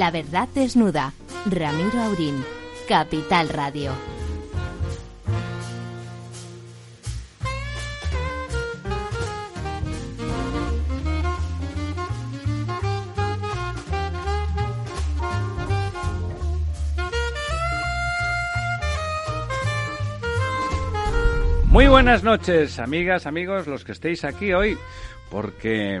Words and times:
La 0.00 0.10
verdad 0.10 0.48
desnuda. 0.54 1.12
Ramiro 1.44 2.00
Aurín. 2.00 2.42
Capital 2.88 3.50
Radio. 3.50 3.92
Muy 21.66 21.88
buenas 21.88 22.24
noches, 22.24 22.78
amigas, 22.78 23.26
amigos, 23.26 23.66
los 23.66 23.84
que 23.84 23.92
estéis 23.92 24.24
aquí 24.24 24.54
hoy, 24.54 24.78
porque 25.30 26.00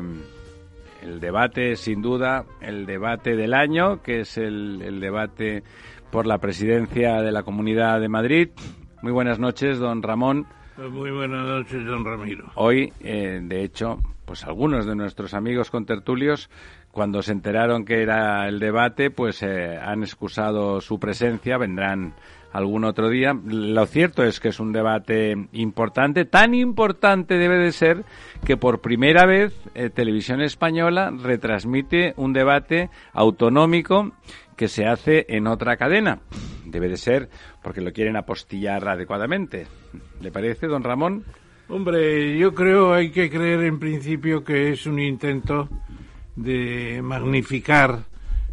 el 1.02 1.20
debate, 1.20 1.76
sin 1.76 2.02
duda, 2.02 2.44
el 2.60 2.86
debate 2.86 3.36
del 3.36 3.54
año, 3.54 4.02
que 4.02 4.20
es 4.20 4.36
el, 4.38 5.00
debate 5.00 5.62
por 6.10 6.26
la 6.26 6.38
presidencia 6.38 7.22
de 7.22 7.32
la 7.32 7.42
Comunidad 7.42 8.00
de 8.00 8.08
Madrid. 8.08 8.48
Muy 9.02 9.12
buenas 9.12 9.38
noches, 9.38 9.78
don 9.78 10.02
Ramón. 10.02 10.46
Muy 10.76 11.10
buenas 11.10 11.46
noches, 11.46 11.84
don 11.84 12.04
Ramiro. 12.04 12.50
Hoy, 12.54 12.92
eh, 13.00 13.40
de 13.42 13.64
hecho, 13.64 13.98
pues 14.24 14.44
algunos 14.44 14.86
de 14.86 14.94
nuestros 14.94 15.34
amigos 15.34 15.70
contertulios, 15.70 16.50
cuando 16.90 17.22
se 17.22 17.32
enteraron 17.32 17.84
que 17.84 18.02
era 18.02 18.48
el 18.48 18.58
debate, 18.58 19.10
pues 19.10 19.42
eh, 19.42 19.78
han 19.78 20.02
excusado 20.02 20.80
su 20.80 20.98
presencia, 20.98 21.58
vendrán 21.58 22.14
algún 22.52 22.84
otro 22.84 23.08
día. 23.08 23.38
Lo 23.44 23.86
cierto 23.86 24.24
es 24.24 24.40
que 24.40 24.48
es 24.48 24.60
un 24.60 24.72
debate 24.72 25.36
importante, 25.52 26.24
tan 26.24 26.54
importante 26.54 27.38
debe 27.38 27.58
de 27.58 27.72
ser 27.72 28.04
que 28.44 28.56
por 28.56 28.80
primera 28.80 29.26
vez 29.26 29.54
eh, 29.74 29.90
Televisión 29.90 30.40
Española 30.40 31.10
retransmite 31.10 32.14
un 32.16 32.32
debate 32.32 32.90
autonómico 33.12 34.12
que 34.56 34.68
se 34.68 34.86
hace 34.86 35.26
en 35.28 35.46
otra 35.46 35.76
cadena. 35.76 36.20
Debe 36.66 36.88
de 36.88 36.96
ser 36.96 37.28
porque 37.62 37.80
lo 37.80 37.92
quieren 37.92 38.16
apostillar 38.16 38.86
adecuadamente. 38.88 39.66
¿Le 40.20 40.30
parece, 40.30 40.66
don 40.66 40.84
Ramón? 40.84 41.24
Hombre, 41.68 42.36
yo 42.36 42.52
creo 42.52 42.92
hay 42.92 43.10
que 43.10 43.30
creer 43.30 43.62
en 43.62 43.78
principio 43.78 44.42
que 44.42 44.72
es 44.72 44.86
un 44.86 44.98
intento 44.98 45.68
de 46.36 47.00
magnificar 47.02 48.00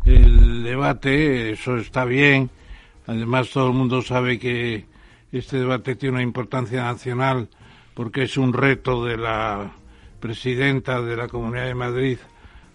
el 0.06 0.64
debate, 0.64 1.52
eso 1.52 1.78
está 1.78 2.06
bien, 2.06 2.50
Además, 3.08 3.50
todo 3.50 3.68
el 3.68 3.74
mundo 3.74 4.02
sabe 4.02 4.38
que 4.38 4.86
este 5.32 5.58
debate 5.58 5.96
tiene 5.96 6.16
una 6.16 6.24
importancia 6.24 6.84
nacional 6.84 7.48
porque 7.94 8.24
es 8.24 8.38
un 8.38 8.54
reto 8.54 9.04
de 9.06 9.18
la 9.18 9.72
presidenta 10.20 11.02
de 11.02 11.16
la 11.16 11.28
Comunidad 11.28 11.66
de 11.66 11.76
Madrid 11.76 12.18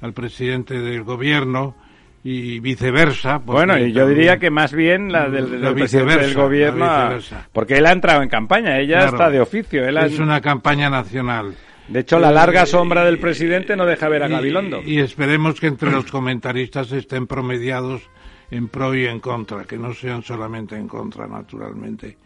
al 0.01 0.13
presidente 0.13 0.81
del 0.81 1.05
gobierno 1.05 1.77
y 2.25 2.61
viceversa. 2.61 3.39
Bueno, 3.39 3.79
y 3.79 3.93
yo 3.93 4.07
diría 4.09 4.39
que 4.39 4.51
más 4.51 4.73
bien 4.73 5.13
la 5.13 5.29
del, 5.29 5.75
presidente 5.75 6.19
del 6.19 6.35
gobierno, 6.35 7.19
porque 7.53 7.79
él 7.79 7.87
ha 7.87 7.93
entrado 7.93 8.23
en 8.23 8.29
campaña, 8.29 8.79
ella 8.79 9.07
está 9.07 9.31
de 9.31 9.41
oficio. 9.41 9.87
Es 9.87 10.19
una 10.19 10.41
campaña 10.41 10.89
nacional. 10.89 11.55
De 11.89 12.01
hecho, 12.01 12.19
la 12.19 12.31
larga 12.31 12.65
sombra 12.65 13.05
del 13.05 13.19
presidente 13.19 13.77
no 13.77 13.85
deja 13.87 14.09
ver 14.09 14.23
a 14.23 14.29
Gabilondo. 14.29 14.83
y 14.85 15.01
esperemos 15.01 15.61
que 15.61 15.67
entre 15.67 15.91
los 15.91 16.11
comentaristas 16.11 16.91
estén 16.93 17.27
promediados 17.27 18.03
en 18.53 18.69
pro 18.69 18.95
y 18.95 19.07
en 19.07 19.19
contra, 19.19 19.65
que 19.65 19.79
no 19.79 19.95
sean 19.95 20.23
solamente 20.23 20.77
en 20.77 20.87
contra, 20.87 21.27
naturalmente. 21.27 22.19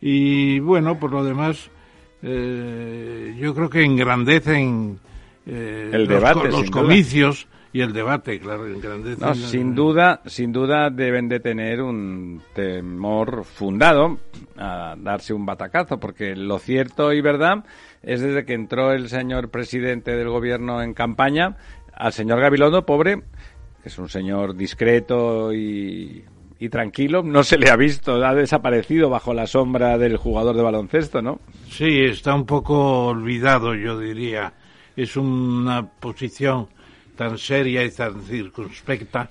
Y 0.00 0.58
bueno, 0.58 0.98
por 0.98 1.12
lo 1.12 1.22
demás, 1.24 1.70
eh, 2.20 3.36
yo 3.38 3.54
creo 3.54 3.70
que 3.70 3.84
engrandecen 3.84 4.98
eh, 5.46 5.90
el 5.92 6.08
debate, 6.08 6.48
los, 6.48 6.68
comicios 6.68 7.46
y 7.72 7.80
el 7.80 7.92
debate, 7.92 8.40
claro, 8.40 8.66
engrandecen. 8.66 9.20
No, 9.20 9.36
sin 9.36 9.76
duda, 9.76 10.20
sin 10.26 10.52
duda 10.52 10.90
deben 10.90 11.28
de 11.28 11.38
tener 11.38 11.80
un 11.80 12.42
temor 12.54 13.44
fundado 13.44 14.18
a 14.56 14.96
darse 14.98 15.32
un 15.32 15.46
batacazo, 15.46 16.00
porque 16.00 16.34
lo 16.34 16.58
cierto 16.58 17.12
y 17.12 17.20
verdad 17.20 17.64
es 18.02 18.20
desde 18.20 18.44
que 18.44 18.54
entró 18.54 18.92
el 18.92 19.08
señor 19.08 19.50
presidente 19.50 20.16
del 20.16 20.28
gobierno 20.28 20.82
en 20.82 20.92
campaña, 20.92 21.56
al 21.92 22.12
señor 22.12 22.40
Gabilondo, 22.40 22.84
pobre, 22.84 23.22
es 23.84 23.98
un 23.98 24.08
señor 24.08 24.56
discreto 24.56 25.52
y, 25.52 26.24
tranquilo, 26.70 27.22
no 27.22 27.42
se 27.42 27.56
le 27.58 27.70
ha 27.70 27.76
visto, 27.76 28.24
ha 28.24 28.34
desaparecido 28.34 29.08
bajo 29.08 29.32
la 29.32 29.46
sombra 29.46 29.96
del 29.98 30.16
jugador 30.16 30.56
de 30.56 30.62
baloncesto, 30.62 31.22
¿no? 31.22 31.40
Sí, 31.70 32.00
está 32.00 32.34
un 32.34 32.46
poco 32.46 33.06
olvidado, 33.06 33.74
yo 33.74 33.98
diría. 33.98 34.52
Es 34.96 35.16
una 35.16 35.88
posición 35.88 36.66
tan 37.16 37.38
seria 37.38 37.84
y 37.84 37.90
tan 37.90 38.20
circunspecta. 38.22 39.30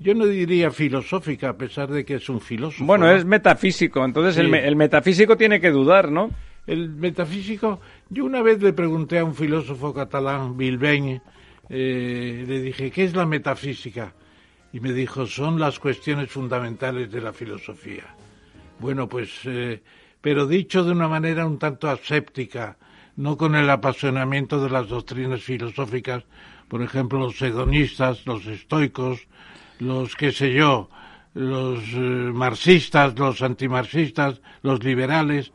Yo 0.00 0.14
no 0.14 0.26
diría 0.26 0.70
filosófica, 0.70 1.50
a 1.50 1.56
pesar 1.56 1.88
de 1.88 2.04
que 2.04 2.14
es 2.14 2.28
un 2.28 2.40
filósofo. 2.40 2.84
Bueno, 2.84 3.10
es 3.10 3.24
metafísico, 3.24 4.04
entonces 4.04 4.36
el, 4.36 4.54
el, 4.54 4.76
metafísico 4.76 5.36
tiene 5.36 5.60
que 5.60 5.72
dudar, 5.72 6.12
¿no? 6.12 6.30
El 6.68 6.90
metafísico, 6.90 7.80
yo 8.08 8.24
una 8.24 8.42
vez 8.42 8.62
le 8.62 8.72
pregunté 8.72 9.18
a 9.18 9.24
un 9.24 9.34
filósofo 9.34 9.92
catalán, 9.92 10.56
Bilbeng, 10.56 11.20
eh, 11.68 12.44
le 12.46 12.60
dije, 12.60 12.90
¿qué 12.90 13.04
es 13.04 13.14
la 13.14 13.26
metafísica? 13.26 14.14
Y 14.72 14.80
me 14.80 14.92
dijo, 14.92 15.26
son 15.26 15.58
las 15.58 15.78
cuestiones 15.78 16.30
fundamentales 16.30 17.10
de 17.10 17.20
la 17.20 17.32
filosofía. 17.32 18.04
Bueno, 18.78 19.08
pues, 19.08 19.30
eh, 19.44 19.82
pero 20.20 20.46
dicho 20.46 20.84
de 20.84 20.92
una 20.92 21.08
manera 21.08 21.46
un 21.46 21.58
tanto 21.58 21.88
aséptica, 21.88 22.76
no 23.16 23.36
con 23.36 23.54
el 23.54 23.68
apasionamiento 23.68 24.62
de 24.62 24.70
las 24.70 24.88
doctrinas 24.88 25.42
filosóficas, 25.42 26.24
por 26.68 26.82
ejemplo, 26.82 27.18
los 27.18 27.40
hedonistas, 27.40 28.26
los 28.26 28.46
estoicos, 28.46 29.26
los 29.78 30.14
qué 30.16 30.32
sé 30.32 30.52
yo, 30.52 30.90
los 31.34 31.80
eh, 31.94 31.98
marxistas, 31.98 33.18
los 33.18 33.42
antimarxistas, 33.42 34.40
los 34.62 34.82
liberales. 34.84 35.52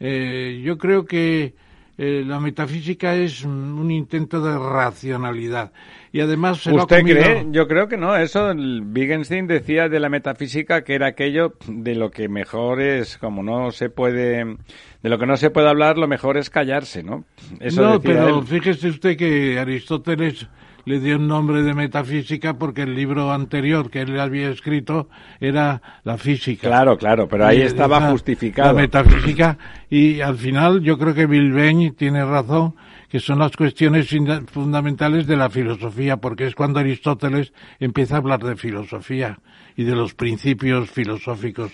yo 0.00 0.76
creo 0.76 1.06
que 1.06 1.54
eh, 1.96 2.24
la 2.26 2.40
metafísica 2.40 3.14
es 3.14 3.44
un 3.44 3.90
intento 3.90 4.40
de 4.40 4.58
racionalidad. 4.58 5.72
Y 6.12 6.20
además 6.20 6.58
se 6.58 6.72
¿Usted 6.72 7.02
cree? 7.02 7.46
Yo 7.50 7.66
creo 7.66 7.88
que 7.88 7.96
no. 7.96 8.16
Eso, 8.16 8.52
Wittgenstein 8.52 9.46
decía 9.46 9.88
de 9.88 10.00
la 10.00 10.08
metafísica 10.08 10.82
que 10.82 10.94
era 10.94 11.08
aquello 11.08 11.54
de 11.66 11.94
lo 11.94 12.10
que 12.10 12.28
mejor 12.28 12.80
es, 12.80 13.18
como 13.18 13.42
no 13.42 13.70
se 13.70 13.90
puede, 13.90 14.44
de 14.44 15.08
lo 15.08 15.18
que 15.18 15.26
no 15.26 15.36
se 15.36 15.50
puede 15.50 15.68
hablar, 15.68 15.98
lo 15.98 16.08
mejor 16.08 16.36
es 16.36 16.50
callarse, 16.50 17.02
¿no? 17.02 17.24
Eso 17.60 17.82
no, 17.82 18.00
pero 18.00 18.42
fíjese 18.42 18.88
usted 18.88 19.16
que 19.16 19.58
Aristóteles 19.58 20.48
le 20.84 21.00
dio 21.00 21.16
un 21.16 21.28
nombre 21.28 21.62
de 21.62 21.74
metafísica 21.74 22.54
porque 22.54 22.82
el 22.82 22.94
libro 22.94 23.32
anterior 23.32 23.90
que 23.90 24.02
él 24.02 24.18
había 24.18 24.50
escrito 24.50 25.08
era 25.40 25.80
la 26.04 26.18
física. 26.18 26.68
Claro, 26.68 26.96
claro, 26.98 27.28
pero 27.28 27.46
ahí 27.46 27.62
estaba 27.62 28.10
justificado. 28.10 28.72
La 28.72 28.80
metafísica 28.80 29.58
y 29.90 30.20
al 30.20 30.36
final 30.36 30.82
yo 30.82 30.98
creo 30.98 31.14
que 31.14 31.26
Bilbeng 31.26 31.94
tiene 31.94 32.24
razón 32.24 32.74
que 33.08 33.20
son 33.20 33.38
las 33.38 33.56
cuestiones 33.56 34.08
fundamentales 34.50 35.28
de 35.28 35.36
la 35.36 35.48
filosofía, 35.48 36.16
porque 36.16 36.48
es 36.48 36.56
cuando 36.56 36.80
Aristóteles 36.80 37.52
empieza 37.78 38.16
a 38.16 38.18
hablar 38.18 38.42
de 38.42 38.56
filosofía 38.56 39.38
y 39.76 39.84
de 39.84 39.94
los 39.94 40.14
principios 40.14 40.90
filosóficos. 40.90 41.70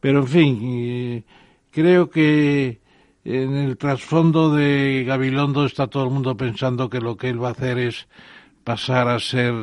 Pero 0.00 0.18
en 0.20 0.26
fin, 0.26 1.24
creo 1.70 2.10
que 2.10 2.80
en 3.24 3.54
el 3.54 3.76
trasfondo 3.76 4.52
de 4.52 5.04
Gabilondo 5.06 5.66
está 5.66 5.86
todo 5.86 6.02
el 6.02 6.10
mundo 6.10 6.36
pensando 6.36 6.90
que 6.90 7.00
lo 7.00 7.16
que 7.16 7.28
él 7.28 7.40
va 7.40 7.50
a 7.50 7.52
hacer 7.52 7.78
es 7.78 8.08
pasar 8.64 9.08
a 9.08 9.18
ser 9.18 9.54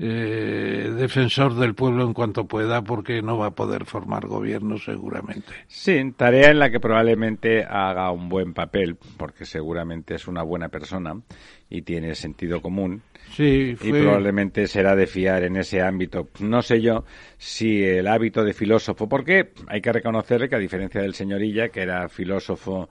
eh, 0.00 0.92
defensor 0.96 1.56
del 1.56 1.74
pueblo 1.74 2.04
en 2.04 2.14
cuanto 2.14 2.46
pueda 2.46 2.82
porque 2.82 3.20
no 3.20 3.36
va 3.36 3.46
a 3.46 3.54
poder 3.56 3.84
formar 3.84 4.28
gobierno 4.28 4.78
seguramente. 4.78 5.52
Sí, 5.66 6.12
tarea 6.16 6.50
en 6.50 6.60
la 6.60 6.70
que 6.70 6.78
probablemente 6.78 7.64
haga 7.64 8.12
un 8.12 8.28
buen 8.28 8.54
papel 8.54 8.96
porque 9.16 9.44
seguramente 9.44 10.14
es 10.14 10.28
una 10.28 10.44
buena 10.44 10.68
persona 10.68 11.20
y 11.68 11.82
tiene 11.82 12.14
sentido 12.14 12.62
común. 12.62 13.02
Sí, 13.32 13.76
y 13.80 13.90
probablemente 13.90 14.68
será 14.68 14.94
de 14.94 15.08
fiar 15.08 15.42
en 15.42 15.56
ese 15.56 15.82
ámbito. 15.82 16.28
No 16.38 16.62
sé 16.62 16.80
yo 16.80 17.04
si 17.36 17.82
el 17.82 18.06
hábito 18.06 18.44
de 18.44 18.54
filósofo, 18.54 19.08
porque 19.08 19.50
hay 19.66 19.80
que 19.80 19.92
reconocerle 19.92 20.48
que 20.48 20.54
a 20.54 20.60
diferencia 20.60 21.02
del 21.02 21.14
señorilla, 21.14 21.70
que 21.70 21.82
era 21.82 22.08
filósofo 22.08 22.88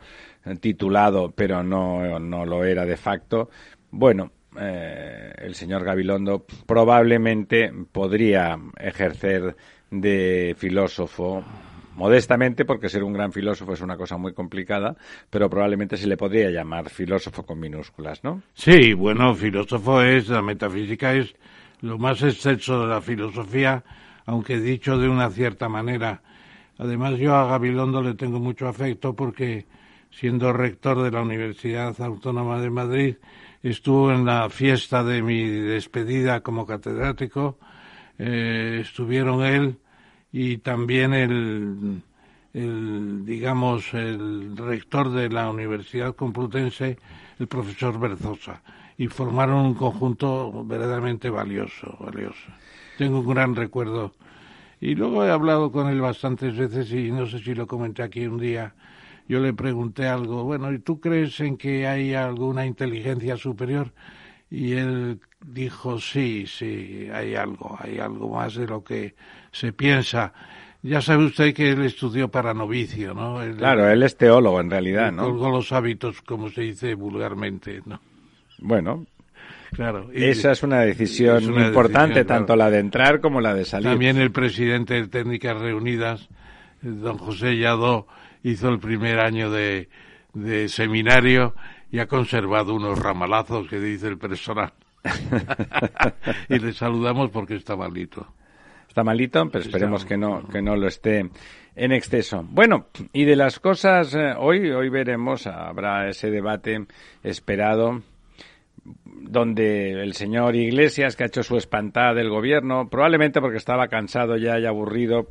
titulado, 0.59 1.31
pero 1.31 1.63
no, 1.63 2.19
no 2.19 2.45
lo 2.45 2.65
era 2.65 2.85
de 2.85 2.97
facto, 2.97 3.50
bueno, 3.91 4.31
eh, 4.59 5.33
el 5.38 5.56
señor 5.56 5.83
Gabilondo 5.83 6.45
probablemente 6.65 7.71
podría 7.92 8.57
ejercer 8.80 9.56
de 9.92 10.56
filósofo 10.57 11.44
modestamente, 11.95 12.63
porque 12.63 12.89
ser 12.89 13.04
un 13.04 13.13
gran 13.13 13.31
filósofo 13.31 13.74
es 13.74 13.81
una 13.81 13.98
cosa 13.98 14.18
muy 14.18 14.33
complicada, 14.33 14.95
pero 15.30 15.50
probablemente 15.50 15.98
se 15.98 16.07
le 16.07 16.15
podría 16.15 16.51
llamar 16.51 16.89
filósofo 16.89 17.44
con 17.44 17.59
minúsculas, 17.59 18.24
¿no? 18.24 18.44
Sí, 18.54 18.94
bueno, 18.94 19.33
filósofo 19.33 20.04
es, 20.04 20.30
la 20.30 20.44
metafísica 20.44 21.13
es 21.13 21.36
lo 21.81 21.98
más 21.98 22.21
exceso 22.21 22.81
de 22.81 22.88
la 22.88 23.01
filosofía, 23.01 23.83
aunque 24.25 24.60
dicho 24.60 24.98
de 24.98 25.10
una 25.10 25.30
cierta 25.31 25.69
manera. 25.69 26.21
Además, 26.77 27.18
yo 27.18 27.36
a 27.36 27.48
Gabilondo 27.48 28.03
le 28.03 28.13
tengo 28.13 28.39
mucho 28.39 28.68
afecto 28.68 29.15
porque, 29.15 29.65
siendo 30.12 30.53
rector 30.53 31.01
de 31.01 31.10
la 31.10 31.24
Universidad 31.24 32.00
Autónoma 32.00 32.62
de 32.62 32.69
Madrid, 32.69 33.15
estuvo 33.69 34.11
en 34.11 34.25
la 34.25 34.49
fiesta 34.49 35.03
de 35.03 35.21
mi 35.21 35.43
despedida 35.47 36.41
como 36.41 36.65
catedrático, 36.65 37.57
eh, 38.17 38.79
estuvieron 38.81 39.43
él 39.43 39.77
y 40.31 40.57
también 40.57 41.13
el, 41.13 42.01
el, 42.53 43.25
digamos, 43.25 43.93
el 43.93 44.55
rector 44.57 45.11
de 45.11 45.29
la 45.29 45.49
Universidad 45.49 46.15
Complutense, 46.15 46.97
el 47.39 47.47
profesor 47.47 47.99
Berzosa, 47.99 48.61
y 48.97 49.07
formaron 49.07 49.65
un 49.65 49.73
conjunto 49.75 50.63
verdaderamente 50.65 51.29
valioso, 51.29 51.97
valioso. 51.99 52.51
Tengo 52.97 53.19
un 53.19 53.27
gran 53.27 53.55
recuerdo. 53.55 54.13
Y 54.79 54.95
luego 54.95 55.25
he 55.25 55.31
hablado 55.31 55.71
con 55.71 55.87
él 55.87 56.01
bastantes 56.01 56.55
veces 56.55 56.91
y 56.91 57.11
no 57.11 57.25
sé 57.27 57.39
si 57.39 57.53
lo 57.53 57.67
comenté 57.67 58.03
aquí 58.03 58.25
un 58.25 58.39
día. 58.39 58.73
Yo 59.27 59.39
le 59.39 59.53
pregunté 59.53 60.07
algo, 60.07 60.44
bueno, 60.44 60.71
¿y 60.71 60.79
tú 60.79 61.00
crees 61.00 61.39
en 61.41 61.57
que 61.57 61.85
hay 61.88 62.13
alguna 62.13 62.65
inteligencia 62.65 63.35
superior? 63.35 63.94
Y 64.50 64.74
él 64.74 65.19
dijo, 65.45 66.00
sí, 66.00 66.45
sí, 66.47 67.09
hay 67.13 67.35
algo, 67.35 67.77
hay 67.79 68.00
algo 68.00 68.29
más 68.35 68.56
de 68.56 68.68
lo 68.68 68.83
que 68.83 69.15
se 69.51 69.74
piensa. 69.74 70.33
Ya 70.81 71.01
sabe 71.01 71.25
usted 71.25 71.53
que 71.53 71.71
él 71.71 71.83
estudió 71.83 72.29
para 72.29 72.53
novicio, 72.53 73.13
¿no? 73.13 73.39
claro, 73.57 73.89
él 73.89 74.03
es 74.03 74.15
teólogo 74.15 74.62
en 74.62 74.69
realidad, 74.69 75.12
¿no? 75.12 75.24
Colgó 75.24 75.50
los 75.50 75.71
hábitos, 75.74 76.21
como 76.21 76.50
se 76.50 76.62
dice 76.62 76.94
vulgarmente, 76.94 77.81
¿no? 77.85 78.00
Bueno, 78.59 79.06
Claro. 79.71 80.09
esa 80.13 80.51
es 80.51 80.63
una 80.63 80.79
decisión 80.81 81.44
importante, 81.44 82.24
tanto 82.24 82.56
la 82.56 82.69
de 82.69 82.79
entrar 82.79 83.19
como 83.19 83.41
la 83.41 83.53
de 83.53 83.65
salir. 83.65 83.89
También 83.89 84.18
el 84.18 84.31
presidente 84.31 84.94
de 84.94 85.07
Técnicas 85.07 85.59
Reunidas, 85.59 86.29
don 86.81 87.18
José 87.18 87.57
Yadó, 87.57 88.07
hizo 88.44 88.69
el 88.69 88.80
primer 88.80 89.19
año 89.19 89.51
de, 89.51 89.89
de 90.34 90.69
seminario 90.69 91.54
y 91.92 92.00
ha 92.00 92.07
conservado 92.07 92.75
unos 92.75 93.00
ramalazos 93.00 93.68
que 93.68 93.80
dice 93.80 94.07
el 94.07 94.18
personal. 94.18 94.74
y 96.50 96.60
le 96.60 96.74
saludamos 96.74 97.30
porque 97.30 97.56
está 97.56 97.75
malito. 97.75 98.28
Está 98.88 99.04
malito, 99.04 99.48
pero 99.50 99.63
esperemos 99.63 100.06
que 100.06 100.18
no, 100.18 100.48
que 100.48 100.62
no 100.62 100.75
lo 100.75 100.88
esté 100.88 101.30
en 101.75 101.92
exceso. 101.92 102.44
Bueno, 102.50 102.88
y 103.13 103.25
de 103.25 103.36
las 103.36 103.60
cosas, 103.60 104.13
eh, 104.16 104.34
hoy, 104.38 104.72
hoy 104.72 104.89
veremos, 104.89 105.45
habrá 105.45 106.10
ese 106.10 106.31
debate 106.31 106.86
esperado 107.24 108.01
donde 108.84 109.92
el 110.01 110.13
señor 110.13 110.56
Iglesias, 110.56 111.16
que 111.16 111.24
ha 111.24 111.28
hecho 111.28 111.44
su 111.44 111.57
espantada 111.57 112.13
del 112.13 112.30
gobierno, 112.30 112.89
probablemente 112.89 113.42
porque 113.42 113.57
estaba 113.57 113.88
cansado 113.88 114.38
ya 114.38 114.57
y 114.60 114.66
aburrido, 114.66 115.28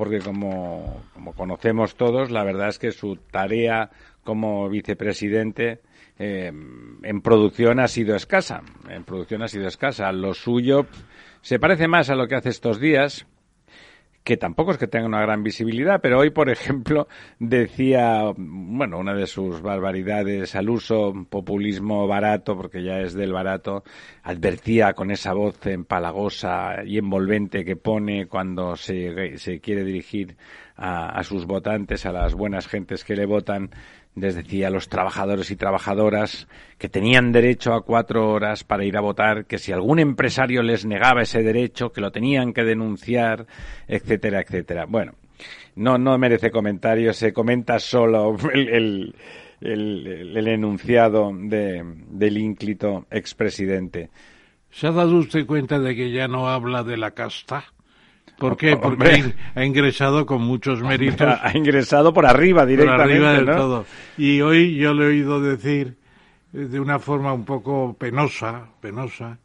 porque 0.00 0.20
como, 0.20 1.02
como 1.12 1.34
conocemos 1.34 1.94
todos, 1.94 2.30
la 2.30 2.42
verdad 2.42 2.68
es 2.68 2.78
que 2.78 2.90
su 2.90 3.16
tarea 3.16 3.90
como 4.24 4.66
vicepresidente 4.70 5.80
eh, 6.18 6.50
en 7.02 7.20
producción 7.20 7.80
ha 7.80 7.86
sido 7.86 8.16
escasa. 8.16 8.62
En 8.88 9.04
producción 9.04 9.42
ha 9.42 9.48
sido 9.48 9.68
escasa. 9.68 10.10
Lo 10.12 10.32
suyo 10.32 10.86
se 11.42 11.58
parece 11.58 11.86
más 11.86 12.08
a 12.08 12.14
lo 12.14 12.28
que 12.28 12.34
hace 12.34 12.48
estos 12.48 12.80
días, 12.80 13.26
que 14.24 14.36
tampoco 14.36 14.72
es 14.72 14.78
que 14.78 14.86
tenga 14.86 15.06
una 15.06 15.22
gran 15.22 15.42
visibilidad, 15.42 16.00
pero 16.00 16.18
hoy, 16.18 16.30
por 16.30 16.50
ejemplo, 16.50 17.08
decía, 17.38 18.22
bueno, 18.36 18.98
una 18.98 19.14
de 19.14 19.26
sus 19.26 19.62
barbaridades 19.62 20.54
al 20.54 20.70
uso, 20.70 21.12
populismo 21.28 22.06
barato, 22.06 22.56
porque 22.56 22.82
ya 22.82 23.00
es 23.00 23.14
del 23.14 23.32
barato, 23.32 23.82
advertía 24.22 24.92
con 24.92 25.10
esa 25.10 25.32
voz 25.32 25.64
empalagosa 25.66 26.84
y 26.84 26.98
envolvente 26.98 27.64
que 27.64 27.76
pone 27.76 28.26
cuando 28.26 28.76
se, 28.76 29.38
se 29.38 29.60
quiere 29.60 29.84
dirigir 29.84 30.36
a, 30.76 31.18
a 31.18 31.22
sus 31.24 31.46
votantes, 31.46 32.06
a 32.06 32.12
las 32.12 32.34
buenas 32.34 32.68
gentes 32.68 33.04
que 33.04 33.16
le 33.16 33.26
votan, 33.26 33.70
les 34.14 34.34
decía 34.34 34.68
a 34.68 34.70
los 34.70 34.88
trabajadores 34.88 35.50
y 35.50 35.56
trabajadoras 35.56 36.48
que 36.78 36.88
tenían 36.88 37.32
derecho 37.32 37.74
a 37.74 37.82
cuatro 37.82 38.30
horas 38.30 38.64
para 38.64 38.84
ir 38.84 38.96
a 38.96 39.00
votar, 39.00 39.46
que 39.46 39.58
si 39.58 39.72
algún 39.72 39.98
empresario 39.98 40.62
les 40.62 40.84
negaba 40.84 41.22
ese 41.22 41.42
derecho, 41.42 41.92
que 41.92 42.00
lo 42.00 42.10
tenían 42.10 42.52
que 42.52 42.64
denunciar, 42.64 43.46
etcétera, 43.86 44.40
etcétera. 44.40 44.86
Bueno, 44.86 45.14
no, 45.76 45.98
no 45.98 46.18
merece 46.18 46.50
comentario, 46.50 47.12
se 47.12 47.32
comenta 47.32 47.78
solo 47.78 48.36
el, 48.52 49.14
el, 49.60 50.36
el, 50.36 50.48
enunciado 50.48 51.32
de, 51.32 51.82
del 52.08 52.38
ínclito 52.38 53.06
expresidente. 53.10 54.10
¿Se 54.70 54.86
ha 54.86 54.92
dado 54.92 55.16
usted 55.16 55.46
cuenta 55.46 55.78
de 55.78 55.94
que 55.94 56.10
ya 56.10 56.28
no 56.28 56.48
habla 56.48 56.82
de 56.82 56.96
la 56.96 57.12
casta? 57.12 57.64
¿Por 58.40 58.56
qué? 58.56 58.76
Porque 58.76 59.34
ha 59.54 59.64
ingresado 59.64 60.26
con 60.26 60.42
muchos 60.42 60.82
méritos. 60.82 61.38
Ha 61.40 61.56
ingresado 61.56 62.12
por 62.12 62.26
arriba 62.26 62.66
directamente. 62.66 63.18
Por 63.18 63.26
arriba 63.28 63.32
del 63.34 63.56
todo. 63.56 63.86
Y 64.18 64.40
hoy 64.40 64.74
yo 64.76 64.94
le 64.94 65.04
he 65.04 65.08
oído 65.08 65.40
decir 65.40 65.94
eh, 66.52 66.58
de 66.58 66.80
una 66.80 66.98
forma 66.98 67.32
un 67.32 67.44
poco 67.44 67.94
penosa, 67.98 68.66
penosa, 68.80 69.38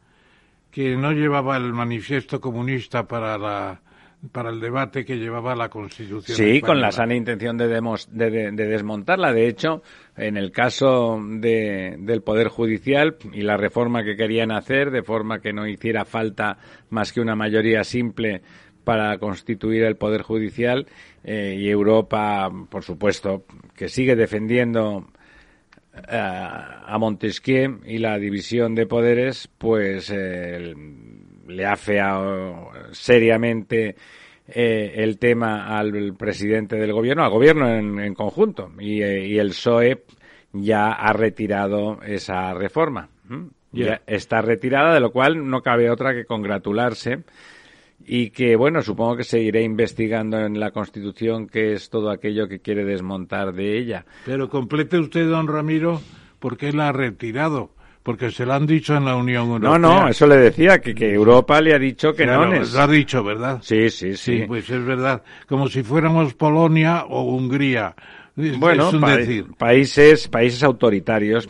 que 0.72 0.96
no 0.96 1.12
llevaba 1.12 1.56
el 1.56 1.72
manifiesto 1.72 2.40
comunista 2.40 3.06
para 3.06 3.38
la 3.38 3.80
para 4.32 4.50
el 4.50 4.60
debate 4.60 5.04
que 5.04 5.18
llevaba 5.18 5.54
la 5.54 5.68
Constitución. 5.68 6.36
Sí, 6.36 6.60
con 6.60 6.80
la 6.80 6.90
sana 6.90 7.14
intención 7.14 7.56
de, 7.56 7.68
de, 7.68 8.50
desmontarla. 8.50 9.32
De 9.32 9.46
hecho, 9.46 9.82
en 10.16 10.36
el 10.36 10.50
caso 10.50 11.20
de, 11.22 11.96
del 11.98 12.22
Poder 12.22 12.48
Judicial 12.48 13.16
y 13.32 13.42
la 13.42 13.56
reforma 13.56 14.02
que 14.02 14.16
querían 14.16 14.50
hacer, 14.50 14.90
de 14.90 15.02
forma 15.02 15.40
que 15.40 15.52
no 15.52 15.66
hiciera 15.66 16.04
falta 16.04 16.58
más 16.90 17.12
que 17.12 17.20
una 17.20 17.36
mayoría 17.36 17.84
simple 17.84 18.42
para 18.86 19.18
constituir 19.18 19.82
el 19.82 19.96
Poder 19.96 20.22
Judicial 20.22 20.86
eh, 21.24 21.56
y 21.58 21.68
Europa, 21.68 22.48
por 22.70 22.84
supuesto, 22.84 23.44
que 23.74 23.88
sigue 23.88 24.14
defendiendo 24.14 25.08
eh, 25.92 26.16
a 26.16 26.96
Montesquieu 26.96 27.80
y 27.84 27.98
la 27.98 28.16
división 28.16 28.76
de 28.76 28.86
poderes, 28.86 29.48
pues 29.58 30.08
eh, 30.14 30.72
le 31.48 31.66
ha 31.66 31.74
feado 31.74 32.70
seriamente 32.92 33.96
el 34.46 35.18
tema 35.18 35.76
al 35.76 36.14
presidente 36.16 36.76
del 36.76 36.92
gobierno, 36.92 37.24
al 37.24 37.32
gobierno 37.32 37.68
en, 37.68 38.14
conjunto, 38.14 38.70
y, 38.78 39.02
el 39.02 39.48
PSOE 39.48 40.04
ya 40.52 40.92
ha 40.92 41.12
retirado 41.12 41.98
esa 42.06 42.54
reforma. 42.54 43.08
Ya 43.72 44.00
está 44.06 44.42
retirada, 44.42 44.94
de 44.94 45.00
lo 45.00 45.10
cual 45.10 45.50
no 45.50 45.60
cabe 45.62 45.90
otra 45.90 46.14
que 46.14 46.24
congratularse 46.24 47.24
y 48.04 48.30
que, 48.30 48.56
bueno, 48.56 48.82
supongo 48.82 49.16
que 49.16 49.24
seguiré 49.24 49.62
investigando 49.62 50.38
en 50.38 50.60
la 50.60 50.70
Constitución 50.70 51.48
qué 51.48 51.72
es 51.72 51.90
todo 51.90 52.10
aquello 52.10 52.48
que 52.48 52.60
quiere 52.60 52.84
desmontar 52.84 53.52
de 53.52 53.78
ella. 53.78 54.04
Pero 54.24 54.48
complete 54.48 54.98
usted, 54.98 55.28
don 55.28 55.48
Ramiro, 55.48 56.00
por 56.38 56.56
qué 56.56 56.72
la 56.72 56.88
ha 56.88 56.92
retirado. 56.92 57.70
Porque 58.02 58.30
se 58.30 58.46
lo 58.46 58.52
han 58.52 58.66
dicho 58.66 58.94
en 58.94 59.04
la 59.04 59.16
Unión 59.16 59.48
Europea. 59.48 59.70
No, 59.70 59.78
no, 59.78 60.08
eso 60.08 60.28
le 60.28 60.36
decía, 60.36 60.80
que, 60.80 60.94
que 60.94 61.12
Europa 61.12 61.60
le 61.60 61.74
ha 61.74 61.78
dicho 61.78 62.14
que 62.14 62.24
no 62.24 62.52
es. 62.52 62.72
Lo 62.72 62.82
ha 62.82 62.86
dicho, 62.86 63.24
¿verdad? 63.24 63.58
Sí, 63.62 63.90
sí, 63.90 64.14
sí. 64.14 64.38
Sí, 64.38 64.44
pues 64.46 64.70
es 64.70 64.84
verdad. 64.84 65.24
Como 65.48 65.66
si 65.68 65.82
fuéramos 65.82 66.32
Polonia 66.34 67.04
o 67.08 67.22
Hungría. 67.22 67.96
bueno, 68.58 68.92
países, 69.58 70.28
países 70.28 70.62
autoritarios 70.62 71.48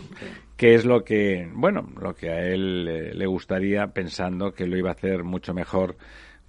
que 0.56 0.74
es 0.74 0.86
lo 0.86 1.04
que, 1.04 1.46
bueno, 1.52 1.90
lo 2.00 2.14
que 2.14 2.30
a 2.30 2.40
él 2.46 3.18
le 3.18 3.26
gustaría 3.26 3.88
pensando 3.88 4.54
que 4.54 4.66
lo 4.66 4.78
iba 4.78 4.88
a 4.88 4.94
hacer 4.94 5.22
mucho 5.22 5.52
mejor 5.52 5.96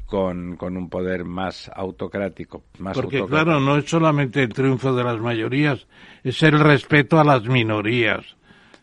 con, 0.07 0.55
con 0.55 0.77
un 0.77 0.89
poder 0.89 1.25
más 1.25 1.69
autocrático. 1.75 2.63
Más 2.79 2.95
Porque 2.95 3.23
claro, 3.25 3.59
no 3.59 3.77
es 3.77 3.89
solamente 3.89 4.41
el 4.41 4.49
triunfo 4.49 4.95
de 4.95 5.03
las 5.03 5.19
mayorías, 5.19 5.85
es 6.23 6.41
el 6.41 6.59
respeto 6.59 7.19
a 7.19 7.23
las 7.23 7.43
minorías, 7.43 8.37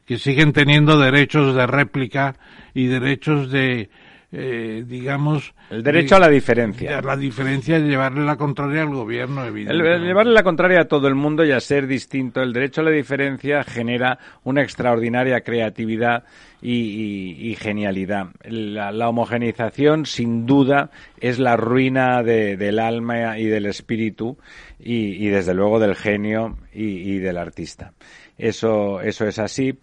que 0.04 0.18
siguen 0.18 0.52
teniendo 0.52 0.98
derechos 0.98 1.54
de 1.56 1.66
réplica 1.66 2.36
y 2.74 2.86
derechos 2.86 3.50
de, 3.50 3.88
eh, 4.36 4.84
digamos... 4.84 5.54
El 5.70 5.84
derecho 5.84 6.16
a 6.16 6.18
la 6.18 6.28
diferencia. 6.28 7.00
la 7.00 7.16
diferencia 7.16 7.78
de 7.78 7.88
llevarle 7.88 8.24
la 8.24 8.36
contraria 8.36 8.82
al 8.82 8.88
gobierno, 8.88 9.44
evidentemente. 9.44 9.94
El, 9.94 10.02
llevarle 10.02 10.32
la 10.32 10.42
contraria 10.42 10.80
a 10.80 10.84
todo 10.86 11.06
el 11.06 11.14
mundo 11.14 11.44
y 11.44 11.52
a 11.52 11.60
ser 11.60 11.86
distinto. 11.86 12.42
El 12.42 12.52
derecho 12.52 12.80
a 12.80 12.84
la 12.84 12.90
diferencia 12.90 13.62
genera 13.62 14.18
una 14.42 14.62
extraordinaria 14.62 15.42
creatividad 15.42 16.24
y, 16.60 17.56
genialidad. 17.60 18.28
La, 18.42 19.08
homogenización, 19.08 20.04
sin 20.04 20.46
duda, 20.46 20.90
es 21.20 21.38
la 21.38 21.56
ruina 21.56 22.24
del 22.24 22.80
alma 22.80 23.38
y 23.38 23.44
del 23.44 23.66
espíritu 23.66 24.36
y, 24.80 25.28
desde 25.28 25.54
luego, 25.54 25.78
del 25.78 25.94
genio 25.94 26.56
y, 26.72 27.18
del 27.18 27.38
artista. 27.38 27.92
Eso, 28.36 29.00
eso 29.00 29.28
es 29.28 29.38
así. 29.38 29.78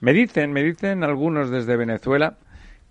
Me 0.00 0.12
dicen, 0.12 0.52
me 0.52 0.62
dicen 0.62 1.04
algunos 1.04 1.50
desde 1.50 1.78
Venezuela 1.78 2.36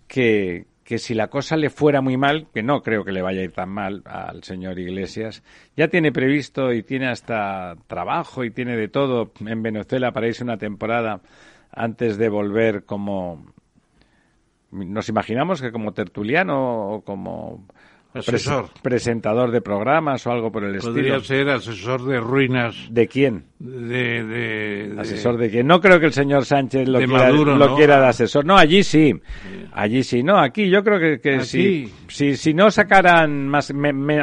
que, 0.07 0.65
que 0.93 0.99
si 0.99 1.15
la 1.15 1.29
cosa 1.29 1.57
le 1.57 1.71
fuera 1.71 2.01
muy 2.01 2.17
mal, 2.17 2.45
que 2.53 2.61
no 2.61 2.83
creo 2.83 3.03
que 3.03 3.11
le 3.11 3.23
vaya 3.23 3.41
a 3.41 3.45
ir 3.45 3.51
tan 3.51 3.69
mal 3.69 4.03
al 4.05 4.43
señor 4.43 4.77
Iglesias, 4.77 5.41
ya 5.75 5.87
tiene 5.87 6.11
previsto 6.11 6.71
y 6.71 6.83
tiene 6.83 7.07
hasta 7.07 7.77
trabajo 7.87 8.43
y 8.43 8.51
tiene 8.51 8.77
de 8.77 8.89
todo 8.89 9.31
en 9.39 9.63
Venezuela 9.63 10.11
para 10.11 10.27
irse 10.27 10.43
una 10.43 10.59
temporada 10.59 11.21
antes 11.71 12.19
de 12.19 12.29
volver 12.29 12.85
como 12.85 13.43
nos 14.69 15.09
imaginamos 15.09 15.63
que 15.63 15.71
como 15.71 15.93
tertuliano 15.93 16.89
o 16.89 17.01
como 17.01 17.65
Asesor. 18.13 18.69
presentador 18.81 19.51
de 19.51 19.61
programas 19.61 20.25
o 20.27 20.31
algo 20.31 20.51
por 20.51 20.63
el 20.63 20.77
Podría 20.77 21.17
estilo. 21.17 21.19
ser 21.21 21.49
asesor 21.49 22.05
de 22.05 22.19
ruinas 22.19 22.75
¿De 22.91 23.07
quién? 23.07 23.45
de... 23.59 24.23
de- 24.23 24.87
de- 24.89 25.01
¿Asesor 25.01 25.37
de 25.37 25.49
quién? 25.49 25.65
No 25.67 25.79
creo 25.81 25.99
que 25.99 26.05
el 26.07 26.13
señor 26.13 26.45
Sánchez 26.45 26.87
lo, 26.87 26.99
quiera, 26.99 27.13
Maduro, 27.13 27.55
lo 27.55 27.69
¿no? 27.69 27.75
quiera 27.75 27.99
de 28.01 28.07
asesor. 28.07 28.45
No, 28.45 28.57
allí 28.57 28.83
sí. 28.83 29.13
Allí 29.71 30.03
sí. 30.03 30.21
No, 30.23 30.37
aquí 30.37 30.69
yo 30.69 30.83
creo 30.83 30.99
que, 30.99 31.19
que 31.19 31.41
sí. 31.45 31.91
Si, 32.07 32.35
si 32.35 32.53
no 32.53 32.69
sacaran 32.71 33.47
más 33.47 33.73
me- 33.73 33.93
me- 33.93 34.19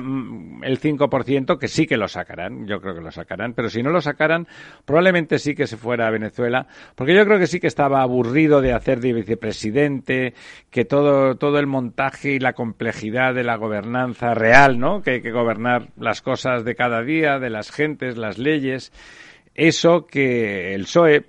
el 0.67 0.79
5%, 0.79 1.59
que 1.59 1.69
sí 1.69 1.87
que 1.87 1.97
lo 1.97 2.07
sacarán. 2.09 2.67
Yo 2.67 2.81
creo 2.81 2.95
que 2.95 3.01
lo 3.01 3.11
sacarán. 3.11 3.55
Pero 3.55 3.69
si 3.71 3.83
no 3.83 3.91
lo 3.91 4.01
sacaran, 4.01 4.47
probablemente 4.85 5.39
sí 5.39 5.55
que 5.55 5.67
se 5.67 5.77
fuera 5.77 6.07
a 6.07 6.11
Venezuela. 6.11 6.67
Porque 6.95 7.15
yo 7.15 7.25
creo 7.25 7.39
que 7.39 7.47
sí 7.47 7.59
que 7.61 7.67
estaba 7.67 8.03
aburrido 8.03 8.61
de 8.61 8.73
hacer 8.73 9.01
de 9.01 9.13
vicepresidente, 9.15 10.35
que 10.71 10.85
todo, 10.85 11.37
todo 11.37 11.59
el 11.59 11.67
montaje 11.67 12.33
y 12.33 12.39
la 12.39 12.53
complejidad 12.53 13.35
de 13.35 13.45
la 13.45 13.57
gobernanza 13.81 14.35
real, 14.35 14.79
¿no? 14.79 15.03
Que 15.03 15.13
hay 15.13 15.23
que 15.23 15.33
gobernar 15.33 15.89
las 15.97 16.21
cosas 16.21 16.65
de 16.65 16.75
cada 16.75 17.03
día, 17.03 17.39
de 17.39 17.51
las 17.51 17.71
gentes, 17.71 18.19
las 18.19 18.39
leyes. 18.39 18.93
Eso 19.55 20.07
que 20.07 20.75
el 20.75 20.83
PSOE, 20.83 21.25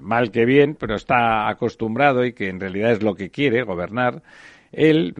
mal 0.00 0.30
que 0.30 0.44
bien, 0.44 0.76
pero 0.78 0.94
está 0.94 1.48
acostumbrado 1.48 2.24
y 2.24 2.32
que 2.32 2.48
en 2.48 2.58
realidad 2.58 2.92
es 2.92 3.02
lo 3.02 3.14
que 3.14 3.30
quiere, 3.30 3.62
gobernar, 3.62 4.22
él 4.72 5.14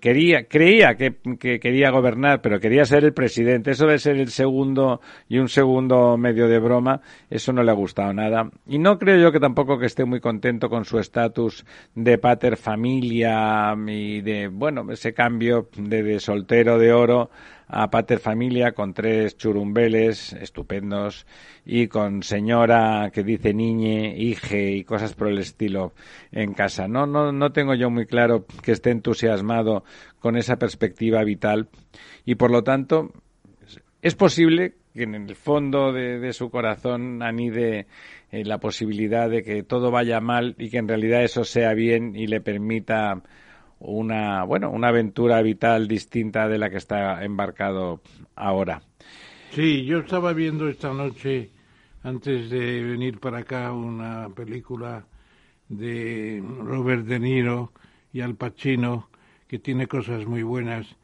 quería, 0.00 0.48
creía 0.48 0.96
que, 0.96 1.14
que 1.38 1.60
quería 1.60 1.90
gobernar, 1.90 2.40
pero 2.42 2.58
quería 2.58 2.84
ser 2.84 3.04
el 3.04 3.12
presidente. 3.12 3.70
Eso 3.70 3.86
de 3.86 3.98
ser 3.98 4.16
el 4.16 4.30
segundo 4.30 5.00
y 5.28 5.38
un 5.38 5.48
segundo 5.48 6.16
medio 6.16 6.48
de 6.48 6.58
broma, 6.58 7.00
eso 7.30 7.52
no 7.52 7.62
le 7.62 7.70
ha 7.70 7.74
gustado 7.74 8.12
nada. 8.12 8.50
Y 8.66 8.78
no 8.78 8.98
creo 8.98 9.18
yo 9.18 9.32
que 9.32 9.40
tampoco 9.40 9.78
que 9.78 9.86
esté 9.86 10.04
muy 10.04 10.20
contento 10.20 10.68
con 10.68 10.84
su 10.84 10.98
estatus 10.98 11.64
de 11.94 12.18
pater 12.18 12.56
familia 12.56 13.74
y 13.86 14.20
de, 14.22 14.48
bueno, 14.48 14.90
ese 14.90 15.12
cambio 15.14 15.68
de, 15.76 16.02
de 16.02 16.20
soltero 16.20 16.78
de 16.78 16.92
oro 16.92 17.30
a 17.68 17.90
pater 17.90 18.20
familia 18.20 18.72
con 18.72 18.94
tres 18.94 19.36
churumbeles 19.36 20.32
estupendos 20.34 21.26
y 21.64 21.88
con 21.88 22.22
señora 22.22 23.10
que 23.12 23.24
dice 23.24 23.52
niñe, 23.52 24.14
hije 24.16 24.72
y 24.72 24.84
cosas 24.84 25.14
por 25.14 25.28
el 25.28 25.38
estilo 25.38 25.92
en 26.30 26.54
casa. 26.54 26.86
No, 26.86 27.06
no, 27.06 27.32
no 27.32 27.52
tengo 27.52 27.74
yo 27.74 27.90
muy 27.90 28.06
claro 28.06 28.46
que 28.62 28.72
esté 28.72 28.90
entusiasmado 28.90 29.84
con 30.20 30.36
esa 30.36 30.56
perspectiva 30.56 31.24
vital 31.24 31.68
y 32.24 32.36
por 32.36 32.50
lo 32.50 32.62
tanto 32.62 33.12
es 34.00 34.14
posible 34.14 34.74
que 34.94 35.02
en 35.02 35.14
el 35.14 35.34
fondo 35.36 35.92
de, 35.92 36.32
su 36.32 36.50
corazón 36.50 37.22
anide 37.22 37.86
eh, 38.30 38.44
la 38.44 38.58
posibilidad 38.58 39.28
de 39.28 39.42
que 39.42 39.62
todo 39.62 39.90
vaya 39.90 40.20
mal 40.20 40.54
y 40.58 40.70
que 40.70 40.78
en 40.78 40.88
realidad 40.88 41.22
eso 41.22 41.44
sea 41.44 41.74
bien 41.74 42.16
y 42.16 42.26
le 42.26 42.40
permita 42.40 43.22
una 43.78 44.44
bueno 44.44 44.70
una 44.70 44.88
aventura 44.88 45.42
vital 45.42 45.88
distinta 45.88 46.48
de 46.48 46.58
la 46.58 46.70
que 46.70 46.78
está 46.78 47.24
embarcado 47.24 48.00
ahora. 48.34 48.82
Sí, 49.52 49.84
yo 49.84 50.00
estaba 50.00 50.32
viendo 50.32 50.68
esta 50.68 50.92
noche, 50.92 51.50
antes 52.02 52.50
de 52.50 52.82
venir 52.82 53.20
para 53.20 53.38
acá, 53.38 53.72
una 53.72 54.28
película 54.28 55.06
de 55.68 56.42
Robert 56.60 57.06
De 57.06 57.18
Niro 57.18 57.72
y 58.12 58.20
Al 58.20 58.34
Pacino, 58.34 59.08
que 59.48 59.58
tiene 59.58 59.86
cosas 59.86 60.26
muy 60.26 60.42
buenas, 60.42 60.96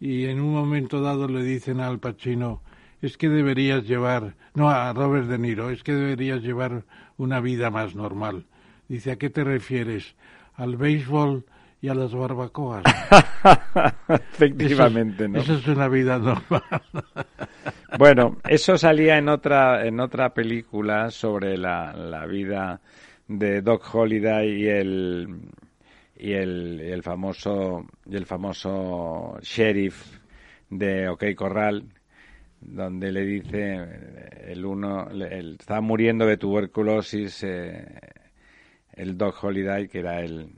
y 0.00 0.24
en 0.24 0.40
un 0.40 0.52
momento 0.52 1.00
dado 1.00 1.28
le 1.28 1.44
dicen 1.44 1.78
a 1.80 1.86
Al 1.86 2.00
Pacino, 2.00 2.62
es 3.00 3.16
que 3.16 3.28
deberías 3.28 3.86
llevar, 3.86 4.34
no 4.54 4.70
a 4.70 4.92
Robert 4.92 5.28
De 5.28 5.38
Niro, 5.38 5.70
es 5.70 5.82
que 5.82 5.94
deberías 5.94 6.42
llevar 6.42 6.84
una 7.16 7.40
vida 7.40 7.70
más 7.70 7.94
normal. 7.94 8.46
Dice, 8.88 9.12
¿a 9.12 9.16
qué 9.16 9.30
te 9.30 9.44
refieres? 9.44 10.16
Al 10.54 10.76
béisbol 10.76 11.44
y 11.82 11.88
a 11.88 11.94
las 11.94 12.14
barbacoas. 12.14 12.84
Efectivamente, 14.08 15.24
eso, 15.24 15.32
¿no? 15.32 15.38
Eso 15.40 15.54
es 15.54 15.66
una 15.68 15.88
vida 15.88 16.18
normal. 16.18 16.62
Bueno, 17.98 18.36
eso 18.48 18.78
salía 18.78 19.18
en 19.18 19.28
otra 19.28 19.84
en 19.84 19.98
otra 19.98 20.32
película 20.32 21.10
sobre 21.10 21.58
la, 21.58 21.92
la 21.92 22.24
vida 22.24 22.80
de 23.26 23.60
Doc 23.62 23.82
Holliday 23.92 24.48
y 24.62 24.68
el 24.68 25.40
y 26.16 26.32
el, 26.32 26.80
el 26.80 27.02
famoso 27.02 27.84
y 28.06 28.14
el 28.14 28.26
famoso 28.26 29.36
sheriff 29.42 30.18
de 30.70 31.08
OK 31.08 31.24
Corral 31.34 31.82
donde 32.60 33.10
le 33.10 33.24
dice 33.24 33.88
el 34.46 34.64
uno 34.64 35.10
el- 35.10 35.56
está 35.58 35.80
muriendo 35.80 36.26
de 36.26 36.36
tuberculosis 36.36 37.42
eh, 37.42 37.86
el 38.92 39.18
Doc 39.18 39.42
Holliday 39.42 39.88
que 39.88 39.98
era 39.98 40.20
el, 40.20 40.48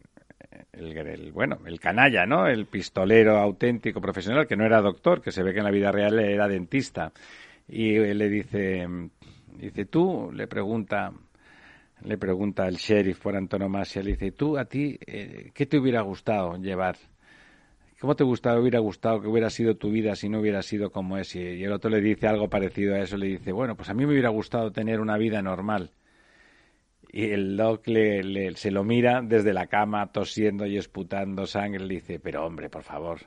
el, 0.73 0.97
el- 0.97 1.33
bueno, 1.33 1.59
el 1.67 1.81
canalla, 1.81 2.27
¿no? 2.27 2.47
El 2.47 2.67
pistolero 2.67 3.39
auténtico 3.39 4.01
profesional 4.01 4.47
que 4.47 4.57
no 4.57 4.65
era 4.65 4.81
doctor, 4.81 5.21
que 5.23 5.33
se 5.33 5.43
ve 5.43 5.53
que 5.53 5.59
en 5.59 5.65
la 5.65 5.71
vida 5.71 5.93
real 5.93 6.19
era 6.19 6.49
dentista. 6.49 7.13
Y 7.69 7.99
le 7.99 8.29
dice, 8.29 8.87
dice, 9.59 9.85
tú, 9.87 10.31
le 10.35 10.47
pregunta, 10.49 11.13
le 12.05 12.19
pregunta 12.19 12.69
el 12.69 12.77
sheriff 12.77 13.21
por 13.21 13.37
antonomasia, 13.37 14.03
le 14.03 14.13
dice, 14.13 14.33
tú, 14.33 14.59
a 14.59 14.65
ti, 14.67 14.99
eh, 15.07 15.51
¿qué 15.55 15.67
te 15.67 15.79
hubiera 15.79 16.03
gustado 16.03 16.57
llevar? 16.59 16.97
¿Cómo 18.01 18.17
te 18.17 18.25
gustaba, 18.25 18.59
hubiera 18.61 18.81
gustado 18.81 19.21
que 19.23 19.29
hubiera 19.29 19.49
sido 19.49 19.77
tu 19.77 19.91
vida 19.91 20.17
si 20.17 20.29
no 20.29 20.41
hubiera 20.41 20.63
sido 20.63 20.91
como 20.91 21.19
es? 21.19 21.37
Y 21.37 21.63
el 21.63 21.73
otro 21.73 21.89
le 21.91 22.01
dice 22.01 22.27
algo 22.27 22.49
parecido 22.49 22.95
a 22.95 22.99
eso, 23.01 23.17
le 23.17 23.27
dice, 23.29 23.53
bueno, 23.53 23.77
pues 23.77 23.89
a 23.91 23.95
mí 23.95 24.05
me 24.05 24.13
hubiera 24.13 24.29
gustado 24.31 24.73
tener 24.73 25.01
una 25.01 25.17
vida 25.19 25.41
normal. 25.41 25.91
Y 27.13 27.27
el 27.31 27.57
doc 27.59 27.87
le, 27.89 28.23
le- 28.23 28.57
se 28.57 28.71
lo 28.71 28.85
mira 28.85 29.21
desde 29.23 29.53
la 29.53 29.67
cama, 29.67 30.11
tosiendo 30.13 30.65
y 30.67 30.79
esputando 30.79 31.47
sangre. 31.47 31.85
Le 31.85 31.95
dice, 31.95 32.19
pero 32.19 32.47
hombre, 32.47 32.71
por 32.71 32.83
favor, 32.83 33.19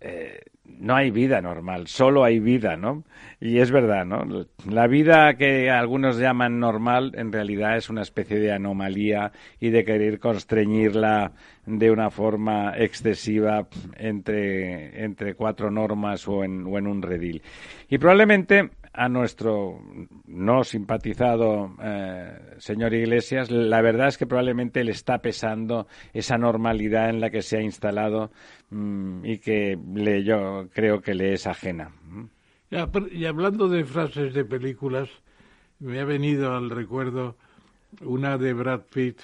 eh, 0.00 0.40
no 0.64 0.96
hay 0.96 1.10
vida 1.10 1.40
normal, 1.42 1.86
solo 1.88 2.24
hay 2.24 2.40
vida, 2.40 2.76
¿no? 2.76 3.04
Y 3.40 3.58
es 3.58 3.70
verdad, 3.70 4.04
¿no? 4.06 4.46
La 4.68 4.86
vida 4.86 5.34
que 5.34 5.68
algunos 5.70 6.16
llaman 6.18 6.58
normal 6.58 7.12
en 7.16 7.32
realidad 7.32 7.76
es 7.76 7.90
una 7.90 8.02
especie 8.02 8.38
de 8.40 8.50
anomalía 8.52 9.30
y 9.60 9.68
de 9.70 9.84
querer 9.84 10.18
constreñirla 10.18 11.32
de 11.66 11.90
una 11.90 12.10
forma 12.10 12.72
excesiva 12.76 13.68
entre, 13.96 15.04
entre 15.04 15.34
cuatro 15.34 15.70
normas 15.70 16.26
o 16.26 16.44
en, 16.44 16.66
o 16.66 16.78
en 16.78 16.86
un 16.86 17.02
redil. 17.02 17.42
Y 17.88 17.98
probablemente 17.98 18.70
a 18.92 19.08
nuestro 19.08 19.80
no 20.26 20.64
simpatizado 20.64 21.76
eh, 21.82 22.56
señor 22.58 22.92
Iglesias, 22.92 23.50
la 23.50 23.80
verdad 23.82 24.08
es 24.08 24.18
que 24.18 24.26
probablemente 24.26 24.82
le 24.82 24.90
está 24.90 25.18
pesando 25.18 25.86
esa 26.12 26.38
normalidad 26.38 27.08
en 27.08 27.20
la 27.20 27.30
que 27.30 27.42
se 27.42 27.58
ha 27.58 27.62
instalado 27.62 28.30
mm, 28.70 29.24
y 29.24 29.38
que 29.38 29.78
le, 29.94 30.24
yo 30.24 30.68
creo 30.72 31.00
que 31.00 31.14
le 31.14 31.34
es 31.34 31.46
ajena. 31.46 31.92
Y 33.12 33.24
hablando 33.24 33.68
de 33.68 33.84
frases 33.84 34.34
de 34.34 34.44
películas, 34.44 35.08
me 35.78 36.00
ha 36.00 36.04
venido 36.04 36.54
al 36.54 36.70
recuerdo 36.70 37.36
una 38.02 38.38
de 38.38 38.52
Brad 38.52 38.82
Pitt 38.92 39.20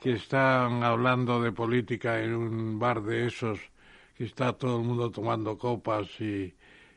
que 0.00 0.12
están 0.12 0.82
hablando 0.82 1.42
de 1.42 1.52
política 1.52 2.22
en 2.22 2.34
un 2.34 2.78
bar 2.78 3.02
de 3.02 3.26
esos, 3.26 3.60
que 4.16 4.24
está 4.24 4.52
todo 4.54 4.80
el 4.80 4.86
mundo 4.86 5.10
tomando 5.10 5.58
copas 5.58 6.08
y, 6.20 6.52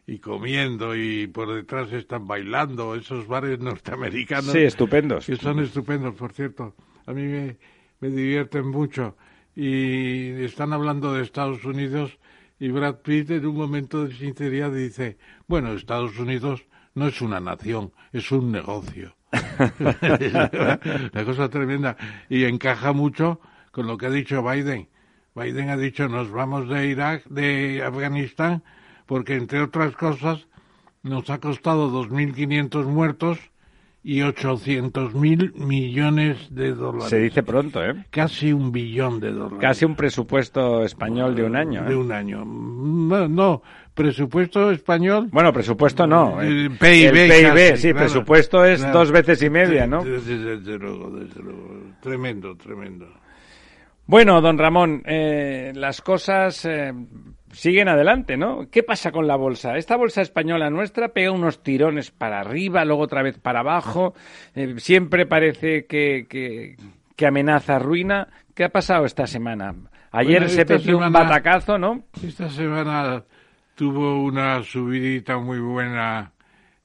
y 0.06 0.20
comiendo 0.20 0.96
y 0.96 1.28
por 1.28 1.54
detrás 1.54 1.92
están 1.94 2.28
bailando, 2.28 2.96
esos 2.96 3.28
bares 3.28 3.60
norteamericanos. 3.60 4.52
Sí, 4.52 4.60
estupendos. 4.60 5.26
Que 5.26 5.36
son 5.36 5.60
estupendos, 5.60 6.16
por 6.16 6.34
cierto. 6.34 6.76
A 7.06 7.14
mí 7.14 7.24
me, 7.24 7.58
me 8.00 8.10
divierten 8.10 8.68
mucho. 8.68 9.16
Y 9.56 10.44
están 10.44 10.74
hablando 10.74 11.14
de 11.14 11.24
Estados 11.24 11.64
Unidos 11.64 12.18
y 12.60 12.70
Brad 12.70 12.98
Pitt 12.98 13.30
en 13.32 13.46
un 13.46 13.56
momento 13.56 14.06
de 14.06 14.16
sinceridad 14.16 14.72
dice, 14.72 15.18
bueno, 15.48 15.74
Estados 15.74 16.18
Unidos 16.18 16.66
no 16.96 17.08
es 17.08 17.22
una 17.22 17.40
nación, 17.40 17.92
es 18.12 18.32
un 18.32 18.52
negocio. 18.52 19.16
una 21.14 21.26
cosa 21.26 21.50
tremenda. 21.50 21.98
Y 22.30 22.44
encaja 22.46 22.94
mucho 22.94 23.40
con 23.72 23.88
lo 23.88 23.98
que 23.98 24.08
ha 24.08 24.10
dicho 24.10 24.44
Biden. 24.44 24.88
Biden 25.36 25.70
ha 25.70 25.78
dicho, 25.78 26.08
nos 26.08 26.32
vamos 26.32 26.70
de 26.70 26.88
Irak, 26.88 27.26
de 27.26 27.84
Afganistán, 27.84 28.64
porque 29.14 29.36
entre 29.36 29.62
otras 29.62 29.96
cosas 29.96 30.48
nos 31.04 31.30
ha 31.30 31.38
costado 31.38 31.92
2.500 31.92 32.86
muertos 32.86 33.38
y 34.02 34.22
800.000 34.22 35.54
millones 35.54 36.48
de 36.50 36.74
dólares. 36.74 37.12
Se 37.12 37.20
dice 37.20 37.44
pronto, 37.44 37.86
¿eh? 37.86 37.94
Casi 38.10 38.52
un 38.52 38.72
billón 38.72 39.20
de 39.20 39.32
dólares. 39.32 39.60
Casi 39.62 39.86
un 39.86 39.96
presupuesto 39.96 40.84
español 40.84 41.36
de 41.36 41.44
un 41.44 41.56
año. 41.56 41.84
De 41.84 41.94
¿eh? 41.94 41.96
un 41.96 42.12
año. 42.12 42.44
No, 42.44 43.28
no, 43.28 43.62
presupuesto 43.94 44.72
español. 44.72 45.30
Bueno, 45.32 45.54
presupuesto 45.54 46.08
no. 46.08 46.42
¿eh? 46.42 46.48
El 46.48 46.72
PIB, 46.72 47.16
El 47.16 47.30
PIB, 47.30 47.70
casi, 47.70 47.82
sí, 47.84 47.92
claro. 47.92 48.06
presupuesto 48.08 48.66
es 48.66 48.80
Claro. 48.80 48.98
dos 48.98 49.12
veces 49.12 49.44
y 49.44 49.50
media, 49.52 49.86
¿no? 49.86 50.04
Desde, 50.04 50.40
desde 50.40 50.80
luego, 50.80 51.12
desde 51.12 51.40
luego. 51.40 51.82
Tremendo, 52.02 52.56
tremendo. 52.56 53.06
Bueno, 54.08 54.42
don 54.42 54.58
Ramón, 54.58 55.04
eh, 55.06 55.72
las 55.76 56.02
cosas 56.02 56.66
eh, 56.66 56.92
siguen 57.54 57.88
adelante, 57.88 58.36
¿no? 58.38 58.70
¿Qué 58.70 58.84
pasa 58.84 59.12
con 59.12 59.28
la 59.28 59.36
bolsa? 59.36 59.78
Esta 59.78 59.96
bolsa 59.96 60.22
española 60.22 60.70
nuestra 60.70 61.10
pega 61.10 61.32
unos 61.32 61.64
tirones 61.64 62.12
para 62.12 62.40
arriba, 62.40 62.84
luego 62.84 63.04
otra 63.04 63.24
vez 63.24 63.40
para 63.40 63.62
abajo. 63.62 64.14
eh, 64.56 64.76
siempre 64.78 65.26
parece 65.26 65.86
que, 65.86 66.26
que, 66.28 66.76
que 67.16 67.26
amenaza 67.26 67.80
ruina. 67.80 68.28
¿Qué 68.54 68.66
ha 68.66 68.70
pasado 68.70 69.06
esta 69.06 69.26
semana? 69.28 69.74
Ayer 70.12 70.50
se 70.50 70.66
metió 70.66 71.00
un 71.00 71.12
batacazo, 71.12 71.78
¿no? 71.78 72.04
Esta 72.24 72.50
semana 72.50 73.24
tuvo 73.76 74.24
una 74.24 74.62
subidita 74.64 75.40
muy 75.40 75.60
buena 75.60 76.32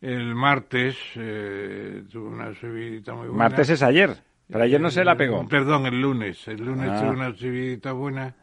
el 0.01 0.35
martes, 0.35 0.97
eh, 1.17 2.05
tuvo 2.11 2.29
una 2.29 2.55
subidita 2.55 3.13
muy 3.15 3.29
buena. 3.29 3.45
Martes 3.45 3.69
es 3.69 3.83
ayer, 3.83 4.17
pero 4.49 4.65
ayer 4.65 4.81
no 4.81 4.91
se 4.91 5.05
la 5.05 5.17
pegó. 5.17 5.47
Perdón, 5.47 5.87
el 5.87 6.01
lunes, 6.01 6.47
el 6.49 6.65
lunes 6.65 6.87
tuvo 7.01 7.11
ah. 7.11 7.15
una 7.15 7.35
subidita 7.35 7.93
buena 7.93 8.35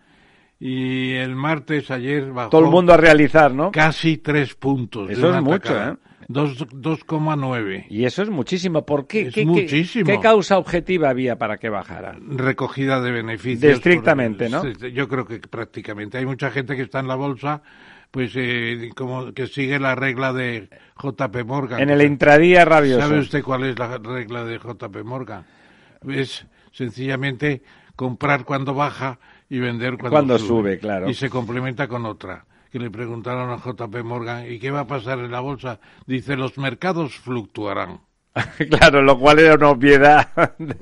y 0.68 1.14
el 1.14 1.36
martes 1.36 1.92
ayer 1.92 2.32
bajó. 2.32 2.50
Todo 2.50 2.66
el 2.66 2.72
mundo 2.72 2.92
a 2.92 2.98
realizar, 2.98 3.54
¿no? 3.54 3.72
Casi 3.72 4.18
tres 4.18 4.56
puntos. 4.56 5.12
Eso 5.12 5.36
es 5.36 5.44
mucho, 5.44 5.78
¿eh? 5.78 5.96
2,9. 6.28 7.86
Y 7.88 8.06
eso 8.06 8.24
es 8.24 8.32
muchísimo. 8.32 8.84
¿Por 8.84 9.06
qué? 9.06 9.30
¿Qué, 9.30 9.46
muchísimo. 9.46 10.08
Qué, 10.08 10.20
causa 10.20 10.58
objetiva 10.58 11.12
había 11.12 11.38
para 11.38 11.58
que 11.58 11.70
bajara? 11.70 12.18
Recogida 12.20 13.00
de 13.00 13.12
beneficios. 13.12 13.62
De 13.62 13.72
estrictamente, 13.74 14.50
¿no? 14.50 14.68
Yo 14.68 15.08
creo 15.08 15.28
que 15.28 15.38
prácticamente. 15.38 16.18
Hay 16.18 16.26
mucha 16.26 16.50
gente 16.50 16.76
que 16.76 16.82
está 16.82 17.00
en 17.00 17.10
la 17.10 17.16
bolsa, 17.16 17.62
pues 18.10 18.32
eh, 18.36 18.90
como 18.96 19.34
que 19.34 19.46
sigue 19.46 19.78
la 19.78 19.94
regla 19.94 20.34
de 20.34 20.70
JP 21.00 21.46
Morgan. 21.46 21.80
En 21.80 21.92
el 21.92 22.02
intradía 22.02 22.66
rabioso. 22.66 23.02
¿Sabe 23.02 23.20
usted 23.20 23.44
cuál 23.44 23.66
es 23.66 23.78
la 23.78 24.00
regla 24.00 24.44
de 24.44 24.58
JP 24.58 25.04
Morgan? 25.04 25.46
Es 26.08 26.48
sencillamente 26.72 27.62
comprar 27.96 28.46
cuando 28.46 28.74
baja 28.74 29.20
y 29.50 29.60
vender 29.60 29.98
cuando, 29.98 30.38
sube. 30.40 30.80
claro. 30.80 31.10
Y 31.10 31.14
se 31.14 31.30
complementa 31.30 31.88
con 31.88 32.06
otra 32.06 32.46
que 32.72 32.80
le 32.80 32.92
preguntaron 32.92 33.52
a 33.52 33.58
JP 33.58 34.04
Morgan, 34.04 34.52
¿y 34.52 34.60
qué 34.60 34.70
va 34.70 34.82
a 34.82 34.88
pasar 34.88 35.20
en 35.20 35.32
la 35.32 35.40
bolsa? 35.40 35.80
Dice, 36.08 36.36
los 36.36 36.58
mercados 36.58 37.16
fluctuarán. 37.16 38.02
claro, 38.70 39.02
lo 39.02 39.18
cual 39.18 39.40
era 39.40 39.56
una 39.56 39.70
obviedad, 39.70 40.28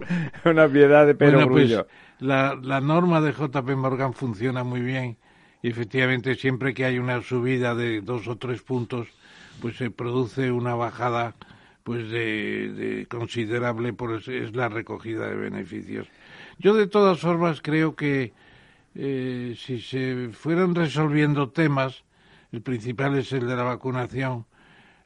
una 0.45 0.63
obviedad 0.63 1.05
de 1.05 1.13
pero 1.13 1.47
pues, 1.47 1.71
la, 2.17 2.57
la 2.59 2.81
norma 2.81 3.21
de 3.21 3.31
JP 3.31 3.75
Morgan 3.75 4.13
funciona 4.15 4.63
muy 4.63 4.81
bien 4.81 5.17
y 5.61 5.69
efectivamente 5.69 6.33
siempre 6.33 6.73
que 6.73 6.85
hay 6.85 6.97
una 6.97 7.21
subida 7.21 7.75
de 7.75 8.01
dos 8.01 8.27
o 8.27 8.37
tres 8.37 8.63
puntos, 8.63 9.07
pues 9.61 9.77
se 9.77 9.91
produce 9.91 10.51
una 10.51 10.73
bajada 10.73 11.35
pues 11.83 12.09
de, 12.09 12.69
de 12.69 13.05
considerable, 13.05 13.93
por 13.93 14.13
es 14.13 14.55
la 14.55 14.67
recogida 14.67 15.27
de 15.27 15.35
beneficios. 15.35 16.07
Yo 16.57 16.73
de 16.73 16.87
todas 16.87 17.19
formas 17.19 17.61
creo 17.61 17.95
que 17.95 18.33
eh, 18.95 19.55
si 19.57 19.79
se 19.79 20.29
fueran 20.31 20.75
resolviendo 20.75 21.49
temas, 21.49 22.03
el 22.51 22.61
principal 22.61 23.17
es 23.17 23.31
el 23.33 23.47
de 23.47 23.55
la 23.55 23.63
vacunación. 23.63 24.45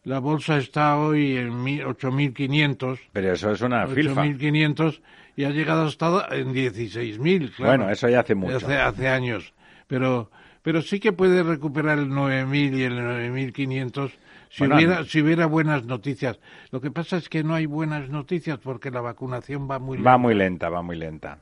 La 0.04 0.20
bolsa 0.20 0.58
está 0.58 0.98
hoy 0.98 1.38
en 1.38 1.64
8.500. 1.64 3.00
Pero 3.12 3.34
eso 3.34 3.52
es 3.52 3.62
una 3.62 3.88
filfa. 3.88 4.24
8.500 4.24 5.02
y 5.36 5.44
ha 5.44 5.50
llegado 5.50 5.86
hasta 5.86 6.28
en 6.32 6.54
16.000. 6.54 7.56
Claro, 7.56 7.72
bueno, 7.72 7.90
eso 7.90 8.10
ya 8.10 8.22
hace 8.22 8.36
mucho. 8.36 8.58
Hace, 8.58 8.78
hace 8.78 9.08
años. 9.08 9.54
Pero, 9.88 10.32
pero 10.62 10.82
sí 10.82 11.00
que 11.00 11.14
puede 11.14 11.44
recuperar 11.44 12.00
el 12.00 12.10
9.000 12.10 12.78
y 12.78 12.84
el 12.84 12.94
9.500 12.94 14.12
si, 14.50 14.64
hubiera, 14.64 15.04
si 15.04 15.22
hubiera 15.22 15.46
buenas 15.46 15.86
noticias. 15.86 16.40
Lo 16.72 16.82
que 16.82 16.92
pasa 16.92 17.18
es 17.18 17.30
que 17.30 17.44
no 17.44 17.54
hay 17.54 17.66
buenas 17.66 18.10
noticias 18.10 18.60
porque 18.60 18.92
la 18.92 19.02
vacunación 19.02 19.70
va 19.70 19.80
muy 19.80 19.98
lenta. 19.98 20.12
Va 20.12 20.18
muy 20.18 20.34
lenta, 20.34 20.70
va 20.70 20.82
muy 20.82 20.96
lenta. 20.96 21.40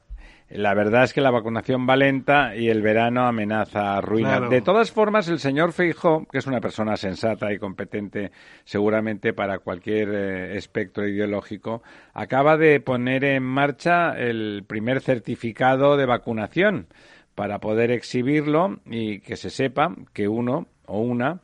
La 0.58 0.74
verdad 0.74 1.04
es 1.04 1.14
que 1.14 1.22
la 1.22 1.32
vacunación 1.32 1.88
va 1.90 1.96
lenta 1.96 2.56
y 2.56 2.70
el 2.70 2.82
verano 2.82 3.28
amenaza 3.28 4.00
ruina. 4.02 4.40
De 4.42 4.62
todas 4.62 4.92
formas, 4.92 5.28
el 5.28 5.40
señor 5.40 5.72
Feijó, 5.72 6.26
que 6.32 6.38
es 6.38 6.48
una 6.48 6.62
persona 6.62 6.98
sensata 6.98 7.52
y 7.54 7.60
competente 7.60 8.32
seguramente 8.64 9.34
para 9.34 9.60
cualquier 9.60 10.10
eh, 10.14 10.58
espectro 10.58 11.08
ideológico, 11.08 11.84
acaba 12.14 12.58
de 12.58 12.80
poner 12.80 13.24
en 13.24 13.44
marcha 13.44 14.18
el 14.18 14.64
primer 14.68 15.02
certificado 15.02 15.98
de 15.98 16.06
vacunación 16.06 16.88
para 17.36 17.60
poder 17.60 17.92
exhibirlo 17.92 18.80
y 18.86 19.20
que 19.20 19.36
se 19.36 19.50
sepa 19.50 19.94
que 20.14 20.28
uno 20.28 20.68
o 20.86 21.02
una 21.02 21.42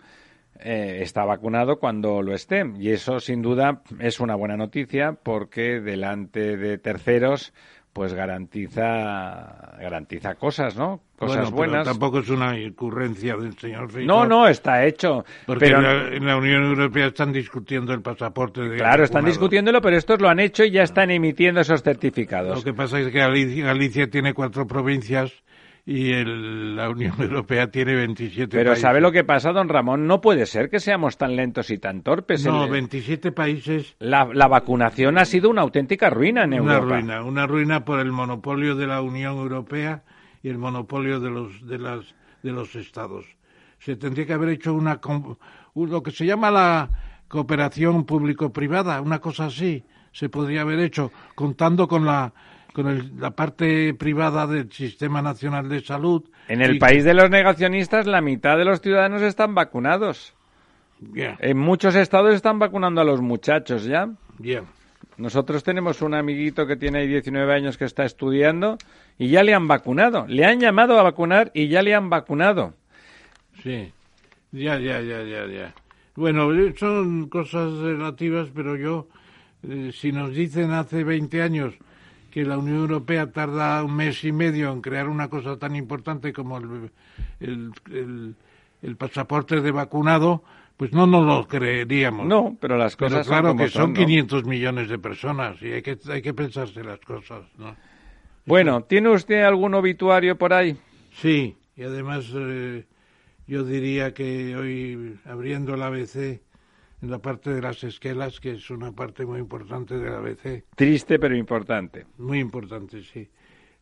eh, 0.64 1.00
está 1.02 1.26
vacunado 1.26 1.80
cuando 1.80 2.22
lo 2.22 2.34
esté. 2.34 2.64
Y 2.78 2.92
eso, 2.92 3.20
sin 3.20 3.42
duda, 3.42 3.82
es 4.00 4.20
una 4.20 4.36
buena 4.36 4.58
noticia 4.58 5.14
porque 5.14 5.82
delante 5.82 6.56
de 6.56 6.78
terceros 6.78 7.54
pues 7.94 8.14
garantiza 8.14 9.78
garantiza 9.80 10.36
cosas, 10.36 10.78
¿no? 10.78 11.02
Cosas 11.18 11.52
buenas. 11.52 11.86
tampoco 11.86 12.20
es 12.20 12.30
una 12.30 12.56
ocurrencia 12.72 13.36
del 13.36 13.58
señor. 13.58 13.94
No, 14.04 14.26
no, 14.26 14.48
está 14.48 14.86
hecho. 14.86 15.24
Porque 15.46 15.68
en, 15.68 16.26
la, 16.26 16.38
Unión 16.38 16.64
Europea 16.64 17.08
están 17.08 17.32
discutiendo 17.32 17.94
el 17.94 18.02
pasaporte 18.02 18.62
de 18.62 18.78
Claro, 18.78 19.04
están 19.04 19.26
discutiéndolo, 19.26 19.82
pero 19.82 19.98
estos 19.98 20.20
lo 20.20 20.30
han 20.30 20.40
hecho 20.40 20.64
y 20.64 20.72
ya 20.72 20.84
están 20.84 21.12
emitiendo 21.12 21.62
esos 21.62 21.84
certificados. 21.84 22.58
Lo 22.58 22.64
que 22.64 22.74
pasa 22.74 23.00
es 23.00 23.10
que 23.10 23.20
Galicia 23.20 24.10
tiene 24.10 24.34
cuatro 24.34 24.66
provincias 24.66 25.32
y 25.86 26.14
la 26.24 26.90
Unión 26.90 27.16
Europea 27.20 27.72
tiene 27.72 27.96
27 27.96 28.56
Pero 28.56 28.76
¿sabe 28.76 29.02
lo 29.02 29.12
que 29.12 29.24
pasa, 29.24 29.52
don 29.52 29.70
Ramón? 29.70 30.08
No 30.08 30.22
puede 30.22 30.46
ser 30.46 30.70
que 30.70 30.80
seamos 30.80 31.18
tan 31.18 31.36
lentos 31.36 31.70
y 31.72 31.78
tan 31.78 32.02
torpes. 32.02 32.46
No, 32.46 32.68
27 32.68 33.32
países. 33.32 33.96
La, 34.00 34.26
vacunación 34.26 35.18
ha 35.18 35.26
sido 35.26 35.50
una 35.50 35.62
auténtica 35.62 36.10
ruina 36.10 36.44
en 36.44 36.54
una 36.60 36.76
Europa. 36.76 36.86
Una 36.86 36.96
ruina, 36.96 37.24
una 37.24 37.48
ruina 37.48 37.86
por 37.86 38.00
el 38.00 38.12
monopolio 38.12 38.76
de 38.76 38.88
la 38.88 39.02
Unión 39.02 39.38
Europea 39.38 40.04
y 40.44 40.50
el 40.50 40.58
monopolio 40.58 41.20
de 41.20 41.30
los, 41.30 41.66
de 41.68 41.80
las, 41.80 42.16
de 42.44 42.52
los 42.52 42.76
Estados. 42.76 43.26
Se 43.80 43.96
tendría 43.96 44.26
que 44.26 44.34
haber 44.34 44.50
hecho 44.50 44.74
una, 44.74 45.00
lo 45.74 46.04
que 46.04 46.12
se 46.12 46.26
llama 46.26 46.52
la 46.52 46.90
cooperación 47.28 48.06
público-privada, 48.06 49.02
una 49.02 49.20
cosa 49.20 49.46
así. 49.46 49.84
Se 50.12 50.28
podría 50.28 50.62
haber 50.62 50.80
hecho 50.80 51.12
contando 51.36 51.88
con 51.88 52.06
la 52.06 52.34
con 52.74 53.20
la 53.20 53.32
parte 53.32 53.94
privada 53.94 54.48
del 54.48 54.72
Sistema 54.72 55.22
Nacional 55.22 55.70
de 55.70 55.82
Salud. 55.82 56.24
En 56.48 56.62
el 56.62 56.78
país 56.78 57.04
de 57.04 57.14
los 57.14 57.30
negacionistas, 57.30 58.08
la 58.08 58.22
mitad 58.22 58.58
de 58.58 58.66
los 58.66 58.82
ciudadanos 58.82 59.22
están 59.22 59.56
vacunados. 59.56 60.34
En 61.16 61.58
muchos 61.58 61.96
estados 61.96 62.36
están 62.36 62.60
vacunando 62.60 63.02
a 63.02 63.04
los 63.04 63.22
muchachos 63.22 63.86
ya. 63.86 64.10
Nosotros 65.18 65.64
tenemos 65.64 66.02
un 66.02 66.14
amiguito 66.14 66.66
que 66.66 66.78
tiene 66.78 67.06
19 67.06 67.54
años 67.54 67.78
que 67.78 67.86
está 67.86 68.06
estudiando 68.06 68.78
y 69.18 69.30
ya 69.30 69.44
le 69.44 69.54
han 69.54 69.68
vacunado. 69.68 70.26
Le 70.28 70.46
han 70.46 70.60
llamado 70.60 70.98
a 71.00 71.04
vacunar 71.04 71.52
y 71.54 71.68
ya 71.68 71.82
le 71.82 71.94
han 71.94 72.10
vacunado. 72.10 72.74
Sí, 73.62 73.92
ya, 74.52 74.80
ya, 74.80 75.02
ya, 75.02 75.24
ya, 75.24 75.46
ya. 75.48 75.74
Bueno, 76.16 76.50
son 76.78 77.30
cosas 77.30 77.72
relativas, 77.74 78.50
pero 78.54 78.76
yo, 78.76 79.08
eh, 79.68 79.92
si 79.94 80.12
nos 80.12 80.34
dicen 80.34 80.72
hace 80.72 81.04
20 81.04 81.42
años 81.42 81.74
que 82.32 82.44
la 82.46 82.58
Unión 82.58 82.78
Europea 82.78 83.32
tarda 83.32 83.84
un 83.84 83.96
mes 83.96 84.24
y 84.24 84.32
medio 84.32 84.72
en 84.72 84.82
crear 84.82 85.08
una 85.08 85.30
cosa 85.30 85.58
tan 85.58 85.76
importante 85.76 86.34
como 86.34 86.58
el, 86.58 86.92
el, 88.82 88.96
pasaporte 88.96 89.62
de 89.62 89.72
vacunado, 89.72 90.44
pues 90.78 90.94
no 90.94 91.06
nos 91.06 91.26
lo 91.26 91.48
creeríamos. 91.48 92.26
No, 92.26 92.58
pero 92.60 92.78
las 92.78 92.96
cosas 92.96 93.28
claro 93.28 93.50
son 93.50 93.58
que 93.58 93.68
son, 93.68 93.94
500 93.94 94.46
millones 94.46 94.90
de 94.90 94.98
personas 94.98 95.62
y 95.62 95.74
hay 95.74 95.82
que, 95.82 96.00
hay 96.10 96.22
que 96.22 96.34
pensarse 96.34 96.84
las 96.84 97.00
cosas, 97.02 97.44
¿no? 97.58 97.76
Bueno, 98.46 98.82
¿tiene 98.84 99.10
usted 99.10 99.44
algún 99.44 99.76
obituario 99.76 100.38
por 100.38 100.54
ahí? 100.54 100.76
Sí, 101.14 101.56
y 101.76 101.84
además 101.84 102.26
eh, 102.34 102.86
yo 103.46 103.64
diría 103.64 104.14
que 104.14 104.56
hoy, 104.56 105.20
abriendo 105.26 105.76
la 105.76 105.88
ABC, 105.88 106.42
en 107.02 107.10
la 107.10 107.20
parte 107.20 107.52
de 107.52 107.62
las 107.62 107.84
esquelas, 107.84 108.40
que 108.40 108.52
es 108.52 108.70
una 108.70 108.92
parte 108.92 109.26
muy 109.26 109.40
importante 109.40 109.98
de 109.98 110.10
la 110.10 110.18
ABC. 110.18 110.66
Triste 110.76 111.18
pero 111.18 111.36
importante. 111.36 112.06
Muy 112.18 112.40
importante, 112.40 113.04
sí. 113.04 113.28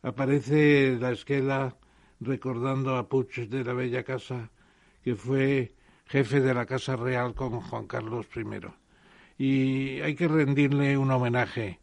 Aparece 0.02 0.96
la 0.98 1.10
esquela 1.10 1.76
recordando 2.20 2.96
a 2.96 3.08
Puig 3.08 3.48
de 3.48 3.64
la 3.64 3.74
Bella 3.74 4.02
Casa, 4.04 4.50
que 5.04 5.14
fue 5.14 5.74
jefe 6.06 6.40
de 6.40 6.54
la 6.54 6.64
Casa 6.64 6.96
Real 6.96 7.34
con 7.34 7.60
Juan 7.60 7.86
Carlos 7.86 8.26
I. 8.34 8.44
Y 9.36 10.00
hay 10.00 10.14
que 10.14 10.28
rendirle 10.28 10.96
un 10.96 11.10
homenaje, 11.10 11.78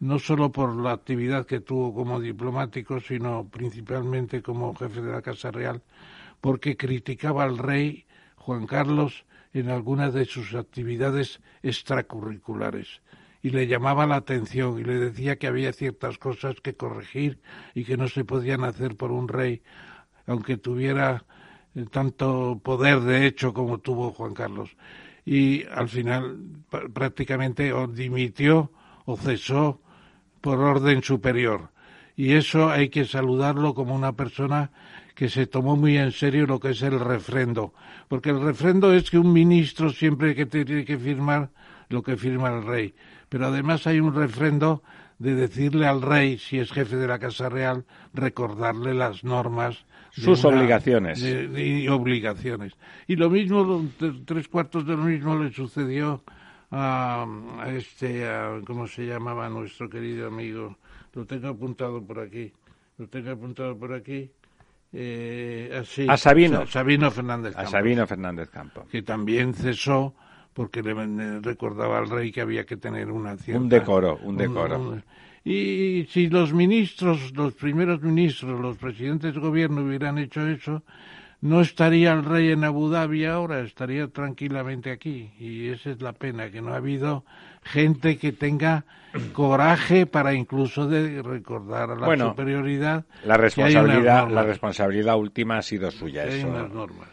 no 0.00 0.18
solo 0.18 0.50
por 0.50 0.74
la 0.74 0.92
actividad 0.92 1.46
que 1.46 1.60
tuvo 1.60 1.94
como 1.94 2.20
diplomático, 2.20 3.00
sino 3.00 3.46
principalmente 3.48 4.42
como 4.42 4.74
jefe 4.74 5.02
de 5.02 5.12
la 5.12 5.22
Casa 5.22 5.50
Real, 5.50 5.82
porque 6.40 6.78
criticaba 6.78 7.44
al 7.44 7.58
rey 7.58 8.06
Juan 8.36 8.66
Carlos 8.66 9.26
en 9.52 9.70
algunas 9.70 10.14
de 10.14 10.24
sus 10.24 10.54
actividades 10.54 11.40
extracurriculares 11.62 13.00
y 13.42 13.50
le 13.50 13.66
llamaba 13.66 14.06
la 14.06 14.16
atención 14.16 14.78
y 14.78 14.84
le 14.84 14.98
decía 14.98 15.36
que 15.36 15.46
había 15.46 15.72
ciertas 15.72 16.18
cosas 16.18 16.56
que 16.62 16.74
corregir 16.74 17.40
y 17.74 17.84
que 17.84 17.96
no 17.96 18.08
se 18.08 18.24
podían 18.24 18.64
hacer 18.64 18.96
por 18.96 19.12
un 19.12 19.28
rey, 19.28 19.62
aunque 20.26 20.56
tuviera 20.58 21.24
eh, 21.74 21.86
tanto 21.90 22.60
poder 22.62 23.00
de 23.00 23.26
hecho 23.26 23.54
como 23.54 23.78
tuvo 23.78 24.12
Juan 24.12 24.34
Carlos. 24.34 24.76
Y 25.24 25.64
al 25.66 25.88
final 25.88 26.38
prácticamente 26.92 27.72
o 27.72 27.86
dimitió 27.86 28.72
o 29.04 29.16
cesó 29.16 29.80
por 30.40 30.58
orden 30.58 31.02
superior. 31.02 31.70
Y 32.16 32.34
eso 32.34 32.70
hay 32.70 32.88
que 32.88 33.04
saludarlo 33.04 33.74
como 33.74 33.94
una 33.94 34.12
persona 34.12 34.70
que 35.20 35.28
se 35.28 35.46
tomó 35.46 35.76
muy 35.76 35.98
en 35.98 36.12
serio 36.12 36.46
lo 36.46 36.58
que 36.58 36.70
es 36.70 36.80
el 36.80 36.98
refrendo, 36.98 37.74
porque 38.08 38.30
el 38.30 38.40
refrendo 38.40 38.90
es 38.94 39.10
que 39.10 39.18
un 39.18 39.34
ministro 39.34 39.90
siempre 39.90 40.34
que 40.34 40.46
tiene 40.46 40.82
que 40.82 40.96
firmar 40.96 41.50
lo 41.90 42.02
que 42.02 42.16
firma 42.16 42.48
el 42.48 42.64
rey, 42.64 42.94
pero 43.28 43.48
además 43.48 43.86
hay 43.86 44.00
un 44.00 44.14
refrendo 44.14 44.82
de 45.18 45.34
decirle 45.34 45.86
al 45.86 46.00
rey, 46.00 46.38
si 46.38 46.58
es 46.58 46.72
jefe 46.72 46.96
de 46.96 47.06
la 47.06 47.18
Casa 47.18 47.50
Real, 47.50 47.84
recordarle 48.14 48.94
las 48.94 49.22
normas 49.22 49.84
sus 50.10 50.42
obligaciones. 50.46 51.22
y 51.22 51.86
obligaciones. 51.86 52.72
Y 53.06 53.16
lo 53.16 53.28
mismo, 53.28 53.90
tres 54.24 54.48
cuartos 54.48 54.86
de 54.86 54.96
lo 54.96 55.04
mismo 55.04 55.36
le 55.36 55.52
sucedió 55.52 56.24
a, 56.70 57.26
este, 57.66 58.26
¿cómo 58.66 58.86
se 58.86 59.04
llamaba 59.04 59.50
nuestro 59.50 59.90
querido 59.90 60.28
amigo? 60.28 60.78
Lo 61.12 61.26
tengo 61.26 61.48
apuntado 61.48 62.02
por 62.02 62.20
aquí. 62.20 62.50
Lo 62.96 63.06
tengo 63.06 63.32
apuntado 63.32 63.76
por 63.76 63.92
aquí. 63.92 64.30
Eh, 64.92 65.78
así, 65.80 66.06
a 66.08 66.16
Sabino. 66.16 66.66
Sabino 66.66 67.10
Fernández 67.10 67.54
A 67.56 67.66
Sabino 67.66 68.06
Fernández 68.06 68.48
Campo. 68.50 68.86
Que 68.90 69.02
también 69.02 69.54
cesó 69.54 70.14
porque 70.52 70.82
le 70.82 71.40
recordaba 71.40 71.98
al 71.98 72.10
rey 72.10 72.32
que 72.32 72.40
había 72.40 72.66
que 72.66 72.76
tener 72.76 73.10
una 73.10 73.36
cierta... 73.36 73.62
Un 73.62 73.68
decoro, 73.68 74.18
un 74.22 74.36
decoro. 74.36 75.00
y 75.44 76.06
si 76.10 76.28
los 76.28 76.52
ministros, 76.52 77.32
los 77.34 77.54
primeros 77.54 78.02
ministros, 78.02 78.60
los 78.60 78.76
presidentes 78.76 79.34
de 79.34 79.40
gobierno 79.40 79.82
hubieran 79.82 80.18
hecho 80.18 80.46
eso, 80.46 80.82
no 81.40 81.60
estaría 81.60 82.12
el 82.12 82.24
rey 82.24 82.50
en 82.50 82.64
Abu 82.64 82.90
Dhabi 82.90 83.24
ahora, 83.24 83.60
estaría 83.60 84.08
tranquilamente 84.08 84.90
aquí. 84.90 85.30
Y 85.38 85.68
esa 85.68 85.90
es 85.90 86.02
la 86.02 86.12
pena, 86.12 86.50
que 86.50 86.60
no 86.60 86.72
ha 86.72 86.76
habido 86.76 87.24
gente 87.62 88.18
que 88.18 88.32
tenga 88.32 88.84
coraje 89.32 90.06
para 90.06 90.34
incluso 90.34 90.86
de 90.86 91.22
recordar 91.22 91.90
a 91.90 91.96
la 91.96 92.16
superioridad. 92.16 93.04
La 93.24 93.36
responsabilidad, 93.36 94.28
la 94.28 94.42
responsabilidad 94.42 95.16
última 95.16 95.58
ha 95.58 95.62
sido 95.62 95.90
suya. 95.90 96.22
Hay 96.22 96.44
unas 96.44 96.70
normas, 96.70 97.08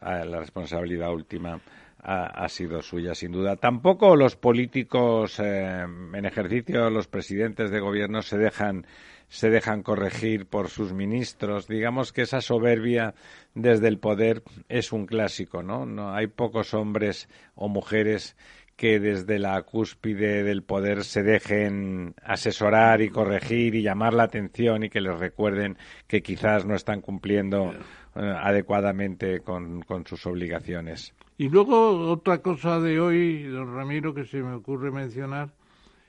ah, 0.00 0.24
La 0.24 0.40
responsabilidad 0.40 1.12
última 1.12 1.60
ha, 2.00 2.48
sido 2.48 2.82
suya, 2.82 3.14
sin 3.14 3.32
duda. 3.32 3.56
Tampoco 3.56 4.16
los 4.16 4.36
políticos 4.36 5.40
eh, 5.40 5.82
en 5.82 6.24
ejercicio, 6.24 6.90
los 6.90 7.06
presidentes 7.06 7.70
de 7.70 7.80
gobierno 7.80 8.22
se 8.22 8.38
dejan 8.38 8.86
se 9.28 9.50
dejan 9.50 9.82
corregir 9.82 10.46
por 10.46 10.70
sus 10.70 10.92
ministros. 10.92 11.68
Digamos 11.68 12.12
que 12.12 12.22
esa 12.22 12.40
soberbia 12.40 13.14
desde 13.54 13.88
el 13.88 13.98
poder 13.98 14.42
es 14.68 14.90
un 14.90 15.06
clásico, 15.06 15.62
¿no? 15.62 15.84
no 15.84 16.14
hay 16.14 16.28
pocos 16.28 16.72
hombres 16.72 17.28
o 17.54 17.68
mujeres 17.68 18.36
que 18.78 19.00
desde 19.00 19.40
la 19.40 19.60
cúspide 19.62 20.44
del 20.44 20.62
poder 20.62 21.02
se 21.02 21.24
dejen 21.24 22.14
asesorar 22.22 23.02
y 23.02 23.08
corregir 23.08 23.74
y 23.74 23.82
llamar 23.82 24.14
la 24.14 24.22
atención 24.22 24.84
y 24.84 24.88
que 24.88 25.00
les 25.00 25.18
recuerden 25.18 25.76
que 26.06 26.22
quizás 26.22 26.64
no 26.64 26.76
están 26.76 27.00
cumpliendo 27.00 27.72
eh, 28.14 28.20
adecuadamente 28.40 29.40
con, 29.40 29.82
con 29.82 30.06
sus 30.06 30.24
obligaciones. 30.26 31.12
Y 31.38 31.48
luego 31.48 32.08
otra 32.08 32.38
cosa 32.38 32.78
de 32.78 33.00
hoy, 33.00 33.42
don 33.48 33.74
Ramiro, 33.74 34.14
que 34.14 34.24
se 34.24 34.36
me 34.36 34.54
ocurre 34.54 34.92
mencionar, 34.92 35.48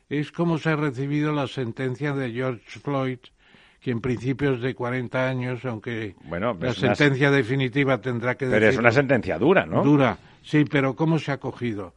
es 0.08 0.32
cómo 0.32 0.60
se 0.60 0.70
ha 0.70 0.76
recibido 0.76 1.34
la 1.34 1.48
sentencia 1.48 2.14
de 2.14 2.32
George 2.32 2.80
Floyd, 2.80 3.18
que 3.82 3.90
en 3.90 4.00
principio 4.00 4.54
es 4.54 4.62
de 4.62 4.76
40 4.76 5.28
años, 5.28 5.66
aunque 5.66 6.16
bueno, 6.24 6.56
la 6.62 6.74
sentencia 6.74 7.32
definitiva 7.32 8.00
tendrá 8.00 8.36
que 8.36 8.46
Pero 8.46 8.68
es 8.68 8.78
una 8.78 8.92
sentencia 8.92 9.40
dura, 9.40 9.66
¿no? 9.66 9.84
Dura, 9.84 10.20
sí, 10.44 10.66
pero 10.70 10.96
¿cómo 10.96 11.18
se 11.18 11.32
ha 11.32 11.40
cogido? 11.40 11.96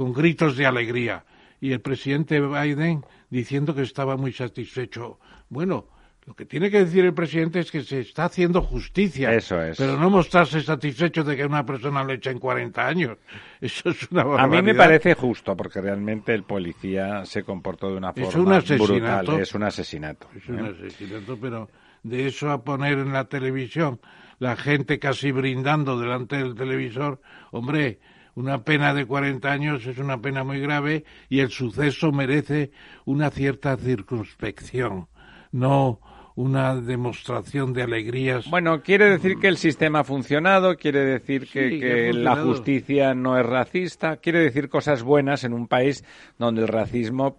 Con 0.00 0.14
gritos 0.14 0.56
de 0.56 0.64
alegría. 0.64 1.26
Y 1.60 1.72
el 1.72 1.82
presidente 1.82 2.40
Biden 2.40 3.04
diciendo 3.28 3.74
que 3.74 3.82
estaba 3.82 4.16
muy 4.16 4.32
satisfecho. 4.32 5.20
Bueno, 5.50 5.88
lo 6.24 6.32
que 6.32 6.46
tiene 6.46 6.70
que 6.70 6.86
decir 6.86 7.04
el 7.04 7.12
presidente 7.12 7.58
es 7.58 7.70
que 7.70 7.82
se 7.82 8.00
está 8.00 8.24
haciendo 8.24 8.62
justicia. 8.62 9.30
Eso 9.30 9.60
es. 9.60 9.76
Pero 9.76 9.98
no 9.98 10.08
mostrarse 10.08 10.62
satisfecho 10.62 11.22
de 11.22 11.36
que 11.36 11.44
una 11.44 11.66
persona 11.66 12.02
le 12.02 12.18
en 12.24 12.38
40 12.38 12.86
años. 12.86 13.18
Eso 13.60 13.90
es 13.90 14.10
una 14.10 14.24
barbaridad. 14.24 14.58
A 14.58 14.62
mí 14.62 14.66
me 14.66 14.74
parece 14.74 15.12
justo, 15.12 15.54
porque 15.54 15.82
realmente 15.82 16.32
el 16.32 16.44
policía 16.44 17.26
se 17.26 17.42
comportó 17.42 17.90
de 17.90 17.98
una 17.98 18.14
forma 18.14 18.28
es 18.30 18.34
un 18.36 18.52
asesinato, 18.52 19.24
brutal. 19.26 19.42
Es 19.42 19.54
un 19.54 19.62
asesinato. 19.64 20.28
Es 20.34 20.48
un 20.48 20.60
¿eh? 20.60 20.74
asesinato, 20.78 21.38
pero 21.38 21.68
de 22.04 22.26
eso 22.26 22.50
a 22.50 22.64
poner 22.64 22.96
en 22.96 23.12
la 23.12 23.26
televisión 23.26 24.00
la 24.38 24.56
gente 24.56 24.98
casi 24.98 25.30
brindando 25.30 26.00
delante 26.00 26.36
del 26.36 26.54
televisor, 26.54 27.20
hombre, 27.50 27.98
una 28.34 28.62
pena 28.62 28.94
de 28.94 29.06
40 29.06 29.50
años 29.50 29.86
es 29.86 29.98
una 29.98 30.20
pena 30.20 30.44
muy 30.44 30.60
grave 30.60 31.04
y 31.28 31.40
el 31.40 31.50
suceso 31.50 32.12
merece 32.12 32.70
una 33.04 33.30
cierta 33.30 33.76
circunspección. 33.76 35.08
No 35.52 36.00
una 36.36 36.76
demostración 36.76 37.72
de 37.72 37.82
alegrías. 37.82 38.48
Bueno, 38.48 38.82
quiere 38.82 39.10
decir 39.10 39.36
que 39.38 39.48
el 39.48 39.56
sistema 39.56 40.00
ha 40.00 40.04
funcionado, 40.04 40.76
quiere 40.76 41.04
decir 41.04 41.48
que, 41.48 42.12
la 42.14 42.36
justicia 42.36 43.14
no 43.14 43.38
es 43.38 43.44
racista, 43.44 44.16
quiere 44.16 44.40
decir 44.40 44.68
cosas 44.68 45.02
buenas 45.02 45.44
en 45.44 45.52
un 45.52 45.68
país 45.68 46.04
donde 46.38 46.62
el 46.62 46.68
racismo, 46.68 47.36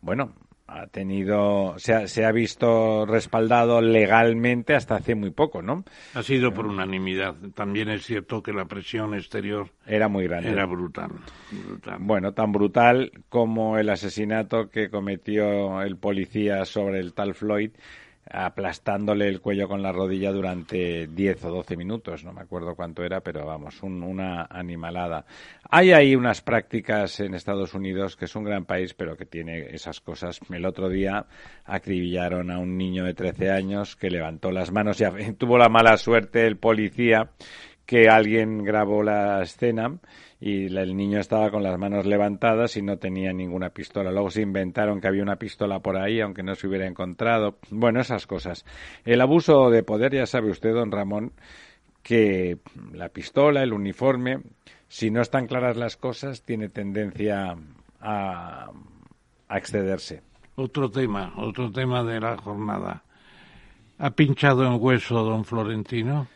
bueno, 0.00 0.32
ha 0.68 0.86
tenido, 0.86 1.74
se 1.78 1.94
ha, 1.94 2.06
se 2.06 2.26
ha, 2.26 2.30
visto 2.30 3.06
respaldado 3.06 3.80
legalmente 3.80 4.74
hasta 4.74 4.96
hace 4.96 5.14
muy 5.14 5.30
poco, 5.30 5.62
¿no? 5.62 5.84
Ha 6.14 6.22
sido 6.22 6.52
por 6.52 6.66
unanimidad. 6.66 7.34
También 7.54 7.88
es 7.88 8.04
cierto 8.04 8.42
que 8.42 8.52
la 8.52 8.66
presión 8.66 9.14
exterior 9.14 9.70
era 9.86 10.08
muy 10.08 10.24
grande. 10.24 10.50
Era 10.50 10.66
brutal. 10.66 11.10
Bueno, 12.00 12.34
tan 12.34 12.52
brutal 12.52 13.12
como 13.30 13.78
el 13.78 13.88
asesinato 13.88 14.68
que 14.68 14.90
cometió 14.90 15.80
el 15.80 15.96
policía 15.96 16.66
sobre 16.66 17.00
el 17.00 17.14
tal 17.14 17.34
Floyd 17.34 17.70
aplastándole 18.30 19.28
el 19.28 19.40
cuello 19.40 19.68
con 19.68 19.82
la 19.82 19.92
rodilla 19.92 20.32
durante 20.32 21.06
10 21.06 21.44
o 21.44 21.50
12 21.50 21.76
minutos, 21.76 22.24
no 22.24 22.32
me 22.32 22.42
acuerdo 22.42 22.74
cuánto 22.74 23.02
era, 23.02 23.20
pero 23.20 23.46
vamos, 23.46 23.82
una 23.82 24.46
animalada. 24.50 25.24
Hay 25.70 25.92
ahí 25.92 26.14
unas 26.14 26.40
prácticas 26.40 27.20
en 27.20 27.34
Estados 27.34 27.74
Unidos, 27.74 28.16
que 28.16 28.26
es 28.26 28.36
un 28.36 28.44
gran 28.44 28.64
país, 28.64 28.94
pero 28.94 29.16
que 29.16 29.26
tiene 29.26 29.74
esas 29.74 30.00
cosas. 30.00 30.40
El 30.50 30.66
otro 30.66 30.88
día 30.88 31.26
acribillaron 31.64 32.50
a 32.50 32.58
un 32.58 32.76
niño 32.76 33.04
de 33.04 33.14
13 33.14 33.50
años 33.50 33.96
que 33.96 34.10
levantó 34.10 34.50
las 34.50 34.72
manos 34.72 35.00
y 35.00 35.32
tuvo 35.38 35.58
la 35.58 35.68
mala 35.68 35.96
suerte 35.96 36.46
el 36.46 36.56
policía 36.56 37.30
que 37.86 38.08
alguien 38.08 38.64
grabó 38.64 39.02
la 39.02 39.42
escena 39.42 39.98
y 40.40 40.66
el 40.76 40.96
niño 40.96 41.18
estaba 41.18 41.50
con 41.50 41.62
las 41.62 41.78
manos 41.78 42.06
levantadas 42.06 42.76
y 42.76 42.82
no 42.82 42.96
tenía 42.98 43.32
ninguna 43.32 43.70
pistola. 43.70 44.12
Luego 44.12 44.30
se 44.30 44.42
inventaron 44.42 45.00
que 45.00 45.08
había 45.08 45.22
una 45.22 45.36
pistola 45.36 45.80
por 45.80 45.96
ahí, 45.96 46.20
aunque 46.20 46.44
no 46.44 46.54
se 46.54 46.68
hubiera 46.68 46.86
encontrado. 46.86 47.58
Bueno, 47.70 48.00
esas 48.00 48.26
cosas. 48.26 48.64
El 49.04 49.20
abuso 49.20 49.70
de 49.70 49.82
poder, 49.82 50.14
ya 50.14 50.26
sabe 50.26 50.50
usted, 50.50 50.72
don 50.72 50.92
Ramón, 50.92 51.32
que 52.02 52.58
la 52.92 53.08
pistola, 53.08 53.62
el 53.62 53.72
uniforme, 53.72 54.40
si 54.86 55.10
no 55.10 55.20
están 55.20 55.46
claras 55.46 55.76
las 55.76 55.96
cosas, 55.96 56.42
tiene 56.42 56.68
tendencia 56.68 57.56
a, 58.00 58.70
a 59.48 59.58
excederse. 59.58 60.22
Otro 60.54 60.90
tema, 60.90 61.34
otro 61.36 61.70
tema 61.70 62.04
de 62.04 62.20
la 62.20 62.36
jornada. 62.36 63.02
¿Ha 63.98 64.10
pinchado 64.10 64.64
en 64.64 64.80
hueso 64.80 65.24
don 65.24 65.44
Florentino? 65.44 66.28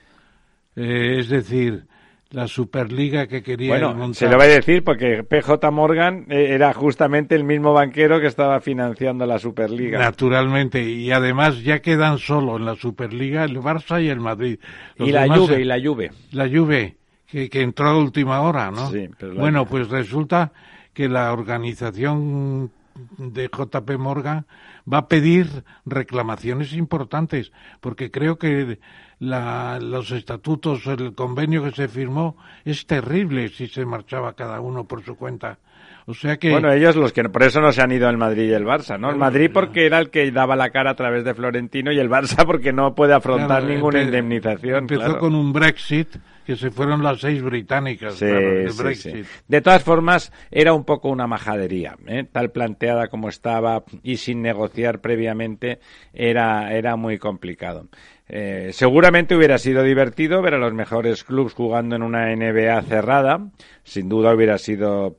Eh, 0.74 1.18
es 1.18 1.28
decir, 1.28 1.86
la 2.32 2.48
Superliga 2.48 3.26
que 3.26 3.42
quería 3.42 3.78
bueno, 3.78 4.14
se 4.14 4.28
lo 4.28 4.36
voy 4.36 4.46
a 4.46 4.50
decir 4.50 4.82
porque 4.82 5.22
PJ 5.22 5.70
Morgan 5.70 6.26
eh, 6.30 6.48
era 6.50 6.72
justamente 6.72 7.34
el 7.34 7.44
mismo 7.44 7.72
banquero 7.72 8.20
que 8.20 8.26
estaba 8.26 8.60
financiando 8.60 9.26
la 9.26 9.38
Superliga. 9.38 9.98
Naturalmente, 9.98 10.82
y 10.82 11.10
además 11.12 11.62
ya 11.62 11.80
quedan 11.80 12.18
solo 12.18 12.56
en 12.56 12.64
la 12.64 12.74
Superliga 12.74 13.44
el 13.44 13.58
Barça 13.58 14.02
y 14.02 14.08
el 14.08 14.20
Madrid. 14.20 14.58
y 14.98 15.12
la 15.12 15.28
Juve, 15.28 15.60
y 15.60 15.64
la 15.64 15.78
Juve. 15.80 16.10
La 16.32 16.48
Juve, 16.48 16.96
que, 17.26 17.50
que 17.50 17.60
entró 17.60 17.88
a 17.88 17.98
última 17.98 18.40
hora, 18.40 18.70
¿no? 18.70 18.90
Sí, 18.90 19.08
bueno, 19.34 19.66
pues 19.66 19.88
resulta 19.88 20.52
que 20.94 21.08
la 21.08 21.32
organización 21.32 22.70
de 23.18 23.48
JP 23.48 23.98
Morgan 23.98 24.46
va 24.90 24.98
a 24.98 25.08
pedir 25.08 25.64
reclamaciones 25.86 26.72
importantes, 26.72 27.52
porque 27.80 28.10
creo 28.10 28.38
que 28.38 28.78
la, 29.22 29.78
los 29.80 30.10
estatutos, 30.10 30.84
el 30.88 31.14
convenio 31.14 31.62
que 31.62 31.70
se 31.70 31.86
firmó 31.86 32.36
es 32.64 32.86
terrible 32.86 33.48
si 33.50 33.68
se 33.68 33.86
marchaba 33.86 34.32
cada 34.32 34.60
uno 34.60 34.84
por 34.84 35.04
su 35.04 35.14
cuenta. 35.14 35.58
O 36.06 36.14
sea 36.14 36.38
que... 36.38 36.50
Bueno, 36.50 36.72
ellos 36.72 36.96
los 36.96 37.12
que 37.12 37.22
por 37.28 37.44
eso 37.44 37.60
no 37.60 37.70
se 37.70 37.82
han 37.82 37.92
ido 37.92 38.08
el 38.08 38.16
Madrid 38.16 38.50
y 38.50 38.52
el 38.52 38.64
Barça, 38.64 38.98
¿no? 38.98 39.10
El 39.10 39.16
Madrid 39.16 39.48
porque 39.54 39.86
era 39.86 40.00
el 40.00 40.10
que 40.10 40.28
daba 40.32 40.56
la 40.56 40.70
cara 40.70 40.90
a 40.90 40.94
través 40.96 41.24
de 41.24 41.34
Florentino 41.34 41.92
y 41.92 42.00
el 42.00 42.10
Barça 42.10 42.44
porque 42.44 42.72
no 42.72 42.96
puede 42.96 43.14
afrontar 43.14 43.62
ninguna 43.62 44.02
indemnización. 44.02 44.88
Empezó 44.90 45.18
con 45.18 45.36
un 45.36 45.52
Brexit 45.52 46.16
que 46.44 46.56
se 46.56 46.70
fueron 46.70 47.02
las 47.02 47.20
seis 47.20 47.42
británicas. 47.42 48.14
Sí, 48.14 48.26
Brexit. 48.26 49.26
De 49.48 49.60
todas 49.60 49.82
formas, 49.82 50.32
era 50.50 50.72
un 50.72 50.84
poco 50.84 51.08
una 51.08 51.26
majadería, 51.26 51.96
¿eh? 52.06 52.24
tal 52.30 52.50
planteada 52.50 53.08
como 53.08 53.28
estaba 53.28 53.84
y 54.02 54.16
sin 54.16 54.42
negociar 54.42 55.00
previamente, 55.00 55.80
era, 56.12 56.72
era 56.72 56.96
muy 56.96 57.18
complicado. 57.18 57.88
Eh, 58.28 58.70
seguramente 58.72 59.36
hubiera 59.36 59.58
sido 59.58 59.82
divertido 59.82 60.40
ver 60.40 60.54
a 60.54 60.58
los 60.58 60.72
mejores 60.72 61.22
clubes 61.24 61.52
jugando 61.52 61.96
en 61.96 62.02
una 62.02 62.34
NBA 62.34 62.80
cerrada. 62.82 63.50
Sin 63.84 64.08
duda 64.08 64.34
hubiera 64.34 64.58
sido 64.58 65.18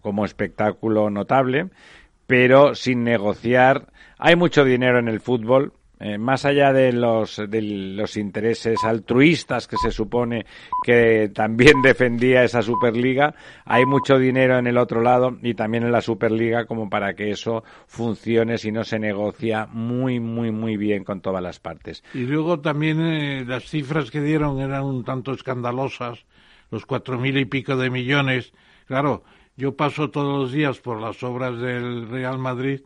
como 0.00 0.24
espectáculo 0.24 1.10
notable, 1.10 1.68
pero 2.26 2.74
sin 2.74 3.04
negociar. 3.04 3.92
Hay 4.18 4.36
mucho 4.36 4.64
dinero 4.64 4.98
en 4.98 5.08
el 5.08 5.20
fútbol 5.20 5.74
eh, 6.06 6.18
más 6.18 6.44
allá 6.44 6.70
de 6.70 6.92
los, 6.92 7.40
de 7.48 7.62
los 7.62 8.18
intereses 8.18 8.84
altruistas 8.84 9.66
que 9.66 9.78
se 9.78 9.90
supone 9.90 10.44
que 10.84 11.30
también 11.34 11.80
defendía 11.82 12.44
esa 12.44 12.60
Superliga, 12.60 13.34
hay 13.64 13.86
mucho 13.86 14.18
dinero 14.18 14.58
en 14.58 14.66
el 14.66 14.76
otro 14.76 15.00
lado 15.00 15.38
y 15.40 15.54
también 15.54 15.82
en 15.84 15.92
la 15.92 16.02
Superliga 16.02 16.66
como 16.66 16.90
para 16.90 17.14
que 17.14 17.30
eso 17.30 17.64
funcione 17.86 18.58
si 18.58 18.70
no 18.70 18.84
se 18.84 18.98
negocia 18.98 19.66
muy, 19.72 20.20
muy, 20.20 20.50
muy 20.50 20.76
bien 20.76 21.04
con 21.04 21.22
todas 21.22 21.42
las 21.42 21.58
partes. 21.58 22.04
Y 22.12 22.26
luego 22.26 22.60
también 22.60 23.00
eh, 23.00 23.44
las 23.46 23.64
cifras 23.64 24.10
que 24.10 24.20
dieron 24.20 24.60
eran 24.60 24.84
un 24.84 25.04
tanto 25.04 25.32
escandalosas, 25.32 26.26
los 26.70 26.84
cuatro 26.84 27.18
mil 27.18 27.38
y 27.38 27.46
pico 27.46 27.78
de 27.78 27.88
millones. 27.88 28.52
Claro, 28.84 29.24
yo 29.56 29.74
paso 29.74 30.10
todos 30.10 30.38
los 30.38 30.52
días 30.52 30.80
por 30.80 31.00
las 31.00 31.22
obras 31.22 31.58
del 31.58 32.10
Real 32.10 32.36
Madrid 32.38 32.82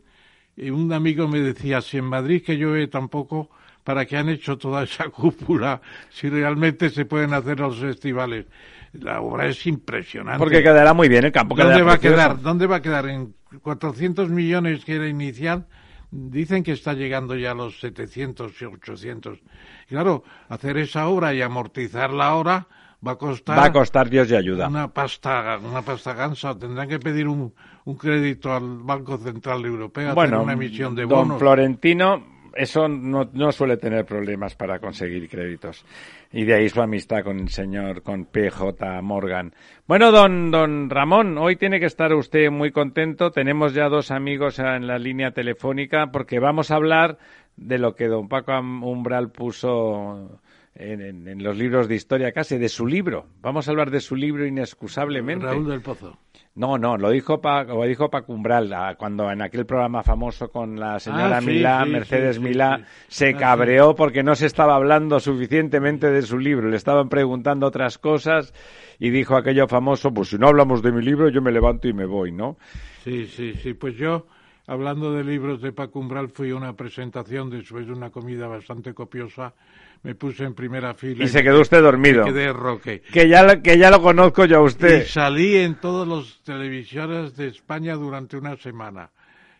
y 0.59 0.69
un 0.69 0.91
amigo 0.91 1.27
me 1.27 1.39
decía, 1.39 1.81
si 1.81 1.97
en 1.97 2.05
Madrid 2.05 2.43
que 2.43 2.57
llueve 2.57 2.87
tampoco, 2.87 3.49
¿para 3.83 4.05
qué 4.05 4.17
han 4.17 4.29
hecho 4.29 4.57
toda 4.57 4.83
esa 4.83 5.09
cúpula 5.09 5.81
si 6.09 6.29
realmente 6.29 6.89
se 6.89 7.05
pueden 7.05 7.33
hacer 7.33 7.59
los 7.59 7.79
festivales? 7.79 8.45
La 8.93 9.21
obra 9.21 9.47
es 9.47 9.65
impresionante. 9.67 10.39
Porque 10.39 10.63
quedará 10.63 10.93
muy 10.93 11.07
bien 11.07 11.25
el 11.25 11.31
campo. 11.31 11.55
¿Dónde 11.55 11.83
va 11.83 11.93
a 11.93 11.99
quedar? 11.99 12.41
¿Dónde 12.41 12.65
va 12.65 12.77
a 12.77 12.81
quedar? 12.81 13.07
En 13.07 13.35
400 13.61 14.29
millones 14.29 14.83
que 14.83 14.95
era 14.95 15.07
inicial, 15.07 15.67
dicen 16.11 16.63
que 16.63 16.71
está 16.71 16.93
llegando 16.93 17.35
ya 17.35 17.51
a 17.51 17.55
los 17.55 17.79
700 17.79 18.59
y 18.59 18.65
800. 18.65 19.39
Claro, 19.87 20.23
hacer 20.49 20.77
esa 20.77 21.07
obra 21.07 21.33
y 21.33 21.41
amortizarla 21.41 22.27
ahora 22.27 22.67
va 23.05 23.11
a 23.13 23.15
costar... 23.15 23.57
Va 23.57 23.65
a 23.65 23.71
costar 23.71 24.09
Dios 24.09 24.29
y 24.31 24.35
ayuda. 24.35 24.67
Una 24.67 24.87
pasta, 24.87 25.57
una 25.57 25.81
pasta 25.81 26.13
gansa. 26.13 26.57
Tendrán 26.57 26.87
que 26.87 26.99
pedir 26.99 27.27
un, 27.27 27.53
un 27.85 27.95
crédito 27.95 28.53
al 28.53 28.79
Banco 28.79 29.17
Central 29.17 29.65
Europeo, 29.65 30.13
bueno, 30.13 30.43
una 30.43 30.53
emisión 30.53 30.95
de 30.95 31.05
bonos. 31.05 31.29
Don 31.29 31.39
Florentino, 31.39 32.23
eso 32.55 32.87
no, 32.87 33.29
no, 33.33 33.51
suele 33.51 33.77
tener 33.77 34.05
problemas 34.05 34.55
para 34.55 34.79
conseguir 34.79 35.29
créditos. 35.29 35.85
Y 36.31 36.43
de 36.43 36.55
ahí 36.55 36.69
su 36.69 36.81
amistad 36.81 37.23
con 37.23 37.39
el 37.39 37.49
señor, 37.49 38.03
con 38.03 38.25
PJ 38.25 39.01
Morgan. 39.01 39.53
Bueno, 39.87 40.11
don, 40.11 40.51
don 40.51 40.89
Ramón, 40.89 41.37
hoy 41.37 41.55
tiene 41.55 41.79
que 41.79 41.85
estar 41.87 42.13
usted 42.13 42.51
muy 42.51 42.71
contento. 42.71 43.31
Tenemos 43.31 43.73
ya 43.73 43.89
dos 43.89 44.11
amigos 44.11 44.59
en 44.59 44.87
la 44.87 44.99
línea 44.99 45.31
telefónica 45.31 46.11
porque 46.11 46.39
vamos 46.39 46.69
a 46.71 46.75
hablar 46.75 47.17
de 47.55 47.77
lo 47.77 47.95
que 47.95 48.07
don 48.07 48.27
Paco 48.27 48.57
Umbral 48.59 49.31
puso 49.31 50.39
en, 50.79 51.43
los 51.43 51.57
libros 51.57 51.87
de 51.87 51.95
historia 51.95 52.31
casi, 52.31 52.57
de 52.57 52.69
su 52.69 52.87
libro. 52.87 53.27
Vamos 53.41 53.67
a 53.67 53.71
hablar 53.71 53.91
de 53.91 53.99
su 53.99 54.15
libro 54.15 54.45
inexcusablemente. 54.45 55.45
Raúl 55.45 55.67
del 55.67 55.81
Pozo. 55.81 56.17
No, 56.55 56.77
no, 56.77 56.97
lo 56.97 57.11
dijo 57.11 57.39
Paco, 57.39 57.75
lo 57.75 57.83
dijo 57.83 58.09
Pacumbral 58.09 58.95
cuando 58.97 59.31
en 59.31 59.41
aquel 59.41 59.65
programa 59.65 60.03
famoso 60.03 60.49
con 60.49 60.79
la 60.79 60.99
señora 60.99 61.37
Ah, 61.37 61.41
sí, 61.41 61.47
Milá, 61.47 61.83
sí, 61.83 61.89
Mercedes 61.89 62.35
sí, 62.37 62.41
Milá, 62.41 62.85
se 63.07 63.29
Ah, 63.29 63.37
cabreó 63.37 63.95
porque 63.95 64.23
no 64.23 64.35
se 64.35 64.45
estaba 64.45 64.75
hablando 64.75 65.19
suficientemente 65.19 66.09
de 66.09 66.21
su 66.21 66.37
libro, 66.37 66.67
le 66.67 66.75
estaban 66.75 67.07
preguntando 67.07 67.67
otras 67.67 67.97
cosas 67.97 68.53
y 68.99 69.09
dijo 69.09 69.37
aquello 69.37 69.67
famoso, 69.67 70.13
pues 70.13 70.29
si 70.29 70.37
no 70.37 70.47
hablamos 70.47 70.81
de 70.81 70.91
mi 70.91 71.01
libro 71.01 71.29
yo 71.29 71.41
me 71.41 71.51
levanto 71.51 71.87
y 71.87 71.93
me 71.93 72.05
voy, 72.05 72.31
¿no? 72.31 72.57
Sí, 73.03 73.25
sí, 73.27 73.53
sí. 73.53 73.73
Pues 73.73 73.95
yo, 73.95 74.27
hablando 74.67 75.13
de 75.13 75.23
libros 75.23 75.61
de 75.61 75.71
Paco 75.71 75.99
Umbral, 75.99 76.29
fui 76.29 76.49
a 76.51 76.55
una 76.55 76.73
presentación 76.73 77.49
después 77.49 77.85
de 77.85 77.93
una 77.93 78.09
comida 78.09 78.47
bastante 78.47 78.93
copiosa. 78.93 79.53
Me 80.03 80.15
puse 80.15 80.43
en 80.45 80.53
primera 80.53 80.93
fila. 80.93 81.25
Y 81.25 81.27
se 81.27 81.43
quedó 81.43 81.59
usted 81.61 81.81
dormido. 81.81 82.25
Me 82.25 82.31
quedé 82.31 82.53
roque. 82.53 83.01
Que 83.11 83.27
ya, 83.27 83.43
lo- 83.43 83.61
que 83.61 83.77
ya 83.77 83.89
lo 83.91 84.01
conozco 84.01 84.45
yo 84.45 84.59
a 84.59 84.63
Y 84.63 84.65
usted. 84.67 85.05
salí 85.05 85.57
en 85.57 85.75
todas 85.75 86.07
las 86.07 86.39
televisiones 86.43 87.35
de 87.35 87.47
España 87.47 87.95
durante 87.95 88.37
una 88.37 88.55
semana. 88.55 89.09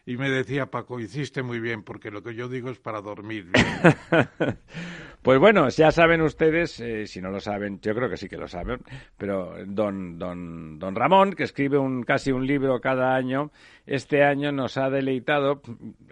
Y 0.05 0.15
me 0.17 0.29
decía 0.29 0.65
Paco, 0.67 0.99
hiciste 0.99 1.43
muy 1.43 1.59
bien, 1.59 1.83
porque 1.83 2.09
lo 2.09 2.23
que 2.23 2.33
yo 2.33 2.47
digo 2.47 2.69
es 2.69 2.79
para 2.79 3.01
dormir. 3.01 3.47
Pues 5.21 5.37
bueno, 5.37 5.67
ya 5.67 5.91
saben 5.91 6.21
ustedes, 6.21 6.79
eh, 6.79 7.05
si 7.05 7.19
no 7.19 7.29
lo 7.29 7.41
saben, 7.41 7.81
yo 7.81 7.93
creo 7.93 8.09
que 8.09 8.15
sí 8.15 8.29
que 8.29 8.37
lo 8.37 8.47
saben, 8.47 8.79
pero 9.17 9.53
don, 9.65 10.17
don, 10.17 10.79
don 10.79 10.95
Ramón, 10.95 11.33
que 11.33 11.43
escribe 11.43 11.77
un, 11.77 12.03
casi 12.03 12.31
un 12.31 12.47
libro 12.47 12.79
cada 12.79 13.15
año, 13.15 13.51
este 13.85 14.23
año 14.23 14.53
nos 14.53 14.77
ha 14.77 14.89
deleitado, 14.89 15.61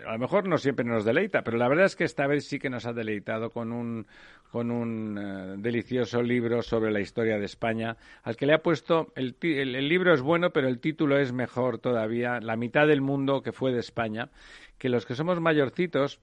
a 0.06 0.12
lo 0.12 0.20
mejor 0.20 0.50
no 0.50 0.58
siempre 0.58 0.84
nos 0.84 1.06
deleita, 1.06 1.42
pero 1.46 1.58
la 1.58 1.70
verdad 1.70 1.86
es 1.86 1.96
que 1.96 2.04
esta 2.04 2.28
vez 2.28 2.50
sí 2.50 2.60
que 2.60 2.70
nos 2.70 2.86
ha 2.86 2.92
deleitado 2.92 3.50
con 3.50 3.72
un, 3.72 4.08
con 4.52 4.72
un 4.72 5.18
eh, 5.18 5.56
delicioso 5.58 6.22
libro 6.22 6.62
sobre 6.62 6.92
la 6.92 7.00
historia 7.00 7.40
de 7.40 7.46
España, 7.46 7.96
al 8.24 8.36
que 8.36 8.46
le 8.46 8.56
ha 8.56 8.62
puesto, 8.62 9.14
el, 9.16 9.38
el, 9.42 9.76
el 9.78 9.88
libro 9.88 10.14
es 10.14 10.22
bueno, 10.22 10.52
pero 10.52 10.68
el 10.68 10.80
título 10.82 11.18
es 11.18 11.32
mejor 11.32 11.78
todavía, 11.78 12.42
La 12.42 12.58
mitad 12.58 12.88
del 12.88 13.00
mundo 13.00 13.42
que 13.42 13.54
fue 13.54 13.72
de 13.72 13.80
España, 13.80 14.32
que 14.78 14.90
los 14.90 15.06
que 15.06 15.16
somos 15.16 15.40
mayorcitos, 15.40 16.20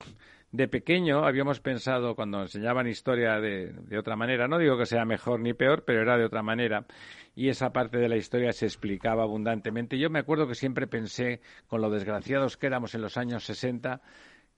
de 0.54 0.68
pequeño 0.68 1.26
habíamos 1.26 1.58
pensado, 1.58 2.14
cuando 2.14 2.42
enseñaban 2.42 2.86
historia 2.86 3.40
de, 3.40 3.72
de 3.72 3.98
otra 3.98 4.14
manera, 4.14 4.46
no 4.46 4.56
digo 4.56 4.78
que 4.78 4.86
sea 4.86 5.04
mejor 5.04 5.40
ni 5.40 5.52
peor, 5.52 5.82
pero 5.84 6.00
era 6.00 6.16
de 6.16 6.24
otra 6.24 6.44
manera, 6.44 6.86
y 7.34 7.48
esa 7.48 7.72
parte 7.72 7.98
de 7.98 8.08
la 8.08 8.16
historia 8.16 8.52
se 8.52 8.66
explicaba 8.66 9.24
abundantemente. 9.24 9.98
Yo 9.98 10.10
me 10.10 10.20
acuerdo 10.20 10.46
que 10.46 10.54
siempre 10.54 10.86
pensé, 10.86 11.40
con 11.66 11.80
lo 11.80 11.90
desgraciados 11.90 12.56
que 12.56 12.68
éramos 12.68 12.94
en 12.94 13.02
los 13.02 13.16
años 13.16 13.42
60, 13.42 14.00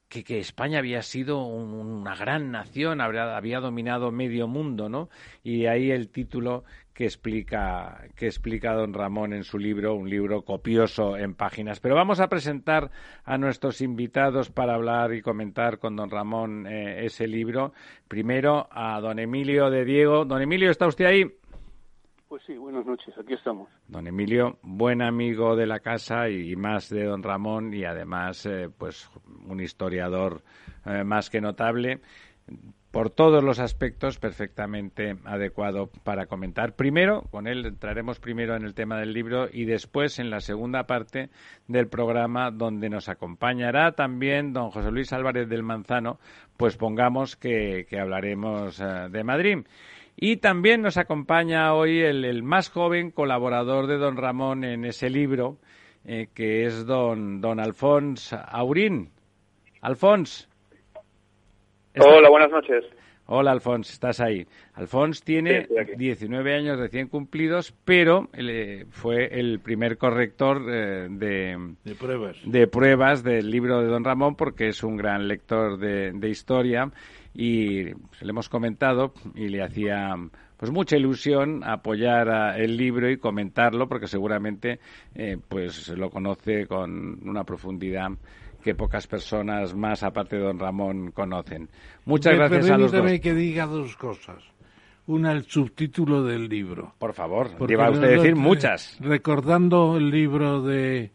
que, 0.09 0.23
que 0.25 0.39
España 0.39 0.79
había 0.79 1.03
sido 1.03 1.43
un- 1.45 1.73
una 1.75 2.15
gran 2.15 2.51
nación, 2.53 3.01
habría- 3.01 3.37
había 3.37 3.61
dominado 3.61 4.11
medio 4.13 4.47
mundo, 4.49 4.89
¿no? 4.89 5.09
Y 5.43 5.67
ahí 5.67 5.91
el 5.91 6.09
título 6.09 6.65
que 6.95 7.05
explica, 7.05 8.05
que 8.15 8.27
explica 8.27 8.73
don 8.73 8.95
Ramón 8.95 9.33
en 9.35 9.45
su 9.45 9.59
libro, 9.59 9.95
un 9.95 10.09
libro 10.09 10.43
copioso 10.45 11.17
en 11.19 11.35
páginas. 11.35 11.79
Pero 11.81 11.95
vamos 11.95 12.21
a 12.21 12.29
presentar 12.29 12.91
a 13.25 13.37
nuestros 13.37 13.81
invitados 13.83 14.49
para 14.51 14.75
hablar 14.75 15.13
y 15.13 15.21
comentar 15.23 15.79
con 15.79 15.95
don 15.97 16.09
Ramón 16.11 16.67
eh, 16.67 17.05
ese 17.05 17.27
libro. 17.27 17.73
Primero 18.09 18.67
a 18.71 18.99
don 19.01 19.19
Emilio 19.19 19.69
de 19.71 19.85
Diego. 19.85 20.25
Don 20.25 20.41
Emilio, 20.41 20.71
¿está 20.71 20.87
usted 20.87 21.05
ahí? 21.05 21.27
Pues 22.29 22.43
sí, 22.45 22.57
buenas 22.57 22.85
noches, 22.85 23.17
aquí 23.17 23.35
estamos. 23.35 23.69
Don 23.87 24.09
Emilio, 24.09 24.59
buen 24.63 25.01
amigo 25.01 25.55
de 25.55 25.67
la 25.67 25.79
casa 25.79 26.29
y, 26.29 26.57
más 26.57 26.89
de 26.89 27.05
don 27.05 27.23
Ramón 27.23 27.73
y 27.73 27.85
además 27.85 28.45
eh, 28.47 28.69
pues 28.77 29.09
un 29.47 29.61
historiador 29.61 30.43
eh, 30.85 31.05
más 31.05 31.31
que 31.31 31.41
notable 31.41 32.01
por 32.91 33.11
todos 33.11 33.45
los 33.45 33.61
aspectos 33.61 34.19
perfectamente 34.19 35.17
adecuado 35.25 35.91
para 36.03 36.27
comentar. 36.27 36.75
Primero, 36.75 37.23
con 37.31 37.47
él 37.47 37.65
entraremos 37.67 38.19
primero 38.19 38.57
en 38.57 38.65
el 38.65 38.75
tema 38.75 38.99
del 38.99 39.13
libro 39.13 39.49
y 39.53 39.65
después 39.67 40.19
en 40.19 40.31
la 40.31 40.41
segunda 40.41 40.87
parte 40.87 41.29
del 41.69 41.89
programa 41.89 42.51
donde 42.51 42.89
nos 42.89 43.09
acompañará 43.09 43.93
también 43.93 44.53
don 44.53 44.71
José 44.71 44.91
Luis 44.91 45.13
Álvarez 45.13 45.49
del 45.49 45.63
Manzano, 45.63 46.19
pues 46.57 46.77
pongamos 46.77 47.37
que, 47.37 47.87
que 47.89 48.01
hablaremos 48.01 48.81
eh, 48.81 49.09
de 49.11 49.23
Madrid. 49.23 49.59
Y 50.17 50.39
también 50.39 50.81
nos 50.81 50.97
acompaña 50.97 51.75
hoy 51.75 52.01
el, 52.01 52.43
más 52.43 52.71
joven 52.71 53.11
colaborador 53.11 53.87
de 53.87 53.99
don 53.99 54.17
Ramón 54.17 54.65
en 54.65 54.85
ese 54.87 55.11
libro, 55.11 55.59
eh, 56.07 56.29
que 56.35 56.65
es 56.65 56.87
don, 56.87 57.41
don 57.43 57.61
Alfons 57.61 58.33
Aurín. 58.33 59.11
Alfons. 59.83 60.49
¿está- 61.93 62.09
Hola, 62.09 62.31
buenas 62.31 62.51
noches. 62.51 62.85
Hola, 63.29 63.51
Alfons, 63.51 63.91
estás 63.91 64.21
ahí. 64.21 64.47
Alfons 64.75 65.23
tiene 65.23 65.51
Sí, 65.51 65.57
estoy 65.57 65.79
aquí. 65.79 65.93
19 65.97 66.55
años 66.55 66.79
recién 66.79 67.09
cumplidos, 67.09 67.75
pero 67.85 68.29
eh, 68.35 68.87
fue 68.91 69.39
el 69.39 69.59
primer 69.59 69.99
corrector 69.99 70.63
eh, 70.69 71.09
de, 71.11 71.75
de 71.85 71.95
pruebas. 71.97 72.37
de 72.45 72.67
pruebas 72.69 73.25
del 73.25 73.51
libro 73.51 73.81
de 73.81 73.89
Don 73.89 74.05
Ramón 74.05 74.37
porque 74.37 74.69
es 74.69 74.83
un 74.85 74.97
gran 74.97 75.27
lector 75.27 75.77
de, 75.79 76.13
de 76.13 76.29
historia 76.29 76.91
y 77.35 77.87
se 78.19 78.25
le 78.25 78.31
hemos 78.31 78.49
comentado 78.49 79.13
y 79.35 79.49
le 79.49 79.63
hacía 79.63 80.15
pues 80.57 80.71
mucha 80.71 80.97
ilusión 80.97 81.63
apoyar 81.65 82.31
a 82.31 82.57
el 82.57 82.77
libro 82.77 83.11
y 83.11 83.19
comentarlo 83.19 83.89
porque 83.89 84.07
seguramente 84.07 84.79
eh, 85.15 85.37
pues 85.49 85.89
lo 85.89 86.09
conoce 86.11 86.67
con 86.67 87.29
una 87.29 87.45
profundidad 87.45 88.11
que 88.67 88.75
pocas 88.75 89.07
personas 89.07 89.75
más 89.77 90.03
aparte 90.03 90.35
de 90.35 90.43
Don 90.43 90.59
Ramón 90.59 91.13
conocen. 91.13 91.69
Muchas 92.05 92.33
Me- 92.33 92.39
gracias 92.39 92.69
a 92.71 92.79
los 92.79 92.91
dos. 92.91 93.01
permítame 93.01 93.21
que 93.21 93.33
diga 93.33 93.65
dos 93.67 93.97
cosas. 93.97 94.43
Una, 95.07 95.31
el 95.31 95.45
subtítulo 95.45 96.25
del 96.25 96.49
libro. 96.49 96.93
Por 96.99 97.13
favor, 97.15 97.49
iba 97.69 97.89
usted 97.91 98.05
a 98.05 98.09
decir 98.09 98.35
muchas. 98.35 98.97
Recordando 98.99 99.97
el 99.97 100.11
libro 100.11 100.63
de, 100.63 101.13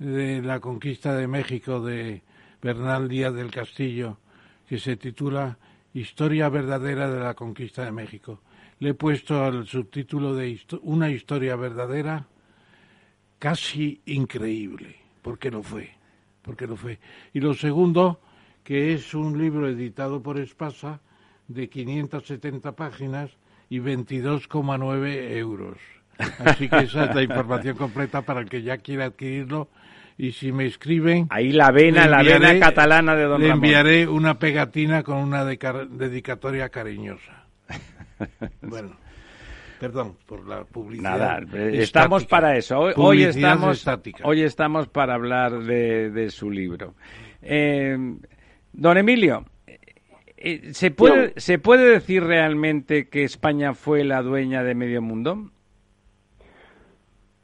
de 0.00 0.42
la 0.42 0.58
conquista 0.58 1.14
de 1.14 1.28
México 1.28 1.80
de 1.80 2.22
Bernal 2.60 3.08
Díaz 3.08 3.32
del 3.32 3.52
Castillo, 3.52 4.18
que 4.68 4.78
se 4.78 4.96
titula 4.96 5.56
Historia 5.94 6.48
verdadera 6.48 7.08
de 7.08 7.20
la 7.20 7.34
conquista 7.34 7.84
de 7.84 7.92
México. 7.92 8.40
Le 8.80 8.90
he 8.90 8.94
puesto 8.94 9.44
al 9.44 9.68
subtítulo 9.68 10.34
de 10.34 10.48
histo- 10.50 10.80
Una 10.82 11.08
historia 11.08 11.54
verdadera 11.54 12.26
casi 13.38 14.00
increíble, 14.06 14.96
porque 15.22 15.50
lo 15.50 15.62
fue, 15.62 15.90
porque 16.48 16.66
lo 16.66 16.76
fue. 16.76 16.98
Y 17.34 17.40
lo 17.40 17.52
segundo, 17.52 18.22
que 18.64 18.94
es 18.94 19.12
un 19.12 19.36
libro 19.36 19.68
editado 19.68 20.22
por 20.22 20.38
Espasa 20.38 21.02
de 21.46 21.68
570 21.68 22.72
páginas 22.72 23.30
y 23.68 23.80
22,9 23.80 25.36
euros. 25.36 25.76
Así 26.38 26.70
que 26.70 26.78
esa 26.78 27.04
es 27.04 27.14
la 27.14 27.22
información 27.22 27.76
completa 27.76 28.22
para 28.22 28.40
el 28.40 28.48
que 28.48 28.62
ya 28.62 28.78
quiera 28.78 29.04
adquirirlo 29.04 29.68
y 30.16 30.32
si 30.32 30.50
me 30.50 30.64
escriben... 30.64 31.26
Ahí 31.28 31.52
la 31.52 31.70
vena, 31.70 32.08
la 32.08 32.22
vena 32.22 32.58
catalana 32.58 33.14
de 33.14 33.24
Don 33.24 33.42
Le 33.42 33.50
enviaré 33.50 34.08
una 34.08 34.38
pegatina 34.38 35.02
con 35.02 35.18
una 35.18 35.44
dedicatoria 35.44 36.70
cariñosa. 36.70 37.44
bueno, 38.62 38.96
perdón 39.78 40.16
por 40.26 40.46
la 40.46 40.64
publicidad. 40.64 41.40
Nada, 41.42 41.68
estamos 41.72 42.26
para 42.26 42.56
eso. 42.56 42.78
Hoy, 42.96 43.22
estamos, 43.22 43.86
hoy 44.24 44.42
estamos 44.42 44.88
para 44.88 45.14
hablar 45.14 45.60
de, 45.60 46.30
su 46.30 46.50
libro. 46.50 46.94
Eh, 47.42 47.96
don 48.72 48.96
Emilio, 48.96 49.44
eh, 50.36 50.72
¿se 50.72 50.90
puede, 50.90 51.32
¿se 51.36 51.58
puede 51.58 51.90
decir 51.90 52.24
realmente 52.24 53.08
que 53.08 53.24
España 53.24 53.74
fue 53.74 54.04
la 54.04 54.22
dueña 54.22 54.62
de 54.62 54.74
medio 54.74 55.02
mundo? 55.02 55.50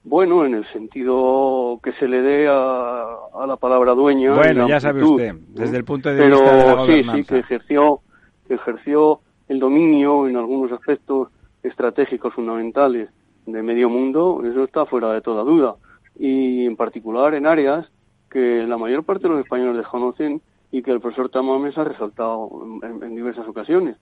Bueno, 0.05 0.45
en 0.45 0.55
el 0.55 0.71
sentido 0.71 1.81
que 1.83 1.93
se 1.93 2.07
le 2.07 2.21
dé 2.21 2.47
a, 2.47 3.47
la 3.47 3.57
palabra 3.57 3.93
dueña. 3.95 4.35
Bueno, 4.35 4.69
ya 4.69 4.79
sabe 4.79 5.03
usted, 5.03 5.35
desde 5.49 5.79
el 5.79 5.85
punto 5.85 6.11
de 6.11 6.27
vista 6.27 6.45
de 6.45 6.67
la 6.67 6.75
gobernanza. 6.75 7.13
sí, 7.13 7.23
sí, 7.23 7.25
que 7.25 7.39
ejerció, 7.39 8.01
que 8.47 8.55
ejerció 8.55 9.21
el 9.49 9.59
dominio 9.59 10.29
en 10.29 10.37
algunos 10.37 10.71
aspectos 10.73 11.29
estratégicos 11.65 12.33
fundamentales 12.35 13.11
de 13.47 13.63
medio 13.63 13.89
mundo, 13.89 14.43
eso 14.45 14.63
está 14.63 14.87
fuera 14.87 15.13
de 15.13 15.21
toda 15.21 15.43
duda. 15.43 15.75
Y 16.17 16.65
en 16.65 16.77
particular 16.77 17.35
en 17.35 17.47
áreas 17.47 17.89
que 18.31 18.65
la 18.67 18.79
mayor 18.79 19.03
parte 19.03 19.25
de 19.25 19.31
los 19.31 19.41
españoles 19.41 19.79
desconocen 19.79 20.41
y 20.71 20.83
que 20.83 20.93
el 20.93 21.01
profesor 21.01 21.29
Tamames 21.31 21.77
ha 21.77 21.85
resaltado 21.85 22.51
en 22.83 23.15
diversas 23.15 23.49
ocasiones, 23.49 23.97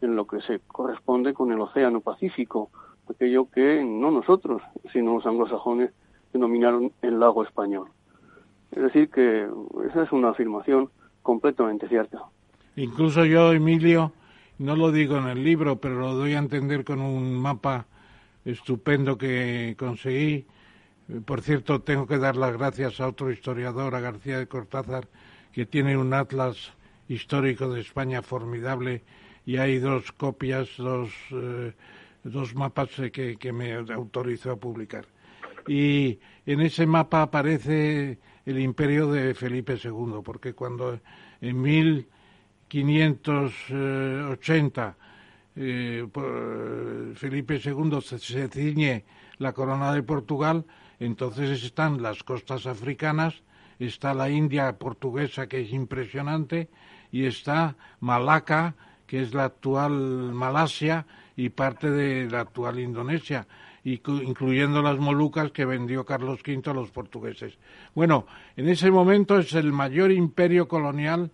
en 0.00 0.14
lo 0.14 0.26
que 0.26 0.40
se 0.42 0.60
corresponde 0.60 1.34
con 1.34 1.52
el 1.52 1.60
Océano 1.60 2.00
Pacífico, 2.00 2.70
aquello 3.10 3.50
que 3.50 3.82
no 3.84 4.10
nosotros, 4.10 4.62
sino 4.92 5.14
los 5.14 5.26
anglosajones 5.26 5.90
denominaron 6.32 6.92
el 7.02 7.18
lago 7.18 7.42
español. 7.42 7.88
Es 8.70 8.82
decir, 8.82 9.10
que 9.10 9.48
esa 9.88 10.02
es 10.02 10.12
una 10.12 10.30
afirmación 10.30 10.90
completamente 11.22 11.88
cierta. 11.88 12.22
Incluso 12.76 13.24
yo, 13.24 13.52
Emilio, 13.52 14.12
no 14.58 14.76
lo 14.76 14.92
digo 14.92 15.16
en 15.18 15.26
el 15.26 15.44
libro, 15.44 15.80
pero 15.80 15.98
lo 16.00 16.14
doy 16.14 16.34
a 16.34 16.38
entender 16.38 16.84
con 16.84 17.00
un 17.00 17.34
mapa 17.34 17.86
estupendo 18.44 19.16
que 19.16 19.76
conseguí. 19.78 20.46
Por 21.24 21.42
cierto, 21.42 21.80
tengo 21.80 22.06
que 22.06 22.18
dar 22.18 22.36
las 22.36 22.52
gracias 22.52 23.00
a 23.00 23.08
otro 23.08 23.30
historiador, 23.30 23.94
a 23.94 24.00
García 24.00 24.38
de 24.38 24.46
Cortázar, 24.46 25.08
que 25.52 25.64
tiene 25.64 25.96
un 25.96 26.12
atlas 26.12 26.72
histórico 27.08 27.72
de 27.72 27.80
España 27.80 28.20
formidable 28.22 29.02
y 29.46 29.56
hay 29.56 29.78
dos 29.78 30.12
copias, 30.12 30.68
dos 30.76 31.10
eh, 31.30 31.72
dos 32.24 32.54
mapas 32.54 32.90
que, 33.12 33.36
que 33.36 33.52
me 33.52 33.72
autorizó 33.74 34.52
a 34.52 34.56
publicar. 34.56 35.06
Y 35.66 36.18
en 36.46 36.60
ese 36.60 36.86
mapa 36.86 37.22
aparece 37.22 38.18
el 38.46 38.58
imperio 38.58 39.10
de 39.10 39.34
Felipe 39.34 39.78
II, 39.82 40.20
porque 40.24 40.54
cuando 40.54 41.00
en 41.40 41.60
1580 42.72 44.96
eh, 45.60 46.06
Felipe 47.16 47.60
II 47.64 48.00
se, 48.00 48.48
ciñe 48.48 49.04
la 49.38 49.52
corona 49.52 49.92
de 49.92 50.04
Portugal, 50.04 50.64
entonces 51.00 51.64
están 51.64 52.00
las 52.00 52.22
costas 52.22 52.66
africanas, 52.66 53.42
está 53.80 54.14
la 54.14 54.30
India 54.30 54.78
portuguesa 54.78 55.48
que 55.48 55.62
es 55.62 55.72
impresionante 55.72 56.68
y 57.10 57.24
está 57.24 57.74
Malaca, 57.98 58.76
que 59.08 59.20
es 59.20 59.34
la 59.34 59.46
actual 59.46 59.92
Malasia, 60.32 61.06
y 61.34 61.50
parte 61.50 61.90
de 61.90 62.28
la 62.28 62.40
actual 62.40 62.80
Indonesia, 62.80 63.46
incluyendo 63.84 64.82
las 64.82 64.98
Molucas 64.98 65.52
que 65.52 65.64
vendió 65.64 66.04
Carlos 66.04 66.40
V 66.46 66.68
a 66.68 66.74
los 66.74 66.90
portugueses. 66.90 67.58
Bueno, 67.94 68.26
en 68.56 68.68
ese 68.68 68.90
momento 68.90 69.38
es 69.38 69.54
el 69.54 69.72
mayor 69.72 70.10
imperio 70.10 70.66
colonial 70.66 71.30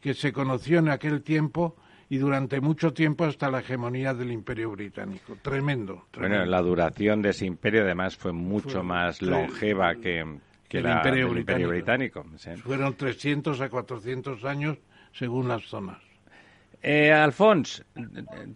que 0.00 0.14
se 0.14 0.32
conoció 0.32 0.78
en 0.78 0.88
aquel 0.88 1.22
tiempo 1.22 1.76
y 2.08 2.18
durante 2.18 2.60
mucho 2.60 2.92
tiempo 2.92 3.24
hasta 3.24 3.50
la 3.50 3.60
hegemonía 3.60 4.14
del 4.14 4.30
imperio 4.30 4.70
británico. 4.70 5.36
Tremendo. 5.42 6.06
Bueno, 6.16 6.44
la 6.44 6.62
duración 6.62 7.22
de 7.22 7.30
ese 7.30 7.46
imperio 7.46 7.82
además 7.82 8.16
fue 8.16 8.32
mucho 8.32 8.82
más 8.82 9.20
longeva 9.22 9.94
que, 9.96 10.20
el 10.20 10.86
imperio, 10.86 11.28
británico. 11.68 12.24
Fueron 12.62 12.94
300 12.94 13.60
a 13.60 13.68
400 13.68 14.44
años 14.44 14.78
según 15.12 15.48
las 15.48 15.64
zonas. 15.64 15.98
Eh, 16.82 17.10
Alfons, 17.10 17.84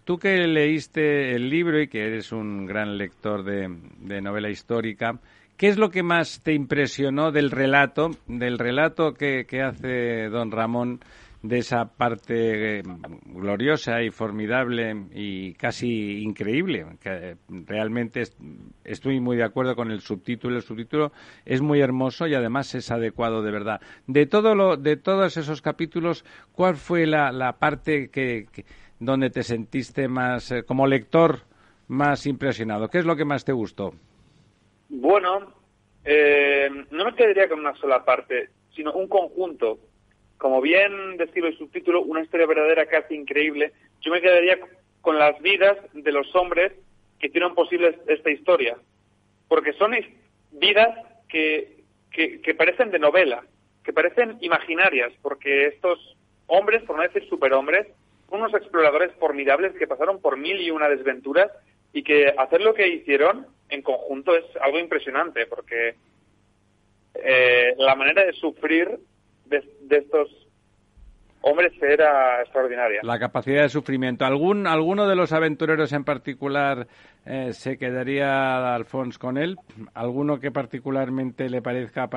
tú 0.05 0.17
que 0.17 0.47
leíste 0.47 1.35
el 1.35 1.49
libro 1.49 1.81
y 1.81 1.87
que 1.87 2.05
eres 2.05 2.31
un 2.31 2.65
gran 2.65 2.97
lector 2.97 3.43
de, 3.43 4.21
novela 4.21 4.49
histórica, 4.49 5.19
¿qué 5.57 5.67
es 5.67 5.77
lo 5.77 5.89
que 5.89 6.03
más 6.03 6.41
te 6.41 6.53
impresionó 6.53 7.31
del 7.31 7.51
relato, 7.51 8.11
del 8.27 8.57
relato 8.57 9.13
que 9.15 9.45
hace 9.61 10.29
don 10.29 10.51
Ramón 10.51 11.01
de 11.43 11.57
esa 11.57 11.85
parte 11.85 12.79
eh, 12.79 12.83
gloriosa 13.25 14.03
y 14.03 14.11
formidable 14.11 15.07
y 15.13 15.53
casi 15.55 16.21
increíble, 16.21 16.85
que 17.01 17.35
realmente 17.49 18.23
estoy 18.83 19.19
muy 19.19 19.37
de 19.37 19.43
acuerdo 19.43 19.75
con 19.75 19.91
el 19.91 20.01
subtítulo. 20.01 20.57
El 20.57 20.61
subtítulo 20.61 21.11
es 21.45 21.61
muy 21.61 21.81
hermoso 21.81 22.27
y 22.27 22.35
además 22.35 22.75
es 22.75 22.91
adecuado 22.91 23.41
de 23.41 23.51
verdad. 23.51 23.81
De 24.05 24.27
todo 24.27 24.53
lo, 24.53 24.77
de 24.77 24.97
todos 24.97 25.35
esos 25.37 25.61
capítulos, 25.61 26.25
¿cuál 26.51 26.75
fue 26.75 27.07
la, 27.07 27.55
parte 27.59 28.09
que, 28.09 28.45
donde 28.99 29.31
te 29.31 29.41
sentiste 29.41 30.07
más, 30.07 30.51
eh, 30.51 30.63
como 30.63 30.85
lector, 30.85 31.39
más 31.87 32.27
impresionado? 32.27 32.87
¿Qué 32.87 32.99
es 32.99 33.05
lo 33.05 33.15
que 33.15 33.25
más 33.25 33.45
te 33.45 33.51
gustó? 33.51 33.93
Bueno, 34.89 35.53
eh, 36.05 36.69
no 36.91 37.05
me 37.05 37.15
quedaría 37.15 37.49
con 37.49 37.61
una 37.61 37.73
sola 37.77 38.05
parte, 38.05 38.49
sino 38.75 38.93
un 38.93 39.07
conjunto 39.07 39.79
como 40.41 40.59
bien 40.59 41.17
describe 41.17 41.49
el 41.49 41.57
subtítulo, 41.59 42.01
una 42.01 42.23
historia 42.23 42.47
verdadera 42.47 42.87
casi 42.87 43.13
increíble, 43.13 43.73
yo 43.99 44.11
me 44.11 44.21
quedaría 44.21 44.57
con 45.01 45.19
las 45.19 45.39
vidas 45.39 45.77
de 45.93 46.11
los 46.11 46.35
hombres 46.35 46.71
que 47.19 47.27
hicieron 47.27 47.53
posible 47.53 47.99
esta 48.07 48.31
historia. 48.31 48.75
Porque 49.47 49.73
son 49.73 49.95
vidas 50.53 50.97
que, 51.29 51.83
que, 52.09 52.55
parecen 52.55 52.89
de 52.89 52.97
novela, 52.97 53.43
que 53.83 53.93
parecen 53.93 54.39
imaginarias, 54.41 55.13
porque 55.21 55.67
estos 55.67 56.17
hombres, 56.47 56.81
por 56.85 56.95
no 56.95 57.03
decir 57.03 57.23
superhombres, 57.29 57.85
unos 58.31 58.51
exploradores 58.55 59.11
formidables 59.19 59.73
que 59.73 59.85
pasaron 59.85 60.19
por 60.21 60.37
mil 60.37 60.59
y 60.59 60.71
una 60.71 60.89
desventuras 60.89 61.51
y 61.93 62.01
que 62.01 62.33
hacer 62.35 62.61
lo 62.61 62.73
que 62.73 62.87
hicieron 62.87 63.45
en 63.69 63.83
conjunto 63.83 64.35
es 64.35 64.45
algo 64.59 64.79
impresionante, 64.79 65.45
porque 65.45 65.93
eh, 67.13 67.75
la 67.77 67.93
manera 67.93 68.25
de 68.25 68.33
sufrir 68.33 68.97
de, 69.51 69.97
estos 69.97 70.29
hombres 71.41 71.73
era 71.81 72.41
extraordinaria. 72.41 73.01
La 73.03 73.19
capacidad 73.19 73.63
de 73.63 73.69
sufrimiento. 73.69 74.25
¿Algún, 74.25 74.67
¿Alguno 74.67 75.07
de 75.07 75.15
los 75.15 75.33
aventureros 75.33 75.91
en 75.93 76.03
particular 76.03 76.87
eh, 77.25 77.53
se 77.53 77.77
quedaría, 77.77 78.73
Alfons, 78.75 79.17
con 79.17 79.37
él? 79.37 79.57
¿Alguno 79.93 80.39
que 80.39 80.51
particularmente 80.51 81.49
le 81.49 81.61
parezca 81.61 82.09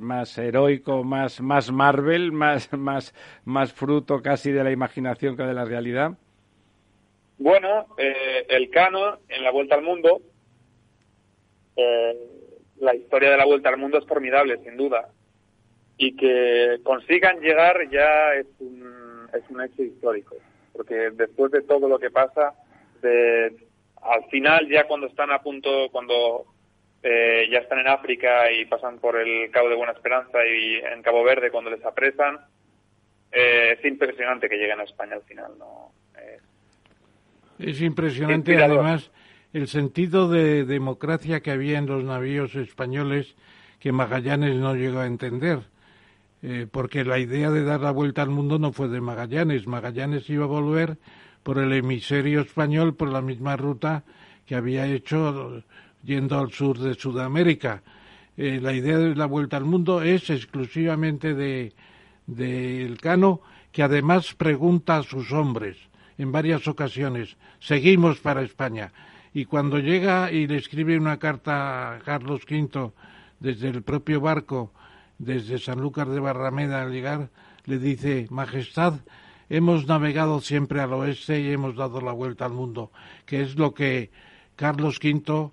más 0.00 0.36
heroico, 0.38 1.04
más, 1.04 1.40
más 1.40 1.70
Marvel, 1.70 2.32
más, 2.32 2.72
más, 2.72 3.14
más 3.44 3.72
fruto 3.72 4.20
casi 4.22 4.50
de 4.50 4.64
la 4.64 4.72
imaginación 4.72 5.36
que 5.36 5.44
de 5.44 5.54
la 5.54 5.64
realidad? 5.64 6.12
Bueno, 7.38 7.86
eh, 7.96 8.46
el 8.48 8.68
Cano 8.70 9.20
en 9.28 9.44
la 9.44 9.50
Vuelta 9.50 9.74
al 9.74 9.82
Mundo, 9.82 10.20
eh, 11.76 12.16
la 12.80 12.94
historia 12.94 13.30
de 13.30 13.36
la 13.38 13.46
Vuelta 13.46 13.70
al 13.70 13.78
Mundo 13.78 13.98
es 13.98 14.06
formidable, 14.06 14.58
sin 14.62 14.76
duda 14.76 15.08
y 16.00 16.16
que 16.16 16.80
consigan 16.82 17.40
llegar 17.40 17.76
ya 17.90 18.32
es 18.32 18.46
un, 18.58 19.28
es 19.34 19.42
un 19.50 19.60
hecho 19.60 19.82
histórico, 19.82 20.34
porque 20.72 21.10
después 21.10 21.52
de 21.52 21.60
todo 21.60 21.90
lo 21.90 21.98
que 21.98 22.10
pasa, 22.10 22.54
de, 23.02 23.54
al 24.00 24.24
final 24.30 24.66
ya 24.66 24.86
cuando 24.88 25.08
están 25.08 25.30
a 25.30 25.42
punto, 25.42 25.90
cuando 25.92 26.46
eh, 27.02 27.46
ya 27.52 27.58
están 27.58 27.80
en 27.80 27.88
África 27.88 28.50
y 28.50 28.64
pasan 28.64 28.98
por 28.98 29.20
el 29.20 29.50
Cabo 29.50 29.68
de 29.68 29.76
Buena 29.76 29.92
Esperanza 29.92 30.38
y 30.46 30.76
en 30.76 31.02
Cabo 31.02 31.22
Verde 31.22 31.50
cuando 31.50 31.68
les 31.68 31.84
apresan, 31.84 32.38
eh, 33.30 33.76
es 33.78 33.84
impresionante 33.84 34.48
que 34.48 34.56
lleguen 34.56 34.80
a 34.80 34.84
España 34.84 35.16
al 35.16 35.22
final, 35.22 35.52
¿no? 35.58 35.92
es 37.58 37.82
impresionante 37.82 38.56
además 38.56 39.10
el 39.52 39.68
sentido 39.68 40.30
de 40.30 40.64
democracia 40.64 41.40
que 41.40 41.50
había 41.50 41.76
en 41.76 41.84
los 41.84 42.02
navíos 42.04 42.54
españoles 42.54 43.36
que 43.80 43.92
Magallanes 43.92 44.54
no 44.54 44.74
llegó 44.74 45.00
a 45.00 45.06
entender 45.06 45.58
eh, 46.42 46.66
porque 46.70 47.04
la 47.04 47.18
idea 47.18 47.50
de 47.50 47.64
dar 47.64 47.80
la 47.80 47.90
vuelta 47.90 48.22
al 48.22 48.30
mundo 48.30 48.58
no 48.58 48.72
fue 48.72 48.88
de 48.88 49.00
Magallanes. 49.00 49.66
Magallanes 49.66 50.28
iba 50.30 50.44
a 50.44 50.48
volver 50.48 50.98
por 51.42 51.58
el 51.58 51.72
hemisferio 51.72 52.40
español 52.40 52.94
por 52.94 53.08
la 53.10 53.20
misma 53.20 53.56
ruta 53.56 54.04
que 54.46 54.54
había 54.54 54.86
hecho 54.86 55.62
yendo 56.02 56.38
al 56.38 56.50
sur 56.52 56.78
de 56.78 56.94
Sudamérica. 56.94 57.82
Eh, 58.36 58.58
la 58.62 58.72
idea 58.72 58.98
de 58.98 59.14
la 59.14 59.26
vuelta 59.26 59.56
al 59.56 59.64
mundo 59.64 60.02
es 60.02 60.30
exclusivamente 60.30 61.34
de, 61.34 61.74
de 62.26 62.84
Elcano, 62.84 63.42
que 63.70 63.82
además 63.82 64.34
pregunta 64.34 64.96
a 64.96 65.02
sus 65.02 65.32
hombres 65.32 65.76
en 66.20 66.32
varias 66.32 66.68
ocasiones, 66.68 67.36
seguimos 67.60 68.18
para 68.18 68.42
España. 68.42 68.92
Y 69.32 69.46
cuando 69.46 69.78
llega 69.78 70.30
y 70.30 70.46
le 70.46 70.56
escribe 70.56 70.98
una 70.98 71.18
carta 71.18 71.94
a 71.94 71.98
Carlos 72.00 72.42
V 72.50 72.92
desde 73.38 73.68
el 73.68 73.82
propio 73.82 74.20
barco 74.20 74.72
desde 75.20 75.58
Sanlúcar 75.58 76.08
de 76.08 76.18
Barrameda 76.18 76.82
al 76.82 76.92
llegar, 76.92 77.28
le 77.66 77.78
dice, 77.78 78.26
Majestad, 78.30 78.94
hemos 79.50 79.86
navegado 79.86 80.40
siempre 80.40 80.80
al 80.80 80.94
oeste 80.94 81.40
y 81.40 81.52
hemos 81.52 81.76
dado 81.76 82.00
la 82.00 82.12
vuelta 82.12 82.46
al 82.46 82.52
mundo, 82.52 82.90
que 83.26 83.42
es 83.42 83.56
lo 83.56 83.74
que 83.74 84.10
Carlos 84.56 84.98
V 85.02 85.50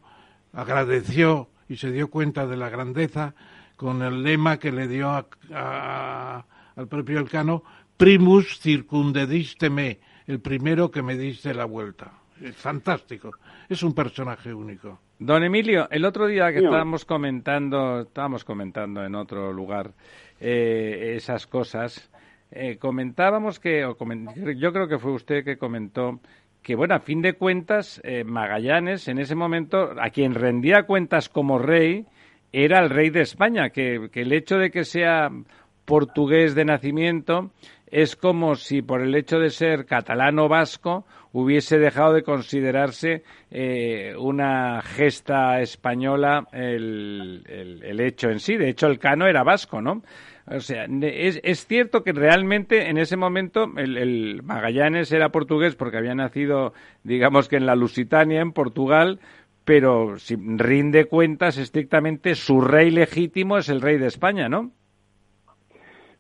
agradeció 0.54 1.50
y 1.68 1.76
se 1.76 1.92
dio 1.92 2.10
cuenta 2.10 2.48
de 2.48 2.56
la 2.56 2.70
grandeza 2.70 3.36
con 3.76 4.02
el 4.02 4.24
lema 4.24 4.58
que 4.58 4.72
le 4.72 4.88
dio 4.88 5.10
al 5.12 6.88
propio 6.90 7.20
Elcano, 7.20 7.64
primus 7.98 8.60
circundediste 8.60 9.70
me, 9.70 10.00
el 10.28 10.40
primero 10.40 10.90
que 10.92 11.02
me 11.02 11.18
diste 11.18 11.54
la 11.54 11.66
vuelta. 11.66 12.14
Es 12.42 12.56
fantástico, 12.56 13.32
es 13.68 13.82
un 13.84 13.94
personaje 13.94 14.54
único. 14.54 15.00
Don 15.20 15.44
Emilio, 15.44 15.88
el 15.90 16.06
otro 16.06 16.28
día 16.28 16.52
que 16.52 16.60
estábamos 16.60 17.06
comentando, 17.06 18.02
estábamos 18.02 18.44
comentando 18.44 19.04
en 19.04 19.16
otro 19.16 19.52
lugar 19.52 19.92
eh, 20.40 21.16
esas 21.16 21.48
cosas, 21.48 22.12
eh, 22.52 22.78
comentábamos 22.78 23.60
que, 23.60 23.82
yo 24.58 24.72
creo 24.72 24.88
que 24.88 25.00
fue 25.00 25.14
usted 25.14 25.44
que 25.44 25.58
comentó 25.58 26.20
que, 26.62 26.76
bueno, 26.76 26.96
a 26.96 27.00
fin 27.00 27.22
de 27.22 27.34
cuentas, 27.34 28.00
eh, 28.04 28.24
Magallanes 28.24 29.08
en 29.08 29.20
ese 29.20 29.36
momento, 29.36 29.94
a 30.00 30.10
quien 30.10 30.34
rendía 30.36 30.84
cuentas 30.84 31.30
como 31.30 31.58
rey, 31.58 32.06
era 32.52 32.80
el 32.80 32.90
rey 32.90 33.10
de 33.10 33.22
España, 33.22 33.70
que, 33.70 34.10
que 34.12 34.22
el 34.22 34.32
hecho 34.32 34.58
de 34.58 34.70
que 34.70 34.84
sea 34.84 35.30
portugués 35.86 36.54
de 36.54 36.66
nacimiento 36.66 37.52
es 37.90 38.16
como 38.16 38.56
si 38.56 38.82
por 38.82 39.02
el 39.02 39.16
hecho 39.16 39.40
de 39.40 39.50
ser 39.50 39.86
catalano 39.86 40.50
vasco 40.50 41.06
hubiese 41.32 41.78
dejado 41.78 42.14
de 42.14 42.24
considerarse 42.24 43.24
eh, 43.52 44.14
una 44.18 44.82
gesta 44.82 45.62
española 45.62 46.48
el, 46.52 47.44
el, 47.84 48.00
hecho 48.00 48.30
en 48.30 48.40
sí. 48.40 48.58
De 48.58 48.70
hecho, 48.70 48.88
el 48.88 49.00
cano 49.00 49.28
era 49.28 49.44
vasco, 49.44 49.82
¿no? 49.82 50.04
O 50.50 50.60
sea, 50.62 50.86
es, 50.86 51.40
es 51.44 51.68
cierto 51.68 52.04
que 52.04 52.14
realmente 52.14 52.90
en 52.90 52.98
ese 52.98 53.18
momento 53.18 53.66
el, 53.76 53.98
el, 53.98 54.42
Magallanes 54.44 55.12
era 55.12 55.30
portugués 55.30 55.76
porque 55.76 55.98
había 55.98 56.16
nacido, 56.16 56.74
digamos 57.04 57.50
que 57.50 57.58
en 57.58 57.66
la 57.66 57.76
Lusitania, 57.76 58.42
en 58.42 58.54
Portugal, 58.54 59.20
pero 59.66 60.18
si 60.18 60.38
rinde 60.38 61.06
cuentas 61.06 61.58
estrictamente, 61.58 62.36
su 62.36 62.62
rey 62.62 62.90
legítimo 62.90 63.58
es 63.58 63.68
el 63.68 63.82
rey 63.82 63.98
de 63.98 64.08
España, 64.08 64.48
¿no? 64.48 64.72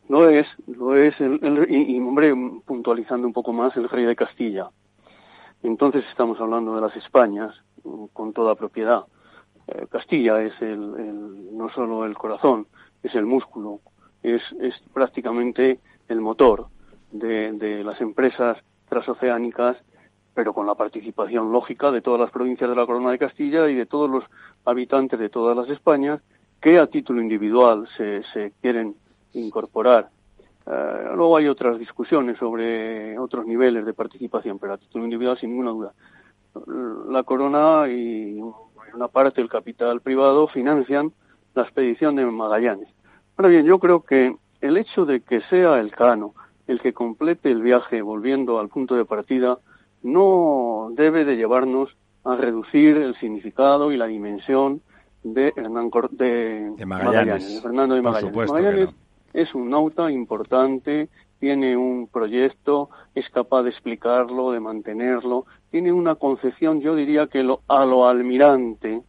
Lo 0.09 0.29
es, 0.29 0.47
lo 0.67 0.95
es, 0.95 1.19
el, 1.19 1.67
y, 1.69 1.99
hombre, 1.99 2.33
puntualizando 2.65 3.27
un 3.27 3.33
poco 3.33 3.51
más, 3.51 3.75
el 3.75 3.89
rey 3.89 4.05
de 4.05 4.15
Castilla. 4.15 4.69
Entonces 5.63 6.05
estamos 6.09 6.39
hablando 6.39 6.75
de 6.75 6.81
las 6.81 6.95
Españas 6.95 7.53
con 8.13 8.31
toda 8.31 8.55
propiedad. 8.55 9.03
Eh, 9.67 9.85
Castilla 9.89 10.41
es 10.41 10.53
el, 10.61 11.57
no 11.57 11.69
solo 11.71 12.05
el 12.05 12.17
corazón, 12.17 12.67
es 13.03 13.13
el 13.15 13.25
músculo, 13.25 13.81
es, 14.23 14.41
es 14.61 14.75
prácticamente 14.93 15.79
el 16.07 16.21
motor 16.21 16.67
de, 17.11 17.51
de 17.53 17.83
las 17.83 17.99
empresas 17.99 18.57
transoceánicas, 18.87 19.75
pero 20.33 20.53
con 20.53 20.67
la 20.67 20.75
participación 20.75 21.51
lógica 21.51 21.91
de 21.91 22.01
todas 22.01 22.21
las 22.21 22.31
provincias 22.31 22.69
de 22.69 22.75
la 22.75 22.85
Corona 22.85 23.11
de 23.11 23.17
Castilla 23.17 23.67
y 23.67 23.75
de 23.75 23.85
todos 23.85 24.09
los 24.09 24.23
habitantes 24.63 25.19
de 25.19 25.29
todas 25.29 25.57
las 25.57 25.69
Españas 25.69 26.21
que 26.61 26.79
a 26.79 26.87
título 26.87 27.21
individual 27.21 27.87
se, 27.97 28.23
se 28.33 28.53
quieren 28.61 28.95
incorporar. 29.39 30.09
Eh, 30.65 31.11
luego 31.15 31.37
hay 31.37 31.47
otras 31.47 31.79
discusiones 31.79 32.37
sobre 32.37 33.17
otros 33.17 33.45
niveles 33.45 33.85
de 33.85 33.93
participación, 33.93 34.59
pero 34.59 34.73
a 34.73 34.77
título 34.77 35.05
individual, 35.05 35.37
sin 35.37 35.51
ninguna 35.51 35.71
duda. 35.71 35.93
La 37.09 37.23
corona 37.23 37.87
y 37.87 38.39
una 38.93 39.07
parte 39.07 39.41
del 39.41 39.49
capital 39.49 40.01
privado 40.01 40.47
financian 40.47 41.13
la 41.53 41.63
expedición 41.63 42.15
de 42.15 42.25
Magallanes. 42.25 42.89
Ahora 43.37 43.49
bien, 43.49 43.65
yo 43.65 43.79
creo 43.79 44.01
que 44.03 44.35
el 44.61 44.77
hecho 44.77 45.05
de 45.05 45.21
que 45.21 45.41
sea 45.41 45.79
el 45.79 45.91
Cano 45.91 46.33
el 46.67 46.81
que 46.81 46.93
complete 46.93 47.49
el 47.49 47.61
viaje 47.61 48.01
volviendo 48.01 48.59
al 48.59 48.67
punto 48.67 48.95
de 48.95 49.05
partida 49.05 49.57
no 50.03 50.89
debe 50.91 51.25
de 51.25 51.37
llevarnos 51.37 51.95
a 52.23 52.35
reducir 52.35 52.97
el 52.97 53.15
significado 53.15 53.91
y 53.91 53.97
la 53.97 54.05
dimensión 54.05 54.81
de 55.23 55.53
Hernán 55.55 55.89
de, 56.11 56.85
Magallanes. 56.85 57.61
Fernando 57.61 57.95
de 57.95 58.01
Magallanes 58.01 58.89
es 59.37 59.53
un 59.53 59.69
nauta 59.69 60.09
importante, 60.11 61.09
tiene 61.39 61.77
un 61.77 62.07
proyecto, 62.07 62.89
es 63.13 63.29
capaz 63.29 63.61
de 63.61 63.69
explicarlo, 63.69 64.51
de 64.51 64.59
mantenerlo, 64.59 65.45
tiene 65.69 65.93
una 65.93 66.15
concepción, 66.15 66.81
yo 66.81 66.95
diría 66.95 67.27
que 67.27 67.43
lo, 67.43 67.61
a 67.67 67.85
lo 67.85 68.07
almirante, 68.07 69.03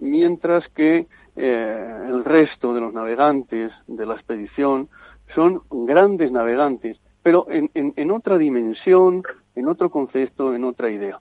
mientras 0.00 0.68
que 0.68 1.08
eh, 1.34 2.06
el 2.08 2.24
resto 2.24 2.72
de 2.74 2.80
los 2.80 2.94
navegantes 2.94 3.72
de 3.88 4.06
la 4.06 4.14
expedición 4.14 4.88
son 5.34 5.62
grandes 5.68 6.30
navegantes, 6.30 7.00
pero 7.24 7.46
en, 7.50 7.68
en, 7.74 7.92
en 7.96 8.10
otra 8.12 8.38
dimensión, 8.38 9.24
en 9.56 9.66
otro 9.66 9.90
concepto, 9.90 10.54
en 10.54 10.62
otra 10.62 10.90
idea. 10.90 11.18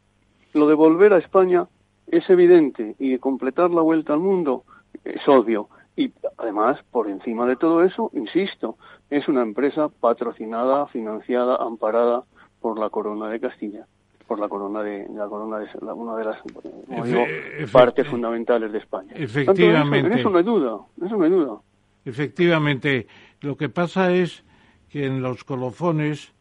Lo 0.54 0.68
de 0.68 0.76
volver 0.76 1.14
a 1.14 1.18
España 1.18 1.66
es 2.06 2.30
evidente 2.30 2.96
y 3.00 3.10
de 3.10 3.20
completar 3.20 3.72
la 3.72 3.82
vuelta 3.82 4.14
al 4.14 4.20
mundo 4.20 4.66
es 5.04 5.28
obvio. 5.28 5.68
Y 5.96 6.12
además, 6.38 6.80
por 6.92 7.10
encima 7.10 7.46
de 7.46 7.56
todo 7.56 7.84
eso, 7.84 8.12
insisto, 8.14 8.78
es 9.10 9.28
una 9.28 9.42
empresa 9.42 9.90
patrocinada, 9.90 10.88
financiada, 10.88 11.58
amparada 11.58 12.24
por 12.62 12.80
la 12.80 12.90
Corona 12.90 13.30
de 13.30 13.40
Castilla, 13.40 13.86
por 14.28 14.40
la 14.40 14.48
Corona 14.48 14.84
de 14.84 15.08
la 15.14 15.28
Corona 15.28 15.60
de 15.60 15.68
una 15.94 16.16
de 16.16 16.26
las 16.26 17.72
partes 17.72 18.08
fundamentales 18.08 18.72
de 18.72 18.78
España. 18.78 19.12
Efectivamente. 19.16 20.20
eso, 20.20 20.30
no 20.30 20.38
hay 20.38 20.44
duda, 20.44 20.80
eso 21.06 21.18
no 21.18 21.24
hay 21.26 21.32
duda. 21.32 21.60
Efectivamente, 22.06 23.08
lo 23.42 23.58
que 23.58 23.70
pasa 23.70 24.14
es 24.14 24.44
que 24.90 25.06
en 25.06 25.22
los 25.22 25.44
colofones, 25.44 26.34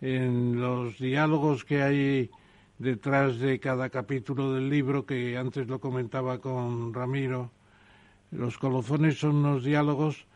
en 0.00 0.60
los 0.60 0.98
diálogos 0.98 1.64
que 1.64 1.82
hay 1.82 2.30
detrás 2.78 3.38
de 3.38 3.58
cada 3.58 3.90
capítulo 3.90 4.52
del 4.52 4.68
libro, 4.68 5.06
que 5.06 5.36
antes 5.36 5.66
lo 5.66 5.80
comentaba 5.80 6.38
con 6.38 6.94
Ramiro, 6.94 7.50
los 8.30 8.58
colofones 8.58 9.18
son 9.18 9.36
unos 9.36 9.64
diálogos 9.64 10.26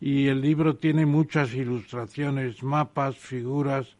y 0.00 0.28
el 0.28 0.40
libro 0.40 0.76
tiene 0.76 1.06
muchas 1.06 1.54
ilustraciones, 1.54 2.62
mapas, 2.62 3.16
figuras 3.16 3.96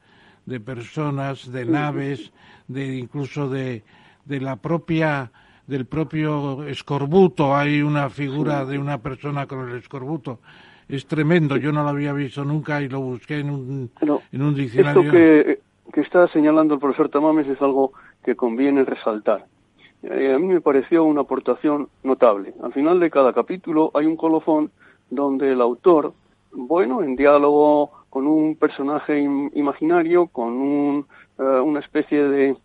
de 0.47 0.61
personas, 0.61 1.51
de 1.51 1.64
naves, 1.64 2.32
de 2.68 2.97
incluso 2.97 3.49
de, 3.49 3.82
de 4.24 4.40
la 4.40 4.57
propia 4.57 5.30
del 5.66 5.86
propio 5.86 6.64
escorbuto. 6.64 7.57
Hay 7.57 7.80
una 7.82 8.11
figura 8.11 8.64
de 8.64 8.78
una 8.78 8.99
persona 8.99 9.47
con 9.47 9.68
el 9.68 9.78
escorbuto. 9.78 10.40
Es 10.88 11.07
tremendo, 11.07 11.57
yo 11.57 11.72
no 11.72 11.82
lo 11.82 11.88
había 11.88 12.12
visto 12.12 12.45
nunca 12.45 12.82
y 12.82 12.88
lo 12.88 13.01
busqué 13.01 13.38
en 13.38 13.51
un, 13.51 13.90
en 14.32 14.42
un 14.42 14.55
diccionario. 14.55 15.03
Esto 15.03 15.12
que, 15.12 15.61
que 15.92 16.01
está 16.03 16.28
señalando 16.28 16.74
el 16.74 16.80
profesor 16.80 17.09
Tamames 17.09 17.47
es 17.49 17.61
algo 17.62 17.92
que 18.22 18.36
conviene 18.36 18.84
resaltar. 18.84 19.47
Eh, 20.11 20.34
a 20.34 20.38
mí 20.38 20.46
me 20.46 20.61
pareció 20.61 21.05
una 21.05 21.22
aportación 21.22 21.88
notable. 22.02 22.52
Al 22.62 22.72
final 22.72 23.00
de 23.00 23.11
cada 23.11 23.32
capítulo 23.32 23.90
hay 23.94 24.05
un 24.05 24.16
colofón 24.16 24.70
donde 25.09 25.52
el 25.52 25.62
autor, 25.62 26.12
bueno, 26.52 27.02
en 27.02 27.16
diálogo 27.16 27.90
con 28.11 28.26
un 28.26 28.57
personaje 28.57 29.18
imaginario, 29.18 30.26
con 30.26 30.52
un, 30.52 31.07
eh, 31.38 31.42
una 31.42 31.80
especie 31.80 32.22
de, 32.22 32.57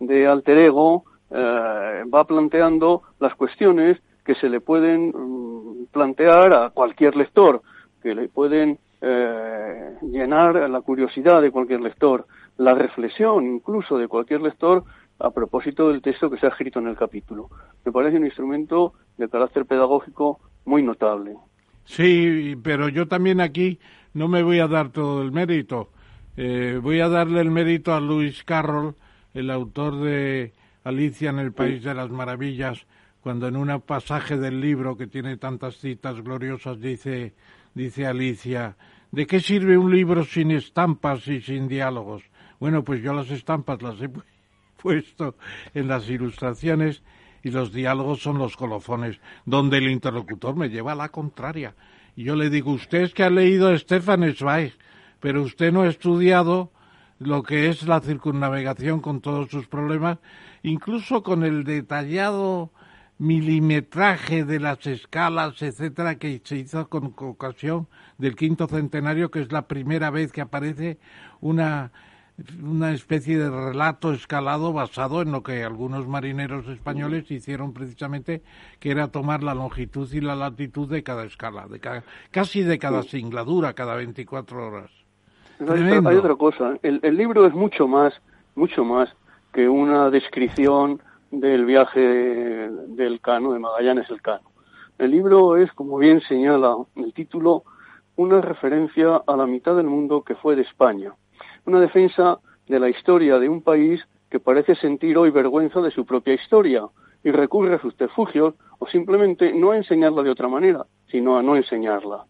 de 0.00 0.26
alter 0.26 0.58
ego, 0.58 1.04
eh, 1.30 2.04
va 2.12 2.24
planteando 2.24 3.02
las 3.20 3.34
cuestiones 3.36 3.98
que 4.24 4.34
se 4.34 4.48
le 4.48 4.60
pueden 4.60 5.10
mm, 5.10 5.86
plantear 5.92 6.52
a 6.52 6.70
cualquier 6.70 7.16
lector, 7.16 7.62
que 8.02 8.14
le 8.14 8.28
pueden 8.28 8.78
llenar 9.00 10.68
la 10.68 10.80
curiosidad 10.80 11.40
de 11.40 11.52
cualquier 11.52 11.80
lector, 11.80 12.26
la 12.56 12.74
reflexión 12.74 13.46
incluso 13.46 13.96
de 13.96 14.08
cualquier 14.08 14.40
lector 14.40 14.82
a 15.18 15.30
propósito 15.30 15.88
del 15.88 16.02
texto 16.02 16.30
que 16.30 16.38
se 16.38 16.46
ha 16.46 16.50
escrito 16.50 16.78
en 16.78 16.88
el 16.88 16.96
capítulo. 16.96 17.48
Me 17.84 17.92
parece 17.92 18.16
un 18.16 18.24
instrumento 18.24 18.94
de 19.16 19.28
carácter 19.28 19.66
pedagógico 19.66 20.40
muy 20.64 20.82
notable. 20.82 21.36
Sí, 21.84 22.56
pero 22.62 22.88
yo 22.88 23.08
también 23.08 23.40
aquí 23.40 23.78
no 24.14 24.28
me 24.28 24.42
voy 24.42 24.60
a 24.60 24.68
dar 24.68 24.90
todo 24.90 25.22
el 25.22 25.32
mérito. 25.32 25.90
Eh, 26.36 26.78
voy 26.80 27.00
a 27.00 27.08
darle 27.08 27.40
el 27.40 27.50
mérito 27.50 27.94
a 27.94 28.00
Lewis 28.00 28.44
Carroll, 28.44 28.94
el 29.34 29.50
autor 29.50 30.00
de 30.00 30.52
Alicia 30.84 31.30
en 31.30 31.38
el 31.38 31.52
País 31.52 31.82
de 31.82 31.94
las 31.94 32.10
Maravillas, 32.10 32.86
cuando 33.20 33.48
en 33.48 33.56
un 33.56 33.80
pasaje 33.80 34.36
del 34.36 34.60
libro 34.60 34.96
que 34.96 35.06
tiene 35.06 35.36
tantas 35.36 35.78
citas 35.78 36.20
gloriosas 36.22 36.80
dice, 36.80 37.34
dice 37.74 38.06
Alicia, 38.06 38.76
¿de 39.10 39.26
qué 39.26 39.40
sirve 39.40 39.76
un 39.76 39.90
libro 39.90 40.24
sin 40.24 40.50
estampas 40.52 41.26
y 41.26 41.40
sin 41.40 41.66
diálogos? 41.66 42.22
Bueno, 42.60 42.84
pues 42.84 43.02
yo 43.02 43.12
las 43.12 43.30
estampas 43.30 43.82
las 43.82 44.00
he 44.00 44.08
puesto 44.80 45.36
en 45.74 45.88
las 45.88 46.08
ilustraciones 46.08 47.02
y 47.42 47.50
los 47.50 47.72
diálogos 47.72 48.22
son 48.22 48.38
los 48.38 48.56
colofones, 48.56 49.20
donde 49.44 49.78
el 49.78 49.90
interlocutor 49.90 50.56
me 50.56 50.70
lleva 50.70 50.92
a 50.92 50.96
la 50.96 51.10
contraria. 51.10 51.74
Y 52.16 52.24
yo 52.24 52.34
le 52.34 52.50
digo, 52.50 52.72
usted 52.72 53.02
es 53.02 53.14
que 53.14 53.22
ha 53.22 53.30
leído 53.30 53.76
Stefan 53.76 54.34
Zweig, 54.34 54.72
pero 55.20 55.42
usted 55.42 55.72
no 55.72 55.82
ha 55.82 55.88
estudiado 55.88 56.72
lo 57.18 57.42
que 57.42 57.68
es 57.68 57.86
la 57.86 58.00
circunnavegación 58.00 59.00
con 59.00 59.20
todos 59.20 59.50
sus 59.50 59.66
problemas, 59.66 60.18
incluso 60.62 61.22
con 61.22 61.44
el 61.44 61.64
detallado 61.64 62.72
milimetraje 63.18 64.44
de 64.44 64.60
las 64.60 64.86
escalas, 64.86 65.60
etcétera, 65.60 66.18
que 66.18 66.40
se 66.44 66.56
hizo 66.56 66.88
con 66.88 67.14
ocasión 67.16 67.88
del 68.16 68.36
quinto 68.36 68.68
centenario, 68.68 69.30
que 69.30 69.40
es 69.40 69.50
la 69.50 69.66
primera 69.66 70.10
vez 70.10 70.30
que 70.30 70.40
aparece 70.40 70.98
una, 71.40 71.90
una 72.62 72.92
especie 72.92 73.38
de 73.38 73.50
relato 73.50 74.12
escalado 74.12 74.72
basado 74.72 75.22
en 75.22 75.32
lo 75.32 75.42
que 75.42 75.64
algunos 75.64 76.06
marineros 76.06 76.68
españoles 76.68 77.30
hicieron 77.30 77.72
precisamente, 77.72 78.42
que 78.78 78.90
era 78.90 79.08
tomar 79.08 79.42
la 79.42 79.54
longitud 79.54 80.08
y 80.12 80.20
la 80.20 80.36
latitud 80.36 80.88
de 80.88 81.02
cada 81.02 81.24
escala, 81.24 81.66
de 81.66 81.80
casi 82.30 82.62
de 82.62 82.78
cada 82.78 83.02
singladura, 83.02 83.72
cada 83.72 83.96
24 83.96 84.66
horas. 84.66 84.90
Hay, 85.68 86.16
otra 86.16 86.36
cosa, 86.36 86.78
el, 86.82 87.00
el 87.02 87.16
libro 87.16 87.44
es 87.44 87.52
mucho 87.52 87.88
más, 87.88 88.14
mucho 88.54 88.84
más 88.84 89.08
que 89.52 89.68
una 89.68 90.08
descripción 90.10 91.02
del 91.32 91.64
viaje 91.64 92.00
del 92.00 93.20
Cano, 93.20 93.52
de 93.52 93.58
Magallanes 93.58 94.08
el 94.10 94.22
Cano. 94.22 94.52
El 94.98 95.10
libro 95.10 95.56
es, 95.56 95.72
como 95.72 95.98
bien 95.98 96.20
señala 96.20 96.76
el 96.94 97.12
título, 97.12 97.64
una 98.14 98.40
referencia 98.40 99.22
a 99.26 99.36
la 99.36 99.46
mitad 99.46 99.76
del 99.76 99.86
mundo 99.86 100.22
que 100.22 100.36
fue 100.36 100.54
de 100.56 100.62
España, 100.62 101.14
una 101.68 101.80
defensa 101.80 102.38
de 102.66 102.80
la 102.80 102.88
historia 102.88 103.38
de 103.38 103.48
un 103.48 103.60
país 103.60 104.02
que 104.30 104.40
parece 104.40 104.74
sentir 104.74 105.18
hoy 105.18 105.30
vergüenza 105.30 105.80
de 105.80 105.90
su 105.90 106.06
propia 106.06 106.34
historia 106.34 106.86
y 107.22 107.30
recurre 107.30 107.74
a 107.74 107.80
sus 107.80 107.94
terfugios 107.94 108.54
o 108.78 108.86
simplemente 108.86 109.52
no 109.52 109.72
a 109.72 109.76
enseñarla 109.76 110.22
de 110.22 110.30
otra 110.30 110.48
manera, 110.48 110.86
sino 111.10 111.36
a 111.36 111.42
no 111.42 111.56
enseñarla. 111.56 112.24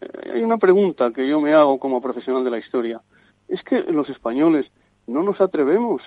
Eh, 0.00 0.32
hay 0.34 0.42
una 0.42 0.58
pregunta 0.58 1.10
que 1.12 1.26
yo 1.26 1.40
me 1.40 1.54
hago 1.54 1.78
como 1.78 2.02
profesional 2.02 2.44
de 2.44 2.50
la 2.50 2.58
historia. 2.58 3.00
Es 3.48 3.62
que 3.62 3.80
los 3.84 4.08
españoles 4.10 4.70
no 5.06 5.22
nos 5.22 5.40
atrevemos 5.40 6.02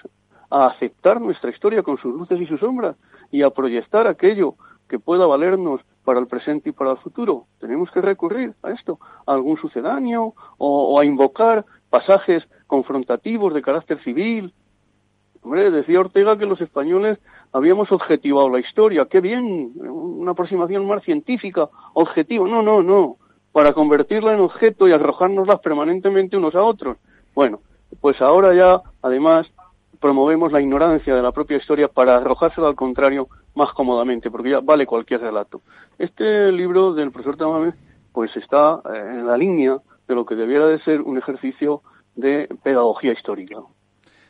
a 0.49 0.67
aceptar 0.67 1.19
nuestra 1.19 1.49
historia 1.49 1.81
con 1.81 1.97
sus 1.97 2.13
luces 2.13 2.39
y 2.39 2.45
sus 2.45 2.59
sombras 2.59 2.95
y 3.31 3.41
a 3.41 3.49
proyectar 3.49 4.07
aquello 4.07 4.55
que 4.87 4.99
pueda 4.99 5.25
valernos 5.25 5.81
para 6.05 6.19
el 6.19 6.27
presente 6.27 6.69
y 6.69 6.71
para 6.71 6.91
el 6.91 6.97
futuro. 6.97 7.45
Tenemos 7.59 7.91
que 7.91 8.01
recurrir 8.01 8.53
a 8.63 8.71
esto, 8.71 8.99
a 9.25 9.33
algún 9.33 9.57
sucedáneo 9.57 10.33
o, 10.57 10.99
a 10.99 11.05
invocar 11.05 11.65
pasajes 11.89 12.47
confrontativos 12.67 13.53
de 13.53 13.61
carácter 13.61 14.01
civil. 14.03 14.53
Hombre, 15.41 15.71
decía 15.71 15.99
Ortega 15.99 16.37
que 16.37 16.45
los 16.45 16.59
españoles 16.61 17.19
habíamos 17.53 17.91
objetivado 17.91 18.49
la 18.49 18.59
historia. 18.59 19.05
Qué 19.05 19.21
bien, 19.21 19.71
una 19.77 20.31
aproximación 20.31 20.85
más 20.85 21.03
científica, 21.03 21.69
objetivo. 21.93 22.47
No, 22.47 22.61
no, 22.61 22.83
no. 22.83 23.17
Para 23.51 23.73
convertirla 23.73 24.33
en 24.33 24.41
objeto 24.41 24.87
y 24.87 24.91
arrojárnoslas 24.91 25.59
permanentemente 25.59 26.37
unos 26.37 26.55
a 26.55 26.63
otros. 26.63 26.97
Bueno, 27.33 27.61
pues 28.01 28.21
ahora 28.21 28.53
ya, 28.53 28.81
además, 29.01 29.47
promovemos 29.99 30.51
la 30.51 30.61
ignorancia 30.61 31.15
de 31.15 31.21
la 31.21 31.31
propia 31.31 31.57
historia 31.57 31.87
para 31.87 32.17
arrojársela 32.17 32.67
al 32.67 32.75
contrario 32.75 33.27
más 33.55 33.71
cómodamente, 33.73 34.29
porque 34.29 34.51
ya 34.51 34.59
vale 34.59 34.85
cualquier 34.85 35.21
relato. 35.21 35.61
Este 35.97 36.51
libro 36.51 36.93
del 36.93 37.11
profesor 37.11 37.37
Tamames 37.37 37.73
pues 38.11 38.35
está 38.35 38.81
eh, 38.93 38.97
en 38.97 39.27
la 39.27 39.37
línea 39.37 39.77
de 40.07 40.15
lo 40.15 40.25
que 40.25 40.35
debiera 40.35 40.67
de 40.67 40.79
ser 40.79 41.01
un 41.01 41.17
ejercicio 41.17 41.81
de 42.15 42.47
pedagogía 42.63 43.13
histórica. 43.13 43.57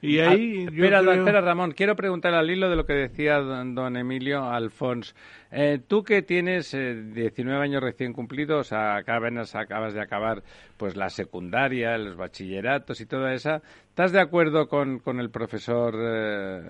Y 0.01 0.19
ahí, 0.19 0.65
ah, 0.67 0.71
espera, 0.71 0.99
espera, 0.99 1.41
Ramón, 1.41 1.71
quiero 1.71 1.95
preguntar 1.95 2.33
al 2.35 2.51
hilo 2.51 2.69
de 2.69 2.75
lo 2.75 2.85
que 2.85 2.93
decía 2.93 3.39
don, 3.39 3.97
Emilio 3.97 4.43
Alfons. 4.43 5.15
Eh, 5.51 5.79
tú 5.87 6.03
que 6.03 6.21
tienes 6.21 6.71
19 6.71 7.59
eh, 7.59 7.63
años 7.63 7.81
recién 7.81 8.13
cumplidos, 8.13 8.73
acabas, 8.73 9.55
acabas 9.55 9.93
de 9.95 10.01
acabar 10.01 10.43
pues 10.77 10.95
la 10.95 11.09
secundaria, 11.09 11.97
los 11.97 12.15
bachilleratos 12.15 13.01
y 13.01 13.07
toda 13.07 13.33
esa, 13.33 13.63
¿estás 13.89 14.11
de 14.11 14.19
acuerdo 14.19 14.67
con, 14.67 14.99
con 14.99 15.19
el 15.19 15.31
profesor 15.31 15.95
eh, 15.97 16.61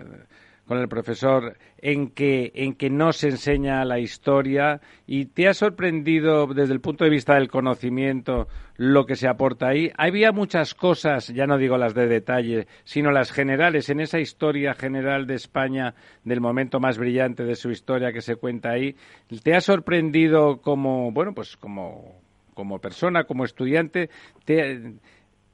con 0.68 0.80
el 0.80 0.90
profesor 0.90 1.58
en 1.78 2.10
que, 2.10 2.52
en 2.54 2.76
que 2.76 2.90
no 2.90 3.14
se 3.14 3.30
enseña 3.30 3.86
la 3.86 4.00
historia 4.00 4.82
y 5.08 5.26
te 5.26 5.48
ha 5.48 5.54
sorprendido 5.54 6.46
desde 6.48 6.74
el 6.74 6.82
punto 6.82 7.06
de 7.06 7.10
vista 7.10 7.36
del 7.36 7.48
conocimiento 7.48 8.48
lo 8.76 9.06
que 9.06 9.16
se 9.16 9.28
aporta 9.28 9.70
ahí. 9.70 9.92
Había 9.98 10.32
muchas 10.32 10.76
cosas, 10.76 11.30
ya 11.30 11.48
no 11.48 11.58
digo 11.58 11.78
las 11.78 11.96
de 11.96 12.08
detalle, 12.08 12.68
sino 12.84 13.12
las 13.12 13.32
generales, 13.32 13.90
en 13.90 14.02
esa 14.02 14.20
historia 14.20 14.74
general 14.74 15.26
de 15.26 15.36
España, 15.36 15.96
del 16.24 16.42
momento 16.42 16.80
más 16.80 16.98
brillante 16.98 17.44
de 17.44 17.56
su 17.56 17.72
historia 17.72 18.12
que 18.12 18.22
se 18.22 18.36
cuenta 18.36 18.72
ahí. 18.72 18.96
¿Te 19.42 19.56
ha 19.56 19.62
sorprendido 19.62 20.62
como, 20.62 21.12
bueno, 21.12 21.34
pues 21.34 21.56
como, 21.56 22.20
como 22.54 22.80
persona, 22.80 23.24
como 23.24 23.46
estudiante? 23.46 24.10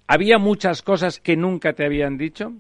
¿Había 0.08 0.40
muchas 0.40 0.82
cosas 0.82 1.20
que 1.20 1.38
nunca 1.38 1.74
te 1.74 1.86
habían 1.86 2.18
dicho? 2.18 2.52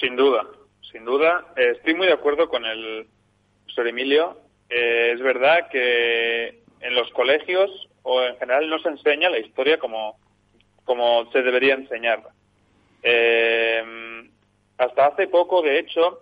Sin 0.00 0.16
duda, 0.16 0.48
sin 0.92 1.04
duda. 1.04 1.46
Eh, 1.56 1.72
estoy 1.76 1.94
muy 1.94 2.06
de 2.06 2.12
acuerdo 2.12 2.48
con 2.48 2.64
el 2.64 3.06
profesor 3.64 3.88
Emilio. 3.88 4.36
Eh, 4.68 5.12
es 5.14 5.20
verdad 5.20 5.68
que 5.70 6.60
en 6.80 6.94
los 6.94 7.10
colegios 7.12 7.70
o 8.02 8.22
en 8.22 8.36
general 8.36 8.68
no 8.68 8.78
se 8.80 8.90
enseña 8.90 9.30
la 9.30 9.38
historia 9.38 9.78
como, 9.78 10.18
como 10.84 11.30
se 11.32 11.42
debería 11.42 11.74
enseñar. 11.74 12.22
Eh, 13.02 13.82
hasta 14.78 15.06
hace 15.06 15.28
poco, 15.28 15.62
de 15.62 15.78
hecho, 15.78 16.20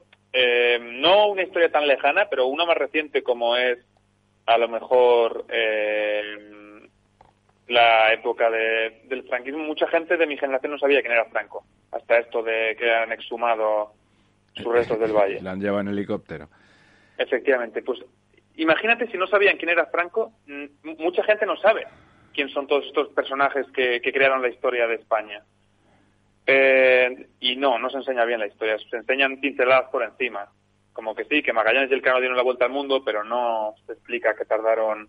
no 0.81 1.29
una 1.29 1.43
historia 1.43 1.71
tan 1.71 1.87
lejana, 1.87 2.29
pero 2.29 2.47
una 2.47 2.65
más 2.65 2.77
reciente 2.77 3.23
como 3.23 3.57
es 3.57 3.79
a 4.47 4.59
lo 4.59 4.69
mejor 4.69 5.47
la 7.69 8.13
época 8.13 8.51
del 8.51 9.25
franquismo, 9.29 9.61
mucha 9.61 9.87
gente 9.89 10.17
de 10.17 10.27
mi 10.27 10.37
generación 10.37 10.73
no 10.73 10.79
sabía 10.79 11.01
quién 11.01 11.13
era 11.13 11.25
Franco, 11.27 11.65
hasta 11.91 12.19
esto 12.19 12.43
de 12.43 12.77
que 12.79 12.93
han 12.93 13.13
exhumado 13.13 13.95
sus 14.55 14.73
restos 14.73 14.99
del 14.99 15.13
valle. 15.13 15.41
La 15.41 15.53
han 15.53 15.61
llevado 15.61 15.81
en 15.81 15.89
helicóptero. 15.89 16.49
Efectivamente, 17.17 17.83
pues 17.83 18.01
imagínate 18.57 19.07
si 19.11 19.19
no 19.19 19.27
sabían 19.27 19.57
quién 19.57 19.71
era 19.71 19.87
Franco, 19.87 20.33
mucha 20.99 21.23
gente 21.25 21.47
no 21.47 21.57
sabe 21.57 21.87
quién 22.33 22.49
son 22.49 22.67
todos 22.67 22.87
estos 22.87 23.09
personajes 23.09 23.67
que, 23.73 24.01
crearon 24.01 24.43
la 24.43 24.49
historia 24.49 24.87
de 24.87 24.95
España. 24.95 25.43
Eh, 26.47 27.29
y 27.41 27.57
no, 27.57 27.79
no 27.79 27.91
se 27.91 27.99
enseña 27.99 28.25
bien 28.25 28.41
la 28.41 28.47
historia, 28.47 28.77
se 28.79 28.97
enseñan 28.97 29.41
pinceladas 29.41 29.91
por 29.91 30.03
encima. 30.03 30.49
Como 30.93 31.15
que 31.15 31.25
sí, 31.25 31.43
que 31.43 31.53
Magallanes 31.53 31.91
y 31.91 31.95
el 31.95 32.03
Cano 32.03 32.19
dieron 32.19 32.37
la 32.37 32.43
vuelta 32.43 32.65
al 32.65 32.73
mundo, 32.73 33.03
pero 33.05 33.23
no 33.23 33.75
se 33.87 33.93
explica 33.93 34.35
que 34.35 34.45
tardaron 34.45 35.09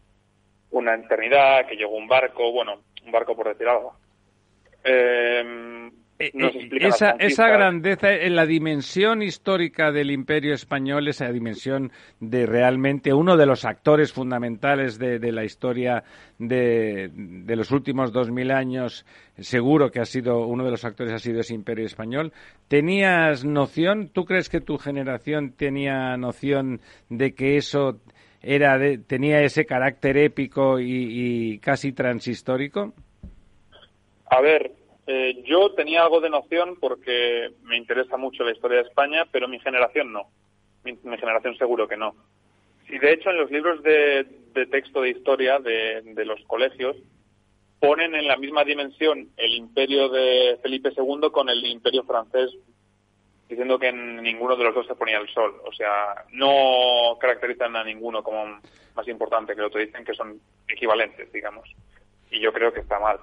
una 0.71 0.95
eternidad, 0.95 1.65
que 1.67 1.75
llegó 1.75 1.95
un 1.95 2.07
barco, 2.07 2.51
bueno, 2.51 2.81
un 3.03 3.11
barco 3.11 3.35
por 3.35 3.47
decir 3.47 3.67
algo. 3.67 3.95
Eh, 4.83 5.91
eh, 6.21 6.31
eh, 6.33 6.69
esa, 6.81 7.11
esa 7.19 7.47
grandeza 7.47 8.13
en 8.13 8.35
la 8.35 8.45
dimensión 8.45 9.21
histórica 9.21 9.91
del 9.91 10.11
imperio 10.11 10.53
español, 10.53 11.07
esa 11.07 11.31
dimensión 11.31 11.91
de 12.19 12.45
realmente 12.45 13.13
uno 13.13 13.37
de 13.37 13.45
los 13.45 13.65
actores 13.65 14.13
fundamentales 14.13 14.99
de, 14.99 15.19
la 15.31 15.43
historia 15.43 16.03
de, 16.37 17.09
de, 17.13 17.55
los 17.55 17.71
últimos 17.71 18.11
dos 18.11 18.29
mil 18.29 18.51
años, 18.51 19.05
seguro 19.39 19.89
que 19.89 19.99
ha 19.99 20.05
sido 20.05 20.45
uno 20.45 20.63
de 20.63 20.71
los 20.71 20.85
actores 20.85 21.13
ha 21.13 21.19
sido 21.19 21.39
ese 21.39 21.55
imperio 21.55 21.85
español. 21.85 22.33
¿Tenías 22.67 23.43
noción? 23.43 24.09
¿Tú 24.09 24.25
crees 24.25 24.49
que 24.49 24.61
tu 24.61 24.77
generación 24.77 25.53
tenía 25.53 26.15
noción 26.17 26.81
de 27.09 27.33
que 27.33 27.57
eso 27.57 27.99
era 28.41 28.79
tenía 29.07 29.41
ese 29.41 29.65
carácter 29.65 30.17
épico 30.17 30.79
y, 30.79 31.53
y 31.53 31.59
casi 31.59 31.91
transhistórico? 31.93 32.93
A 34.31 34.39
ver, 34.39 34.71
eh, 35.07 35.41
yo 35.45 35.71
tenía 35.73 36.03
algo 36.03 36.21
de 36.21 36.29
noción 36.29 36.77
porque 36.79 37.51
me 37.63 37.77
interesa 37.77 38.17
mucho 38.17 38.43
la 38.43 38.51
historia 38.51 38.77
de 38.77 38.87
España, 38.87 39.25
pero 39.31 39.47
mi 39.47 39.59
generación 39.59 40.13
no. 40.13 40.27
Mi, 40.83 40.97
generación 41.17 41.57
seguro 41.57 41.87
que 41.87 41.97
no. 41.97 42.15
Y 42.87 42.99
de 42.99 43.13
hecho 43.13 43.29
en 43.29 43.37
los 43.37 43.51
libros 43.51 43.81
de, 43.83 44.25
texto 44.69 45.01
de 45.01 45.09
historia 45.09 45.59
de, 45.59 46.25
los 46.25 46.41
colegios 46.45 46.95
ponen 47.79 48.13
en 48.15 48.27
la 48.27 48.37
misma 48.37 48.63
dimensión 48.63 49.29
el 49.37 49.55
imperio 49.55 50.09
de 50.09 50.59
Felipe 50.61 50.91
II 50.95 51.29
con 51.31 51.49
el 51.49 51.65
imperio 51.65 52.03
francés, 52.03 52.51
diciendo 53.49 53.79
que 53.79 53.87
en 53.87 54.21
ninguno 54.21 54.55
de 54.55 54.65
los 54.65 54.75
dos 54.75 54.85
se 54.85 54.95
ponía 54.95 55.17
el 55.17 55.27
sol. 55.29 55.61
O 55.65 55.73
sea, 55.73 56.25
no 56.31 57.17
caracterizan 57.19 57.75
a 57.75 57.83
ninguno 57.83 58.21
como 58.21 58.59
más 58.95 59.07
importante 59.07 59.55
que 59.55 59.61
el 59.61 59.67
otro, 59.67 59.79
dicen 59.79 60.05
que 60.05 60.13
son 60.13 60.39
equivalentes, 60.67 61.31
digamos. 61.31 61.67
Y 62.29 62.39
yo 62.39 62.53
creo 62.53 62.71
que 62.71 62.81
está 62.81 62.99
mal 62.99 63.19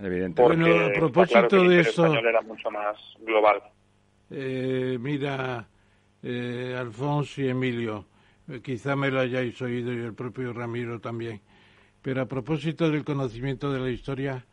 evidentemente. 0.00 0.70
Bueno, 0.70 0.86
a 0.86 0.92
propósito 0.92 1.68
de 1.68 1.80
eso... 1.80 2.14
era 2.14 2.42
mucho 2.42 2.70
más 2.70 2.96
global. 3.20 3.62
Eh, 4.30 4.98
mira, 5.00 5.66
eh, 6.22 6.76
Alfonso 6.78 7.40
y 7.40 7.48
Emilio, 7.48 8.06
eh, 8.48 8.60
quizá 8.62 8.96
me 8.96 9.10
lo 9.10 9.20
hayáis 9.20 9.60
oído 9.62 9.92
y 9.92 9.98
el 9.98 10.14
propio 10.14 10.52
Ramiro 10.52 11.00
también, 11.00 11.40
pero 12.02 12.22
a 12.22 12.26
propósito 12.26 12.90
del 12.90 13.04
conocimiento 13.04 13.72
de 13.72 13.80
la 13.80 13.90
historia, 13.90 14.44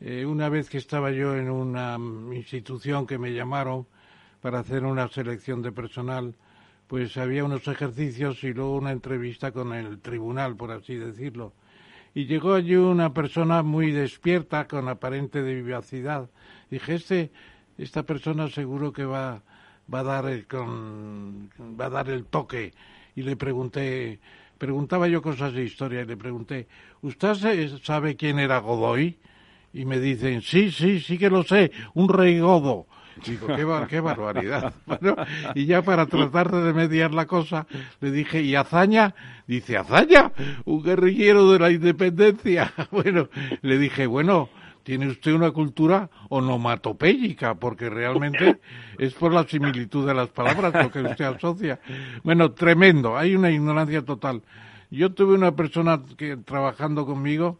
eh, 0.00 0.24
una 0.24 0.48
vez 0.48 0.68
que 0.68 0.78
estaba 0.78 1.12
yo 1.12 1.36
en 1.36 1.50
una 1.50 1.96
institución 2.34 3.06
que 3.06 3.18
me 3.18 3.32
llamaron 3.32 3.86
para 4.40 4.58
hacer 4.58 4.84
una 4.84 5.08
selección 5.08 5.62
de 5.62 5.72
personal, 5.72 6.34
pues 6.86 7.16
había 7.16 7.44
unos 7.44 7.66
ejercicios 7.68 8.42
y 8.44 8.52
luego 8.52 8.76
una 8.76 8.92
entrevista 8.92 9.52
con 9.52 9.72
el 9.72 10.00
tribunal, 10.00 10.56
por 10.56 10.70
así 10.70 10.96
decirlo 10.96 11.52
y 12.14 12.26
llegó 12.26 12.54
allí 12.54 12.76
una 12.76 13.12
persona 13.12 13.62
muy 13.62 13.90
despierta, 13.90 14.68
con 14.68 14.88
aparente 14.88 15.42
vivacidad. 15.42 16.30
Dije, 16.70 16.94
este, 16.94 17.30
esta 17.76 18.04
persona 18.04 18.48
seguro 18.48 18.92
que 18.92 19.04
va, 19.04 19.42
va, 19.92 20.00
a 20.00 20.02
dar 20.04 20.26
el, 20.26 20.46
va 20.48 21.86
a 21.86 21.90
dar 21.90 22.08
el 22.08 22.24
toque 22.26 22.72
y 23.16 23.22
le 23.22 23.36
pregunté, 23.36 24.20
preguntaba 24.58 25.08
yo 25.08 25.22
cosas 25.22 25.52
de 25.52 25.64
historia 25.64 26.02
y 26.02 26.06
le 26.06 26.16
pregunté, 26.16 26.68
¿usted 27.02 27.34
sabe 27.82 28.16
quién 28.16 28.38
era 28.38 28.58
Godoy? 28.58 29.18
Y 29.72 29.84
me 29.84 29.98
dicen, 29.98 30.40
sí, 30.40 30.70
sí, 30.70 31.00
sí 31.00 31.18
que 31.18 31.28
lo 31.28 31.42
sé, 31.42 31.72
un 31.94 32.08
rey 32.08 32.38
godo. 32.38 32.86
Digo, 33.26 33.46
qué, 33.88 34.00
barbaridad. 34.00 34.74
y 35.54 35.66
ya 35.66 35.82
para 35.82 36.06
tratar 36.06 36.50
de 36.50 36.72
mediar 36.72 37.12
la 37.12 37.26
cosa, 37.26 37.66
le 38.00 38.10
dije, 38.10 38.42
¿y 38.42 38.54
Azaña? 38.54 39.14
Dice, 39.46 39.76
¿Azaña? 39.76 40.32
Un 40.64 40.82
guerrillero 40.82 41.50
de 41.52 41.58
la 41.58 41.70
independencia. 41.70 42.72
Bueno, 42.90 43.28
le 43.62 43.78
dije, 43.78 44.06
bueno, 44.06 44.48
tiene 44.82 45.08
usted 45.08 45.32
una 45.32 45.50
cultura 45.50 46.10
onomatopéyica, 46.28 47.54
porque 47.54 47.90
realmente 47.90 48.60
es 48.98 49.14
por 49.14 49.32
la 49.32 49.44
similitud 49.44 50.06
de 50.06 50.14
las 50.14 50.28
palabras 50.28 50.72
lo 50.74 50.90
que 50.90 51.02
usted 51.02 51.24
asocia. 51.24 51.80
Bueno, 52.22 52.52
tremendo, 52.52 53.16
hay 53.16 53.34
una 53.34 53.50
ignorancia 53.50 54.02
total. 54.02 54.42
Yo 54.90 55.12
tuve 55.12 55.34
una 55.34 55.56
persona 55.56 56.00
que 56.16 56.36
trabajando 56.36 57.04
conmigo 57.04 57.58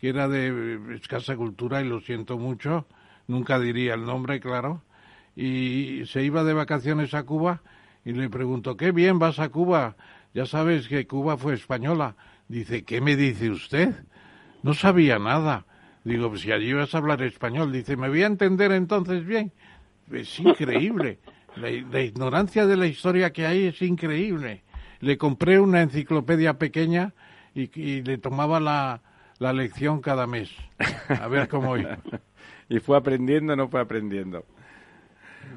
que 0.00 0.08
era 0.08 0.28
de 0.28 0.78
escasa 0.94 1.36
cultura 1.36 1.80
y 1.80 1.88
lo 1.88 2.00
siento 2.00 2.38
mucho, 2.38 2.86
nunca 3.26 3.58
diría 3.58 3.94
el 3.94 4.04
nombre, 4.04 4.40
claro, 4.40 4.82
y 5.36 6.06
se 6.06 6.24
iba 6.24 6.42
de 6.42 6.54
vacaciones 6.54 7.12
a 7.14 7.24
Cuba 7.24 7.62
y 8.04 8.12
le 8.12 8.30
pregunto, 8.30 8.76
qué 8.76 8.90
bien 8.90 9.18
vas 9.18 9.38
a 9.38 9.50
Cuba, 9.50 9.96
ya 10.32 10.46
sabes 10.46 10.88
que 10.88 11.06
Cuba 11.06 11.36
fue 11.36 11.54
española. 11.54 12.16
Dice, 12.48 12.84
¿qué 12.84 13.00
me 13.00 13.16
dice 13.16 13.50
usted? 13.50 13.94
No 14.62 14.74
sabía 14.74 15.18
nada. 15.18 15.66
Digo, 16.04 16.28
pues 16.30 16.42
si 16.42 16.52
allí 16.52 16.72
vas 16.72 16.94
a 16.94 16.98
hablar 16.98 17.22
español. 17.22 17.72
Dice, 17.72 17.96
¿me 17.96 18.08
voy 18.08 18.22
a 18.22 18.26
entender 18.26 18.72
entonces 18.72 19.24
bien? 19.26 19.52
Es 20.10 20.38
increíble. 20.38 21.18
La, 21.56 22.00
ignorancia 22.00 22.66
de 22.66 22.76
la 22.76 22.86
historia 22.86 23.32
que 23.32 23.46
hay 23.46 23.64
es 23.64 23.82
increíble. 23.82 24.62
Le 25.00 25.18
compré 25.18 25.58
una 25.58 25.82
enciclopedia 25.82 26.58
pequeña 26.58 27.12
y, 27.54 28.02
le 28.02 28.18
tomaba 28.18 28.60
la, 28.60 29.00
la, 29.38 29.52
lección 29.52 30.00
cada 30.00 30.26
mes. 30.26 30.50
A 31.08 31.26
ver 31.28 31.48
cómo 31.48 31.76
iba. 31.76 31.98
y 32.68 32.78
fue 32.78 32.96
aprendiendo, 32.96 33.56
no 33.56 33.68
fue 33.68 33.80
aprendiendo. 33.80 34.44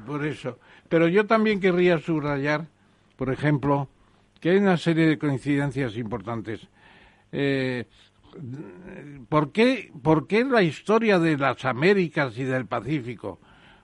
Por 0.06 0.24
eso. 0.24 0.58
Pero 0.88 1.08
yo 1.08 1.26
también 1.26 1.60
querría 1.60 1.98
subrayar, 1.98 2.66
por 3.16 3.32
ejemplo, 3.32 3.88
que 4.40 4.50
hay 4.50 4.56
una 4.56 4.76
serie 4.76 5.06
de 5.06 5.18
coincidencias 5.18 5.96
importantes. 5.96 6.66
Eh, 7.32 7.86
¿por, 9.28 9.52
qué, 9.52 9.92
¿Por 10.02 10.26
qué 10.26 10.44
la 10.44 10.62
historia 10.62 11.18
de 11.18 11.36
las 11.36 11.64
Américas 11.64 12.36
y 12.38 12.44
del 12.44 12.66
Pacífico? 12.66 13.38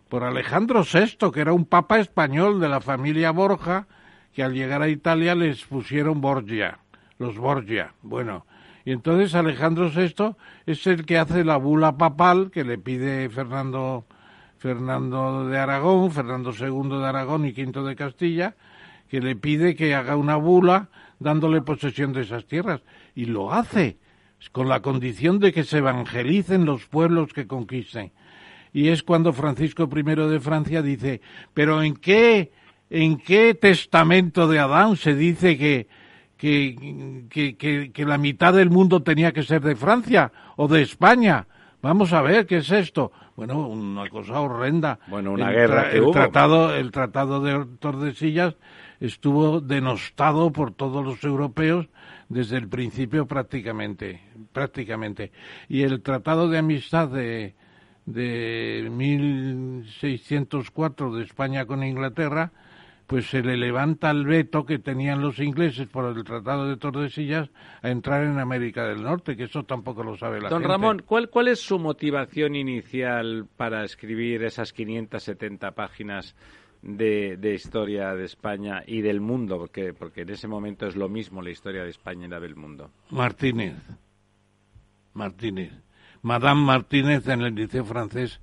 Por 0.08 0.24
Alejandro 0.24 0.82
VI, 0.82 1.30
que 1.32 1.40
era 1.40 1.52
un 1.52 1.66
papa 1.66 1.98
español 1.98 2.60
de 2.60 2.68
la 2.68 2.80
familia 2.80 3.32
Borja, 3.32 3.86
que 4.32 4.42
al 4.42 4.54
llegar 4.54 4.82
a 4.82 4.88
Italia 4.88 5.34
les 5.34 5.64
pusieron 5.64 6.20
Borgia, 6.20 6.78
los 7.18 7.36
Borgia. 7.38 7.94
Bueno, 8.02 8.46
y 8.84 8.92
entonces 8.92 9.34
Alejandro 9.34 9.90
VI 9.90 10.36
es 10.64 10.86
el 10.86 11.04
que 11.04 11.18
hace 11.18 11.44
la 11.44 11.56
bula 11.56 11.96
papal 11.96 12.50
que 12.52 12.62
le 12.62 12.78
pide 12.78 13.28
Fernando 13.28 14.06
Fernando 14.58 15.46
de 15.48 15.58
Aragón, 15.58 16.10
Fernando 16.10 16.52
II 16.52 16.98
de 16.98 17.06
Aragón 17.06 17.46
y 17.46 17.50
V 17.52 17.82
de 17.82 17.96
Castilla, 17.96 18.54
que 19.08 19.20
le 19.20 19.36
pide 19.36 19.76
que 19.76 19.94
haga 19.94 20.16
una 20.16 20.36
bula 20.36 20.88
dándole 21.18 21.62
posesión 21.62 22.12
de 22.12 22.22
esas 22.22 22.46
tierras. 22.46 22.80
Y 23.14 23.26
lo 23.26 23.52
hace, 23.52 23.98
con 24.52 24.68
la 24.68 24.80
condición 24.80 25.38
de 25.38 25.52
que 25.52 25.64
se 25.64 25.78
evangelicen 25.78 26.64
los 26.64 26.86
pueblos 26.86 27.32
que 27.32 27.46
conquisten. 27.46 28.12
Y 28.72 28.88
es 28.88 29.02
cuando 29.02 29.32
Francisco 29.32 29.88
I 29.90 30.02
de 30.02 30.40
Francia 30.40 30.82
dice, 30.82 31.20
pero 31.54 31.82
¿en 31.82 31.94
qué, 31.94 32.52
en 32.90 33.16
qué 33.16 33.54
testamento 33.54 34.48
de 34.48 34.58
Adán 34.58 34.96
se 34.96 35.14
dice 35.14 35.56
que, 35.56 35.88
que, 36.36 37.26
que, 37.30 37.90
que 37.92 38.04
la 38.04 38.18
mitad 38.18 38.52
del 38.52 38.70
mundo 38.70 39.02
tenía 39.02 39.32
que 39.32 39.42
ser 39.42 39.62
de 39.62 39.76
Francia 39.76 40.32
o 40.56 40.68
de 40.68 40.82
España? 40.82 41.46
Vamos 41.82 42.12
a 42.12 42.22
ver 42.22 42.46
qué 42.46 42.58
es 42.58 42.70
esto. 42.70 43.10
Bueno, 43.36 43.68
una 43.68 44.08
cosa 44.08 44.40
horrenda. 44.40 44.98
Bueno, 45.08 45.32
una 45.32 45.50
guerra 45.50 45.90
que 45.90 45.98
el 45.98 46.10
Tratado, 46.10 46.74
el 46.74 46.90
tratado 46.90 47.40
de 47.40 47.66
Tordesillas 47.78 48.54
estuvo 49.00 49.60
denostado 49.60 50.52
por 50.52 50.72
todos 50.72 51.04
los 51.04 51.22
europeos 51.22 51.86
desde 52.28 52.56
el 52.56 52.68
principio 52.68 53.26
prácticamente, 53.26 54.22
prácticamente. 54.52 55.30
Y 55.68 55.82
el 55.82 56.02
tratado 56.02 56.48
de 56.48 56.58
amistad 56.58 57.08
de, 57.08 57.54
de 58.06 58.88
1604 58.90 61.14
de 61.14 61.22
España 61.24 61.66
con 61.66 61.84
Inglaterra 61.84 62.52
pues 63.06 63.26
se 63.26 63.42
le 63.42 63.56
levanta 63.56 64.10
el 64.10 64.26
veto 64.26 64.66
que 64.66 64.78
tenían 64.78 65.20
los 65.20 65.38
ingleses 65.38 65.86
por 65.86 66.16
el 66.16 66.24
Tratado 66.24 66.68
de 66.68 66.76
Tordesillas 66.76 67.48
a 67.82 67.90
entrar 67.90 68.24
en 68.24 68.38
América 68.38 68.84
del 68.84 69.02
Norte, 69.02 69.36
que 69.36 69.44
eso 69.44 69.62
tampoco 69.62 70.02
lo 70.02 70.16
sabe 70.16 70.40
la 70.40 70.48
Don 70.48 70.64
Ramón, 70.64 71.02
¿cuál, 71.06 71.30
¿cuál 71.30 71.48
es 71.48 71.60
su 71.60 71.78
motivación 71.78 72.56
inicial 72.56 73.46
para 73.56 73.84
escribir 73.84 74.42
esas 74.42 74.72
570 74.72 75.70
páginas 75.72 76.34
de, 76.82 77.36
de, 77.36 77.54
historia 77.54 78.14
de 78.14 78.24
España 78.24 78.82
y 78.84 79.02
del 79.02 79.20
mundo? 79.20 79.58
Porque, 79.58 79.94
porque 79.94 80.22
en 80.22 80.30
ese 80.30 80.48
momento 80.48 80.86
es 80.86 80.96
lo 80.96 81.08
mismo 81.08 81.42
la 81.42 81.50
historia 81.50 81.84
de 81.84 81.90
España 81.90 82.26
y 82.26 82.28
la 82.28 82.40
del 82.40 82.56
mundo. 82.56 82.90
Martínez. 83.10 83.76
Martínez. 85.14 85.72
Madame 86.22 86.62
Martínez 86.62 87.28
en 87.28 87.42
el 87.42 87.54
Liceo 87.54 87.84
francés, 87.84 88.40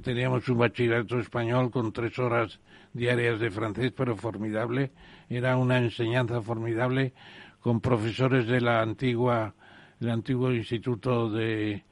teníamos 0.00 0.48
un 0.48 0.58
bachillerato 0.58 1.18
español 1.18 1.70
con 1.70 1.92
tres 1.92 2.18
horas 2.18 2.60
diarias 2.92 3.38
de 3.40 3.50
francés, 3.50 3.92
pero 3.96 4.16
formidable. 4.16 4.90
Era 5.28 5.56
una 5.56 5.78
enseñanza 5.78 6.40
formidable 6.40 7.12
con 7.60 7.80
profesores 7.80 8.46
de 8.46 8.60
la 8.60 8.80
antigua, 8.80 9.54
del 9.98 10.10
antiguo 10.10 10.52
Instituto 10.52 11.30
de 11.30 11.84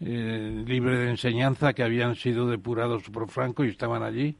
eh, 0.00 0.64
Libre 0.66 0.96
de 0.96 1.10
Enseñanza 1.10 1.72
que 1.72 1.82
habían 1.82 2.14
sido 2.14 2.48
depurados 2.48 3.02
por 3.10 3.28
Franco 3.28 3.64
y 3.64 3.68
estaban 3.68 4.02
allí, 4.02 4.36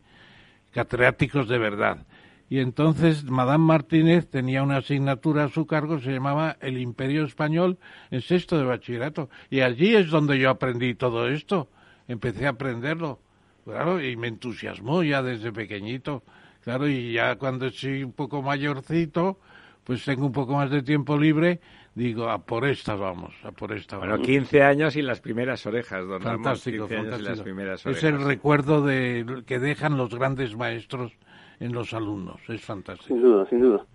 catedráticos 0.72 1.48
de 1.48 1.58
verdad. 1.58 2.06
Y 2.50 2.60
entonces 2.60 3.24
Madame 3.24 3.64
Martínez 3.64 4.28
tenía 4.30 4.62
una 4.62 4.78
asignatura 4.78 5.44
a 5.44 5.48
su 5.48 5.66
cargo, 5.66 6.00
se 6.00 6.12
llamaba 6.12 6.56
El 6.60 6.78
Imperio 6.78 7.24
Español 7.24 7.78
en 8.10 8.22
sexto 8.22 8.56
de 8.56 8.64
bachillerato. 8.64 9.28
Y 9.50 9.60
allí 9.60 9.94
es 9.94 10.08
donde 10.08 10.38
yo 10.38 10.48
aprendí 10.48 10.94
todo 10.94 11.28
esto. 11.28 11.68
Empecé 12.08 12.46
a 12.46 12.50
aprenderlo. 12.50 13.20
Claro, 13.64 14.02
y 14.02 14.16
me 14.16 14.28
entusiasmó 14.28 15.02
ya 15.02 15.22
desde 15.22 15.52
pequeñito. 15.52 16.22
Claro, 16.64 16.88
y 16.88 17.12
ya 17.12 17.36
cuando 17.36 17.70
soy 17.70 18.02
un 18.02 18.12
poco 18.12 18.42
mayorcito, 18.42 19.38
pues 19.84 20.04
tengo 20.04 20.26
un 20.26 20.32
poco 20.32 20.54
más 20.54 20.70
de 20.70 20.82
tiempo 20.82 21.18
libre, 21.18 21.60
digo, 21.94 22.28
a 22.28 22.38
por 22.38 22.66
esta 22.66 22.94
vamos, 22.94 23.34
a 23.42 23.52
por 23.52 23.72
esta 23.72 23.96
vamos. 23.96 24.18
Bueno, 24.18 24.24
15 24.24 24.62
años 24.62 24.96
y 24.96 25.02
las 25.02 25.20
primeras 25.20 25.64
orejas, 25.66 26.06
don 26.06 26.20
Fantástico, 26.20 26.86
fantástico. 26.86 27.90
Es 27.90 28.04
el 28.04 28.22
recuerdo 28.22 28.84
de 28.84 29.42
que 29.46 29.58
dejan 29.58 29.96
los 29.96 30.14
grandes 30.14 30.56
maestros 30.56 31.12
en 31.60 31.72
los 31.72 31.92
alumnos, 31.94 32.40
es 32.48 32.60
fantástico. 32.60 33.08
Sin 33.14 33.22
duda, 33.22 33.46
sin 33.48 33.60
duda. 33.60 33.86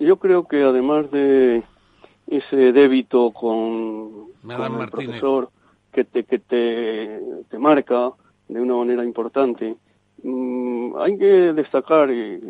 Yo 0.00 0.16
creo 0.16 0.46
que 0.46 0.62
además 0.62 1.10
de 1.10 1.64
ese 2.28 2.72
débito 2.72 3.32
con, 3.32 4.28
el 4.48 4.90
profesor 4.90 5.50
que 5.92 6.04
te, 6.04 6.24
que 6.24 6.38
te, 6.38 7.20
te 7.50 7.58
marca, 7.58 8.12
de 8.48 8.60
una 8.60 8.76
manera 8.76 9.04
importante. 9.04 9.76
Mm, 10.22 10.96
hay 10.96 11.18
que 11.18 11.52
destacar, 11.52 12.10
y, 12.10 12.40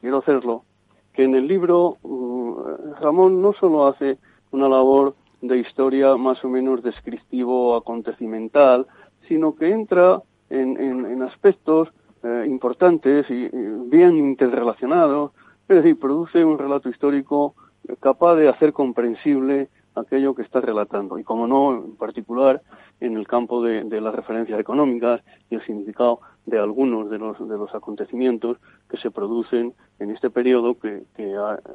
quiero 0.00 0.18
hacerlo, 0.18 0.64
que 1.12 1.24
en 1.24 1.34
el 1.34 1.46
libro 1.46 1.98
mm, 2.02 3.00
Ramón 3.00 3.42
no 3.42 3.52
solo 3.52 3.86
hace 3.86 4.18
una 4.52 4.68
labor 4.68 5.14
de 5.40 5.58
historia 5.58 6.16
más 6.16 6.44
o 6.44 6.48
menos 6.48 6.82
descriptivo 6.82 7.76
acontecimental, 7.76 8.86
sino 9.28 9.54
que 9.54 9.70
entra 9.70 10.22
en, 10.50 11.22
aspectos 11.22 11.88
eh, 12.22 12.44
importantes 12.48 13.28
y, 13.30 13.48
bien 13.88 14.16
interrelacionados, 14.16 15.32
es 15.68 15.76
decir, 15.76 15.98
produce 15.98 16.44
un 16.44 16.58
relato 16.58 16.88
histórico 16.88 17.54
capaz 18.00 18.36
de 18.36 18.48
hacer 18.48 18.72
comprensible 18.72 19.68
aquello 19.94 20.34
que 20.34 20.42
está 20.42 20.60
relatando. 20.60 21.18
Y 21.18 21.24
como 21.24 21.46
no, 21.46 21.76
en 21.76 21.96
particular, 21.96 22.62
en 23.00 23.16
el 23.16 23.26
campo 23.26 23.62
de, 23.62 24.00
las 24.00 24.14
referencias 24.14 24.60
económicas 24.60 25.22
y 25.50 25.56
el 25.56 25.64
significado 25.64 26.20
de 26.46 26.58
algunos 26.58 27.10
de 27.10 27.18
los, 27.18 27.38
de 27.38 27.56
los 27.56 27.74
acontecimientos 27.74 28.58
que 28.88 28.96
se 28.98 29.10
producen 29.10 29.74
en 29.98 30.10
este 30.10 30.30
periodo 30.30 30.78
que, 30.78 31.04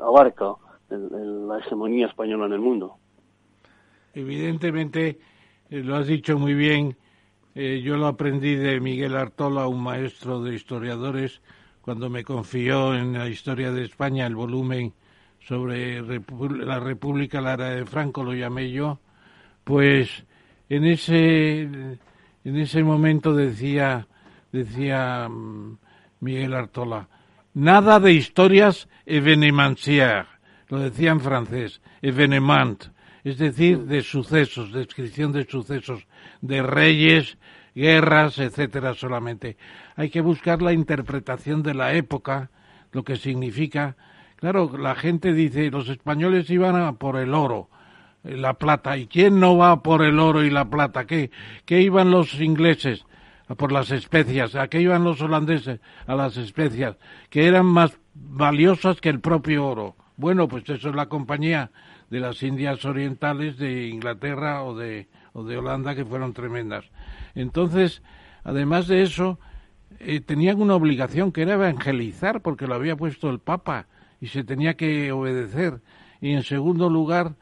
abarca 0.01 0.53
la 0.89 1.59
hegemonía 1.59 2.07
española 2.07 2.45
en 2.45 2.53
el 2.53 2.59
mundo. 2.59 2.97
Evidentemente, 4.13 5.19
eh, 5.69 5.83
lo 5.83 5.95
has 5.95 6.07
dicho 6.07 6.37
muy 6.37 6.53
bien, 6.53 6.95
eh, 7.53 7.81
yo 7.83 7.97
lo 7.97 8.07
aprendí 8.07 8.55
de 8.55 8.79
Miguel 8.79 9.15
Artola, 9.15 9.67
un 9.67 9.81
maestro 9.81 10.43
de 10.43 10.53
historiadores, 10.53 11.41
cuando 11.81 12.09
me 12.09 12.23
confió 12.23 12.95
en 12.95 13.13
la 13.13 13.27
historia 13.27 13.71
de 13.71 13.83
España 13.83 14.25
el 14.25 14.35
volumen 14.35 14.93
sobre 15.47 16.01
la 16.01 16.79
República 16.79 17.41
Lara 17.41 17.69
de 17.69 17.85
Franco, 17.85 18.23
lo 18.23 18.33
llamé 18.33 18.71
yo, 18.71 18.99
pues 19.63 20.25
en 20.69 20.85
ese, 20.85 21.61
en 21.61 21.99
ese 22.43 22.83
momento 22.83 23.33
decía, 23.33 24.07
decía 24.51 25.27
mm, 25.29 25.77
Miguel 26.21 26.53
Artola, 26.53 27.07
nada 27.53 27.99
de 27.99 28.13
historias 28.13 28.87
evenementiales, 29.05 30.27
lo 30.69 30.79
decía 30.79 31.11
en 31.11 31.19
francés, 31.19 31.81
evenement, 32.01 32.85
es 33.23 33.37
decir, 33.37 33.85
de 33.85 34.01
sucesos, 34.01 34.71
descripción 34.71 35.31
de 35.31 35.45
sucesos, 35.45 36.07
de 36.41 36.61
reyes, 36.63 37.37
guerras, 37.75 38.39
etcétera, 38.39 38.93
solamente. 38.93 39.57
Hay 39.95 40.09
que 40.09 40.21
buscar 40.21 40.61
la 40.61 40.73
interpretación 40.73 41.61
de 41.61 41.73
la 41.73 41.93
época, 41.93 42.49
lo 42.91 43.03
que 43.03 43.17
significa. 43.17 43.95
Claro, 44.37 44.77
la 44.77 44.95
gente 44.95 45.33
dice, 45.33 45.71
los 45.71 45.87
españoles 45.89 46.49
iban 46.49 46.75
a 46.75 46.93
por 46.93 47.17
el 47.17 47.33
oro, 47.33 47.69
eh, 48.23 48.35
la 48.35 48.55
plata, 48.55 48.97
¿y 48.97 49.07
quién 49.07 49.39
no 49.39 49.57
va 49.57 49.81
por 49.81 50.03
el 50.03 50.19
oro 50.19 50.43
y 50.43 50.49
la 50.49 50.69
plata? 50.69 51.05
¿Qué, 51.05 51.31
qué 51.65 51.81
iban 51.81 52.11
los 52.11 52.39
ingleses? 52.39 53.05
A 53.47 53.55
por 53.55 53.71
las 53.71 53.91
especias, 53.91 54.55
¿a 54.55 54.67
qué 54.67 54.81
iban 54.81 55.03
los 55.03 55.21
holandeses? 55.21 55.79
A 56.07 56.15
las 56.15 56.35
especias, 56.35 56.97
que 57.29 57.47
eran 57.47 57.65
más 57.65 57.97
valiosas 58.13 58.99
que 58.99 59.09
el 59.09 59.19
propio 59.19 59.67
oro. 59.67 59.95
Bueno, 60.17 60.47
pues 60.47 60.67
eso 60.69 60.89
es 60.89 60.95
la 60.95 61.07
compañía 61.07 61.71
de 62.09 62.19
las 62.19 62.41
Indias 62.43 62.83
Orientales 62.85 63.57
de 63.57 63.87
Inglaterra 63.87 64.63
o 64.63 64.75
de, 64.75 65.07
o 65.33 65.43
de 65.43 65.57
Holanda, 65.57 65.95
que 65.95 66.05
fueron 66.05 66.33
tremendas. 66.33 66.85
Entonces, 67.35 68.01
además 68.43 68.87
de 68.87 69.03
eso, 69.03 69.39
eh, 69.99 70.21
tenían 70.21 70.59
una 70.59 70.75
obligación 70.75 71.31
que 71.31 71.43
era 71.43 71.53
evangelizar, 71.53 72.41
porque 72.41 72.67
lo 72.67 72.75
había 72.75 72.95
puesto 72.95 73.29
el 73.29 73.39
Papa 73.39 73.87
y 74.25 74.27
se 74.27 74.43
tenía 74.43 74.73
que 74.73 75.11
obedecer. 75.11 75.81
Y 76.19 76.31
en 76.31 76.41
segundo 76.41 76.89
lugar, 76.89 77.35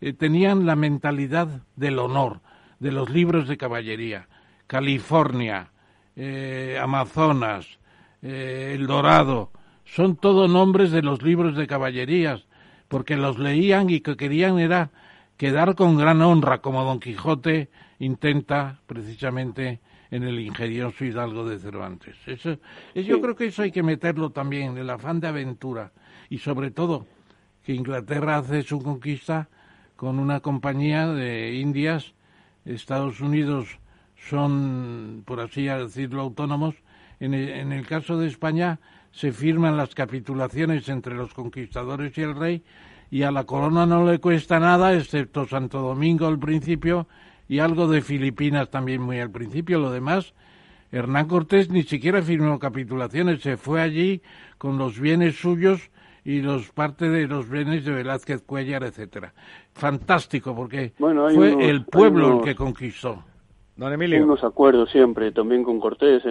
eh, 0.00 0.14
tenían 0.14 0.64
la 0.64 0.74
mentalidad 0.74 1.64
del 1.76 1.98
honor, 1.98 2.40
de 2.78 2.92
los 2.92 3.10
libros 3.10 3.46
de 3.46 3.58
caballería. 3.58 4.26
California, 4.66 5.70
eh, 6.16 6.78
Amazonas, 6.80 7.78
El 8.22 8.86
Dorado, 8.86 9.50
son 9.84 10.16
todo 10.16 10.48
nombres 10.48 10.90
de 10.92 11.02
los 11.02 11.22
libros 11.22 11.56
de 11.56 11.66
caballerías, 11.66 12.46
porque 12.88 13.16
los 13.16 13.38
leían 13.38 13.90
y 13.90 14.00
que 14.00 14.16
querían 14.16 14.58
era 14.58 14.90
quedar 15.36 15.74
con 15.74 15.98
gran 15.98 16.22
honra, 16.22 16.62
como 16.62 16.84
Don 16.84 17.00
Quijote 17.00 17.68
intenta 17.98 18.80
precisamente 18.86 19.80
en 20.10 20.22
el 20.22 20.40
ingenioso 20.40 21.04
Hidalgo 21.04 21.46
de 21.46 21.58
Cervantes. 21.58 22.16
Eso, 22.26 22.56
Yo 22.94 23.20
creo 23.20 23.36
que 23.36 23.46
eso 23.46 23.60
hay 23.60 23.72
que 23.72 23.82
meterlo 23.82 24.30
también, 24.30 24.78
el 24.78 24.88
afán 24.88 25.20
de 25.20 25.28
aventura. 25.28 25.92
Y 26.30 26.38
sobre 26.38 26.70
todo, 26.70 27.06
que 27.64 27.74
Inglaterra 27.74 28.38
hace 28.38 28.62
su 28.62 28.80
conquista 28.80 29.48
con 29.96 30.18
una 30.18 30.40
compañía 30.40 31.08
de 31.08 31.56
Indias, 31.56 32.14
Estados 32.64 33.20
Unidos 33.20 33.78
son, 34.16 35.22
por 35.26 35.40
así 35.40 35.64
decirlo, 35.64 36.22
autónomos. 36.22 36.76
En 37.18 37.34
en 37.34 37.72
el 37.72 37.86
caso 37.86 38.16
de 38.16 38.28
España 38.28 38.78
se 39.12 39.32
firman 39.32 39.76
las 39.76 39.94
capitulaciones 39.94 40.88
entre 40.88 41.14
los 41.16 41.34
conquistadores 41.34 42.16
y 42.16 42.22
el 42.22 42.36
rey, 42.36 42.62
y 43.10 43.22
a 43.24 43.32
la 43.32 43.44
corona 43.44 43.84
no 43.84 44.06
le 44.06 44.20
cuesta 44.20 44.60
nada, 44.60 44.94
excepto 44.94 45.46
Santo 45.48 45.80
Domingo 45.80 46.28
al 46.28 46.38
principio, 46.38 47.08
y 47.48 47.58
algo 47.58 47.88
de 47.88 48.02
Filipinas 48.02 48.70
también 48.70 49.02
muy 49.02 49.18
al 49.18 49.30
principio. 49.30 49.80
Lo 49.80 49.90
demás, 49.90 50.32
Hernán 50.92 51.26
Cortés 51.26 51.70
ni 51.70 51.82
siquiera 51.82 52.22
firmó 52.22 52.60
capitulaciones, 52.60 53.42
se 53.42 53.56
fue 53.56 53.82
allí 53.82 54.22
con 54.58 54.78
los 54.78 55.00
bienes 55.00 55.40
suyos 55.40 55.90
y 56.24 56.42
los 56.42 56.70
parte 56.72 57.08
de 57.08 57.26
los 57.26 57.48
bienes 57.48 57.84
de 57.84 57.92
Velázquez 57.92 58.42
Cuellar, 58.42 58.84
etcétera. 58.84 59.32
Fantástico, 59.72 60.54
porque 60.54 60.92
fue 60.98 61.68
el 61.68 61.84
pueblo 61.84 62.38
el 62.38 62.44
que 62.44 62.54
conquistó. 62.54 63.24
Don 63.76 63.92
Emilio. 63.92 64.16
Hay 64.16 64.22
unos 64.22 64.44
acuerdos 64.44 64.90
siempre, 64.90 65.32
también 65.32 65.64
con 65.64 65.80
Cortés, 65.80 66.22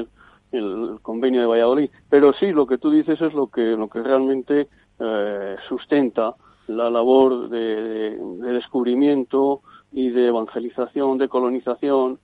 el, 0.51 0.99
convenio 1.01 1.41
de 1.41 1.47
Valladolid. 1.47 1.89
Pero 2.09 2.33
sí, 2.33 2.51
lo 2.51 2.67
que 2.67 2.77
tú 2.77 2.91
dices 2.91 3.19
es 3.21 3.33
lo 3.33 3.47
que, 3.47 3.61
lo 3.61 3.89
que 3.89 4.01
realmente 4.01 4.67
eh, 4.99 5.55
sustenta 5.67 6.35
la 6.67 6.89
labor 6.91 7.49
de 7.49 8.17
descubrimiento, 8.41 9.63
y 9.91 10.09
de 10.09 10.27
evangelización, 10.27 11.17
de 11.17 11.29
colonización, 11.29 12.19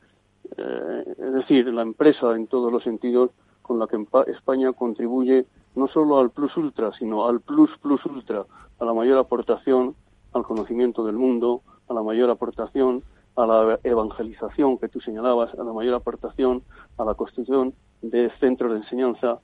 eh, 0.57 1.15
es 1.17 1.33
decir, 1.33 1.67
la 1.73 1.81
empresa 1.81 2.35
en 2.35 2.47
todos 2.47 2.71
los 2.71 2.83
sentidos 2.83 3.31
con 3.61 3.79
la 3.79 3.87
que 3.87 3.97
España 4.31 4.71
contribuye 4.73 5.45
no 5.75 5.87
solo 5.87 6.19
al 6.19 6.31
plus 6.31 6.55
ultra, 6.57 6.91
sino 6.93 7.27
al 7.27 7.41
plus 7.41 7.69
plus 7.81 8.05
ultra, 8.05 8.45
a 8.79 8.85
la 8.85 8.93
mayor 8.93 9.17
aportación 9.17 9.95
al 10.33 10.43
conocimiento 10.43 11.05
del 11.05 11.15
mundo, 11.15 11.61
a 11.87 11.93
la 11.93 12.01
mayor 12.01 12.29
aportación 12.29 13.03
a 13.35 13.45
la 13.45 13.79
evangelización 13.83 14.77
que 14.77 14.87
tú 14.87 15.01
señalabas, 15.01 15.53
a 15.53 15.63
la 15.63 15.73
mayor 15.73 15.95
aportación 15.95 16.63
a 16.97 17.03
la 17.03 17.15
construcción 17.15 17.73
de 18.01 18.31
centros 18.39 18.71
de 18.71 18.77
enseñanza, 18.77 19.39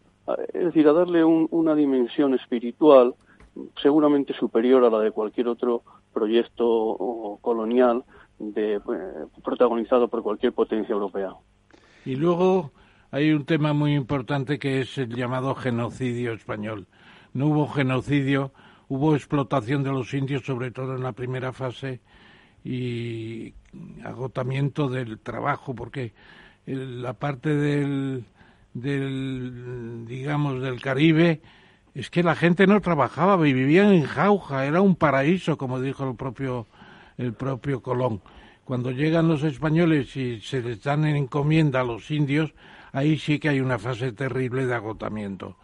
es 0.54 0.66
decir, 0.66 0.88
a 0.88 0.94
darle 0.94 1.24
una 1.24 1.76
dimensión 1.76 2.34
espiritual 2.34 3.16
seguramente 3.82 4.34
superior 4.34 4.86
a 4.86 4.90
la 4.90 5.00
de 5.00 5.12
cualquier 5.12 5.50
otro 5.50 5.84
proyecto 6.14 7.38
colonial 7.42 8.04
eh, 8.56 8.80
protagonizado 9.44 10.08
por 10.08 10.24
cualquier 10.24 10.54
potencia 10.54 10.94
europea. 10.94 11.34
Y 12.06 12.16
luego 12.16 12.72
hay 13.12 13.32
un 13.32 13.46
tema 13.46 13.74
muy 13.74 13.94
importante 13.94 14.58
que 14.58 14.82
es 14.82 14.98
el 14.98 15.14
llamado 15.14 15.54
genocidio 15.54 16.32
español. 16.32 16.88
No 17.34 17.48
hubo 17.48 17.68
genocidio, 17.68 18.54
hubo 18.88 19.16
explotación 19.16 19.84
de 19.84 19.92
los 19.92 20.14
indios, 20.14 20.46
sobre 20.46 20.72
todo 20.72 20.96
en 20.96 21.04
la 21.04 21.12
primera 21.12 21.52
fase, 21.52 22.00
y 22.64 23.54
agotamiento 24.04 24.88
del 24.88 25.20
trabajo, 25.20 25.76
porque 25.76 26.14
la 26.66 27.14
parte 27.14 27.56
del, 27.56 28.24
del 28.74 30.06
digamos, 30.08 30.62
del 30.62 30.82
Caribe 30.82 31.42
es 31.94 32.10
que 32.10 32.24
la 32.24 32.36
gente 32.36 32.66
no 32.66 32.80
trabajaba, 32.80 33.36
vivían 33.36 33.92
en 33.94 34.04
jauja, 34.04 34.66
era 34.66 34.80
un 34.80 34.96
paraíso, 34.96 35.58
como 35.58 35.82
dijo 35.82 36.10
el 36.10 36.16
propio, 36.16 36.68
el 37.18 37.34
propio 37.34 37.82
Colón. 37.82 38.22
Cuando 38.64 38.92
llegan 38.92 39.28
los 39.28 39.44
españoles 39.44 40.16
y 40.16 40.40
se 40.40 40.62
les 40.62 40.82
dan 40.82 41.04
en 41.04 41.18
encomienda 41.18 41.82
a 41.82 41.84
los 41.84 42.10
indios, 42.10 42.54
ahí 42.94 43.18
sí 43.18 43.40
que 43.40 43.50
hay 43.50 43.60
una 43.60 43.80
fase 43.80 44.12
terrible 44.12 44.66
de 44.66 44.76
agotamiento. 44.76 45.56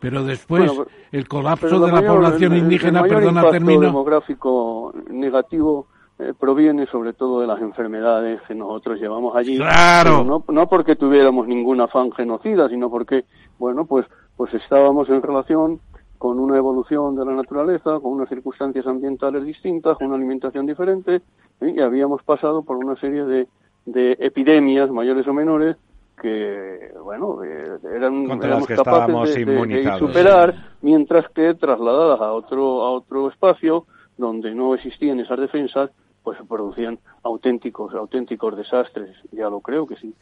Pero 0.00 0.24
después, 0.24 0.72
el 1.12 1.28
colapso 1.28 1.78
de 1.78 1.92
la 1.92 2.00
población 2.00 2.56
indígena, 2.56 3.00
el 3.00 3.08
perdona, 3.08 3.48
El 3.50 3.66
demográfico 3.66 4.94
negativo 5.10 5.88
eh, 6.18 6.32
proviene 6.38 6.86
sobre 6.86 7.12
todo 7.12 7.42
de 7.42 7.46
las 7.46 7.60
enfermedades 7.60 8.40
que 8.48 8.54
nosotros 8.54 8.98
llevamos 8.98 9.36
allí. 9.36 9.58
Claro. 9.58 10.24
No, 10.24 10.42
no 10.48 10.68
porque 10.68 10.96
tuviéramos 10.96 11.46
ningún 11.46 11.82
afán 11.82 12.12
genocida, 12.12 12.68
sino 12.70 12.90
porque, 12.90 13.24
bueno, 13.58 13.84
pues 13.84 14.06
pues 14.40 14.54
estábamos 14.54 15.06
en 15.10 15.20
relación 15.20 15.80
con 16.16 16.40
una 16.40 16.56
evolución 16.56 17.14
de 17.14 17.26
la 17.26 17.32
naturaleza, 17.32 18.00
con 18.00 18.12
unas 18.12 18.30
circunstancias 18.30 18.86
ambientales 18.86 19.44
distintas, 19.44 19.98
con 19.98 20.06
una 20.06 20.16
alimentación 20.16 20.64
diferente, 20.64 21.20
y 21.60 21.78
habíamos 21.80 22.22
pasado 22.22 22.62
por 22.62 22.78
una 22.78 22.96
serie 22.96 23.24
de, 23.26 23.48
de 23.84 24.16
epidemias 24.18 24.90
mayores 24.90 25.28
o 25.28 25.34
menores 25.34 25.76
que, 26.20 26.92
bueno, 27.02 27.42
eh, 27.42 27.78
eran 27.94 28.26
capaces 28.28 29.46
de, 29.46 29.96
superar, 29.98 30.54
mientras 30.82 31.28
que 31.30 31.54
trasladadas 31.54 32.20
a 32.20 32.32
otro, 32.32 32.82
a 32.82 32.90
otro 32.90 33.28
espacio 33.28 33.86
donde 34.16 34.54
no 34.54 34.74
existían 34.74 35.20
esas 35.20 35.40
defensas, 35.40 35.90
pues 36.22 36.36
se 36.38 36.44
producían 36.44 36.98
auténticos, 37.22 37.94
auténticos 37.94 38.56
desastres, 38.56 39.16
ya 39.32 39.48
lo 39.48 39.60
creo 39.60 39.86
que 39.86 39.96
sí. 39.96 40.14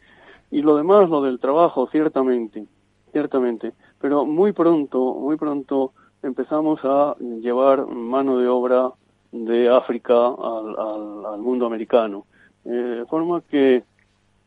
Y 0.51 0.61
lo 0.61 0.75
demás, 0.75 1.09
lo 1.09 1.21
del 1.21 1.39
trabajo, 1.39 1.87
ciertamente, 1.91 2.65
ciertamente 3.11 3.73
pero 3.99 4.25
muy 4.25 4.53
pronto, 4.53 5.13
muy 5.13 5.35
pronto 5.35 5.93
empezamos 6.23 6.79
a 6.83 7.15
llevar 7.19 7.85
mano 7.87 8.37
de 8.37 8.47
obra 8.47 8.91
de 9.31 9.69
África 9.69 10.15
al, 10.15 11.39
mundo 11.39 11.65
americano. 11.65 12.25
Eh, 12.65 12.69
de 12.69 13.05
forma 13.05 13.41
que, 13.41 13.83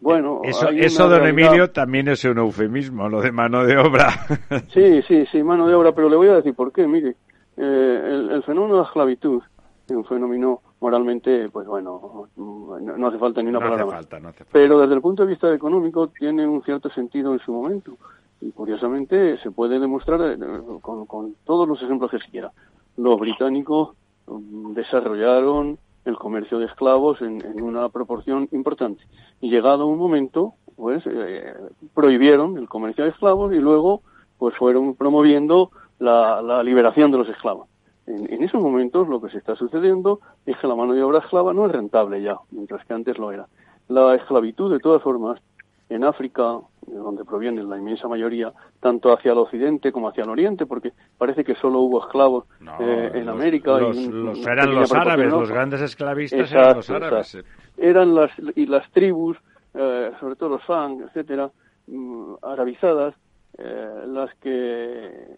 bueno... 0.03 0.40
Eso, 0.42 0.68
eso 0.68 1.09
don 1.09 1.26
Emilio, 1.26 1.70
también 1.70 2.09
es 2.09 2.24
un 2.24 2.38
eufemismo, 2.38 3.09
lo 3.09 3.22
de 3.22 3.30
mano 3.32 3.64
de 3.64 3.78
obra. 3.78 4.11
sí, 4.74 5.00
sí, 5.03 5.24
sí, 5.30 5.42
mano 5.42 5.66
de 5.68 5.74
obra, 5.74 5.92
pero 5.92 6.09
le 6.09 6.16
voy 6.16 6.28
a 6.28 6.34
decir 6.34 6.55
por 6.55 6.72
qué. 6.72 6.86
Mire, 6.86 7.14
eh, 7.57 8.28
el, 8.32 8.42
fenómeno 8.42 8.74
de 8.74 8.80
la 8.80 8.86
esclavitud 8.86 9.40
es 9.86 9.96
un 9.96 10.05
fenómeno 10.05 10.61
moralmente, 10.80 11.48
pues 11.50 11.66
bueno, 11.66 12.28
no, 12.36 13.07
hace 13.07 13.18
falta 13.18 13.42
ni 13.42 13.50
una 13.50 13.61
palabra 13.61 13.86
más. 13.86 14.09
Pero 14.50 14.80
desde 14.80 14.94
el 14.94 15.00
punto 15.00 15.22
de 15.22 15.30
vista 15.30 15.55
económico 15.55 16.09
tiene 16.09 16.46
un 16.46 16.62
cierto 16.64 16.90
sentido 16.90 17.32
en 17.32 17.38
su 17.38 17.53
momento 17.53 17.96
y 18.40 18.50
curiosamente 18.50 19.38
se 19.38 19.53
puede 19.53 19.78
demostrar 19.78 20.20
eh, 20.20 20.38
con, 20.80 21.36
todos 21.44 21.68
los 21.68 21.80
ejemplos 21.80 22.11
que 22.11 22.18
se 22.18 22.28
quiera. 22.28 22.50
Los 22.96 23.20
británicos 23.20 23.94
mm, 24.26 24.72
desarrollaron 24.72 25.78
el 26.05 26.16
comercio 26.16 26.59
de 26.59 26.66
esclavos 26.66 27.20
en, 27.22 27.42
una 27.62 27.88
proporción 27.88 28.48
importante 28.53 29.05
y 29.40 29.50
llegado 29.50 29.86
un 29.86 29.98
momento 29.98 30.55
pues 30.76 31.03
eh, 31.07 31.55
prohibieron 31.94 32.59
el 32.59 32.68
comercio 32.68 33.05
de 33.05 33.11
esclavos 33.11 33.53
y 33.53 33.59
luego 33.59 34.03
pues 34.38 34.57
fueron 34.57 34.94
promoviendo 34.94 35.70
la, 35.98 36.62
liberación 36.64 37.12
de 37.12 37.18
los 37.18 37.28
esclavos. 37.28 37.68
En, 38.07 38.32
en, 38.32 38.42
esos 38.42 38.61
momentos 38.61 39.07
lo 39.09 39.20
que 39.20 39.30
se 39.30 39.38
está 39.38 39.55
sucediendo 39.55 40.20
es 40.44 40.57
que 40.57 40.66
la 40.66 40.74
mano 40.74 40.94
de 40.94 41.03
obra 41.05 41.20
esclava 41.20 41.55
no 41.55 41.66
es 41.66 41.72
rentable 41.72 42.20
ya, 42.20 42.36
mientras 42.50 42.84
que 42.84 42.94
antes 42.94 43.18
lo 43.18 43.30
era. 43.30 43.46
La 43.88 44.16
esclavitud, 44.16 44.72
de 44.72 44.80
todas 44.80 45.03
formas, 45.03 45.40
en 45.88 46.03
África 46.03 46.59
de 46.87 46.97
donde 46.97 47.24
proviene 47.24 47.62
la 47.62 47.78
inmensa 47.78 48.09
mayoría, 48.09 48.53
tanto 48.80 49.12
hacia 49.12 49.33
el 49.33 49.39
occidente 49.39 49.93
como 49.93 50.09
hacia 50.09 50.24
el 50.24 50.30
oriente, 50.30 50.66
porque 50.66 50.93
parece 51.16 51.45
que 51.45 51.55
solo 51.55 51.80
hubo 51.80 52.05
esclavos 52.05 52.45
eh, 52.80 53.11
en 53.14 53.28
América. 53.28 53.78
y 53.80 54.43
eran 54.43 54.74
los 54.74 54.93
árabes, 54.93 55.30
los 55.30 55.51
grandes 55.51 55.80
esclavistas 55.80 56.53
eran 56.53 56.76
los 56.76 56.91
árabes. 56.91 57.39
Eran 57.76 58.14
las, 58.14 58.30
y 58.55 58.66
las 58.66 58.91
tribus, 58.91 59.39
eh, 59.74 60.12
sobre 60.20 60.37
todo 60.37 60.51
los 60.51 60.64
Fang, 60.64 61.01
etcétera, 61.03 61.51
mm, 61.87 62.35
arabizadas, 62.43 63.14
eh, 63.59 64.05
las 64.07 64.35
que 64.37 65.37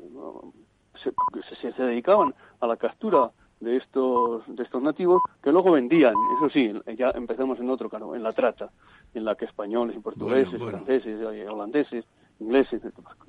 se, 0.95 1.73
se, 1.73 1.83
dedicaban 1.83 2.35
a 2.61 2.67
la 2.67 2.77
captura 2.77 3.31
de 3.61 3.77
estos 3.77 4.43
de 4.47 4.63
estos 4.63 4.83
nativos 4.83 5.23
que 5.43 5.51
luego 5.51 5.73
vendían 5.73 6.15
eso 6.37 6.51
sí 6.51 6.73
ya 6.97 7.11
empezamos 7.11 7.59
en 7.59 7.71
otro 7.71 7.89
claro 7.89 8.15
en 8.15 8.23
la 8.23 8.33
trata 8.33 8.71
en 9.15 9.25
la 9.25 9.35
que 9.35 9.45
españoles 9.45 9.97
y 9.97 10.01
portugueses 10.01 10.61
franceses 10.61 11.21
eh, 11.21 11.49
holandeses 11.49 12.05
ingleses 12.41 12.83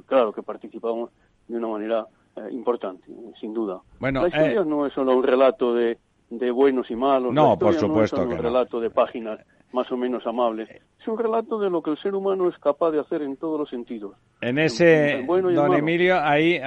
claro 0.06 0.34
que 0.34 0.42
participamos 0.42 1.12
de 1.48 1.58
una 1.58 1.68
manera 1.68 2.08
eh, 2.36 2.48
importante 2.52 3.06
sin 3.40 3.54
duda. 3.54 3.80
Bueno 4.00 4.22
la 4.22 4.28
historia 4.28 4.62
eh, 4.62 4.66
no 4.66 4.86
es 4.86 4.94
solo 4.94 5.16
un 5.16 5.24
relato 5.24 5.74
de, 5.74 5.98
de 6.30 6.52
buenos 6.52 6.90
y 6.90 6.96
malos 6.96 7.34
no 7.34 7.58
por 7.58 7.74
supuesto 7.76 8.18
no 8.18 8.24
es 8.24 8.30
que 8.30 8.36
un 8.36 8.44
relato 8.44 8.80
de 8.80 8.90
páginas 8.90 9.40
más 9.72 9.92
o 9.92 9.98
menos 9.98 10.26
amables 10.26 10.70
es 11.06 11.08
un 11.08 11.20
relato 11.20 11.60
de 11.60 11.70
lo 11.70 11.84
que 11.84 11.92
el 11.92 11.98
ser 12.00 12.16
humano 12.16 12.50
es 12.50 12.58
capaz 12.58 12.90
de 12.92 13.00
hacer 13.00 13.22
en 13.22 13.38
todos 13.38 13.60
los 13.60 13.70
sentidos. 13.70 14.16
En 14.42 14.58
ese, 14.58 15.24
don 15.26 15.74
Emilio, 15.74 16.20
ahí, 16.20 16.60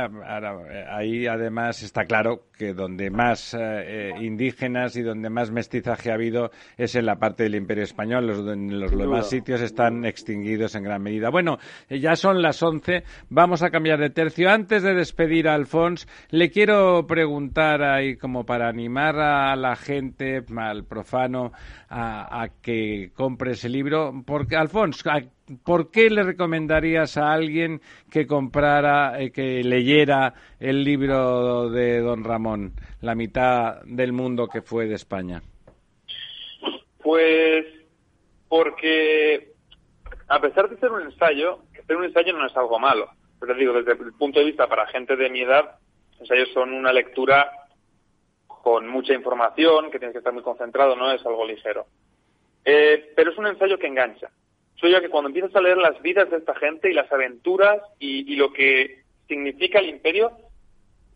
ahí 0.88 1.26
además 1.26 1.82
está 1.82 2.04
claro 2.04 2.42
que 2.56 2.72
donde 2.72 3.10
más 3.10 3.56
eh, 3.58 4.12
indígenas 4.20 4.96
y 4.96 5.02
donde 5.02 5.28
más 5.28 5.50
mestizaje 5.50 6.10
ha 6.10 6.14
habido 6.14 6.50
es 6.76 6.94
en 6.94 7.06
la 7.06 7.16
parte 7.16 7.44
del 7.44 7.56
Imperio 7.56 7.84
Español. 7.84 8.26
Los, 8.26 8.38
los 8.38 8.90
demás 8.90 9.28
sitios 9.28 9.60
están 9.60 10.04
extinguidos 10.04 10.74
en 10.74 10.84
gran 10.84 11.02
medida. 11.02 11.30
Bueno, 11.30 11.58
ya 11.88 12.16
son 12.16 12.40
las 12.40 12.62
once. 12.62 13.04
Vamos 13.28 13.62
a 13.62 13.70
cambiar 13.70 13.98
de 13.98 14.10
tercio. 14.10 14.50
Antes 14.50 14.82
de 14.82 14.94
despedir 14.94 15.48
a 15.48 15.54
Alfons, 15.54 16.08
le 16.30 16.50
quiero 16.50 17.06
preguntar 17.06 17.82
ahí, 17.82 18.16
como 18.16 18.44
para 18.44 18.68
animar 18.68 19.18
a 19.18 19.54
la 19.56 19.76
gente, 19.76 20.44
al 20.56 20.84
profano, 20.84 21.52
a, 21.88 22.42
a 22.42 22.48
que 22.48 22.87
compre 23.14 23.52
ese 23.52 23.68
libro 23.68 24.12
porque, 24.26 24.56
Alfonso, 24.56 25.10
¿por 25.64 25.90
qué 25.90 26.10
le 26.10 26.22
recomendarías 26.22 27.16
a 27.16 27.32
alguien 27.32 27.80
que 28.10 28.26
comprara, 28.26 29.20
eh, 29.20 29.30
que 29.30 29.62
leyera 29.62 30.34
el 30.60 30.84
libro 30.84 31.70
de 31.70 32.00
Don 32.00 32.24
Ramón, 32.24 32.72
La 33.00 33.14
mitad 33.14 33.82
del 33.84 34.12
mundo 34.12 34.48
que 34.48 34.62
fue 34.62 34.86
de 34.86 34.94
España? 34.94 35.42
Pues 37.02 37.66
porque, 38.48 39.52
a 40.28 40.40
pesar 40.40 40.68
de 40.68 40.78
ser 40.78 40.90
un 40.90 41.02
ensayo, 41.02 41.60
ser 41.86 41.96
un 41.96 42.04
ensayo 42.04 42.32
no 42.34 42.46
es 42.46 42.56
algo 42.56 42.78
malo. 42.78 43.08
Pero 43.40 43.54
digo, 43.54 43.72
desde 43.72 43.92
el 43.92 44.12
punto 44.12 44.40
de 44.40 44.46
vista 44.46 44.66
para 44.66 44.86
gente 44.88 45.16
de 45.16 45.30
mi 45.30 45.42
edad, 45.42 45.78
ensayos 46.20 46.48
son 46.52 46.72
una 46.72 46.92
lectura 46.92 47.50
con 48.46 48.88
mucha 48.88 49.14
información, 49.14 49.90
que 49.90 49.98
tienes 49.98 50.12
que 50.12 50.18
estar 50.18 50.32
muy 50.32 50.42
concentrado, 50.42 50.96
no 50.96 51.10
es 51.12 51.24
algo 51.24 51.46
ligero. 51.46 51.86
Eh, 52.70 53.12
pero 53.16 53.30
es 53.30 53.38
un 53.38 53.46
ensayo 53.46 53.78
que 53.78 53.86
engancha. 53.86 54.28
Soy 54.78 54.92
yo 54.92 55.00
que 55.00 55.08
cuando 55.08 55.28
empiezas 55.28 55.56
a 55.56 55.62
leer 55.62 55.78
las 55.78 56.02
vidas 56.02 56.28
de 56.30 56.36
esta 56.36 56.54
gente 56.54 56.90
y 56.90 56.92
las 56.92 57.10
aventuras 57.10 57.80
y, 57.98 58.36
lo 58.36 58.52
que 58.52 59.04
significa 59.26 59.78
el 59.78 59.88
imperio, 59.88 60.32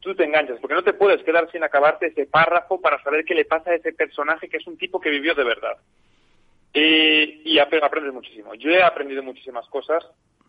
tú 0.01 0.15
te 0.15 0.25
enganchas, 0.25 0.59
porque 0.61 0.77
no 0.77 0.83
te 0.83 0.95
puedes 0.95 1.23
quedar 1.23 1.51
sin 1.53 1.63
acabarte 1.63 2.07
ese 2.07 2.25
párrafo 2.25 2.81
para 2.81 3.03
saber 3.03 3.27
qué 3.27 3.35
le 3.35 3.45
pasa 3.45 3.71
a 3.71 3.75
ese 3.75 3.93
personaje 3.93 4.49
que 4.49 4.57
es 4.57 4.67
un 4.67 4.79
tipo 4.79 4.99
que 4.99 5.11
vivió 5.11 5.35
de 5.35 5.45
verdad. 5.45 5.77
y 6.73 7.59
aprendes 7.59 8.15
muchísimo. 8.15 8.55
Yo 8.55 8.71
he 8.71 8.83
aprendido 8.83 9.23
muchísimas 9.23 9.69
cosas 9.69 10.03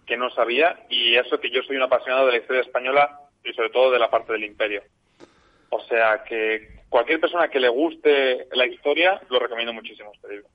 que 0.05 0.15
no 0.15 0.29
sabía 0.29 0.85
y 0.89 1.17
eso 1.17 1.37
que 1.37 1.49
yo 1.49 1.63
soy 1.63 1.75
un 1.75 1.83
apasionado 1.83 2.27
de 2.27 2.31
la 2.31 2.37
historia 2.37 2.61
española 2.61 3.19
y 3.43 3.51
sobre 3.51 3.71
todo 3.71 3.91
de 3.91 3.99
la 3.99 4.09
parte 4.09 4.31
del 4.31 4.45
imperio. 4.45 4.81
O 5.69 5.81
sea 5.81 6.23
que 6.23 6.85
cualquier 6.87 7.19
persona 7.19 7.49
que 7.49 7.59
le 7.59 7.67
guste 7.67 8.47
la 8.53 8.65
historia 8.67 9.19
lo 9.29 9.39
recomiendo 9.39 9.73
muchísimo 9.73 10.13
este 10.13 10.29
libro. 10.29 10.47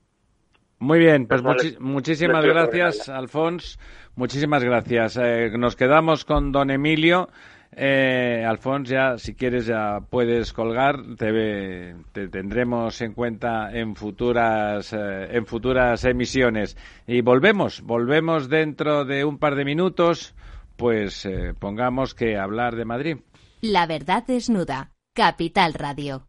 Muy 0.79 0.99
bien, 0.99 1.27
pues 1.27 1.41
muchísimas 1.79 2.45
gracias, 2.45 3.09
Alfons. 3.09 3.77
Muchísimas 4.15 4.63
gracias. 4.63 5.17
Eh, 5.21 5.51
nos 5.57 5.75
quedamos 5.75 6.25
con 6.25 6.51
don 6.51 6.71
Emilio. 6.71 7.29
Eh, 7.71 8.43
Alfons, 8.47 8.89
ya 8.89 9.17
si 9.17 9.35
quieres 9.35 9.65
ya 9.65 9.99
puedes 10.09 10.53
colgar. 10.53 10.97
Te, 11.17 11.95
tendremos 12.29 12.99
en 13.01 13.13
cuenta 13.13 13.71
en 13.71 13.95
futuras 13.95 14.91
eh, 14.93 15.29
en 15.31 15.45
futuras 15.45 16.03
emisiones. 16.05 16.77
Y 17.07 17.21
volvemos, 17.21 17.81
volvemos 17.81 18.49
dentro 18.49 19.05
de 19.05 19.23
un 19.23 19.37
par 19.37 19.55
de 19.55 19.65
minutos. 19.65 20.33
Pues 20.75 21.25
eh, 21.25 21.53
pongamos 21.57 22.15
que 22.15 22.37
hablar 22.37 22.75
de 22.75 22.85
Madrid. 22.85 23.17
La 23.61 23.85
verdad 23.85 24.23
desnuda. 24.25 24.91
Capital 25.13 25.73
Radio. 25.73 26.28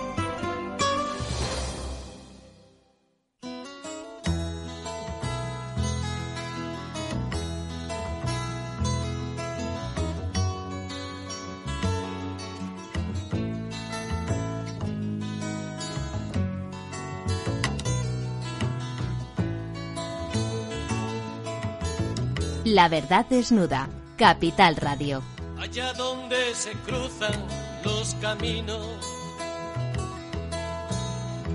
La 22.71 22.87
verdad 22.87 23.25
desnuda. 23.29 23.89
Capital 24.15 24.77
Radio. 24.77 25.21
Allá 25.59 25.91
donde 25.91 26.55
se 26.55 26.71
cruzan 26.71 27.45
los 27.83 28.15
caminos, 28.21 28.87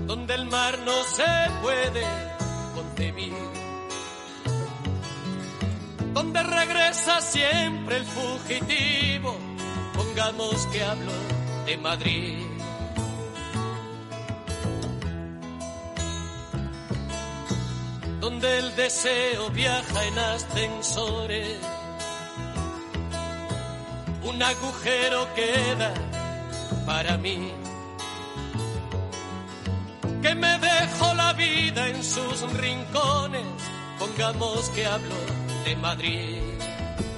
donde 0.05 0.35
el 0.35 0.45
mar 0.45 0.77
no 0.85 1.03
se 1.05 1.23
puede 1.63 2.03
concebir, 2.75 3.33
donde 6.13 6.43
regresa 6.43 7.19
siempre 7.19 7.97
el 7.97 8.05
fugitivo, 8.05 9.35
pongamos 9.95 10.67
que 10.67 10.83
hablo 10.83 11.13
de 11.65 11.77
Madrid. 11.77 12.56
Donde 18.29 18.59
el 18.59 18.75
deseo 18.75 19.49
viaja 19.51 20.03
en 20.05 20.19
ascensores. 20.19 21.59
Un 24.21 24.43
agujero 24.43 25.27
queda 25.33 25.93
para 26.85 27.17
mí, 27.17 27.53
que 30.21 30.35
me 30.35 30.59
dejo 30.59 31.13
la 31.15 31.31
vida 31.33 31.87
en 31.87 32.03
sus 32.03 32.41
rincones. 32.57 33.47
Pongamos 33.97 34.69
que 34.71 34.85
hablo 34.85 35.15
de 35.63 35.75
Madrid. 35.77 36.41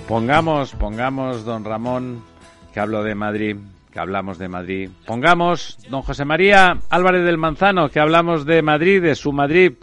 Pongamos, 0.07 0.73
pongamos, 0.73 1.43
don 1.43 1.65
Ramón, 1.65 2.23
que 2.71 2.79
hablo 2.79 3.03
de 3.03 3.15
Madrid 3.15 3.57
que 3.91 3.99
hablamos 3.99 4.37
de 4.37 4.47
Madrid. 4.47 4.91
Pongamos, 5.07 5.79
don 5.89 6.03
José 6.03 6.23
María 6.23 6.77
Álvarez 6.91 7.25
del 7.25 7.39
Manzano, 7.39 7.89
que 7.89 7.99
hablamos 7.99 8.45
de 8.45 8.61
Madrid, 8.61 9.01
de 9.01 9.15
su 9.15 9.33
Madrid. 9.33 9.73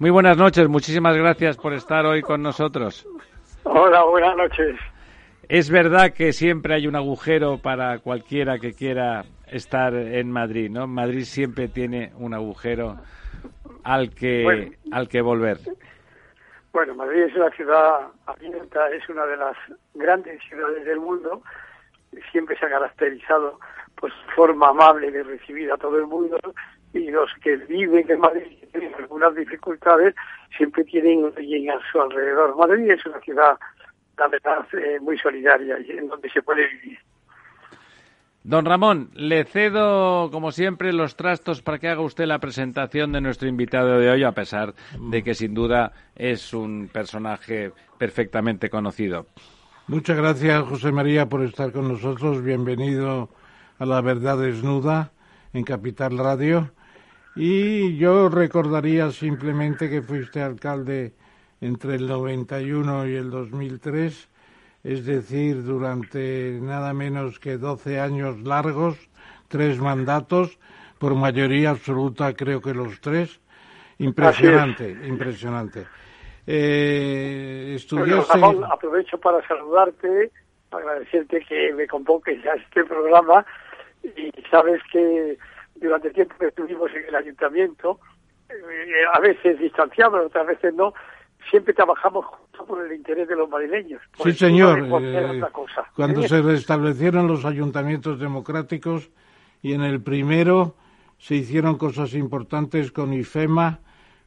Muy 0.00 0.10
buenas 0.10 0.36
noches, 0.36 0.68
muchísimas 0.68 1.16
gracias 1.16 1.56
por 1.56 1.72
estar 1.72 2.04
hoy 2.04 2.20
con 2.20 2.42
nosotros. 2.42 3.06
Hola, 3.62 4.02
buenas 4.04 4.36
noches. 4.36 4.76
Es 5.48 5.70
verdad 5.70 6.12
que 6.12 6.32
siempre 6.32 6.74
hay 6.74 6.88
un 6.88 6.96
agujero 6.96 7.58
para 7.58 8.00
cualquiera 8.00 8.58
que 8.58 8.72
quiera 8.72 9.24
estar 9.46 9.94
en 9.94 10.32
Madrid, 10.32 10.68
¿no? 10.68 10.88
Madrid 10.88 11.22
siempre 11.22 11.68
tiene 11.68 12.12
un 12.16 12.34
agujero 12.34 12.96
al 13.84 14.10
que, 14.10 14.72
al 14.90 15.08
que 15.08 15.20
volver. 15.20 15.58
Bueno, 16.72 16.96
Madrid 16.96 17.22
es 17.22 17.36
una 17.36 17.50
ciudad 17.50 18.08
abierta, 18.26 18.90
es 18.90 19.08
una 19.08 19.26
de 19.26 19.36
las 19.36 19.56
grandes 19.94 20.42
ciudades 20.48 20.84
del 20.84 20.98
mundo, 20.98 21.40
siempre 22.32 22.58
se 22.58 22.66
ha 22.66 22.70
caracterizado 22.70 23.60
por 23.94 24.10
su 24.10 24.30
forma 24.34 24.70
amable 24.70 25.12
de 25.12 25.22
recibir 25.22 25.70
a 25.70 25.76
todo 25.76 25.98
el 25.98 26.06
mundo 26.06 26.36
y 26.94 27.10
los 27.10 27.30
que 27.42 27.56
viven 27.56 28.08
en 28.08 28.20
Madrid 28.20 28.46
y 28.62 28.66
tienen 28.66 28.94
algunas 28.94 29.34
dificultades 29.34 30.14
siempre 30.56 30.84
tienen 30.84 31.24
alguien 31.36 31.70
a 31.70 31.80
su 31.90 32.00
alrededor. 32.00 32.56
Madrid 32.56 32.90
es 32.90 33.04
una 33.04 33.20
ciudad, 33.20 33.58
la 34.16 34.28
verdad, 34.28 34.64
eh, 34.72 34.98
muy 35.00 35.18
solidaria 35.18 35.78
y 35.80 35.90
en 35.90 36.08
donde 36.08 36.30
se 36.30 36.40
puede 36.40 36.68
vivir. 36.68 36.98
Don 38.44 38.66
Ramón, 38.66 39.10
le 39.14 39.44
cedo, 39.44 40.30
como 40.30 40.52
siempre, 40.52 40.92
los 40.92 41.16
trastos 41.16 41.62
para 41.62 41.78
que 41.78 41.88
haga 41.88 42.02
usted 42.02 42.26
la 42.26 42.38
presentación 42.38 43.10
de 43.10 43.22
nuestro 43.22 43.48
invitado 43.48 43.98
de 43.98 44.10
hoy, 44.10 44.22
a 44.22 44.32
pesar 44.32 44.74
de 45.00 45.22
que 45.22 45.34
sin 45.34 45.54
duda 45.54 45.92
es 46.14 46.52
un 46.52 46.90
personaje 46.92 47.72
perfectamente 47.98 48.68
conocido. 48.68 49.26
Muchas 49.88 50.18
gracias, 50.18 50.62
José 50.62 50.92
María, 50.92 51.26
por 51.26 51.42
estar 51.42 51.72
con 51.72 51.88
nosotros. 51.88 52.42
Bienvenido 52.42 53.30
a 53.78 53.86
La 53.86 54.02
Verdad 54.02 54.38
Desnuda 54.38 55.10
en 55.54 55.64
Capital 55.64 56.18
Radio. 56.18 56.70
Y 57.36 57.96
yo 57.96 58.28
recordaría 58.28 59.10
simplemente 59.10 59.90
que 59.90 60.02
fuiste 60.02 60.40
alcalde 60.40 61.14
entre 61.60 61.96
el 61.96 62.06
91 62.06 63.06
y 63.08 63.14
el 63.16 63.30
2003 63.30 64.28
es 64.84 65.06
decir, 65.06 65.64
durante 65.64 66.58
nada 66.60 66.92
menos 66.92 67.40
que 67.40 67.56
12 67.56 67.98
años 67.98 68.38
largos, 68.42 68.98
tres 69.48 69.80
mandatos, 69.80 70.58
por 70.98 71.14
mayoría 71.14 71.70
absoluta 71.70 72.34
creo 72.34 72.60
que 72.60 72.74
los 72.74 73.00
tres. 73.00 73.40
Impresionante, 73.98 74.90
impresionante. 75.06 75.86
Eh, 76.46 77.72
estudiaste... 77.76 78.38
aprovecho 78.70 79.16
para 79.18 79.46
saludarte, 79.48 80.30
agradecerte 80.70 81.40
que 81.48 81.72
me 81.72 81.86
convoques 81.86 82.44
a 82.44 82.54
este 82.56 82.84
programa 82.84 83.46
y 84.02 84.30
sabes 84.50 84.82
que 84.92 85.38
durante 85.84 86.08
el 86.08 86.14
tiempo 86.14 86.34
que 86.38 86.46
estuvimos 86.46 86.90
en 86.92 87.04
el 87.06 87.14
ayuntamiento, 87.14 88.00
eh, 88.48 88.54
a 89.12 89.20
veces 89.20 89.58
distanciados, 89.58 90.26
otras 90.26 90.46
veces 90.46 90.74
no, 90.74 90.94
siempre 91.50 91.74
trabajamos 91.74 92.26
por 92.66 92.84
el 92.84 92.92
interés 92.92 93.28
de 93.28 93.36
los 93.36 93.48
madrileños. 93.48 94.00
Sí, 94.22 94.32
señor. 94.32 94.86
Eh, 95.02 95.42
cuando 95.94 96.22
se 96.22 96.40
restablecieron 96.40 97.26
los 97.26 97.44
ayuntamientos 97.44 98.18
democráticos 98.18 99.10
y 99.62 99.72
en 99.72 99.82
el 99.82 100.02
primero 100.02 100.76
se 101.18 101.36
hicieron 101.36 101.76
cosas 101.78 102.14
importantes 102.14 102.92
con 102.92 103.12
IFEMA, 103.12 103.80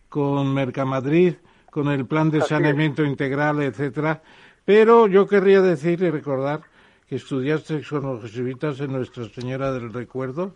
con 0.10 0.54
Mercamadrid, 0.54 1.36
con 1.70 1.90
el 1.90 2.06
plan 2.06 2.32
de 2.32 2.42
saneamiento 2.42 3.04
integral, 3.04 3.62
etcétera. 3.62 4.22
Pero 4.66 5.08
yo 5.08 5.28
querría 5.28 5.62
decir 5.62 6.02
y 6.02 6.10
recordar 6.10 6.62
que 7.08 7.16
estudiaste 7.16 7.82
con 7.90 8.04
los 8.04 8.22
jesuitas 8.22 8.80
en 8.80 8.92
Nuestra 8.92 9.26
Señora 9.26 9.72
del 9.72 9.94
Recuerdo, 9.94 10.56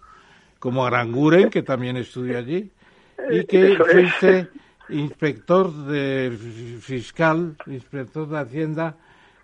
como 0.61 0.85
Aranguren, 0.85 1.49
que 1.49 1.63
también 1.63 1.97
estudió 1.97 2.37
allí, 2.37 2.69
y 3.31 3.45
que 3.45 3.75
fuiste 3.91 4.47
inspector 4.89 5.73
de 5.87 6.37
fiscal, 6.79 7.55
inspector 7.65 8.29
de 8.29 8.37
Hacienda, 8.37 8.95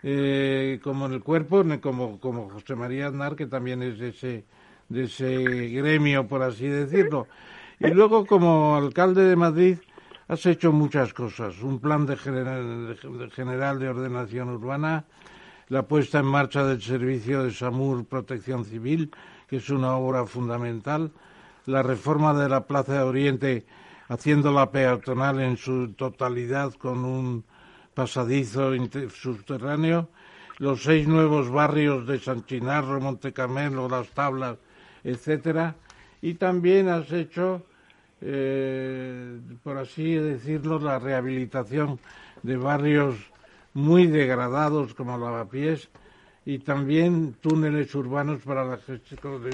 eh, 0.04 0.80
como 0.84 1.08
en 1.08 1.14
el 1.14 1.24
cuerpo, 1.24 1.66
como, 1.82 2.20
como 2.20 2.50
José 2.52 2.76
María 2.76 3.08
Aznar, 3.08 3.36
que 3.36 3.48
también 3.48 3.82
es 3.82 3.98
de 3.98 4.10
ese, 4.10 4.46
de 4.90 5.06
ese 5.06 5.44
gremio, 5.70 6.28
por 6.28 6.44
así 6.44 6.68
decirlo. 6.68 7.28
Y 7.80 7.88
luego, 7.88 8.28
como 8.28 8.76
alcalde 8.76 9.24
de 9.24 9.36
Madrid, 9.36 9.78
has 10.28 10.46
hecho 10.46 10.72
muchas 10.72 11.16
cosas. 11.16 11.60
Un 11.64 11.80
plan 11.80 12.06
de 12.06 12.16
general, 12.16 12.96
de 12.96 13.30
general 13.32 13.80
de 13.80 13.90
ordenación 13.90 14.50
urbana, 14.50 15.06
la 15.70 15.82
puesta 15.82 16.20
en 16.20 16.26
marcha 16.26 16.64
del 16.64 16.80
servicio 16.80 17.44
de 17.44 17.52
SAMUR 17.52 18.06
Protección 18.06 18.66
Civil, 18.66 19.10
que 19.48 19.58
es 19.58 19.70
una 19.70 19.96
obra 19.96 20.26
fundamental, 20.26 21.12
la 21.66 21.84
reforma 21.84 22.34
de 22.34 22.50
la 22.50 22.66
Plaza 22.66 22.94
de 22.94 23.02
Oriente 23.02 23.66
haciéndola 24.10 24.72
peatonal 24.72 25.42
en 25.42 25.58
su 25.58 25.94
totalidad 25.94 26.74
con 26.74 27.04
un 27.04 27.44
pasadizo 27.94 28.72
subterráneo, 29.10 30.10
los 30.60 30.84
seis 30.84 31.08
nuevos 31.08 31.50
barrios 31.50 32.08
de 32.08 32.20
San 32.20 32.46
Chinarro, 32.46 33.00
Montecamelo, 33.02 33.90
Las 33.90 34.10
Tablas, 34.10 34.58
etcétera, 35.04 35.76
y 36.22 36.36
también 36.36 36.90
has 36.90 37.12
hecho, 37.12 37.64
eh, 38.22 39.40
por 39.64 39.78
así 39.78 40.16
decirlo, 40.16 40.80
la 40.80 41.00
rehabilitación 41.00 42.00
de 42.44 42.58
barrios 42.58 43.16
muy 43.74 44.08
degradados 44.08 44.94
como 44.94 45.18
Lavapiés 45.18 45.90
y 46.48 46.60
también 46.60 47.36
túneles 47.42 47.94
urbanos 47.94 48.42
para 48.42 48.64
la 48.64 48.80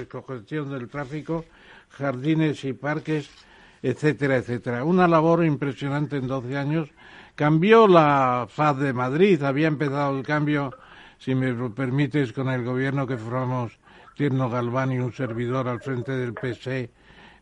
congestión 0.08 0.70
del 0.70 0.88
tráfico, 0.88 1.44
jardines 1.90 2.62
y 2.64 2.72
parques 2.72 3.28
etcétera, 3.82 4.36
etcétera. 4.36 4.84
Una 4.84 5.08
labor 5.08 5.44
impresionante 5.44 6.16
en 6.16 6.28
12 6.28 6.56
años. 6.56 6.88
Cambió 7.34 7.88
la 7.88 8.46
faz 8.48 8.78
de 8.78 8.92
Madrid, 8.92 9.42
había 9.42 9.66
empezado 9.66 10.16
el 10.16 10.24
cambio, 10.24 10.72
si 11.18 11.34
me 11.34 11.52
permites, 11.70 12.32
con 12.32 12.48
el 12.48 12.64
gobierno 12.64 13.06
que 13.06 13.18
formamos 13.18 13.76
Tierno 14.16 14.48
Galván 14.48 14.92
y 14.92 15.00
un 15.00 15.12
servidor 15.12 15.68
al 15.68 15.80
frente 15.80 16.12
del 16.12 16.32
PC, 16.32 16.90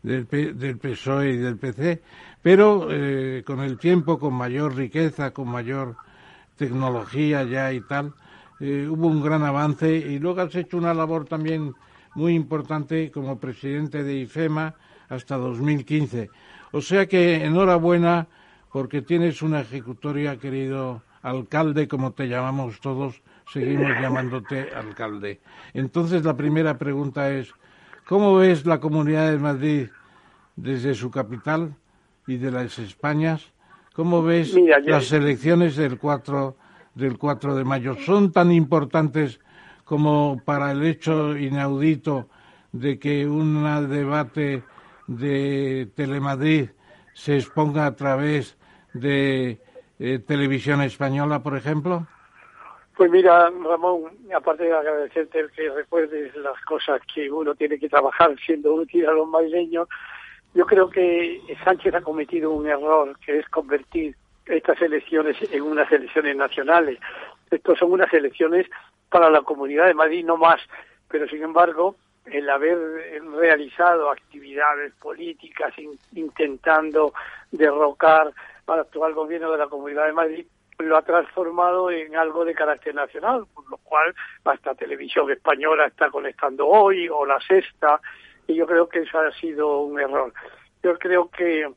del, 0.01 0.27
del 0.27 0.79
PSOE 0.79 1.29
y 1.29 1.37
del 1.37 1.57
PC, 1.57 2.01
pero 2.41 2.87
eh, 2.89 3.43
con 3.45 3.61
el 3.61 3.77
tiempo, 3.77 4.17
con 4.17 4.33
mayor 4.33 4.75
riqueza, 4.75 5.31
con 5.31 5.47
mayor 5.47 5.95
tecnología 6.57 7.43
ya 7.43 7.71
y 7.71 7.81
tal, 7.81 8.13
eh, 8.65 8.87
hubo 8.87 9.07
un 9.07 9.21
gran 9.21 9.43
avance 9.43 9.93
y 9.93 10.19
luego 10.19 10.39
has 10.39 10.55
hecho 10.55 10.77
una 10.77 10.93
labor 10.93 11.25
también 11.25 11.73
muy 12.15 12.33
importante 12.33 13.11
como 13.11 13.37
presidente 13.37 14.05
de 14.05 14.15
IFEMA, 14.19 14.73
hasta 15.09 15.35
2015. 15.35 16.29
O 16.71 16.79
sea 16.79 17.05
que 17.05 17.43
enhorabuena 17.43 18.25
porque 18.71 19.01
tienes 19.01 19.41
una 19.41 19.59
ejecutoria, 19.59 20.37
querido 20.37 21.03
alcalde, 21.23 21.89
como 21.89 22.13
te 22.13 22.29
llamamos 22.29 22.79
todos, 22.79 23.21
seguimos 23.51 23.91
llamándote 24.01 24.69
alcalde. 24.73 25.41
Entonces 25.73 26.23
la 26.23 26.37
primera 26.37 26.77
pregunta 26.77 27.31
es, 27.31 27.51
¿cómo 28.07 28.37
ves 28.37 28.65
la 28.65 28.79
Comunidad 28.79 29.29
de 29.29 29.39
Madrid 29.39 29.87
desde 30.55 30.95
su 30.95 31.11
capital 31.11 31.75
y 32.27 32.37
de 32.37 32.49
las 32.49 32.79
Españas? 32.79 33.51
¿Cómo 33.93 34.23
ves 34.23 34.55
las 34.85 35.11
elecciones 35.11 35.75
del 35.75 35.99
4, 35.99 36.55
del 36.95 37.17
4 37.17 37.55
de 37.55 37.63
mayo? 37.63 37.95
¿Son 37.95 38.31
tan 38.31 38.51
importantes 38.51 39.39
como 39.83 40.41
para 40.45 40.71
el 40.71 40.83
hecho 40.83 41.37
inaudito 41.37 42.27
de 42.71 42.99
que 42.99 43.27
un 43.27 43.63
debate 43.89 44.63
de 45.07 45.89
Telemadrid 45.95 46.69
se 47.13 47.35
exponga 47.37 47.85
a 47.85 47.95
través 47.95 48.57
de 48.93 49.59
eh, 49.99 50.19
televisión 50.19 50.81
española, 50.81 51.43
por 51.43 51.55
ejemplo? 51.55 52.07
Pues 52.95 53.09
mira, 53.09 53.49
Ramón, 53.49 54.03
aparte 54.35 54.65
de 54.65 54.73
agradecerte 54.73 55.45
que 55.55 55.69
recuerdes 55.69 56.35
las 56.35 56.59
cosas 56.65 57.01
que 57.13 57.31
uno 57.31 57.55
tiene 57.55 57.79
que 57.79 57.89
trabajar 57.89 58.35
siendo 58.45 58.73
útil 58.73 59.07
a 59.07 59.13
los 59.13 59.27
madrileños, 59.27 59.87
yo 60.53 60.65
creo 60.67 60.89
que 60.89 61.41
Sánchez 61.63 61.95
ha 61.95 62.01
cometido 62.01 62.51
un 62.51 62.67
error, 62.67 63.17
que 63.25 63.39
es 63.39 63.49
convertir 63.49 64.15
estas 64.45 64.81
elecciones 64.81 65.37
en 65.51 65.61
unas 65.63 65.91
elecciones 65.91 66.35
nacionales. 66.35 66.99
Estos 67.49 67.79
son 67.79 67.91
unas 67.91 68.13
elecciones 68.13 68.67
para 69.09 69.29
la 69.29 69.41
Comunidad 69.41 69.87
de 69.87 69.93
Madrid, 69.93 70.25
no 70.25 70.37
más. 70.37 70.61
Pero, 71.07 71.27
sin 71.27 71.43
embargo, 71.43 71.95
el 72.25 72.49
haber 72.49 72.77
realizado 73.35 74.09
actividades 74.09 74.93
políticas 74.95 75.73
intentando 76.13 77.13
derrocar 77.51 78.33
al 78.67 78.79
actual 78.79 79.13
gobierno 79.13 79.51
de 79.51 79.57
la 79.57 79.67
Comunidad 79.67 80.05
de 80.05 80.13
Madrid 80.13 80.45
lo 80.79 80.97
ha 80.97 81.01
transformado 81.03 81.91
en 81.91 82.15
algo 82.15 82.45
de 82.45 82.55
carácter 82.55 82.95
nacional, 82.95 83.45
por 83.53 83.69
lo 83.69 83.77
cual 83.77 84.13
hasta 84.43 84.75
Televisión 84.75 85.29
Española 85.31 85.85
está 85.85 86.09
conectando 86.09 86.67
hoy 86.67 87.07
o 87.09 87.25
la 87.25 87.39
Sexta, 87.41 88.01
y 88.47 88.55
yo 88.55 88.65
creo 88.65 88.89
que 88.89 88.99
eso 88.99 89.19
ha 89.19 89.31
sido 89.33 89.79
un 89.81 89.99
error. 89.99 90.33
Yo 90.81 90.97
creo 90.97 91.29
que 91.29 91.71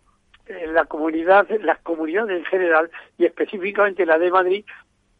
la 0.48 0.84
comunidad, 0.84 1.48
las 1.62 1.78
comunidades 1.80 2.38
en 2.38 2.44
general 2.44 2.90
y 3.18 3.24
específicamente 3.24 4.06
la 4.06 4.18
de 4.18 4.30
Madrid 4.30 4.64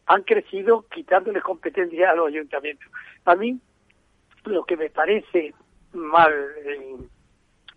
han 0.05 0.23
crecido 0.23 0.85
quitándoles 0.89 1.43
competencia 1.43 2.11
a 2.11 2.15
los 2.15 2.27
ayuntamientos. 2.27 2.89
A 3.25 3.35
mí 3.35 3.59
lo 4.45 4.63
que 4.63 4.77
me 4.77 4.89
parece 4.89 5.53
mal 5.93 6.33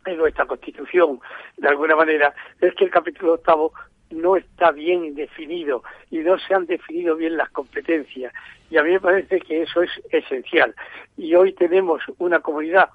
en 0.06 0.16
nuestra 0.16 0.46
Constitución, 0.46 1.20
de 1.56 1.68
alguna 1.68 1.96
manera, 1.96 2.32
es 2.60 2.74
que 2.74 2.84
el 2.84 2.90
capítulo 2.90 3.34
octavo 3.34 3.72
no 4.10 4.36
está 4.36 4.72
bien 4.72 5.14
definido 5.14 5.82
y 6.10 6.18
no 6.18 6.38
se 6.38 6.54
han 6.54 6.66
definido 6.66 7.16
bien 7.16 7.36
las 7.36 7.50
competencias. 7.50 8.32
Y 8.70 8.76
a 8.76 8.82
mí 8.82 8.92
me 8.92 9.00
parece 9.00 9.40
que 9.40 9.62
eso 9.62 9.82
es 9.82 9.90
esencial. 10.10 10.74
Y 11.16 11.34
hoy 11.34 11.52
tenemos 11.52 12.02
una 12.18 12.40
comunidad 12.40 12.90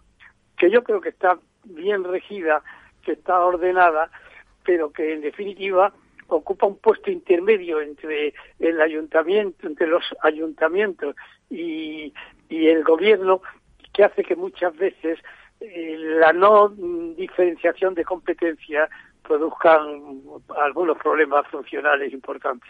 que 0.58 0.70
yo 0.70 0.84
creo 0.84 1.02
que 1.02 1.10
está 1.10 1.38
bien 1.64 2.04
regida, 2.04 2.64
que 3.04 3.14
está 3.14 3.40
ordenada, 3.40 4.10
pero 4.66 4.92
que 4.92 5.14
en 5.14 5.22
definitiva 5.22 5.94
ocupa 6.28 6.66
un 6.66 6.78
puesto 6.78 7.12
intermedio 7.12 7.82
entre 7.82 8.34
el 8.60 8.82
ayuntamiento, 8.82 9.68
entre 9.68 9.88
los 9.88 10.04
ayuntamientos 10.22 11.16
y, 11.50 12.14
y 12.50 12.68
el 12.68 12.84
gobierno, 12.84 13.42
que 13.94 14.04
hace 14.04 14.24
que 14.24 14.36
muchas 14.36 14.76
veces 14.76 15.20
eh, 15.62 15.96
la 15.98 16.34
no 16.34 16.70
diferenciación 16.70 17.94
de 17.94 18.04
competencia 18.04 18.90
produzcan 19.24 20.22
algunos 20.58 20.98
problemas 20.98 21.48
funcionales 21.48 22.12
importantes. 22.12 22.70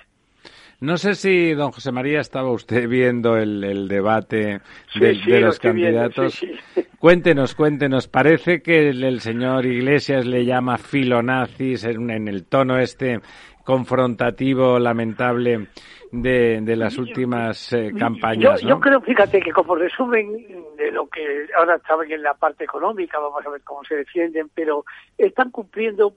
No 0.81 0.97
sé 0.97 1.15
si, 1.15 1.53
don 1.53 1.71
José 1.71 1.91
María, 1.91 2.19
estaba 2.19 2.51
usted 2.51 2.87
viendo 2.87 3.37
el, 3.37 3.87
debate 3.87 4.61
de, 4.95 5.39
los 5.39 5.59
candidatos. 5.59 6.45
cuéntenos, 6.99 7.55
cuéntenos. 7.55 8.07
Parece 8.07 8.61
que 8.61 8.89
el, 8.89 9.19
señor 9.21 9.65
Iglesias 9.65 10.25
le 10.25 10.45
llama 10.45 10.77
filonazis 10.77 11.85
en, 11.85 12.09
en 12.09 12.27
el 12.27 12.45
tono 12.45 12.77
este 12.77 13.21
confrontativo, 13.65 14.77
lamentable 14.77 15.67
de, 16.11 16.61
de 16.61 16.75
las 16.75 16.97
últimas 16.97 17.73
eh, 17.73 17.91
campañas. 17.97 18.61
Yo, 18.61 18.79
creo, 18.79 19.01
fíjate, 19.01 19.41
que 19.41 19.51
como 19.51 19.75
resumen 19.75 20.31
de 20.77 20.91
lo 20.91 21.07
que 21.07 21.47
ahora 21.57 21.79
saben 21.87 22.11
en 22.11 22.21
la 22.21 22.35
parte 22.35 22.63
económica, 22.63 23.19
vamos 23.19 23.43
a 23.45 23.49
ver 23.49 23.61
cómo 23.63 23.83
se 23.83 23.95
defienden, 23.95 24.49
pero 24.53 24.85
están 25.17 25.49
cumpliendo 25.49 26.13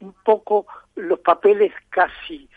un 0.00 0.14
poco 0.24 0.66
los 0.94 1.20
papeles 1.20 1.72
casi 1.88 2.48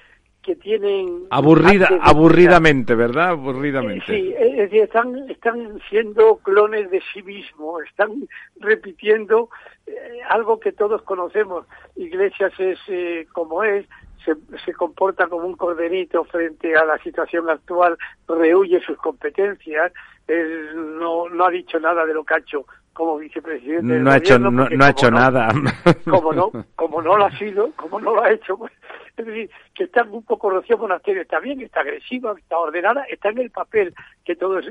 que 0.44 0.56
tienen 0.56 1.26
aburrida 1.30 1.88
aburridamente 2.02 2.94
verdad 2.96 3.30
aburridamente. 3.30 4.06
Sí 4.06 4.34
es 4.38 4.58
decir 4.58 4.84
están 4.84 5.30
están 5.30 5.80
siendo 5.90 6.38
clones 6.38 6.92
de 6.92 7.02
sí 7.14 7.24
mismos 7.24 7.82
están 7.90 8.28
repitiendo 8.58 9.50
eh, 9.88 10.20
algo 10.30 10.60
que 10.60 10.72
todos 10.72 11.02
conocemos. 11.02 11.66
Iglesias 11.96 12.54
es 12.60 12.80
eh, 12.88 13.26
como 13.32 13.64
es 13.64 13.86
se, 14.24 14.36
se, 14.64 14.74
comporta 14.74 15.28
como 15.28 15.46
un 15.46 15.56
corderito 15.56 16.24
frente 16.24 16.76
a 16.78 16.86
la 16.86 16.98
situación 17.00 17.50
actual, 17.50 17.98
rehuye 18.26 18.80
sus 18.80 18.98
competencias, 18.98 19.92
él 20.28 20.98
no, 20.98 21.28
no 21.28 21.46
ha 21.46 21.50
dicho 21.50 21.78
nada 21.80 22.06
de 22.06 22.14
lo 22.14 22.24
que 22.24 22.34
ha 22.36 22.38
hecho 22.38 22.66
como 22.94 23.18
vicepresidente 23.18 24.00
no 24.00 24.12
ha 24.12 24.18
hecho 24.18 24.38
no, 24.40 24.64
ha 24.64 24.90
hecho 24.90 25.12
nada. 25.12 25.50
como 26.10 26.32
no 26.34 26.52
como 26.76 27.02
no 27.02 27.18
lo 27.18 27.26
ha 27.26 27.38
sido 27.38 27.72
como 27.76 28.00
no 28.00 28.16
lo 28.16 28.24
ha 28.24 28.32
hecho 28.32 28.58
pues, 28.58 28.72
es 29.18 29.26
decir 29.26 29.50
que 29.74 29.86
está 29.86 30.04
un 30.04 30.24
poco 30.24 30.50
Rocío 30.50 30.78
Monasterio 30.78 31.24
está 31.24 31.40
bien 31.40 31.62
está 31.62 31.82
agresiva 31.82 32.34
está 32.38 32.58
ordenada 32.58 33.04
está 33.10 33.30
en 33.30 33.40
el 33.40 33.52
papel 33.52 33.94
que 34.24 34.36
todos 34.36 34.66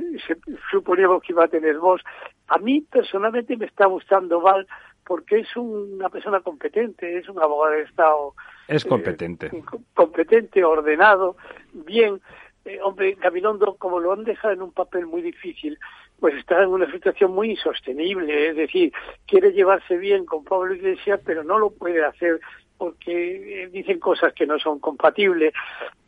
suponíamos 0.71 1.23
que 1.23 1.33
iba 1.33 1.45
a 1.45 1.49
tener 1.49 1.79
voz. 1.79 2.01
A 2.49 2.59
mí 2.59 2.81
personalmente 2.81 3.57
me 3.57 3.67
está 3.67 3.87
gustando 3.87 4.41
Val 4.41 4.67
porque 5.05 5.41
es 5.41 5.57
una 5.57 6.09
persona 6.09 6.41
competente 6.41 7.19
es 7.19 7.29
un 7.29 7.41
abogado 7.41 7.75
de 7.75 7.83
estado 7.83 8.35
es 8.69 8.85
competente. 8.85 9.47
eh, 9.47 9.63
competente 9.95 10.65
ordenado 10.65 11.37
bien. 11.73 12.21
Eh, 12.65 12.79
hombre, 12.81 13.17
Gabilondo, 13.21 13.75
como 13.77 13.99
lo 13.99 14.13
han 14.13 14.25
dejado 14.25 14.55
en 14.55 14.63
un 14.63 14.73
papel 14.73 15.07
muy 15.07 15.21
difícil, 15.21 15.79
pues 16.23 16.37
está 16.37 16.63
en 16.63 16.69
una 16.69 16.89
situación 16.93 17.33
muy 17.33 17.51
insostenible, 17.51 18.51
es 18.51 18.57
decir, 18.57 18.93
quiere 19.27 19.51
llevarse 19.51 19.97
bien 19.97 20.25
con 20.25 20.45
Pablo 20.45 20.73
Iglesias, 20.73 21.19
pero 21.27 21.43
no 21.43 21.59
lo 21.59 21.71
puede 21.71 22.05
hacer 22.05 22.39
porque 22.79 23.65
eh, 23.65 23.69
dicen 23.73 23.99
cosas 23.99 24.33
que 24.33 24.47
no 24.47 24.57
son 24.61 24.79
compatibles. 24.79 25.53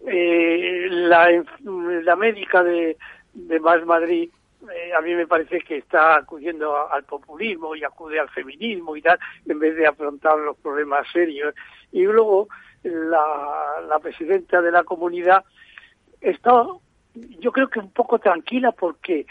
Eh, 0.07 0.87
la, 0.89 1.45
la 1.65 2.15
médica 2.15 2.62
de, 2.62 2.97
de 3.33 3.59
Más 3.59 3.85
Madrid 3.85 4.31
a 4.97 5.01
mí 5.01 5.15
me 5.15 5.27
parece 5.27 5.61
que 5.61 5.79
está 5.79 6.17
acudiendo 6.17 6.91
al 6.91 7.03
populismo 7.05 7.75
y 7.75 7.83
acude 7.83 8.21
al 8.21 8.31
feminismo 8.31 8.97
y 8.97 9.03
tal, 9.03 9.19
en 9.47 9.59
vez 9.59 9.77
de 9.77 9.87
afrontar 9.87 10.39
los 10.39 10.57
problemas 10.59 11.07
serios. 11.12 11.55
Y 11.93 12.05
luego 12.05 12.49
la, 12.85 13.83
la 13.89 13.99
presidenta 13.99 14.62
de 14.62 14.71
la 14.71 14.85
comunidad 14.85 15.45
está, 16.21 16.67
yo 17.15 17.53
creo 17.53 17.69
que 17.69 17.81
un 17.81 17.91
poco 17.91 18.19
tranquila 18.19 18.73
porque, 18.73 19.27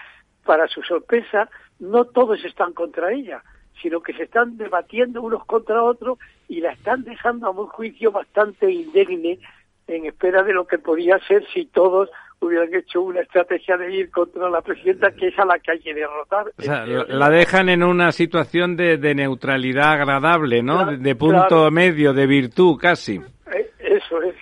para 0.45 0.67
su 0.67 0.81
sorpresa, 0.81 1.49
no 1.79 2.05
todos 2.05 2.43
están 2.45 2.73
contra 2.73 3.11
ella, 3.11 3.43
sino 3.81 4.01
que 4.01 4.13
se 4.13 4.23
están 4.23 4.57
debatiendo 4.57 5.21
unos 5.21 5.45
contra 5.45 5.83
otros 5.83 6.19
y 6.47 6.61
la 6.61 6.71
están 6.71 7.03
dejando 7.03 7.47
a 7.47 7.51
un 7.51 7.67
juicio 7.67 8.11
bastante 8.11 8.71
indigne 8.71 9.39
en 9.87 10.05
espera 10.05 10.43
de 10.43 10.53
lo 10.53 10.65
que 10.65 10.77
podría 10.77 11.19
ser 11.27 11.45
si 11.53 11.65
todos 11.65 12.09
hubieran 12.39 12.73
hecho 12.73 13.01
una 13.01 13.21
estrategia 13.21 13.77
de 13.77 13.93
ir 13.93 14.11
contra 14.11 14.49
la 14.49 14.61
presidenta, 14.61 15.11
que 15.11 15.27
es 15.27 15.39
a 15.39 15.45
la 15.45 15.59
que 15.59 15.71
hay 15.71 15.79
que 15.79 15.93
derrotar. 15.93 16.47
O 16.57 16.61
sea, 16.61 16.85
la 16.85 17.29
dejan 17.29 17.69
en 17.69 17.83
una 17.83 18.11
situación 18.11 18.75
de, 18.75 19.15
neutralidad 19.15 19.93
agradable, 19.93 20.61
¿no? 20.61 20.85
de, 20.85 21.15
punto 21.15 21.71
medio, 21.71 22.13
de 22.13 22.27
virtud 22.27 22.77
casi. 22.77 23.21
Eh, 23.53 23.71
eso 23.79 24.21
es. 24.21 24.35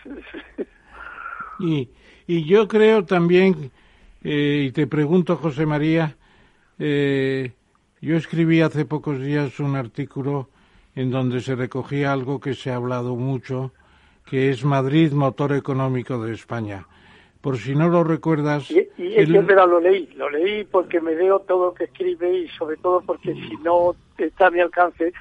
y, 1.60 1.90
y 2.28 2.46
yo 2.46 2.68
creo 2.68 3.06
también, 3.06 3.72
eh, 4.24 4.66
y 4.68 4.72
te 4.72 4.88
pregunto, 4.88 5.36
José 5.38 5.66
María, 5.66 6.16
eh, 6.80 7.52
yo 8.02 8.16
escribí 8.16 8.62
hace 8.62 8.86
pocos 8.86 9.20
días 9.20 9.60
un 9.60 9.76
artículo 9.76 10.50
en 10.96 11.12
donde 11.12 11.42
se 11.42 11.56
recogía 11.56 12.12
algo 12.12 12.40
que 12.40 12.54
se 12.54 12.72
ha 12.72 12.76
hablado 12.76 13.16
mucho, 13.16 13.72
que 14.26 14.50
es 14.50 14.64
Madrid, 14.64 15.12
motor 15.12 15.54
económico 15.54 16.24
de 16.24 16.34
España. 16.34 16.86
Por 17.42 17.58
si 17.58 17.76
no 17.76 17.90
lo 17.90 18.04
recuerdas... 18.04 18.70
Y, 18.70 18.80
es 18.98 19.28
que 19.28 19.40
verdad, 19.40 19.68
lo 19.68 19.80
leí, 19.80 20.10
lo 20.16 20.30
leí 20.30 20.64
porque 20.64 21.02
me 21.02 21.16
leo 21.16 21.40
todo 21.40 21.68
lo 21.68 21.74
que 21.74 21.86
escribe 21.86 22.40
y 22.40 22.48
sobre 22.50 22.78
todo 22.78 23.02
porque 23.02 23.34
si 23.34 23.58
no 23.64 23.96
está 24.18 24.48
a 24.48 24.52
mi 24.52 24.60
alcance, 24.60 25.12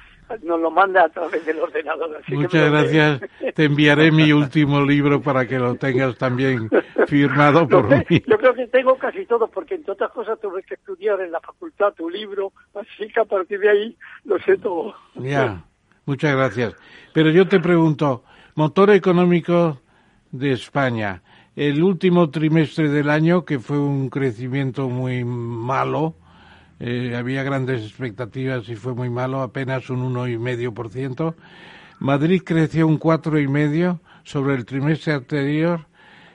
nos 0.43 0.59
lo 0.59 0.71
manda 0.71 1.05
a 1.05 1.09
través 1.09 1.45
del 1.45 1.59
ordenador. 1.59 2.21
Muchas 2.29 2.71
gracias. 2.71 3.21
Te 3.55 3.65
enviaré 3.65 4.11
mi 4.11 4.31
último 4.33 4.81
libro 4.81 5.21
para 5.21 5.47
que 5.47 5.57
lo 5.59 5.75
tengas 5.75 6.17
también 6.17 6.69
firmado 7.07 7.67
por 7.67 7.87
mí. 7.89 8.23
Yo 8.27 8.37
creo 8.37 8.53
que 8.53 8.67
tengo 8.67 8.97
casi 8.97 9.25
todo, 9.25 9.47
porque 9.47 9.75
entre 9.75 9.93
otras 9.93 10.11
cosas 10.11 10.39
tuve 10.39 10.63
que 10.63 10.75
estudiar 10.75 11.21
en 11.21 11.31
la 11.31 11.39
facultad 11.39 11.93
tu 11.93 12.09
libro, 12.09 12.53
así 12.73 13.11
que 13.11 13.19
a 13.19 13.25
partir 13.25 13.59
de 13.59 13.69
ahí 13.69 13.97
lo 14.25 14.39
sé 14.39 14.57
todo. 14.57 14.95
Ya, 15.15 15.63
muchas 16.05 16.35
gracias. 16.35 16.75
Pero 17.13 17.29
yo 17.29 17.47
te 17.47 17.59
pregunto, 17.59 18.23
motor 18.55 18.91
económico 18.91 19.81
de 20.31 20.53
España, 20.53 21.21
el 21.55 21.83
último 21.83 22.29
trimestre 22.29 22.89
del 22.89 23.09
año, 23.09 23.43
que 23.43 23.59
fue 23.59 23.77
un 23.77 24.09
crecimiento 24.09 24.87
muy 24.87 25.23
malo, 25.25 26.15
eh, 26.83 27.15
había 27.15 27.43
grandes 27.43 27.83
expectativas 27.83 28.67
y 28.67 28.75
fue 28.75 28.95
muy 28.95 29.11
malo, 29.11 29.41
apenas 29.41 29.87
un 29.91 30.15
1,5%. 30.15 31.35
Madrid 31.99 32.41
creció 32.43 32.87
un 32.87 32.99
4,5% 32.99 33.99
sobre 34.23 34.55
el 34.55 34.65
trimestre 34.65 35.13
anterior 35.13 35.81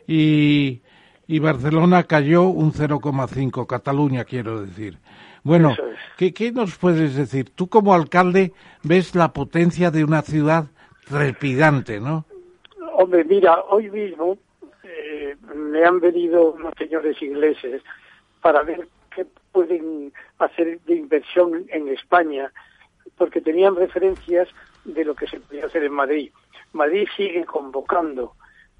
y, 0.06 0.82
y 1.26 1.38
Barcelona 1.40 2.04
cayó 2.04 2.44
un 2.44 2.72
0,5%, 2.72 3.66
Cataluña 3.66 4.24
quiero 4.24 4.60
decir. 4.60 4.98
Bueno, 5.42 5.74
¿qué, 6.16 6.32
¿qué 6.32 6.52
nos 6.52 6.78
puedes 6.78 7.16
decir? 7.16 7.50
Tú 7.50 7.68
como 7.68 7.92
alcalde 7.92 8.52
ves 8.84 9.16
la 9.16 9.32
potencia 9.32 9.90
de 9.90 10.04
una 10.04 10.22
ciudad 10.22 10.66
trepidante, 11.08 11.98
¿no? 11.98 12.24
Hombre, 12.94 13.24
mira, 13.24 13.56
hoy 13.68 13.90
mismo 13.90 14.38
eh, 14.84 15.34
me 15.56 15.84
han 15.84 15.98
venido 15.98 16.52
unos 16.52 16.72
señores 16.78 17.20
ingleses 17.20 17.82
para 18.40 18.62
ver 18.62 18.86
qué 19.12 19.26
pueden 19.56 20.12
hacer 20.38 20.80
de 20.80 20.96
inversión 20.96 21.64
en 21.70 21.88
España, 21.88 22.52
porque 23.16 23.40
tenían 23.40 23.74
referencias 23.74 24.48
de 24.84 25.02
lo 25.02 25.14
que 25.14 25.26
se 25.26 25.40
podía 25.40 25.64
hacer 25.64 25.82
en 25.82 25.94
Madrid. 25.94 26.30
Madrid 26.74 27.08
sigue 27.16 27.42
convocando 27.46 28.34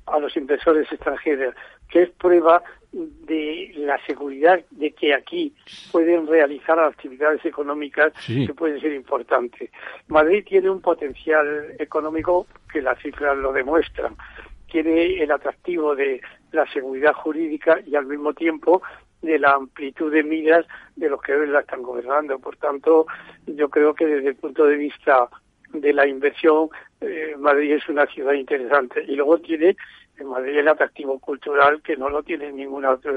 a 0.04 0.18
los 0.18 0.36
inversores 0.36 0.92
extranjeros, 0.92 1.54
que 1.88 2.02
es 2.02 2.10
prueba 2.10 2.62
de 2.92 3.72
la 3.76 3.98
seguridad 4.04 4.62
de 4.70 4.92
que 4.92 5.14
aquí 5.14 5.54
pueden 5.92 6.26
realizar 6.26 6.78
actividades 6.78 7.42
económicas 7.46 8.12
que 8.26 8.52
pueden 8.52 8.78
ser 8.78 8.92
importantes. 8.92 9.70
Madrid 10.08 10.44
tiene 10.46 10.68
un 10.68 10.82
potencial 10.82 11.74
económico 11.78 12.46
que 12.70 12.82
las 12.82 13.00
cifras 13.00 13.34
lo 13.38 13.50
demuestran. 13.50 14.14
Tiene 14.70 15.22
el 15.22 15.30
atractivo 15.30 15.96
de 15.96 16.20
la 16.52 16.70
seguridad 16.70 17.14
jurídica 17.14 17.80
y 17.86 17.96
al 17.96 18.04
mismo 18.04 18.34
tiempo 18.34 18.82
de 19.26 19.38
la 19.38 19.50
amplitud 19.50 20.12
de 20.12 20.22
miras 20.22 20.64
de 20.94 21.10
los 21.10 21.20
que 21.20 21.34
hoy 21.34 21.48
la 21.48 21.60
están 21.60 21.82
gobernando. 21.82 22.38
Por 22.38 22.56
tanto, 22.56 23.06
yo 23.46 23.68
creo 23.68 23.94
que 23.94 24.06
desde 24.06 24.30
el 24.30 24.36
punto 24.36 24.64
de 24.64 24.76
vista 24.76 25.28
de 25.72 25.92
la 25.92 26.06
inversión, 26.06 26.68
eh, 27.00 27.34
Madrid 27.38 27.72
es 27.72 27.88
una 27.88 28.06
ciudad 28.06 28.32
interesante. 28.32 29.04
Y 29.06 29.16
luego 29.16 29.38
tiene 29.38 29.76
en 30.18 30.28
Madrid 30.28 30.58
el 30.58 30.68
atractivo 30.68 31.18
cultural 31.18 31.82
que 31.82 31.96
no 31.96 32.08
lo 32.08 32.22
tiene 32.22 32.52
ninguna 32.52 32.92
otra 32.92 33.12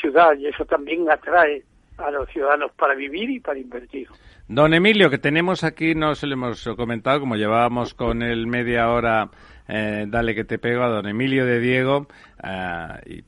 ciudad 0.00 0.36
y 0.36 0.46
eso 0.46 0.64
también 0.64 1.08
atrae 1.10 1.62
a 1.98 2.10
los 2.10 2.28
ciudadanos 2.30 2.72
para 2.72 2.94
vivir 2.94 3.30
y 3.30 3.40
para 3.40 3.58
invertir. 3.58 4.08
Don 4.48 4.74
Emilio, 4.74 5.10
que 5.10 5.18
tenemos 5.18 5.62
aquí, 5.64 5.94
no 5.94 6.14
se 6.14 6.26
lo 6.26 6.34
hemos 6.34 6.64
comentado, 6.76 7.20
como 7.20 7.36
llevábamos 7.36 7.94
con 7.94 8.22
el 8.22 8.46
media 8.46 8.90
hora, 8.90 9.30
eh, 9.66 10.04
dale 10.08 10.34
que 10.34 10.44
te 10.44 10.58
pego 10.58 10.82
a 10.82 10.88
don 10.88 11.06
Emilio 11.06 11.46
de 11.46 11.58
Diego, 11.58 12.06
eh, 12.42 13.22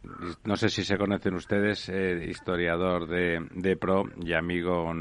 no 0.44 0.56
sé 0.56 0.68
si 0.68 0.84
se 0.84 0.98
conocen 0.98 1.34
ustedes, 1.34 1.88
eh, 1.88 2.26
historiador 2.28 3.06
de, 3.06 3.46
de, 3.54 3.76
PRO 3.76 4.04
y 4.22 4.34
amigo, 4.34 4.92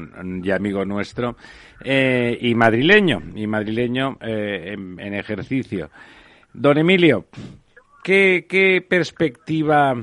y 0.42 0.50
amigo 0.50 0.84
nuestro, 0.84 1.36
y 1.84 2.54
madrileño, 2.54 3.22
y 3.34 3.46
madrileño 3.46 4.16
en, 4.20 4.98
en, 4.98 5.14
ejercicio. 5.14 5.90
Don 6.54 6.78
Emilio, 6.78 7.26
¿qué, 8.02 8.46
qué 8.48 8.84
perspectiva 8.86 9.94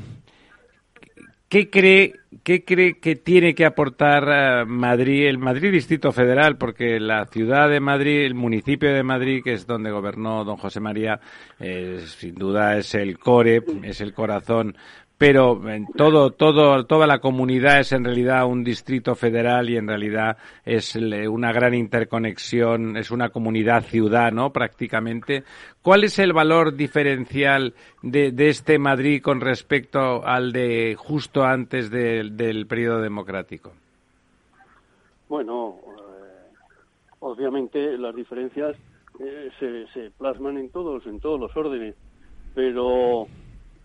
¿Qué 1.53 1.69
cree, 1.69 2.15
¿Qué 2.41 2.65
cree 2.65 2.97
que 2.99 3.15
tiene 3.15 3.53
que 3.53 3.63
aportar 3.63 4.23
eh, 4.27 4.65
Madrid, 4.65 5.27
el 5.27 5.37
Madrid 5.37 5.71
Distrito 5.71 6.11
Federal? 6.11 6.57
Porque 6.57 6.99
la 6.99 7.27
ciudad 7.27 7.69
de 7.69 7.79
Madrid, 7.79 8.25
el 8.25 8.33
municipio 8.33 8.91
de 8.91 9.03
Madrid, 9.03 9.43
que 9.43 9.53
es 9.53 9.67
donde 9.67 9.91
gobernó 9.91 10.43
don 10.43 10.57
José 10.57 10.79
María, 10.79 11.19
eh, 11.59 12.03
sin 12.07 12.33
duda 12.33 12.75
es 12.79 12.95
el 12.95 13.19
core, 13.19 13.61
es 13.83 14.01
el 14.01 14.15
corazón 14.15 14.75
pero 15.17 15.69
en 15.69 15.85
todo, 15.87 16.31
todo, 16.31 16.85
toda 16.85 17.07
la 17.07 17.19
comunidad 17.19 17.79
es 17.79 17.91
en 17.91 18.03
realidad 18.03 18.45
un 18.45 18.63
distrito 18.63 19.15
federal 19.15 19.69
y 19.69 19.77
en 19.77 19.87
realidad 19.87 20.37
es 20.65 20.95
una 20.95 21.51
gran 21.53 21.73
interconexión, 21.75 22.97
es 22.97 23.11
una 23.11 23.29
comunidad 23.29 23.83
ciudad, 23.83 24.31
¿no? 24.31 24.51
Prácticamente. 24.51 25.43
¿Cuál 25.81 26.03
es 26.03 26.17
el 26.19 26.33
valor 26.33 26.75
diferencial 26.75 27.73
de, 28.01 28.33
este 28.49 28.79
Madrid 28.79 29.21
con 29.21 29.39
respecto 29.39 30.25
al 30.25 30.51
de 30.51 30.95
justo 30.97 31.43
antes 31.43 31.89
del 31.89 32.65
periodo 32.67 32.99
democrático? 32.99 33.71
Bueno, 35.29 35.77
eh, 35.85 36.55
obviamente 37.19 37.97
las 37.97 38.15
diferencias 38.15 38.75
eh, 39.19 39.85
se 39.93 40.11
plasman 40.17 40.57
en 40.57 40.69
todos, 40.69 41.05
en 41.05 41.19
todos 41.19 41.39
los 41.39 41.55
órdenes, 41.55 41.95
pero 42.53 43.27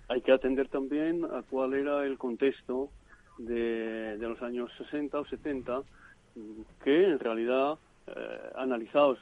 hay 0.09 0.23
que 0.23 0.33
atender 0.33 0.69
también 0.69 1.25
a 1.25 1.43
cuál 1.43 1.75
era 1.75 2.05
el 2.05 2.19
contexto 2.19 2.91
de, 3.39 4.17
los 4.19 4.41
años 4.43 4.71
60 4.79 5.21
o 5.21 5.25
70, 5.27 5.83
que 6.83 7.05
en 7.05 7.19
realidad, 7.19 7.79
eh, 8.07 8.51
analizados 8.57 9.19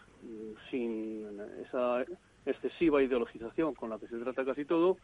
sin 0.71 1.27
esa 1.67 2.05
excesiva 2.47 3.03
ideologización 3.03 3.75
con 3.75 3.91
la 3.91 3.99
que 3.99 4.07
se 4.07 4.19
trata 4.19 4.45
casi 4.45 4.65
todo, 4.65 4.97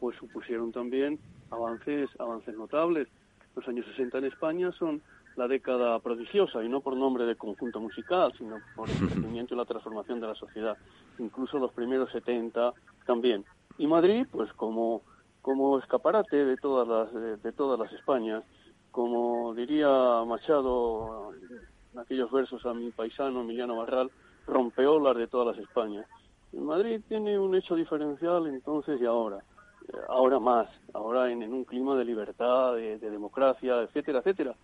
pues 0.00 0.16
supusieron 0.16 0.72
también 0.72 1.18
avances, 1.50 2.10
avances 2.18 2.56
notables. 2.56 3.08
Los 3.56 3.66
años 3.68 3.86
60 3.86 4.18
en 4.18 4.24
España 4.26 4.72
son 4.72 5.00
la 5.36 5.46
década 5.46 5.98
prodigiosa, 6.00 6.64
y 6.64 6.68
no 6.68 6.80
por 6.80 6.96
nombre 6.96 7.24
de 7.24 7.36
conjunto 7.36 7.80
musical, 7.80 8.32
sino 8.36 8.56
por 8.74 8.90
el 8.90 8.96
crecimiento 8.98 9.54
y 9.54 9.56
la 9.56 9.64
transformación 9.64 10.20
de 10.20 10.26
la 10.26 10.34
sociedad. 10.34 10.76
Incluso 11.18 11.58
los 11.58 11.72
primeros 11.72 12.10
70 12.10 12.72
también. 13.06 13.44
Y 13.78 13.86
Madrid, 13.86 14.26
pues 14.30 14.52
como 14.54 15.02
como 15.48 15.78
escaparate 15.78 16.44
de 16.44 16.58
todas 16.58 16.86
las 16.86 17.42
de, 17.42 17.52
todas 17.52 17.80
las 17.80 17.90
Españas, 17.94 18.44
como 18.90 19.54
diría 19.54 19.88
Machado 20.26 21.32
en 21.94 21.98
aquellos 21.98 22.30
versos 22.30 22.66
a 22.66 22.74
mi 22.74 22.90
paisano 22.90 23.40
Emiliano 23.40 23.78
Barral, 23.78 24.10
rompeolas 24.46 25.16
de 25.16 25.26
todas 25.26 25.56
las 25.56 25.66
Españas. 25.66 26.04
Madrid 26.52 27.00
tiene 27.08 27.38
un 27.38 27.54
hecho 27.54 27.76
diferencial 27.76 28.46
entonces 28.46 29.00
y 29.00 29.06
ahora, 29.06 29.38
ahora 30.10 30.38
más, 30.38 30.68
ahora 30.92 31.32
en, 31.32 31.42
un 31.50 31.64
clima 31.64 31.96
de 31.96 32.04
libertad, 32.04 32.74
de, 32.74 32.98
democracia, 32.98 33.80
etcétera, 33.80 34.18
etcétera, 34.18 34.54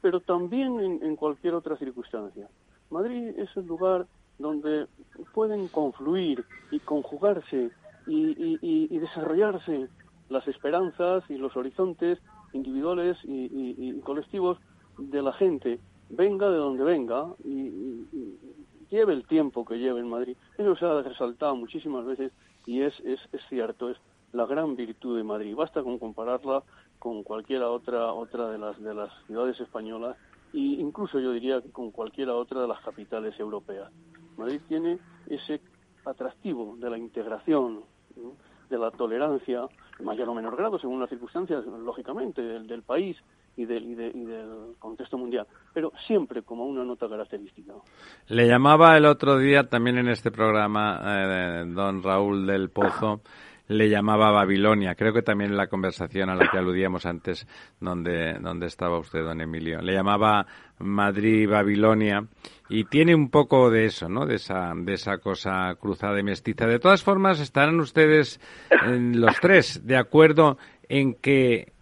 pero 0.00 0.18
también 0.18 0.98
en, 1.00 1.14
cualquier 1.14 1.54
otra 1.54 1.76
circunstancia. 1.76 2.48
Madrid 2.90 3.38
es 3.38 3.56
el 3.56 3.68
lugar 3.68 4.06
donde 4.40 4.88
pueden 5.32 5.68
confluir 5.68 6.44
y 6.72 6.80
conjugarse 6.80 7.70
y 8.08 8.98
desarrollarse 8.98 9.88
las 10.28 10.46
esperanzas 10.48 11.24
y 11.28 11.36
los 11.36 11.56
horizontes 11.56 12.18
individuales 12.52 13.16
y, 13.24 14.00
colectivos 14.00 14.58
de 14.98 15.22
la 15.22 15.32
gente, 15.32 15.80
venga 16.08 16.48
de 16.50 16.56
donde 16.56 16.84
venga 16.84 17.26
y, 17.44 18.04
lleve 18.90 19.12
el 19.12 19.26
tiempo 19.26 19.64
que 19.64 19.78
lleve 19.78 20.00
en 20.00 20.08
Madrid. 20.08 20.36
Eso 20.56 20.76
se 20.76 20.84
ha 20.84 21.02
resaltado 21.02 21.56
muchísimas 21.56 22.04
veces 22.04 22.32
y 22.64 22.82
es, 22.82 22.94
es, 23.00 23.18
es 23.32 23.40
cierto, 23.48 23.90
es 23.90 23.96
la 24.32 24.46
gran 24.46 24.76
virtud 24.76 25.16
de 25.16 25.24
Madrid. 25.24 25.56
Basta 25.56 25.82
con 25.82 25.98
compararla 25.98 26.62
con 26.98 27.22
cualquiera 27.22 27.70
otra 27.70 28.12
otra 28.12 28.50
de 28.50 28.58
las 28.58 28.80
de 28.80 28.94
las 28.94 29.10
ciudades 29.26 29.58
españolas 29.58 30.16
e 30.52 30.58
incluso 30.58 31.18
yo 31.18 31.32
diría 31.32 31.60
que 31.60 31.70
con 31.70 31.90
cualquiera 31.90 32.34
otra 32.34 32.60
de 32.60 32.68
las 32.68 32.80
capitales 32.82 33.38
europeas. 33.40 33.90
Madrid 34.36 34.60
tiene 34.68 34.98
ese 35.26 35.60
atractivo 36.04 36.76
de 36.78 36.90
la 36.90 36.98
integración, 36.98 37.82
de 38.74 38.80
la 38.80 38.90
tolerancia, 38.90 39.66
mayor 40.02 40.28
o 40.28 40.34
menor 40.34 40.56
grado, 40.56 40.78
según 40.78 41.00
las 41.00 41.08
circunstancias, 41.08 41.64
lógicamente, 41.64 42.42
del, 42.42 42.82
país 42.82 43.16
y 43.56 43.64
del, 43.64 43.84
y, 43.84 43.94
del 43.94 44.74
contexto 44.78 45.16
mundial, 45.16 45.46
pero 45.72 45.92
siempre 46.06 46.42
como 46.42 46.66
una 46.66 46.84
nota 46.84 47.08
característica. 47.08 47.72
Le 48.28 48.48
llamaba 48.48 48.96
el 48.96 49.06
otro 49.06 49.38
día 49.38 49.68
también 49.68 49.98
en 49.98 50.08
este 50.08 50.30
programa 50.30 51.00
eh, 51.04 51.64
don 51.66 52.02
Raúl 52.02 52.46
del 52.46 52.70
Pozo 52.70 53.20
le 53.68 53.88
llamaba 53.88 54.30
Babilonia. 54.30 54.94
Creo 54.94 55.12
que 55.12 55.22
también 55.22 55.50
en 55.50 55.56
la 55.56 55.68
conversación 55.68 56.30
a 56.30 56.34
la 56.34 56.48
que 56.50 56.58
aludíamos 56.58 57.06
antes, 57.06 57.46
donde, 57.80 58.34
donde 58.40 58.66
estaba 58.66 58.98
usted, 58.98 59.22
don 59.22 59.40
Emilio. 59.40 59.80
Le 59.80 59.92
llamaba 59.92 60.46
Madrid 60.78 61.48
Babilonia 61.48 62.26
y 62.68 62.84
tiene 62.84 63.14
un 63.14 63.30
poco 63.30 63.70
de 63.70 63.86
eso, 63.86 64.08
¿no? 64.08 64.26
De 64.26 64.36
esa, 64.36 64.72
de 64.74 64.94
esa 64.94 65.18
cosa 65.18 65.74
cruzada 65.80 66.18
y 66.18 66.22
mestiza. 66.22 66.66
De 66.66 66.78
todas 66.78 67.02
formas, 67.02 67.40
estarán 67.40 67.80
ustedes 67.80 68.40
en 68.70 69.20
los 69.20 69.38
tres 69.40 69.86
de 69.86 69.96
acuerdo 69.96 70.58
en 70.88 71.14
que 71.14 71.73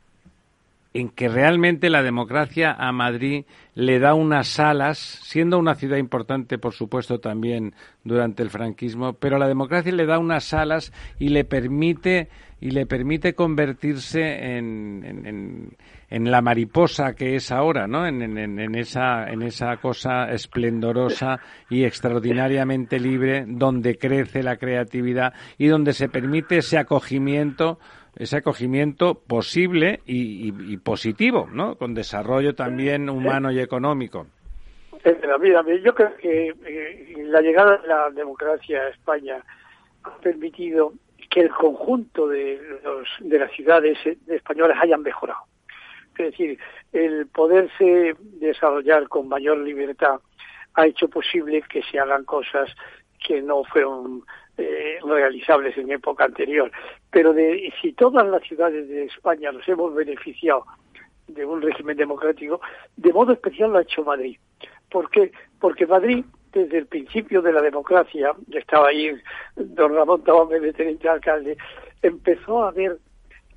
en 0.95 1.09
que 1.09 1.29
realmente 1.29 1.91
la 1.91 2.03
democracia 2.03 2.73
a 2.73 2.93
Madrid 2.93 3.45
le 3.75 3.99
da 3.99 4.15
unas 4.15 4.61
alas, 4.61 4.99
siendo 4.99 5.59
una 5.59 5.75
ciudad 5.75 5.97
importante, 5.97 6.59
por 6.59 6.75
supuesto, 6.75 7.19
también 7.19 7.75
durante 8.05 8.43
el 8.43 8.51
franquismo, 8.51 9.15
pero 9.15 9.39
la 9.39 9.49
democracia 9.49 9.93
le 9.93 10.07
da 10.07 10.19
unas 10.19 10.53
alas 10.53 10.93
y 11.19 11.31
le 11.31 11.45
permite 11.45 12.29
y 12.63 12.71
le 12.71 12.87
permite 12.87 13.35
convertirse 13.35 14.57
en, 14.57 15.75
en, 16.09 16.31
la 16.31 16.41
mariposa 16.43 17.13
que 17.15 17.35
es 17.35 17.51
ahora, 17.51 17.89
¿no? 17.89 18.07
En, 18.07 18.23
en, 18.39 18.75
esa, 18.77 19.29
en 19.29 19.43
esa 19.43 19.79
cosa 19.79 20.31
esplendorosa 20.31 21.41
y 21.69 21.83
extraordinariamente 21.83 23.01
libre, 23.01 23.47
donde 23.49 23.99
crece 23.99 24.45
la 24.45 24.59
creatividad 24.59 25.35
y 25.59 25.67
donde 25.67 25.93
se 25.93 26.09
permite 26.09 26.59
ese 26.59 26.79
acogimiento 26.79 27.81
ese 28.17 28.37
acogimiento 28.37 29.15
posible 29.15 30.01
y, 30.07 30.77
positivo, 30.79 31.49
¿no? 31.51 31.77
Con 31.77 31.95
desarrollo 31.95 32.55
también 32.55 33.09
humano 33.09 33.51
y 33.51 33.61
económico. 33.61 34.27
Mira, 35.41 35.63
yo 35.83 35.95
creo 35.95 36.17
que 36.17 36.55
eh, 36.65 37.25
la 37.25 37.41
llegada 37.41 37.79
de 37.79 37.89
la 37.89 38.11
democracia 38.11 38.83
a 38.83 38.89
España 38.91 39.43
ha 40.05 40.17
permitido 40.19 40.93
que 41.31 41.41
el 41.41 41.51
conjunto 41.51 42.29
de, 42.29 42.61
los, 42.85 43.09
de 43.21 43.39
las 43.39 43.51
ciudades 43.53 43.99
españolas 44.29 44.79
hayan 44.81 45.03
mejorado. 45.03 45.41
Es 46.19 46.31
decir, 46.31 46.59
el 46.93 47.27
poderse 47.27 48.15
desarrollar 48.21 49.09
con 49.09 49.29
mayor 49.29 49.59
libertad 49.59 50.21
ha 50.75 50.87
hecho 50.87 51.09
posible 51.09 51.63
que 51.63 51.83
se 51.83 51.99
hagan 51.99 52.25
cosas 52.25 52.71
que 53.27 53.41
no 53.41 53.65
fueron 53.65 54.23
eh, 54.59 54.99
realizables 55.05 55.77
en 55.79 55.91
época 55.91 56.25
anterior. 56.25 56.71
Pero 57.11 57.33
de, 57.33 57.73
si 57.81 57.93
todas 57.93 58.27
las 58.27 58.43
ciudades 58.43 58.89
de 58.89 59.05
España 59.05 59.53
nos 59.53 59.67
hemos 59.69 59.95
beneficiado 59.95 60.65
de 61.29 61.45
un 61.45 61.63
régimen 61.63 61.97
democrático, 61.97 62.61
de 62.97 63.13
modo 63.13 63.33
especial 63.33 63.73
lo 63.73 63.79
ha 63.79 63.83
hecho 63.83 64.05
Madrid. 64.05 64.39
¿Por 64.91 65.11
qué? 65.11 65.33
Porque 65.59 65.87
Madrid, 65.87 66.25
desde 66.53 66.79
el 66.79 66.87
principio 66.87 67.41
de 67.41 67.53
la 67.53 67.63
democracia, 67.63 68.33
ya 68.49 68.59
estaba 68.59 68.89
ahí 68.89 69.11
don 69.57 69.95
Ramón 69.95 70.23
Tabame 70.23 70.61
de 70.61 70.73
teniente 70.73 71.09
alcalde, 71.09 71.57
empezó 72.03 72.65
a 72.65 72.73
ver 72.73 72.99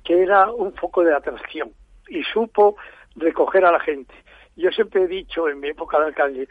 que 0.04 0.22
era 0.22 0.50
un 0.50 0.72
foco 0.74 1.02
de 1.02 1.14
atracción 1.14 1.72
y 2.08 2.22
supo 2.22 2.76
recoger 3.16 3.64
a 3.64 3.72
la 3.72 3.80
gente. 3.80 4.14
Yo 4.56 4.70
siempre 4.70 5.02
he 5.02 5.08
dicho 5.08 5.48
en 5.48 5.60
mi 5.60 5.68
época 5.68 5.98
de 5.98 6.06
alcalde 6.06 6.48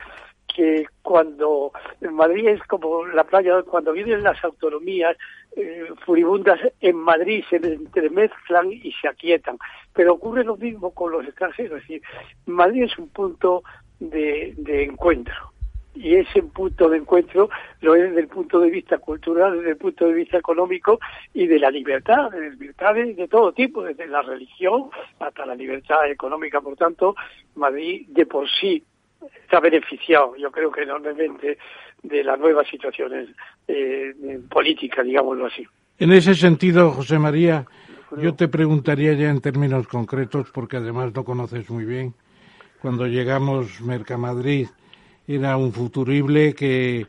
que 0.54 0.86
cuando 1.02 1.72
en 2.02 2.14
Madrid 2.14 2.48
es 2.48 2.64
como 2.64 3.06
la 3.08 3.24
playa, 3.24 3.62
cuando 3.64 3.92
vienen 3.92 4.24
las 4.24 4.44
autonomías 4.44 5.18
eh, 5.56 5.88
furibundas, 6.06 6.60
en 6.82 6.98
Madrid 6.98 7.44
se 7.50 7.58
entremezclan 7.58 8.72
y 8.72 8.92
se 9.02 9.08
aquietan. 9.08 9.58
Pero 9.94 10.14
ocurre 10.14 10.44
lo 10.44 10.58
mismo 10.58 10.92
con 10.92 11.12
los 11.12 11.26
extranjeros. 11.26 11.78
Es 11.78 11.88
decir, 11.88 12.02
Madrid 12.46 12.84
es 12.84 12.98
un 12.98 13.10
punto 13.10 13.64
de, 14.00 14.56
encuentro. 14.68 15.34
Y 15.94 16.16
ese 16.16 16.44
punto 16.44 16.90
de 16.90 16.98
encuentro 16.98 17.50
lo 17.80 17.96
es 17.96 18.10
desde 18.10 18.20
el 18.20 18.28
punto 18.28 18.60
de 18.60 18.70
vista 18.70 18.98
cultural, 18.98 19.58
desde 19.58 19.72
el 19.72 19.78
punto 19.78 20.06
de 20.06 20.14
vista 20.14 20.38
económico 20.38 21.00
y 21.34 21.48
de 21.48 21.58
la 21.58 21.72
libertad, 21.72 22.32
de 22.32 22.52
libertad 22.52 22.96
de 22.96 23.28
todo 23.30 23.54
tipo, 23.54 23.82
desde 23.82 24.06
la 24.08 24.22
religión 24.22 24.90
hasta 25.20 25.46
la 25.46 25.56
libertad 25.56 26.06
económica. 26.10 26.60
Por 26.60 26.76
tanto, 26.76 27.16
Madrid 27.56 28.08
de 28.10 28.26
por 28.26 28.50
sí 28.50 28.84
se 29.50 29.56
ha 29.56 29.60
beneficiado, 29.60 30.36
yo 30.36 30.52
creo 30.52 30.72
que 30.72 30.84
enormemente, 30.84 31.58
de 32.04 32.24
las 32.24 32.40
nuevas 32.40 32.68
situaciones 32.68 33.30
eh, 33.68 34.14
políticas, 34.50 35.06
digámoslo 35.06 35.48
así. 35.48 35.66
En 35.98 36.12
ese 36.12 36.36
sentido, 36.36 36.92
José 36.92 37.20
María, 37.20 37.66
yo 38.18 38.36
te 38.36 38.48
preguntaría 38.48 39.14
ya 39.14 39.30
en 39.30 39.42
términos 39.42 39.88
concretos, 39.88 40.52
porque 40.52 40.78
además 40.78 41.12
lo 41.16 41.24
conoces 41.24 41.70
muy 41.70 41.86
bien. 41.86 42.14
Cuando 42.82 43.08
llegamos 43.08 43.82
Mercamadrid 43.82 44.68
era 45.28 45.58
un 45.58 45.72
futurible 45.72 46.54
que 46.54 47.08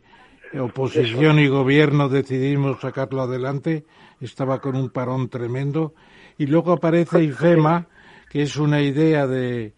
oposición 0.58 1.38
y 1.38 1.48
gobierno 1.48 2.08
decidimos 2.08 2.80
sacarlo 2.80 3.22
adelante, 3.22 3.84
estaba 4.20 4.60
con 4.60 4.76
un 4.76 4.90
parón 4.90 5.28
tremendo. 5.28 5.94
Y 6.38 6.46
luego 6.46 6.72
aparece 6.72 7.22
IFEMA, 7.22 7.86
que 8.30 8.42
es 8.42 8.56
una 8.56 8.80
idea 8.80 9.26
de, 9.26 9.72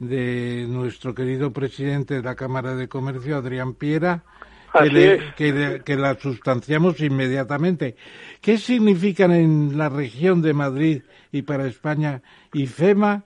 de 0.00 0.66
nuestro 0.68 1.14
querido 1.14 1.52
presidente 1.52 2.14
de 2.14 2.22
la 2.22 2.34
Cámara 2.34 2.74
de 2.74 2.88
Comercio, 2.88 3.36
Adrián 3.36 3.74
Piera, 3.74 4.24
que, 5.36 5.82
que, 5.84 5.96
la 5.96 6.14
sustanciamos 6.14 7.00
inmediatamente. 7.00 7.96
¿Qué 8.40 8.56
significan 8.56 9.32
en 9.32 9.76
la 9.76 9.88
región 9.88 10.42
de 10.42 10.54
Madrid 10.54 11.02
y 11.32 11.42
para 11.42 11.66
España 11.66 12.22
IFEMA 12.54 13.24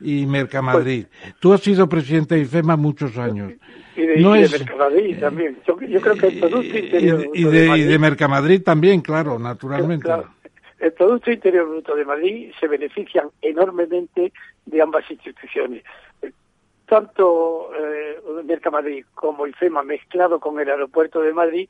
y 0.00 0.26
Mercamadrid? 0.26 1.06
Pues 1.06 1.34
Tú 1.40 1.52
has 1.52 1.60
sido 1.60 1.88
presidente 1.88 2.34
de 2.34 2.42
IFEMA 2.42 2.76
muchos 2.76 3.16
años. 3.16 3.52
Y 3.96 4.06
de, 4.06 4.48
Mercamadrid 4.50 5.18
también. 5.20 5.56
Yo, 5.66 5.76
creo 5.76 6.16
que 6.16 6.26
el 6.26 6.40
Producto 6.40 6.78
Interior 6.78 7.26
y 7.32 7.44
de, 7.44 7.78
y 7.78 7.82
de, 7.84 7.98
Mercamadrid 7.98 8.62
también, 8.62 9.00
claro, 9.00 9.38
naturalmente. 9.38 10.10
El 10.84 10.92
Producto 10.92 11.30
Interior 11.30 11.68
Bruto 11.68 11.94
de 11.94 12.04
Madrid 12.04 12.52
se 12.60 12.68
benefician 12.68 13.30
enormemente 13.40 14.32
de 14.66 14.82
ambas 14.82 15.10
instituciones 15.10 15.82
tanto 16.86 17.70
eh, 17.74 18.20
Mercamadrid 18.44 19.06
como 19.14 19.46
IFEMA 19.46 19.82
mezclado 19.82 20.38
con 20.38 20.60
el 20.60 20.68
aeropuerto 20.68 21.20
de 21.20 21.32
Madrid 21.32 21.68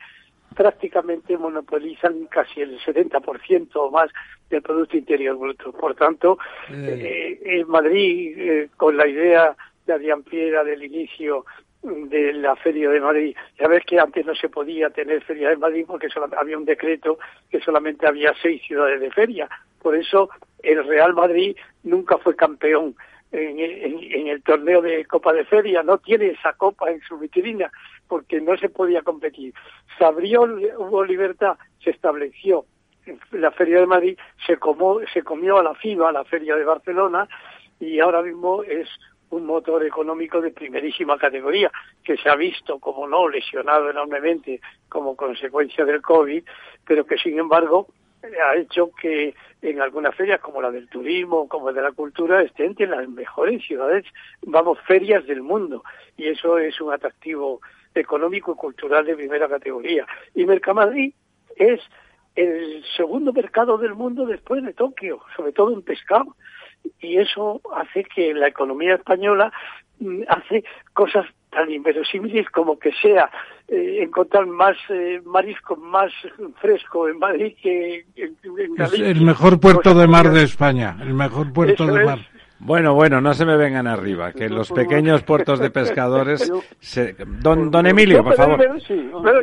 prácticamente 0.54 1.36
monopolizan 1.36 2.26
casi 2.26 2.60
el 2.60 2.78
70% 2.80 3.68
o 3.74 3.90
más 3.90 4.10
del 4.50 4.62
Producto 4.62 4.96
Interior 4.96 5.36
Bruto. 5.36 5.72
Por 5.72 5.94
tanto, 5.94 6.38
eh. 6.70 7.40
Eh, 7.44 7.58
en 7.60 7.68
Madrid, 7.68 8.38
eh, 8.38 8.68
con 8.76 8.96
la 8.96 9.06
idea 9.06 9.56
de 9.86 9.92
Adrián 9.92 10.22
Piera 10.22 10.62
del 10.62 10.84
inicio 10.84 11.44
de 11.84 12.32
la 12.32 12.56
Feria 12.56 12.90
de 12.90 13.00
Madrid. 13.00 13.36
Ya 13.58 13.68
ves 13.68 13.84
que 13.84 14.00
antes 14.00 14.24
no 14.24 14.34
se 14.34 14.48
podía 14.48 14.90
tener 14.90 15.22
Feria 15.22 15.50
de 15.50 15.56
Madrid 15.56 15.84
porque 15.86 16.08
había 16.36 16.58
un 16.58 16.64
decreto 16.64 17.18
que 17.50 17.60
solamente 17.60 18.06
había 18.06 18.32
seis 18.40 18.62
ciudades 18.66 19.00
de 19.00 19.10
feria. 19.10 19.48
Por 19.82 19.94
eso 19.94 20.30
el 20.62 20.84
Real 20.86 21.14
Madrid 21.14 21.56
nunca 21.82 22.16
fue 22.18 22.34
campeón 22.34 22.96
en, 23.32 24.28
el 24.28 24.42
torneo 24.42 24.80
de 24.80 25.04
Copa 25.06 25.32
de 25.32 25.44
Feria, 25.44 25.82
no 25.82 25.98
tiene 25.98 26.28
esa 26.28 26.52
copa 26.52 26.90
en 26.90 27.00
su 27.02 27.18
vitrina 27.18 27.70
porque 28.08 28.40
no 28.40 28.56
se 28.56 28.68
podía 28.68 29.02
competir. 29.02 29.52
Se 29.98 30.04
abrió, 30.04 30.42
hubo 30.42 31.04
libertad, 31.04 31.56
se 31.82 31.90
estableció 31.90 32.64
la 33.32 33.50
Feria 33.50 33.80
de 33.80 33.86
Madrid, 33.86 34.18
se, 34.46 34.56
se 35.12 35.22
comió 35.22 35.58
a 35.58 35.62
la 35.62 35.74
FIBA, 35.74 36.12
la 36.12 36.24
Feria 36.24 36.56
de 36.56 36.64
Barcelona, 36.64 37.28
y 37.80 38.00
ahora 38.00 38.22
mismo 38.22 38.62
es 38.62 38.88
un 39.34 39.46
motor 39.46 39.84
económico 39.84 40.40
de 40.40 40.50
primerísima 40.50 41.18
categoría, 41.18 41.70
que 42.02 42.16
se 42.16 42.28
ha 42.28 42.36
visto, 42.36 42.78
como 42.78 43.06
no, 43.06 43.28
lesionado 43.28 43.90
enormemente 43.90 44.60
como 44.88 45.16
consecuencia 45.16 45.84
del 45.84 46.02
COVID, 46.02 46.44
pero 46.86 47.04
que 47.04 47.18
sin 47.18 47.38
embargo 47.38 47.88
ha 48.22 48.56
hecho 48.56 48.90
que 49.00 49.34
en 49.60 49.80
algunas 49.80 50.14
ferias 50.14 50.40
como 50.40 50.62
la 50.62 50.70
del 50.70 50.88
turismo, 50.88 51.48
como 51.48 51.70
la 51.70 51.76
de 51.76 51.82
la 51.82 51.92
cultura, 51.92 52.42
estén 52.42 52.66
entre 52.66 52.86
las 52.86 53.08
mejores 53.08 53.62
ciudades, 53.66 54.04
vamos, 54.42 54.78
ferias 54.86 55.26
del 55.26 55.42
mundo. 55.42 55.82
Y 56.16 56.28
eso 56.28 56.58
es 56.58 56.80
un 56.80 56.92
atractivo 56.92 57.60
económico 57.94 58.52
y 58.52 58.56
cultural 58.56 59.04
de 59.04 59.16
primera 59.16 59.48
categoría. 59.48 60.06
Y 60.34 60.46
Mercamadrid 60.46 61.12
es 61.56 61.80
el 62.34 62.84
segundo 62.96 63.32
mercado 63.32 63.78
del 63.78 63.94
mundo 63.94 64.26
después 64.26 64.62
de 64.64 64.72
Tokio, 64.72 65.20
sobre 65.36 65.52
todo 65.52 65.72
en 65.72 65.82
pescado. 65.82 66.36
Y 67.00 67.18
eso 67.18 67.60
hace 67.76 68.04
que 68.04 68.34
la 68.34 68.48
economía 68.48 68.94
española 68.94 69.52
mm, 70.00 70.22
hace 70.28 70.64
cosas 70.92 71.26
tan 71.50 71.70
inverosímiles 71.70 72.48
como 72.50 72.78
que 72.78 72.92
sea 73.00 73.30
eh, 73.68 74.02
encontrar 74.02 74.46
más 74.46 74.76
eh, 74.88 75.22
marisco 75.24 75.76
más 75.76 76.12
fresco 76.60 77.08
en 77.08 77.18
Madrid 77.18 77.54
que 77.62 78.04
en, 78.16 78.36
Galicia. 78.74 79.10
Es 79.10 79.16
el 79.16 79.22
mejor 79.22 79.60
puerto 79.60 79.94
de 79.94 80.06
mar 80.06 80.30
de 80.30 80.42
España, 80.42 80.96
el 81.00 81.14
mejor 81.14 81.52
puerto 81.52 81.86
de 81.86 82.04
mar. 82.04 82.18
Bueno, 82.58 82.94
bueno, 82.94 83.20
no 83.20 83.34
se 83.34 83.44
me 83.44 83.56
vengan 83.56 83.86
arriba, 83.86 84.32
que 84.32 84.48
los 84.48 84.70
pequeños 84.72 85.22
puertos 85.24 85.58
de 85.58 85.70
pescadores... 85.70 86.50
Don, 87.42 87.70
don 87.70 87.86
Emilio, 87.86 88.24
por 88.24 88.34
favor. 88.36 88.80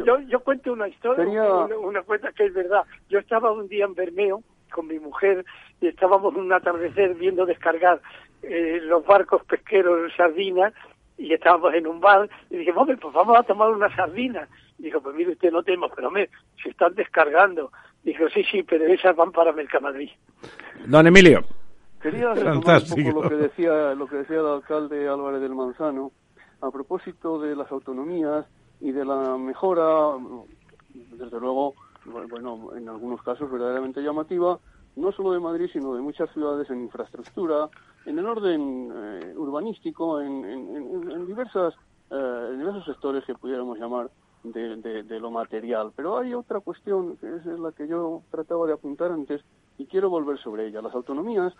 yo, 0.04 0.20
yo 0.22 0.40
cuento 0.40 0.74
una 0.74 0.88
historia, 0.88 1.44
una, 1.44 2.02
cuenta 2.02 2.32
que 2.32 2.46
es 2.46 2.54
verdad. 2.54 2.82
Yo 3.10 3.20
estaba 3.20 3.52
un 3.52 3.68
día 3.68 3.86
en 3.86 3.94
Bermeo 3.94 4.42
con 4.72 4.88
mi 4.88 5.00
mujer 5.00 5.46
y 5.80 5.88
estábamos 5.88 6.34
en 6.34 6.42
un 6.42 6.54
atardecer 6.54 7.16
viendo 7.16 7.46
descargar 7.46 8.02
eh, 8.42 8.80
los 8.84 9.06
barcos 9.06 9.44
pesqueros 9.46 10.00
en 10.10 10.18
sardinas 10.18 10.74
y 11.18 11.34
estábamos 11.34 11.74
en 11.74 11.86
un 11.86 12.00
bar 12.00 12.30
y 12.50 12.58
dije, 12.58 12.74
pues 12.74 13.14
vamos 13.14 13.38
a 13.38 13.44
tomar 13.44 13.70
una 13.70 13.96
sardina. 13.96 14.48
Dijo, 14.78 15.00
pues 15.02 15.16
mire 15.16 15.34
usted, 15.34 15.52
no 15.52 15.62
tenemos, 15.62 15.92
pero 15.96 16.10
me, 16.10 16.30
se 16.62 16.70
están 16.70 16.96
descargando. 16.96 17.72
Dijo, 18.04 18.28
sí, 18.30 18.44
sí, 18.52 18.64
pero 18.64 18.86
esas 18.86 19.16
van 19.16 19.32
para 19.32 19.54
Mercamadrid. 19.54 20.10
Don 20.88 21.06
Emilio. 21.06 21.44
Quería 22.02 22.34
retomar 22.34 22.82
un 22.82 23.04
poco 23.04 23.22
lo 23.22 23.30
que 23.30 23.36
decía, 23.36 23.94
lo 23.94 24.08
que 24.08 24.16
decía 24.16 24.40
el 24.40 24.48
alcalde 24.48 25.08
Álvarez 25.08 25.42
del 25.42 25.54
Manzano 25.54 26.12
a 26.62 26.72
propósito 26.72 27.40
de 27.40 27.56
las 27.56 27.72
autonomías 27.72 28.46
y 28.80 28.92
de 28.92 29.06
la 29.06 29.38
mejora, 29.38 30.18
desde 30.94 31.40
luego, 31.40 31.76
bueno, 32.06 32.76
en 32.76 32.90
algunos 32.90 33.22
casos 33.22 33.52
verdaderamente 33.52 34.02
llamativa, 34.02 34.60
no 34.96 35.12
solo 35.12 35.32
de 35.32 35.40
Madrid, 35.40 35.70
sino 35.72 35.94
de 35.96 36.02
muchas 36.02 36.30
ciudades 36.32 36.70
en 36.70 36.82
infraestructura, 36.82 37.70
en 38.06 38.20
el 38.20 38.26
orden 38.26 38.92
eh, 38.94 39.34
urbanístico, 39.36 40.20
en, 40.20 41.26
diversas, 41.26 41.74
eh, 42.10 42.50
en 42.52 42.60
diversos 42.60 42.86
sectores 42.86 43.24
que 43.26 43.36
pudiéramos 43.36 43.78
llamar 43.78 44.10
de, 44.44 45.04
de, 45.04 45.20
lo 45.20 45.32
material. 45.32 45.92
Pero 45.96 46.18
hay 46.18 46.34
otra 46.34 46.60
cuestión, 46.60 47.18
que 47.18 47.36
es 47.36 47.46
la 47.46 47.72
que 47.72 47.88
yo 47.88 48.24
trataba 48.32 48.66
de 48.66 48.74
apuntar 48.74 49.12
antes, 49.12 49.42
y 49.78 49.86
quiero 49.86 50.10
volver 50.10 50.38
sobre 50.40 50.68
ella. 50.68 50.82
Las 50.82 50.94
autonomías 50.94 51.54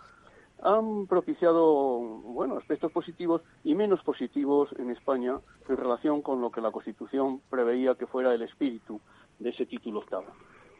han 0.62 1.06
propiciado 1.06 1.98
bueno 1.98 2.56
aspectos 2.56 2.92
positivos 2.92 3.42
y 3.64 3.74
menos 3.74 4.00
positivos 4.02 4.70
en 4.78 4.90
España 4.90 5.40
en 5.68 5.76
relación 5.76 6.22
con 6.22 6.40
lo 6.40 6.50
que 6.50 6.60
la 6.60 6.70
Constitución 6.70 7.40
preveía 7.50 7.96
que 7.96 8.06
fuera 8.06 8.32
el 8.32 8.42
espíritu 8.42 9.00
de 9.42 9.50
ese 9.50 9.66
título 9.66 10.00
octavo. 10.00 10.26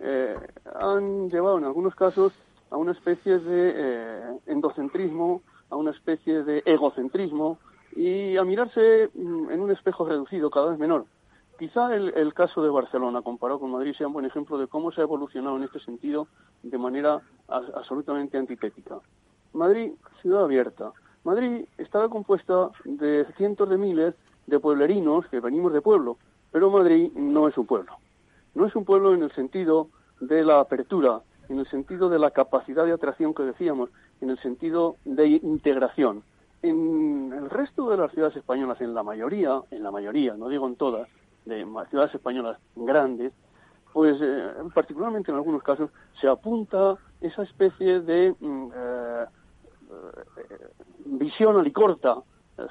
Eh, 0.00 0.36
han 0.80 1.30
llevado 1.30 1.58
en 1.58 1.64
algunos 1.64 1.94
casos 1.94 2.32
a 2.70 2.76
una 2.76 2.92
especie 2.92 3.38
de 3.38 3.72
eh, 3.76 4.38
endocentrismo, 4.46 5.42
a 5.70 5.76
una 5.76 5.90
especie 5.90 6.42
de 6.42 6.62
egocentrismo 6.64 7.58
y 7.94 8.36
a 8.36 8.44
mirarse 8.44 9.10
mm, 9.14 9.50
en 9.50 9.60
un 9.60 9.70
espejo 9.70 10.06
reducido 10.06 10.50
cada 10.50 10.70
vez 10.70 10.78
menor. 10.78 11.04
Quizá 11.58 11.94
el, 11.94 12.34
caso 12.34 12.62
de 12.62 12.70
Barcelona 12.70 13.22
comparado 13.22 13.60
con 13.60 13.70
Madrid 13.70 13.94
sea 13.96 14.08
un 14.08 14.14
buen 14.14 14.24
ejemplo 14.24 14.58
de 14.58 14.66
cómo 14.66 14.90
se 14.90 15.00
ha 15.00 15.04
evolucionado 15.04 15.56
en 15.56 15.62
este 15.62 15.78
sentido 15.80 16.26
de 16.62 16.76
manera 16.76 17.20
absolutamente 17.46 18.36
antitética. 18.36 18.98
Madrid, 19.52 19.92
ciudad 20.22 20.42
abierta. 20.42 20.90
Madrid 21.22 21.66
estaba 21.78 22.08
compuesta 22.08 22.70
de 22.84 23.26
cientos 23.36 23.68
de 23.68 23.78
miles 23.78 24.14
de 24.46 24.58
pueblerinos 24.58 25.26
que 25.28 25.38
venimos 25.38 25.72
de 25.72 25.82
pueblo, 25.82 26.16
pero 26.50 26.70
Madrid 26.70 27.12
no 27.14 27.46
es 27.46 27.56
un 27.56 27.66
pueblo. 27.66 27.92
No 28.54 28.66
es 28.66 28.76
un 28.76 28.84
pueblo 28.84 29.14
en 29.14 29.22
el 29.22 29.32
sentido 29.32 29.88
de 30.20 30.44
la 30.44 30.60
apertura, 30.60 31.20
en 31.48 31.58
el 31.58 31.68
sentido 31.68 32.08
de 32.08 32.18
la 32.18 32.30
capacidad 32.30 32.84
de 32.84 32.92
atracción 32.92 33.34
que 33.34 33.42
decíamos, 33.42 33.90
en 34.20 34.30
el 34.30 34.38
sentido 34.40 34.96
de 35.04 35.26
integración. 35.26 36.22
En 36.62 37.32
el 37.32 37.50
resto 37.50 37.90
de 37.90 37.96
las 37.96 38.12
ciudades 38.12 38.36
españolas, 38.36 38.80
en 38.80 38.94
la 38.94 39.02
mayoría, 39.02 39.60
en 39.70 39.82
la 39.82 39.90
mayoría, 39.90 40.34
no 40.34 40.48
digo 40.48 40.68
en 40.68 40.76
todas, 40.76 41.08
de 41.44 41.66
ciudades 41.90 42.14
españolas 42.14 42.58
grandes, 42.76 43.32
pues 43.92 44.16
eh, 44.20 44.50
particularmente 44.74 45.30
en 45.30 45.36
algunos 45.36 45.62
casos 45.62 45.90
se 46.20 46.28
apunta 46.28 46.96
esa 47.20 47.42
especie 47.42 48.00
de 48.00 48.34
mm, 48.38 48.68
eh, 48.74 49.24
eh, 49.90 50.68
visión 51.04 51.58
alicorta, 51.58 52.22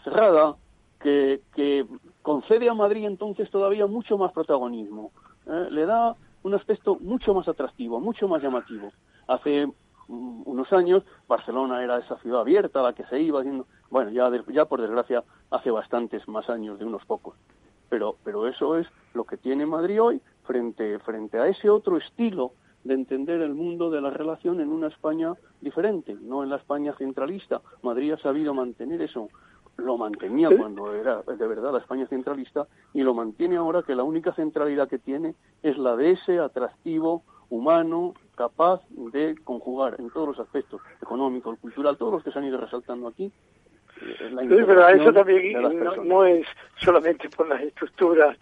cerrada, 0.03 0.55
que, 0.99 1.41
que 1.55 1.85
concede 2.21 2.69
a 2.69 2.73
Madrid 2.73 3.05
entonces 3.05 3.49
todavía 3.49 3.87
mucho 3.87 4.17
más 4.17 4.31
protagonismo. 4.31 5.11
Le 5.45 5.85
da 5.85 6.15
un 6.43 6.53
aspecto 6.53 6.95
mucho 6.99 7.33
más 7.33 7.47
atractivo, 7.47 7.99
mucho 7.99 8.27
más 8.27 8.41
llamativo. 8.41 8.91
Hace 9.27 9.67
mm, 10.07 10.41
unos 10.45 10.71
años 10.73 11.03
Barcelona 11.27 11.83
era 11.83 11.99
esa 11.99 12.17
ciudad 12.17 12.41
abierta 12.41 12.81
la 12.81 12.93
que 12.93 13.05
se 13.05 13.19
iba 13.21 13.39
haciendo, 13.39 13.67
bueno, 13.89 14.11
ya, 14.11 14.29
ya 14.51 14.65
por 14.65 14.81
desgracia 14.81 15.23
hace 15.49 15.71
bastantes 15.71 16.27
más 16.27 16.49
años 16.49 16.79
de 16.79 16.85
unos 16.85 17.05
pocos. 17.05 17.35
Pero, 17.89 18.15
pero 18.23 18.47
eso 18.47 18.77
es 18.77 18.87
lo 19.13 19.25
que 19.25 19.37
tiene 19.37 19.65
Madrid 19.65 20.01
hoy 20.01 20.21
frente, 20.43 20.97
frente 20.99 21.37
a 21.37 21.47
ese 21.47 21.69
otro 21.69 21.97
estilo 21.97 22.53
de 22.83 22.95
entender 22.95 23.41
el 23.41 23.53
mundo 23.53 23.91
de 23.91 24.01
la 24.01 24.09
relación 24.09 24.59
en 24.59 24.71
una 24.71 24.87
España 24.87 25.33
diferente, 25.59 26.15
no 26.19 26.41
en 26.43 26.49
la 26.49 26.55
España 26.55 26.93
centralista. 26.97 27.61
Madrid 27.83 28.13
ha 28.13 28.17
sabido 28.17 28.53
mantener 28.53 29.01
eso 29.01 29.29
lo 29.81 29.97
mantenía 29.97 30.49
cuando 30.55 30.93
era 30.93 31.21
de 31.21 31.47
verdad 31.47 31.73
la 31.73 31.79
España 31.79 32.07
centralista 32.07 32.67
y 32.93 33.01
lo 33.01 33.13
mantiene 33.13 33.57
ahora 33.57 33.83
que 33.83 33.95
la 33.95 34.03
única 34.03 34.33
centralidad 34.33 34.87
que 34.87 34.99
tiene 34.99 35.35
es 35.63 35.77
la 35.77 35.95
de 35.95 36.11
ese 36.11 36.39
atractivo 36.39 37.23
humano 37.49 38.13
capaz 38.35 38.81
de 38.89 39.35
conjugar 39.43 39.95
en 39.99 40.09
todos 40.09 40.29
los 40.29 40.39
aspectos, 40.39 40.81
económico, 41.01 41.55
cultural, 41.57 41.97
todos 41.97 42.13
los 42.13 42.23
que 42.23 42.31
se 42.31 42.39
han 42.39 42.45
ido 42.45 42.57
resaltando 42.57 43.07
aquí. 43.07 43.31
Eh, 44.01 44.29
sí, 44.29 44.63
pero 44.65 44.87
eso 44.87 45.13
también 45.13 45.61
no, 46.05 46.25
es 46.25 46.47
solamente 46.77 47.29
por 47.29 47.47
las 47.47 47.61
estructuras 47.61 48.37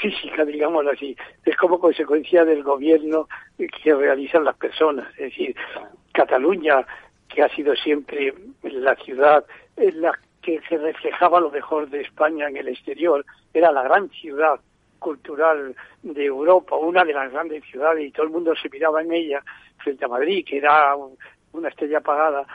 físicas, 0.00 0.46
digamos 0.46 0.86
así, 0.86 1.16
es 1.44 1.56
como 1.56 1.80
consecuencia 1.80 2.44
del 2.44 2.62
gobierno 2.62 3.28
que 3.58 3.94
realizan 3.94 4.44
las 4.44 4.56
personas. 4.56 5.08
Es 5.18 5.30
decir, 5.30 5.56
Cataluña, 6.12 6.86
que 7.28 7.42
ha 7.42 7.48
sido 7.48 7.74
siempre 7.74 8.32
la 8.62 8.94
ciudad 8.96 9.44
en 9.76 10.00
la 10.00 10.12
que 10.42 10.60
se 10.68 10.76
reflejaba 10.76 11.40
lo 11.40 11.50
mejor 11.50 11.88
de 11.88 12.02
España 12.02 12.48
en 12.48 12.56
el 12.56 12.68
exterior, 12.68 13.24
era 13.54 13.72
la 13.72 13.82
gran 13.82 14.10
ciudad 14.10 14.60
cultural 14.98 15.74
de 16.02 16.24
Europa, 16.24 16.76
una 16.76 17.04
de 17.04 17.12
las 17.12 17.32
grandes 17.32 17.64
ciudades, 17.64 18.06
y 18.06 18.10
todo 18.10 18.26
el 18.26 18.32
mundo 18.32 18.54
se 18.54 18.68
miraba 18.68 19.02
en 19.02 19.12
ella 19.12 19.42
frente 19.78 20.04
a 20.04 20.08
Madrid, 20.08 20.44
que 20.46 20.58
era 20.58 20.94
una 21.52 21.68
estrella 21.68 21.98
apagada. 21.98 22.46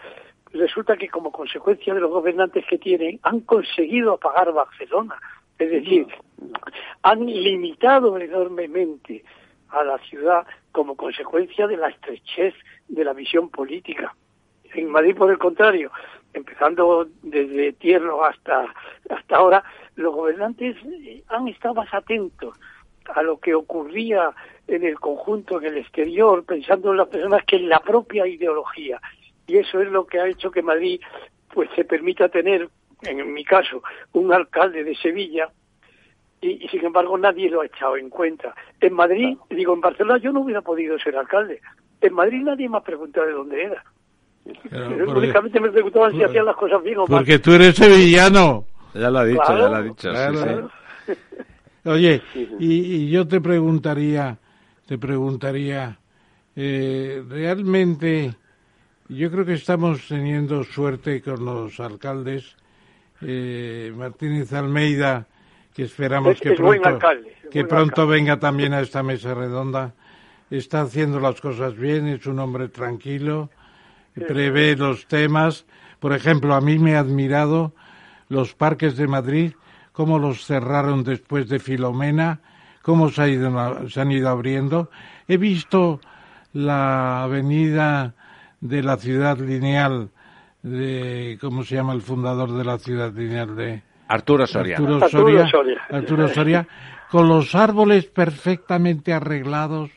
Resulta 0.53 0.95
que 0.95 1.09
como 1.09 1.31
consecuencia 1.31 1.93
de 1.93 1.99
los 1.99 2.11
gobernantes 2.11 2.65
que 2.69 2.77
tienen, 2.77 3.19
han 3.23 3.41
conseguido 3.41 4.13
apagar 4.13 4.51
Barcelona. 4.53 5.19
Es 5.59 5.71
decir, 5.71 6.07
han 7.01 7.25
limitado 7.25 8.17
enormemente 8.17 9.23
a 9.69 9.83
la 9.83 9.97
ciudad 9.99 10.45
como 10.71 10.95
consecuencia 10.95 11.67
de 11.67 11.77
la 11.77 11.89
estrechez 11.89 12.53
de 12.87 13.03
la 13.03 13.13
visión 13.13 13.49
política. 13.49 14.15
En 14.73 14.89
Madrid, 14.89 15.15
por 15.15 15.31
el 15.31 15.37
contrario, 15.37 15.91
empezando 16.33 17.07
desde 17.21 17.73
Tierno 17.73 18.23
hasta, 18.23 18.73
hasta 19.09 19.35
ahora, 19.35 19.63
los 19.95 20.13
gobernantes 20.13 20.75
han 21.27 21.47
estado 21.47 21.75
más 21.75 21.93
atentos 21.93 22.55
a 23.13 23.21
lo 23.21 23.39
que 23.39 23.53
ocurría 23.53 24.31
en 24.67 24.83
el 24.83 24.99
conjunto, 24.99 25.59
en 25.59 25.67
el 25.67 25.77
exterior, 25.77 26.43
pensando 26.43 26.91
en 26.91 26.97
las 26.97 27.07
personas 27.07 27.43
que 27.45 27.55
en 27.55 27.69
la 27.69 27.79
propia 27.79 28.27
ideología. 28.27 28.99
Y 29.47 29.57
eso 29.57 29.81
es 29.81 29.89
lo 29.89 30.05
que 30.05 30.19
ha 30.19 30.27
hecho 30.27 30.51
que 30.51 30.61
Madrid 30.61 30.99
pues 31.53 31.69
se 31.75 31.85
permita 31.85 32.29
tener, 32.29 32.69
en 33.01 33.33
mi 33.33 33.43
caso, 33.43 33.81
un 34.13 34.33
alcalde 34.33 34.83
de 34.83 34.95
Sevilla 34.95 35.49
y, 36.41 36.67
sin 36.67 36.85
embargo 36.85 37.17
nadie 37.17 37.49
lo 37.49 37.61
ha 37.61 37.65
echado 37.65 37.97
en 37.97 38.09
cuenta. 38.09 38.53
En 38.79 38.93
Madrid, 38.93 39.37
digo, 39.49 39.73
en 39.73 39.81
Barcelona 39.81 40.19
yo 40.19 40.31
no 40.31 40.41
hubiera 40.41 40.61
podido 40.61 40.99
ser 40.99 41.15
alcalde. 41.15 41.61
En 42.01 42.13
Madrid 42.13 42.43
nadie 42.43 42.69
me 42.69 42.77
ha 42.77 42.81
preguntado 42.81 43.25
de 43.25 43.33
dónde 43.33 43.63
era. 43.63 43.83
Únicamente 45.07 45.59
me 45.59 45.69
preguntaban 45.69 46.11
si 46.13 46.23
hacían 46.23 46.45
las 46.45 46.55
cosas 46.55 46.81
bien 46.83 46.97
o 46.97 47.07
mal. 47.07 47.19
Porque 47.19 47.39
tú 47.39 47.53
eres 47.53 47.75
sevillano. 47.75 48.65
Ya 48.93 49.09
lo 49.09 49.19
ha 49.19 49.25
dicho, 49.25 49.47
ya 49.47 49.69
lo 49.69 49.75
ha 49.75 49.81
dicho. 49.81 50.11
Oye, 51.85 52.21
y, 52.59 53.09
yo 53.09 53.27
te 53.27 53.41
preguntaría, 53.41 54.37
te 54.85 54.97
preguntaría, 54.97 55.97
eh, 56.55 57.23
realmente, 57.27 58.35
yo 59.09 59.31
creo 59.31 59.45
que 59.45 59.53
estamos 59.53 60.07
teniendo 60.07 60.63
suerte 60.63 61.21
con 61.21 61.45
los 61.45 61.79
alcaldes. 61.79 62.55
Eh, 63.21 63.91
Martínez 63.95 64.53
Almeida, 64.53 65.25
que 65.73 65.83
esperamos 65.83 66.39
que 66.39 66.51
pronto, 66.51 66.99
que 67.49 67.65
pronto 67.65 68.05
venga 68.05 68.37
también 68.37 68.73
a 68.73 68.81
esta 68.81 69.01
mesa 69.01 69.33
redonda, 69.33 69.93
está 70.51 70.81
haciendo 70.81 71.19
las 71.19 71.41
cosas 71.41 71.75
bien, 71.75 72.07
es 72.07 72.27
un 72.27 72.37
hombre 72.37 72.67
tranquilo, 72.67 73.49
prevé 74.21 74.75
los 74.75 75.07
temas. 75.07 75.65
Por 75.99 76.13
ejemplo, 76.13 76.55
a 76.55 76.61
mí 76.61 76.79
me 76.79 76.95
ha 76.95 76.99
admirado 76.99 77.73
los 78.29 78.53
parques 78.53 78.97
de 78.97 79.07
Madrid, 79.07 79.53
cómo 79.91 80.19
los 80.19 80.45
cerraron 80.45 81.03
después 81.03 81.49
de 81.49 81.59
Filomena, 81.59 82.39
cómo 82.81 83.09
se, 83.09 83.21
han 83.21 84.11
ido 84.11 84.29
abriendo. 84.29 84.89
He 85.27 85.37
visto 85.37 85.99
la 86.53 87.23
avenida 87.23 88.13
de 88.61 88.83
la 88.83 88.97
ciudad 88.97 89.37
lineal 89.39 90.09
de, 90.63 91.37
¿cómo 91.39 91.63
se 91.63 91.75
llama 91.75 91.93
el 91.93 92.01
fundador 92.01 92.51
de 92.53 92.63
la 92.63 92.77
ciudad 92.77 93.13
lineal 93.13 93.55
de? 93.55 93.83
Arturo 94.07 94.47
Soria. 94.47 94.77
Arturo 94.77 95.09
Soria. 95.09 95.49
Arturo 95.89 96.27
Soria 96.29 96.67
con 97.09 97.27
los 97.27 97.55
árboles 97.55 98.05
perfectamente 98.05 99.13
arreglados, 99.13 99.89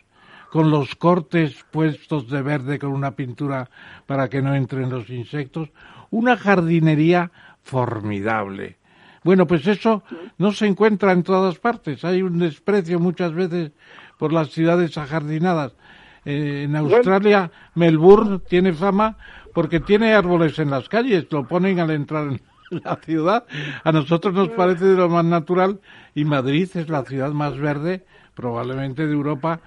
con 0.50 0.70
los 0.70 0.96
cortes 0.96 1.64
puestos 1.70 2.28
de 2.28 2.42
verde 2.42 2.78
con 2.78 2.90
una 2.90 3.12
pintura 3.12 3.70
para 4.06 4.28
que 4.28 4.42
no 4.42 4.54
entren 4.54 4.90
los 4.90 5.08
insectos, 5.08 5.70
una 6.10 6.36
jardinería 6.36 7.30
formidable. 7.62 8.78
Bueno, 9.22 9.46
pues 9.46 9.66
eso 9.66 10.02
no 10.38 10.50
se 10.52 10.66
encuentra 10.66 11.12
en 11.12 11.22
todas 11.22 11.58
partes. 11.58 12.04
Hay 12.04 12.22
un 12.22 12.38
desprecio 12.38 12.98
muchas 12.98 13.32
veces 13.32 13.70
por 14.18 14.32
las 14.32 14.50
ciudades 14.50 14.96
ajardinadas. 14.98 15.72
Eh, 16.24 16.64
en 16.64 16.74
Australia, 16.74 17.50
Melbourne 17.74 18.40
tiene 18.40 18.72
fama 18.72 19.16
porque 19.54 19.78
tiene 19.78 20.14
árboles 20.14 20.58
en 20.58 20.70
las 20.70 20.88
calles, 20.88 21.26
lo 21.30 21.46
ponen 21.46 21.80
al 21.80 21.90
entrar 21.90 22.28
en 22.28 22.40
la 22.84 22.96
ciudad. 22.96 23.44
A 23.84 23.92
nosotros 23.92 24.34
nos 24.34 24.48
parece 24.50 24.84
de 24.84 24.96
lo 24.96 25.08
más 25.08 25.24
natural 25.24 25.80
y 26.14 26.24
Madrid 26.24 26.68
es 26.74 26.88
la 26.88 27.04
ciudad 27.04 27.30
más 27.30 27.56
verde 27.56 28.04
probablemente 28.34 29.06
de 29.06 29.12
Europa 29.12 29.60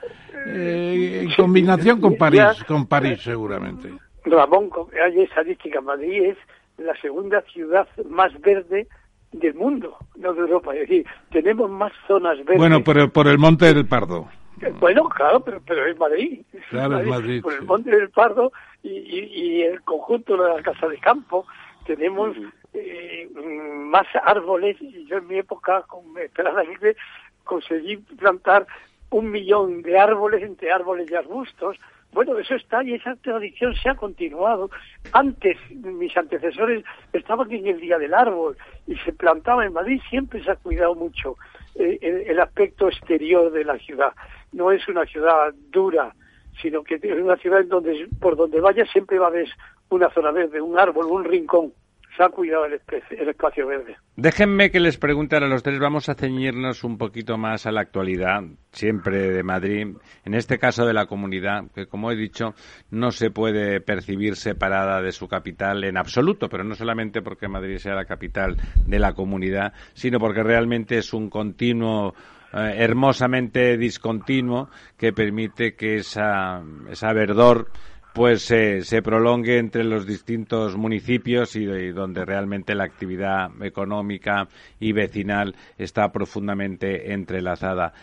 eh, 0.45 1.21
en 1.23 1.33
combinación 1.35 2.01
con 2.01 2.15
París, 2.15 2.63
con 2.67 2.87
París 2.87 3.21
seguramente. 3.21 3.91
Ramón, 4.25 4.69
hay 5.03 5.21
estadística, 5.21 5.81
Madrid 5.81 6.31
es 6.31 6.37
la 6.77 6.95
segunda 7.01 7.41
ciudad 7.41 7.87
más 8.09 8.39
verde 8.41 8.87
del 9.31 9.53
mundo, 9.55 9.97
no 10.15 10.33
de 10.33 10.41
Europa. 10.41 10.73
Es 10.73 10.81
decir, 10.81 11.05
tenemos 11.31 11.69
más 11.69 11.91
zonas 12.07 12.37
verdes. 12.39 12.57
Bueno, 12.57 12.83
pero 12.83 13.09
por 13.09 13.27
el 13.27 13.37
Monte 13.37 13.73
del 13.73 13.85
Pardo. 13.85 14.27
Eh, 14.61 14.73
bueno, 14.79 15.09
claro, 15.09 15.41
pero, 15.41 15.61
pero 15.65 15.85
es 15.85 15.97
Madrid. 15.97 16.41
Claro, 16.69 16.99
es 16.99 17.07
Madrid. 17.07 17.41
Por 17.41 17.53
el 17.53 17.63
Monte 17.63 17.91
del 17.91 18.09
Pardo 18.09 18.51
y, 18.81 18.89
y, 18.89 19.61
el 19.63 19.81
conjunto 19.81 20.37
de 20.37 20.55
la 20.55 20.61
Casa 20.61 20.87
de 20.87 20.97
Campo 20.99 21.45
tenemos 21.85 22.35
eh, 22.73 23.29
más 23.35 24.07
árboles. 24.25 24.77
Y 24.81 25.05
yo 25.05 25.17
en 25.17 25.27
mi 25.27 25.37
época, 25.37 25.83
con 25.83 26.17
Esperanza 26.17 26.63
Libre, 26.63 26.95
conseguí 27.43 27.97
plantar 27.97 28.67
un 29.13 29.31
millón 29.31 29.81
de 29.81 29.97
árboles 29.97 30.43
entre 30.43 30.71
árboles 30.71 31.09
y 31.09 31.15
arbustos 31.15 31.77
bueno, 32.13 32.37
eso 32.37 32.53
está 32.55 32.83
y 32.83 32.93
esa 32.93 33.15
tradición 33.15 33.73
se 33.75 33.89
ha 33.89 33.95
continuado. 33.95 34.69
Antes, 35.13 35.57
mis 35.71 36.15
antecesores 36.15 36.83
estaban 37.11 37.51
en 37.51 37.65
el 37.65 37.79
Día 37.79 37.97
del 37.97 38.13
Árbol 38.13 38.55
y 38.85 38.95
se 38.97 39.13
plantaba 39.13 39.65
en 39.65 39.73
Madrid, 39.73 39.99
siempre 40.09 40.43
se 40.43 40.51
ha 40.51 40.55
cuidado 40.55 40.93
mucho 40.93 41.37
eh, 41.75 41.97
el, 42.27 42.39
aspecto 42.39 42.87
exterior 42.87 43.51
de 43.51 43.65
la 43.65 43.79
ciudad. 43.79 44.13
No 44.51 44.71
es 44.71 44.87
una 44.87 45.05
ciudad 45.05 45.53
dura, 45.71 46.13
sino 46.61 46.83
que 46.83 46.99
es 47.01 47.19
una 47.19 47.37
ciudad 47.37 47.61
en 47.61 47.69
donde 47.69 48.07
por 48.19 48.35
donde 48.35 48.61
vaya 48.61 48.85
siempre 48.85 49.17
va 49.17 49.25
a 49.25 49.29
haber 49.29 49.49
una 49.89 50.11
zona 50.11 50.31
verde, 50.31 50.61
un 50.61 50.77
árbol, 50.77 51.07
un 51.07 51.23
rincón 51.23 51.73
se 52.15 52.23
ha 52.23 52.29
cuidado 52.29 52.65
el, 52.65 52.79
espacio 53.27 53.67
verde. 53.67 53.95
Déjenme 54.15 54.69
que 54.71 54.79
les 54.79 54.97
pregunte 54.97 55.35
a 55.35 55.39
los 55.39 55.63
tres, 55.63 55.79
vamos 55.79 56.09
a 56.09 56.15
ceñirnos 56.15 56.83
un 56.83 56.97
poquito 56.97 57.37
más 57.37 57.65
a 57.65 57.71
la 57.71 57.81
actualidad, 57.81 58.43
siempre 58.71 59.31
de 59.31 59.43
Madrid, 59.43 59.87
en 60.25 60.33
este 60.33 60.59
caso 60.59 60.85
de 60.85 60.93
la 60.93 61.07
comunidad, 61.07 61.65
que 61.73 61.87
como 61.87 62.11
he 62.11 62.15
dicho, 62.15 62.53
no 62.91 63.11
se 63.11 63.31
puede 63.31 63.81
percibir 63.81 64.35
separada 64.35 65.01
de 65.01 65.11
su 65.11 65.27
capital 65.27 65.83
en 65.83 65.97
absoluto, 65.97 66.49
pero 66.49 66.63
no 66.63 66.75
solamente 66.75 67.21
porque 67.21 67.47
Madrid 67.47 67.77
sea 67.77 67.95
la 67.95 68.05
capital 68.05 68.57
de 68.85 68.99
la 68.99 69.13
comunidad, 69.13 69.73
sino 69.93 70.19
porque 70.19 70.43
realmente 70.43 70.97
es 70.97 71.13
un 71.13 71.29
continuo 71.29 72.13
eh, 72.53 72.75
hermosamente 72.77 73.77
discontinuo 73.77 74.69
que 74.95 75.11
permite 75.11 75.75
que 75.75 75.95
esa, 75.95 76.61
esa 76.87 77.11
verdor 77.11 77.71
pues 78.13 78.43
se 78.43 79.01
prolongue 79.01 79.57
entre 79.57 79.83
los 79.83 80.05
distintos 80.05 80.77
municipios 80.77 81.55
y, 81.55 81.65
donde 81.91 82.25
realmente 82.25 82.75
la 82.75 82.83
actividad 82.83 83.49
económica 83.63 84.47
y 84.79 84.91
vecinal 84.91 85.55
está 85.77 86.11
profundamente 86.11 87.13
entrelazada. 87.13 87.93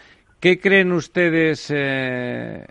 ¿Qué 0.41 0.59
creen 0.59 0.93
ustedes? 0.93 1.71
Eh, 1.73 2.67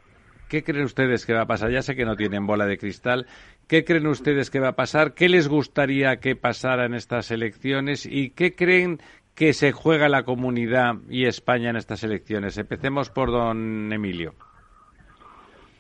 ¿Qué 0.50 0.64
creen 0.64 0.86
ustedes 0.86 1.26
que 1.26 1.34
va 1.34 1.42
a 1.42 1.48
pasar? 1.48 1.72
Ya 1.72 1.82
sé 1.82 1.96
que 1.96 2.06
no 2.06 2.16
tienen 2.16 2.46
bola 2.46 2.66
de 2.66 2.78
cristal. 2.78 3.28
¿Qué 3.68 3.86
creen 3.86 4.08
ustedes 4.08 4.50
que 4.50 4.60
va 4.60 4.70
a 4.70 4.76
pasar? 4.76 5.14
¿Qué 5.14 5.30
les 5.30 5.48
gustaría 5.48 6.18
que 6.18 6.36
pasara 6.36 6.86
en 6.86 6.96
estas 6.96 7.30
elecciones? 7.32 8.06
¿Y 8.06 8.32
qué 8.32 8.56
creen 8.56 9.00
que 9.36 9.54
se 9.54 9.72
juega 9.72 10.10
la 10.10 10.24
comunidad 10.24 10.96
y 11.08 11.26
España 11.26 11.70
en 11.70 11.76
estas 11.76 12.04
elecciones? 12.04 12.58
Empecemos 12.58 13.12
por 13.12 13.32
don 13.32 13.94
Emilio. 13.94 14.34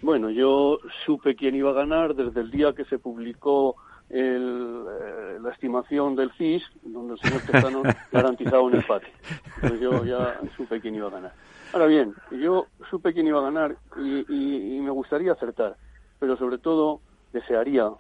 Bueno, 0.02 0.30
yo 0.30 0.80
supe 1.06 1.36
quién 1.36 1.56
iba 1.56 1.72
a 1.72 1.74
ganar 1.74 2.16
desde 2.16 2.42
el 2.42 2.52
día 2.52 2.74
que 2.74 2.86
se 2.86 3.00
publicó 3.00 3.76
el, 4.10 4.86
eh, 4.90 5.38
la 5.42 5.52
estimación 5.52 6.16
del 6.16 6.32
CIS, 6.32 6.64
donde 6.84 7.14
el 7.14 7.20
señor 7.20 7.42
Tejano 7.42 7.84
garantizaba 8.12 8.62
un 8.62 8.76
empate. 8.76 9.08
Entonces 9.56 9.82
yo 9.82 10.06
ya 10.06 10.40
supe 10.56 10.80
quién 10.80 10.96
iba 10.96 11.08
a 11.08 11.12
ganar. 11.12 11.34
Ahora 11.74 11.86
bien, 11.86 12.16
yo 12.32 12.68
supe 12.90 13.14
quién 13.14 13.28
iba 13.28 13.40
a 13.40 13.44
ganar 13.44 13.76
y, 13.98 14.78
y 14.78 14.80
me 14.80 14.90
gustaría 14.90 15.34
acertar, 15.34 15.76
pero 16.18 16.38
sobre 16.38 16.58
todo 16.58 17.02
desearía 17.34 17.92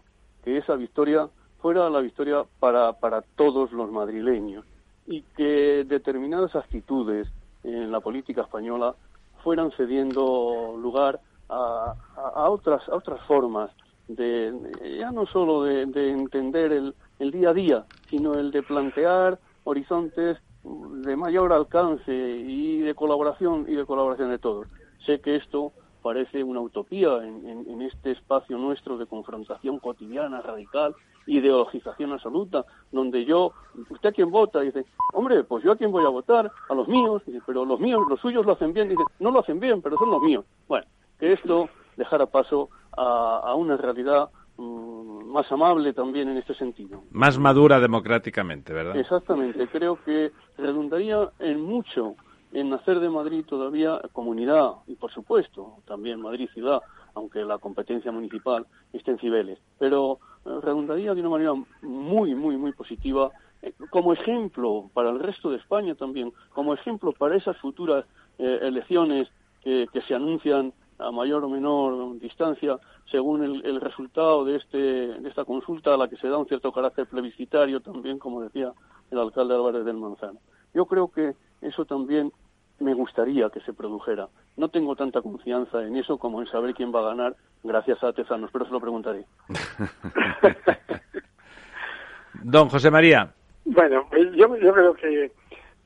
que 0.43 0.57
esa 0.57 0.75
victoria 0.75 1.27
fuera 1.61 1.89
la 1.89 1.99
victoria 1.99 2.43
para, 2.59 2.93
para 2.93 3.21
todos 3.21 3.71
los 3.71 3.91
madrileños 3.91 4.65
y 5.05 5.21
que 5.35 5.85
determinadas 5.87 6.55
actitudes 6.55 7.27
en 7.63 7.91
la 7.91 7.99
política 7.99 8.41
española 8.41 8.95
fueran 9.43 9.71
cediendo 9.71 10.77
lugar 10.81 11.19
a, 11.49 11.95
a, 12.15 12.49
otras 12.49 12.87
a 12.89 12.95
otras 12.95 13.21
formas 13.27 13.71
de, 14.07 14.53
ya 14.99 15.11
no 15.11 15.25
solo 15.27 15.63
de, 15.63 15.85
de 15.85 16.11
entender 16.11 16.71
el, 16.71 16.95
el, 17.19 17.31
día 17.31 17.49
a 17.49 17.53
día 17.53 17.85
sino 18.09 18.33
el 18.33 18.51
de 18.51 18.63
plantear 18.63 19.39
horizontes 19.63 20.37
de 20.63 21.15
mayor 21.15 21.53
alcance 21.53 22.11
y 22.11 22.79
de 22.79 22.95
colaboración 22.95 23.65
y 23.67 23.75
de 23.75 23.85
colaboración 23.85 24.29
de 24.29 24.39
todos 24.39 24.67
sé 25.05 25.21
que 25.21 25.35
esto 25.35 25.71
parece 26.01 26.43
una 26.43 26.61
utopía 26.61 27.17
en, 27.17 27.47
en, 27.47 27.69
en 27.69 27.81
este 27.81 28.11
espacio 28.11 28.57
nuestro 28.57 28.97
de 28.97 29.05
confrontación 29.05 29.79
cotidiana 29.79 30.41
radical 30.41 30.95
ideologización 31.29 32.11
absoluta, 32.11 32.65
donde 32.91 33.25
yo, 33.25 33.53
¿usted 33.89 34.09
a 34.09 34.11
quién 34.11 34.31
vota? 34.31 34.61
dice, 34.61 34.85
hombre, 35.13 35.43
pues 35.43 35.63
yo 35.63 35.71
a 35.71 35.75
quién 35.75 35.91
voy 35.91 36.05
a 36.05 36.09
votar, 36.09 36.51
a 36.69 36.73
los 36.73 36.87
míos, 36.87 37.21
dice, 37.25 37.39
pero 37.45 37.65
los 37.65 37.79
míos, 37.79 38.01
los 38.09 38.19
suyos 38.19 38.45
lo 38.45 38.53
hacen 38.53 38.73
bien, 38.73 38.89
dice, 38.89 39.03
no 39.19 39.31
lo 39.31 39.39
hacen 39.39 39.59
bien, 39.59 39.81
pero 39.81 39.97
son 39.97 40.09
los 40.09 40.21
míos. 40.21 40.45
Bueno, 40.67 40.87
que 41.19 41.33
esto 41.33 41.69
dejara 41.97 42.25
paso 42.25 42.69
a, 42.97 43.41
a 43.43 43.55
una 43.55 43.77
realidad 43.77 44.29
mmm, 44.57 45.31
más 45.31 45.51
amable 45.51 45.93
también 45.93 46.29
en 46.29 46.37
este 46.37 46.53
sentido. 46.55 47.03
Más 47.11 47.37
madura 47.37 47.79
democráticamente, 47.79 48.73
¿verdad? 48.73 48.97
Exactamente, 48.97 49.67
creo 49.67 50.03
que 50.03 50.31
redundaría 50.57 51.29
en 51.39 51.61
mucho 51.61 52.15
en 52.51 52.73
hacer 52.73 52.99
de 52.99 53.09
Madrid 53.09 53.45
todavía 53.45 54.01
comunidad 54.11 54.71
y, 54.87 54.95
por 54.95 55.11
supuesto, 55.11 55.77
también 55.85 56.21
Madrid 56.21 56.49
ciudad, 56.53 56.81
aunque 57.13 57.43
la 57.43 57.59
competencia 57.59 58.11
municipal 58.11 58.65
esté 58.91 59.11
en 59.11 59.19
Cibeles. 59.19 59.59
Pero 59.77 60.19
redundaría 60.45 61.13
de 61.13 61.21
una 61.21 61.29
manera 61.29 61.53
muy, 61.81 62.33
muy, 62.33 62.57
muy 62.57 62.71
positiva 62.71 63.31
eh, 63.61 63.73
como 63.89 64.13
ejemplo 64.13 64.89
para 64.93 65.09
el 65.09 65.19
resto 65.19 65.49
de 65.51 65.57
España 65.57 65.95
también, 65.95 66.33
como 66.53 66.73
ejemplo 66.73 67.11
para 67.11 67.35
esas 67.35 67.57
futuras 67.57 68.05
eh, 68.37 68.59
elecciones 68.61 69.27
que, 69.61 69.87
que, 69.91 70.01
se 70.03 70.15
anuncian 70.15 70.73
a 70.99 71.11
mayor 71.11 71.43
o 71.45 71.49
menor 71.49 72.19
distancia 72.19 72.77
según 73.09 73.43
el, 73.43 73.65
el, 73.65 73.81
resultado 73.81 74.45
de, 74.45 74.57
este, 74.57 74.77
de 74.77 75.29
esta 75.29 75.45
consulta 75.45 75.93
a 75.93 75.97
la 75.97 76.07
que 76.07 76.17
se 76.17 76.27
da 76.27 76.37
un 76.37 76.47
cierto 76.47 76.71
carácter 76.71 77.07
plebiscitario 77.07 77.79
también, 77.79 78.19
como 78.19 78.41
decía 78.41 78.71
el 79.09 79.17
alcalde 79.17 79.55
Álvarez 79.55 79.85
del 79.85 79.97
Manzano. 79.97 80.39
Yo 80.73 80.85
creo 80.85 81.09
que 81.09 81.33
eso 81.61 81.85
también 81.85 82.31
me 82.79 82.93
gustaría 82.93 83.49
que 83.49 83.59
se 83.61 83.73
produjera. 83.73 84.27
No 84.57 84.69
tengo 84.69 84.95
tanta 84.95 85.21
confianza 85.21 85.81
en 85.83 85.97
eso 85.97 86.17
como 86.17 86.41
en 86.41 86.47
saber 86.47 86.73
quién 86.73 86.93
va 86.93 86.99
a 86.99 87.15
ganar 87.15 87.35
gracias 87.63 88.03
a 88.03 88.13
Tezanos, 88.13 88.51
pero 88.51 88.65
se 88.65 88.71
lo 88.71 88.79
preguntaré. 88.79 89.25
Don 92.43 92.69
José 92.69 92.89
María. 92.91 93.33
Bueno, 93.65 94.07
yo, 94.35 94.55
yo 94.57 94.73
creo 94.73 94.93
que, 94.93 95.31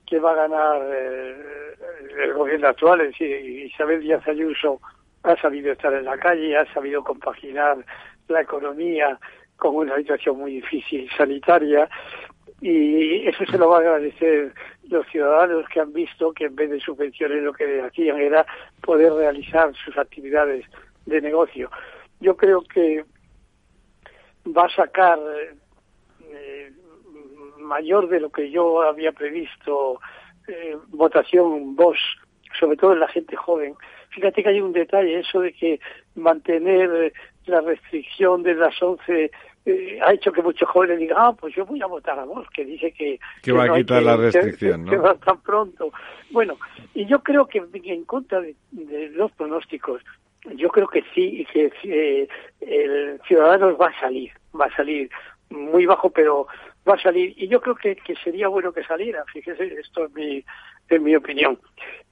que 0.05 0.19
va 0.19 0.31
a 0.31 0.47
ganar 0.47 0.81
eh, 0.83 1.75
el 2.23 2.33
gobierno 2.33 2.67
actual. 2.67 3.01
Es 3.01 3.07
decir, 3.09 3.65
Isabel 3.65 4.01
Díaz 4.01 4.27
Ayuso 4.27 4.79
ha 5.23 5.35
sabido 5.37 5.71
estar 5.71 5.93
en 5.93 6.05
la 6.05 6.17
calle, 6.17 6.57
ha 6.57 6.71
sabido 6.73 7.03
compaginar 7.03 7.77
la 8.27 8.41
economía 8.41 9.17
con 9.55 9.75
una 9.75 9.95
situación 9.97 10.37
muy 10.37 10.53
difícil 10.53 11.09
sanitaria 11.17 11.89
y 12.61 13.27
eso 13.27 13.45
se 13.45 13.57
lo 13.57 13.69
va 13.69 13.77
a 13.77 13.79
agradecer 13.79 14.53
los 14.89 15.05
ciudadanos 15.07 15.67
que 15.69 15.79
han 15.79 15.93
visto 15.93 16.31
que 16.33 16.45
en 16.45 16.55
vez 16.55 16.69
de 16.69 16.79
subvenciones 16.79 17.43
lo 17.43 17.53
que 17.53 17.81
hacían 17.81 18.19
era 18.19 18.45
poder 18.81 19.13
realizar 19.13 19.73
sus 19.75 19.97
actividades 19.97 20.65
de 21.05 21.21
negocio. 21.21 21.69
Yo 22.19 22.37
creo 22.37 22.61
que 22.61 23.03
va 24.45 24.65
a 24.65 24.75
sacar 24.75 25.19
eh, 26.29 26.71
mayor 27.59 28.09
de 28.09 28.19
lo 28.19 28.29
que 28.29 28.49
yo 28.49 28.81
había 28.81 29.11
previsto 29.11 29.99
eh, 30.47 30.77
votación 30.89 31.75
voz, 31.75 31.97
sobre 32.59 32.77
todo 32.77 32.93
en 32.93 32.99
la 32.99 33.07
gente 33.07 33.35
joven. 33.35 33.75
Fíjate 34.13 34.43
que 34.43 34.49
hay 34.49 34.61
un 34.61 34.73
detalle, 34.73 35.19
eso 35.19 35.41
de 35.41 35.53
que 35.53 35.79
mantener 36.15 37.13
la 37.45 37.61
restricción 37.61 38.43
de 38.43 38.55
las 38.55 38.81
11 38.81 39.31
eh, 39.65 39.99
ha 40.05 40.13
hecho 40.13 40.31
que 40.31 40.41
muchos 40.41 40.67
jóvenes 40.69 40.99
digan, 40.99 41.17
ah, 41.19 41.33
pues 41.39 41.55
yo 41.55 41.65
voy 41.65 41.81
a 41.81 41.85
votar 41.85 42.19
a 42.19 42.25
vos, 42.25 42.45
que 42.53 42.65
dice 42.65 42.91
que... 42.91 43.19
Que, 43.41 43.51
va 43.53 43.65
no 43.65 43.73
a 43.73 43.77
quitar 43.77 43.99
que, 43.99 44.05
la 44.05 44.17
restricción, 44.17 44.85
que, 44.85 44.85
¿no? 44.85 44.91
Que 44.91 44.97
va 44.97 45.15
tan 45.15 45.41
pronto. 45.41 45.91
Bueno, 46.31 46.57
y 46.93 47.05
yo 47.05 47.23
creo 47.23 47.47
que 47.47 47.63
en 47.73 48.03
contra 48.03 48.41
de, 48.41 48.55
de 48.71 49.09
los 49.09 49.31
pronósticos, 49.31 50.01
yo 50.55 50.69
creo 50.69 50.87
que 50.87 51.03
sí, 51.13 51.45
que 51.53 51.71
eh, 51.83 52.27
el 52.59 53.21
Ciudadanos 53.27 53.79
va 53.79 53.87
a 53.87 53.99
salir, 53.99 54.31
va 54.59 54.65
a 54.65 54.75
salir 54.75 55.09
muy 55.49 55.85
bajo, 55.85 56.09
pero 56.09 56.47
va 56.87 56.95
a 56.95 57.01
salir. 57.01 57.33
Y 57.37 57.47
yo 57.47 57.61
creo 57.61 57.75
que, 57.75 57.95
que 57.95 58.15
sería 58.15 58.47
bueno 58.49 58.73
que 58.73 58.83
saliera, 58.83 59.23
fíjese, 59.31 59.79
esto 59.79 60.05
es 60.05 60.13
mi, 60.13 60.43
es 60.89 61.01
mi 61.01 61.15
opinión. 61.15 61.59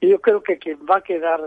Y 0.00 0.08
yo 0.08 0.20
creo 0.20 0.42
que 0.42 0.58
quien 0.58 0.78
va 0.90 0.96
a 0.96 1.02
quedar, 1.02 1.40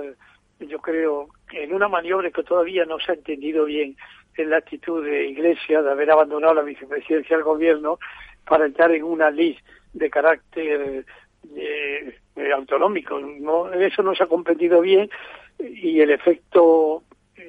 yo 0.60 0.80
creo, 0.80 1.28
en 1.52 1.74
una 1.74 1.88
maniobra 1.88 2.32
que 2.32 2.44
todavía 2.44 2.86
no 2.86 3.00
se 3.00 3.12
ha 3.12 3.16
entendido 3.16 3.66
bien, 3.66 3.96
en 4.38 4.50
la 4.50 4.58
actitud 4.58 5.04
de 5.04 5.28
Iglesia 5.30 5.82
de 5.82 5.92
haber 5.92 6.12
abandonado 6.12 6.54
la 6.54 6.62
vicepresidencia 6.62 7.38
del 7.38 7.46
gobierno 7.46 8.00
para 8.46 8.66
entrar 8.66 8.92
en 8.92 9.04
una 9.04 9.32
ley 9.32 9.58
de 9.94 10.10
carácter 10.10 11.06
eh, 11.56 12.20
eh, 12.36 12.52
autonómico. 12.54 13.20
No, 13.20 13.72
eso 13.72 14.04
no 14.04 14.14
se 14.14 14.24
ha 14.24 14.28
comprendido 14.28 14.82
bien 14.82 15.10
y 15.60 16.02
el 16.02 16.12
efecto 16.12 17.04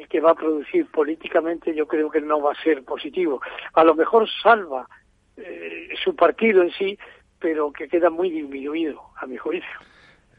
que 0.08 0.20
va 0.20 0.32
a 0.32 0.36
producir 0.36 0.86
políticamente 0.90 1.74
yo 1.74 1.86
creo 1.86 2.10
que 2.10 2.20
no 2.20 2.40
va 2.40 2.52
a 2.52 2.62
ser 2.62 2.84
positivo. 2.84 3.40
A 3.74 3.84
lo 3.84 3.94
mejor 3.94 4.28
salva 4.42 4.88
eh, 5.36 5.88
su 6.02 6.14
partido 6.14 6.62
en 6.62 6.70
sí, 6.72 6.98
pero 7.38 7.72
que 7.72 7.88
queda 7.88 8.10
muy 8.10 8.30
disminuido, 8.30 9.02
a 9.16 9.26
mi 9.26 9.36
juicio. 9.36 9.78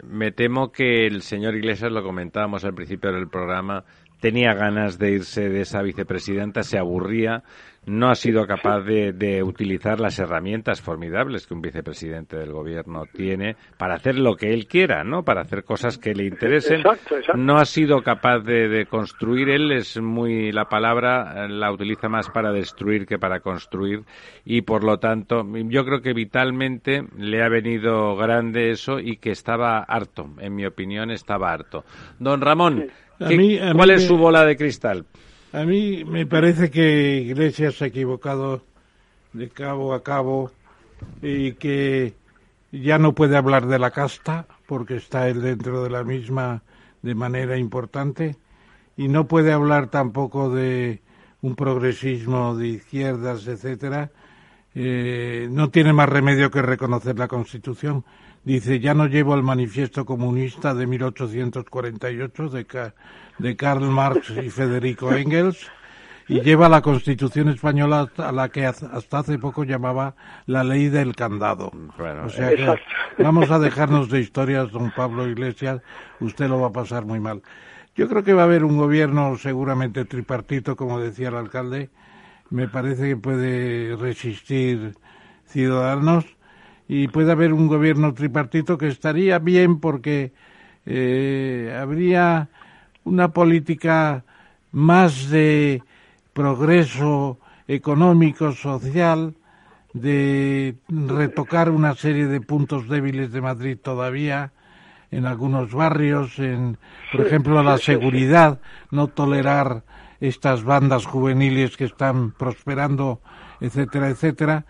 Me 0.04 0.32
temo 0.32 0.72
que 0.72 1.08
el 1.08 1.22
señor 1.22 1.56
Iglesias, 1.56 1.92
lo 1.92 2.04
comentábamos 2.04 2.64
al 2.64 2.74
principio 2.74 3.12
del 3.12 3.30
programa, 3.30 3.84
tenía 4.20 4.54
ganas 4.54 4.98
de 5.00 5.12
irse 5.12 5.50
de 5.50 5.62
esa 5.62 5.82
vicepresidenta, 5.82 6.64
se 6.64 6.78
aburría, 6.78 7.44
no 7.88 8.10
ha 8.10 8.16
sido 8.16 8.46
capaz 8.46 8.82
de, 8.82 9.14
de, 9.14 9.42
utilizar 9.42 10.00
las 10.00 10.20
herramientas 10.20 10.82
formidables 10.82 11.48
que 11.48 11.54
un 11.54 11.62
vicepresidente 11.62 12.36
del 12.36 12.52
gobierno 12.52 13.06
tiene 13.06 13.56
para 13.78 13.96
hacer 13.96 14.20
lo 14.20 14.36
que 14.36 14.54
él 14.54 14.68
quiera, 14.68 15.06
¿no? 15.06 15.24
Para 15.24 15.42
hacer 15.42 15.64
cosas 15.64 15.98
que 15.98 16.14
le 16.14 16.26
interesen. 16.26 16.82
Exacto, 16.82 17.16
exacto. 17.16 17.42
No 17.42 17.58
ha 17.58 17.66
sido 17.66 18.02
capaz 18.04 18.40
de, 18.40 18.68
de, 18.68 18.86
construir. 18.88 19.50
Él 19.50 19.72
es 19.72 20.00
muy, 20.02 20.52
la 20.52 20.66
palabra 20.66 21.48
la 21.48 21.72
utiliza 21.72 22.10
más 22.10 22.30
para 22.30 22.52
destruir 22.52 23.06
que 23.06 23.18
para 23.18 23.40
construir 23.40 24.04
y 24.44 24.62
por 24.64 24.84
lo 24.84 25.00
tanto 25.00 25.46
yo 25.70 25.86
creo 25.86 26.02
que 26.02 26.14
vitalmente 26.14 27.06
le 27.18 27.42
ha 27.42 27.48
venido 27.48 28.18
grande 28.18 28.72
eso 28.72 29.00
y 29.00 29.16
que 29.16 29.32
estaba 29.32 29.80
harto, 29.80 30.30
en 30.40 30.56
mi 30.56 30.66
opinión 30.66 31.10
estaba 31.10 31.54
harto. 31.54 31.86
Don 32.20 32.42
Ramón. 32.42 32.88
Sí. 33.20 33.24
A 33.26 33.30
mí, 33.30 33.58
a 33.58 33.74
¿Cuál 33.74 33.90
mí 33.90 33.96
es 33.96 34.06
su 34.06 34.18
bola 34.18 34.46
de 34.46 34.56
cristal? 34.56 35.06
A 35.58 35.66
mí 35.66 36.06
me 36.06 36.28
parece 36.28 36.70
que 36.70 37.16
Iglesias 37.16 37.74
se 37.74 37.86
ha 37.86 37.88
equivocado 37.88 38.62
de 39.34 39.50
cabo 39.50 39.96
a 39.96 40.04
cabo 40.04 40.52
y 41.24 41.54
que 41.54 42.14
ya 42.72 43.00
no 43.00 43.16
puede 43.16 43.38
hablar 43.38 43.66
de 43.66 43.80
la 43.80 43.90
casta 43.90 44.46
porque 44.68 44.98
está 44.98 45.28
él 45.28 45.42
dentro 45.42 45.84
de 45.84 45.90
la 45.90 46.04
misma 46.04 46.62
de 47.02 47.16
manera 47.16 47.58
importante 47.58 48.36
y 48.98 49.08
no 49.08 49.28
puede 49.28 49.52
hablar 49.52 49.88
tampoco 49.88 50.54
de 50.54 51.02
un 51.42 51.56
progresismo 51.56 52.56
de 52.56 52.68
izquierdas, 52.68 53.48
etcétera. 53.48 54.12
Eh, 54.76 55.48
no 55.50 55.72
tiene 55.72 55.92
más 55.92 56.08
remedio 56.08 56.52
que 56.52 56.62
reconocer 56.62 57.18
la 57.18 57.28
Constitución 57.28 58.06
Dice, 58.48 58.80
ya 58.80 58.94
no 58.94 59.08
llevo 59.08 59.36
el 59.36 59.44
manifiesto 59.44 60.06
comunista 60.06 60.74
de 60.74 60.88
1848 60.88 62.48
de, 62.48 62.94
de 63.40 63.56
Karl 63.58 63.84
Marx 63.90 64.30
y 64.30 64.50
Federico 64.50 65.12
Engels 65.14 65.70
y 66.30 66.40
lleva 66.40 66.70
la 66.70 66.82
Constitución 66.82 67.50
española 67.50 68.10
a 68.16 68.32
la 68.32 68.48
que 68.48 68.66
hasta 68.66 69.20
hace 69.20 69.38
poco 69.38 69.66
llamaba 69.66 70.16
la 70.46 70.64
ley 70.64 70.88
del 70.88 71.14
candado. 71.14 71.72
Bueno, 71.98 72.28
o 72.28 72.30
sea 72.30 72.56
que 72.56 72.74
vamos 73.22 73.52
a 73.52 73.60
dejarnos 73.60 74.10
de 74.10 74.22
historias, 74.22 74.72
don 74.72 74.92
Pablo 74.96 75.28
Iglesias, 75.28 75.82
usted 76.22 76.48
lo 76.48 76.62
va 76.62 76.68
a 76.68 76.72
pasar 76.72 77.04
muy 77.04 77.20
mal. 77.20 77.42
Yo 77.98 78.08
creo 78.08 78.24
que 78.24 78.32
va 78.32 78.44
a 78.44 78.46
haber 78.46 78.64
un 78.64 78.78
gobierno 78.78 79.38
seguramente 79.38 80.06
tripartito, 80.06 80.78
como 80.78 81.02
decía 81.02 81.28
el 81.28 81.36
alcalde. 81.36 81.90
Me 82.50 82.70
parece 82.70 83.10
que 83.10 83.18
puede 83.18 83.98
resistir 83.98 84.96
Ciudadanos 85.48 86.37
y 86.88 87.08
puede 87.08 87.32
haber 87.32 87.54
un 87.54 87.68
gobierno 87.68 88.14
tripartito 88.14 88.78
que 88.78 88.88
estaría 88.88 89.40
bien 89.40 89.80
porque 89.80 90.32
eh, 90.86 91.78
habría 91.80 92.50
una 93.04 93.34
política 93.34 94.24
más 94.72 95.30
de 95.30 95.84
progreso 96.34 97.40
económico, 97.68 98.52
social, 98.54 99.36
de 99.94 100.76
retocar 100.88 101.70
una 101.70 101.96
serie 101.96 102.28
de 102.28 102.40
puntos 102.42 102.88
débiles 102.88 103.32
de 103.32 103.42
Madrid 103.42 103.78
todavía 103.82 104.52
en 105.10 105.26
algunos 105.26 105.74
barrios, 105.74 106.38
en, 106.38 106.78
por 107.12 107.26
ejemplo, 107.26 107.64
la 107.64 107.78
seguridad, 107.78 108.60
no 108.92 109.08
tolerar 109.08 109.84
estas 110.20 110.64
bandas 110.64 111.06
juveniles 111.06 111.78
que 111.78 111.86
están 111.86 112.32
prosperando 112.32 113.22
etcétera, 113.60 114.10
etcétera. 114.10 114.66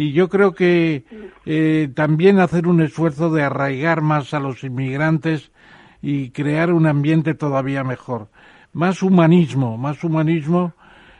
Y 0.00 0.12
yo 0.12 0.30
creo 0.30 0.54
que 0.54 1.04
eh, 1.44 1.90
también 1.94 2.40
hacer 2.40 2.66
un 2.66 2.80
esfuerzo 2.80 3.28
de 3.28 3.42
arraigar 3.42 4.00
más 4.00 4.32
a 4.32 4.40
los 4.40 4.64
inmigrantes 4.64 5.52
y 6.00 6.30
crear 6.30 6.72
un 6.72 6.86
ambiente 6.86 7.34
todavía 7.34 7.84
mejor. 7.84 8.30
Más 8.72 9.02
humanismo, 9.02 9.76
más 9.76 10.02
humanismo, 10.02 10.72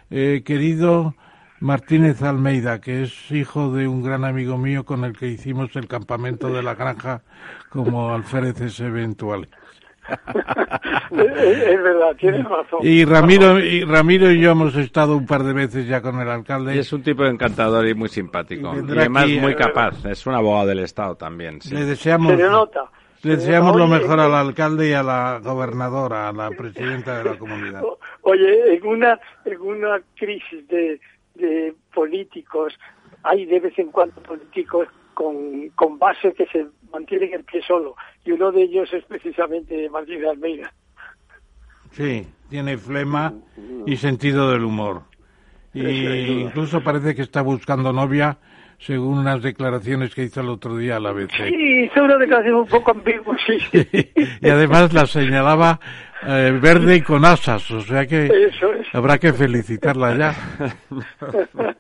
eh, 0.08 0.40
querido 0.46 1.14
Martínez 1.58 2.22
Almeida, 2.22 2.80
que 2.80 3.02
es 3.02 3.30
hijo 3.30 3.70
de 3.70 3.86
un 3.86 4.02
gran 4.02 4.24
amigo 4.24 4.56
mío 4.56 4.86
con 4.86 5.04
el 5.04 5.14
que 5.14 5.28
hicimos 5.28 5.76
el 5.76 5.86
campamento 5.86 6.50
de 6.50 6.62
la 6.62 6.74
granja 6.74 7.22
como 7.68 8.14
alféreces 8.14 8.80
eventuales. 8.80 9.50
es, 11.10 11.82
verdad, 11.82 12.16
tienes 12.18 12.44
razón. 12.44 12.80
Y 12.82 13.04
Ramiro, 13.04 13.58
y 13.58 13.84
Ramiro 13.84 14.30
y 14.30 14.40
yo 14.40 14.52
hemos 14.52 14.74
estado 14.76 15.16
un 15.16 15.26
par 15.26 15.42
de 15.42 15.52
veces 15.52 15.86
ya 15.86 16.00
con 16.00 16.20
el 16.20 16.28
alcalde. 16.28 16.74
Y 16.74 16.78
es 16.78 16.92
un 16.92 17.02
tipo 17.02 17.24
encantador 17.24 17.86
y 17.86 17.94
muy 17.94 18.08
simpático. 18.08 18.74
Y, 18.74 18.78
además 18.78 19.28
muy 19.28 19.54
capaz. 19.54 20.04
Es 20.04 20.26
un 20.26 20.34
abogado 20.34 20.68
del 20.68 20.80
Estado 20.80 21.16
también. 21.16 21.58
Le 21.70 21.84
deseamos. 21.84 22.34
Le 23.22 23.36
deseamos 23.36 23.76
lo 23.76 23.86
mejor 23.86 24.18
al 24.18 24.32
alcalde 24.32 24.88
y 24.88 24.92
a 24.94 25.02
la 25.02 25.40
gobernadora, 25.42 26.30
a 26.30 26.32
la 26.32 26.50
presidenta 26.50 27.18
de 27.18 27.24
la 27.24 27.38
comunidad. 27.38 27.82
Oye, 28.22 28.76
en 28.76 28.86
una, 28.86 29.20
en 29.44 29.60
una 29.60 30.00
crisis 30.16 30.66
de, 30.68 30.98
de 31.34 31.74
políticos, 31.92 32.78
hay 33.22 33.44
de 33.44 33.60
vez 33.60 33.78
en 33.78 33.90
cuando 33.90 34.22
políticos 34.22 34.88
con, 35.20 35.68
con 35.74 35.98
base 35.98 36.32
que 36.32 36.46
se 36.46 36.66
mantienen 36.90 37.34
en 37.34 37.44
pie 37.44 37.60
solo, 37.68 37.94
y 38.24 38.32
uno 38.32 38.50
de 38.50 38.62
ellos 38.62 38.90
es 38.90 39.04
precisamente 39.04 39.86
Madrid 39.90 40.24
Almeida. 40.24 40.72
Sí, 41.90 42.26
tiene 42.48 42.78
flema 42.78 43.34
y 43.84 43.98
sentido 43.98 44.50
del 44.50 44.64
humor. 44.64 45.02
Y 45.74 45.82
incluso 46.40 46.82
parece 46.82 47.14
que 47.14 47.20
está 47.20 47.42
buscando 47.42 47.92
novia 47.92 48.38
según 48.80 49.18
unas 49.18 49.42
declaraciones 49.42 50.14
que 50.14 50.24
hizo 50.24 50.40
el 50.40 50.48
otro 50.48 50.76
día 50.76 50.96
a 50.96 51.00
la 51.00 51.12
BBC. 51.12 51.48
Sí, 51.48 51.84
hizo 51.84 52.02
una 52.02 52.16
declaración 52.16 52.54
un 52.54 52.66
poco 52.66 52.92
ambigua, 52.92 53.36
sí. 53.46 53.58
y 54.40 54.48
además 54.48 54.92
la 54.94 55.06
señalaba 55.06 55.78
eh, 56.26 56.58
verde 56.60 56.96
y 56.96 57.00
con 57.02 57.24
asas, 57.24 57.70
o 57.70 57.80
sea 57.82 58.06
que 58.06 58.50
habrá 58.92 59.18
que 59.18 59.34
felicitarla 59.34 60.16
ya. 60.16 60.34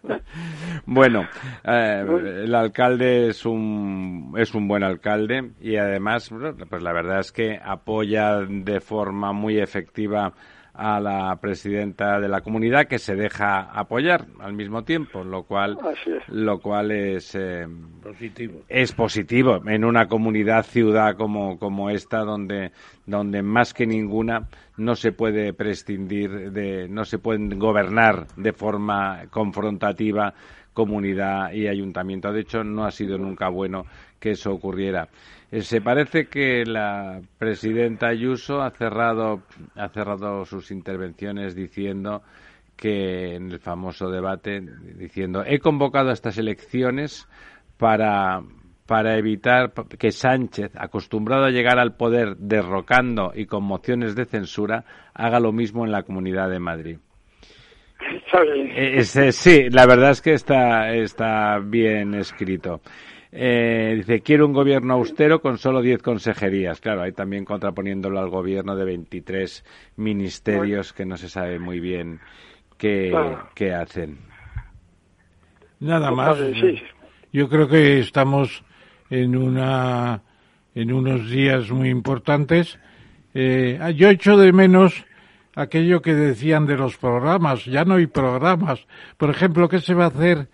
bueno, 0.86 1.26
eh, 1.64 2.04
el 2.44 2.54
alcalde 2.54 3.28
es 3.28 3.46
un 3.46 4.34
es 4.36 4.54
un 4.54 4.68
buen 4.68 4.82
alcalde 4.82 5.52
y 5.60 5.76
además, 5.76 6.30
pues 6.68 6.82
la 6.82 6.92
verdad 6.92 7.20
es 7.20 7.32
que 7.32 7.58
apoya 7.62 8.40
de 8.40 8.80
forma 8.80 9.32
muy 9.32 9.58
efectiva 9.58 10.32
a 10.74 11.00
la 11.00 11.36
presidenta 11.40 12.20
de 12.20 12.28
la 12.28 12.40
comunidad 12.40 12.86
que 12.86 12.98
se 12.98 13.14
deja 13.14 13.60
apoyar 13.60 14.26
al 14.40 14.52
mismo 14.52 14.84
tiempo, 14.84 15.24
lo 15.24 15.42
cual 15.42 15.78
es. 16.06 16.28
lo 16.28 16.60
cual 16.60 16.90
es 16.90 17.34
eh, 17.34 17.66
positivo. 18.02 18.60
Es 18.68 18.92
positivo 18.92 19.60
en 19.66 19.84
una 19.84 20.06
comunidad 20.06 20.64
ciudad 20.64 21.16
como 21.16 21.58
como 21.58 21.90
esta 21.90 22.20
donde 22.20 22.72
donde 23.06 23.42
más 23.42 23.74
que 23.74 23.86
ninguna 23.86 24.48
no 24.76 24.94
se 24.94 25.12
puede 25.12 25.52
prescindir 25.52 26.52
de 26.52 26.88
no 26.88 27.04
se 27.04 27.18
pueden 27.18 27.58
gobernar 27.58 28.26
de 28.36 28.52
forma 28.52 29.24
confrontativa 29.30 30.34
comunidad 30.72 31.52
y 31.52 31.66
ayuntamiento. 31.66 32.32
De 32.32 32.40
hecho, 32.40 32.64
no 32.64 32.84
ha 32.84 32.90
sido 32.90 33.18
nunca 33.18 33.48
bueno 33.48 33.86
que 34.20 34.32
eso 34.32 34.52
ocurriera. 34.52 35.08
Eh, 35.50 35.62
se 35.62 35.80
parece 35.80 36.26
que 36.26 36.64
la 36.64 37.20
presidenta 37.38 38.08
Ayuso 38.08 38.62
ha 38.62 38.70
cerrado, 38.70 39.42
ha 39.74 39.88
cerrado 39.88 40.44
sus 40.44 40.70
intervenciones 40.70 41.56
diciendo 41.56 42.22
que 42.76 43.34
en 43.34 43.50
el 43.50 43.58
famoso 43.58 44.10
debate, 44.10 44.62
diciendo, 44.96 45.42
he 45.44 45.58
convocado 45.58 46.12
estas 46.12 46.38
elecciones 46.38 47.28
para, 47.76 48.42
para 48.86 49.18
evitar 49.18 49.72
que 49.98 50.12
Sánchez, 50.12 50.72
acostumbrado 50.76 51.44
a 51.44 51.50
llegar 51.50 51.78
al 51.78 51.96
poder 51.96 52.36
derrocando 52.36 53.32
y 53.34 53.46
con 53.46 53.64
mociones 53.64 54.14
de 54.14 54.24
censura, 54.24 54.84
haga 55.14 55.40
lo 55.40 55.52
mismo 55.52 55.84
en 55.84 55.92
la 55.92 56.04
Comunidad 56.04 56.48
de 56.48 56.58
Madrid. 56.58 56.98
Eh, 58.74 59.02
sí, 59.04 59.68
la 59.70 59.86
verdad 59.86 60.12
es 60.12 60.22
que 60.22 60.32
está, 60.32 60.92
está 60.94 61.58
bien 61.58 62.14
escrito. 62.14 62.80
Eh, 63.32 63.94
dice, 63.96 64.22
quiero 64.22 64.46
un 64.46 64.52
gobierno 64.52 64.94
austero 64.94 65.40
con 65.40 65.58
solo 65.58 65.82
10 65.82 66.02
consejerías. 66.02 66.80
Claro, 66.80 67.02
ahí 67.02 67.12
también 67.12 67.44
contraponiéndolo 67.44 68.18
al 68.18 68.28
gobierno 68.28 68.74
de 68.74 68.84
23 68.84 69.64
ministerios 69.96 70.92
que 70.92 71.06
no 71.06 71.16
se 71.16 71.28
sabe 71.28 71.58
muy 71.58 71.78
bien 71.78 72.20
qué, 72.76 73.12
qué 73.54 73.72
hacen. 73.72 74.18
Nada 75.78 76.10
más. 76.10 76.38
Yo 77.32 77.48
creo 77.48 77.68
que 77.68 78.00
estamos 78.00 78.64
en 79.08 79.36
una 79.36 80.22
en 80.74 80.92
unos 80.92 81.30
días 81.30 81.70
muy 81.70 81.88
importantes. 81.88 82.78
Eh, 83.34 83.78
yo 83.96 84.08
echo 84.08 84.36
de 84.36 84.52
menos 84.52 85.04
aquello 85.54 86.02
que 86.02 86.14
decían 86.14 86.66
de 86.66 86.76
los 86.76 86.96
programas. 86.96 87.64
Ya 87.64 87.84
no 87.84 87.94
hay 87.94 88.06
programas. 88.06 88.86
Por 89.16 89.30
ejemplo, 89.30 89.68
¿qué 89.68 89.80
se 89.80 89.94
va 89.94 90.04
a 90.04 90.08
hacer 90.08 90.48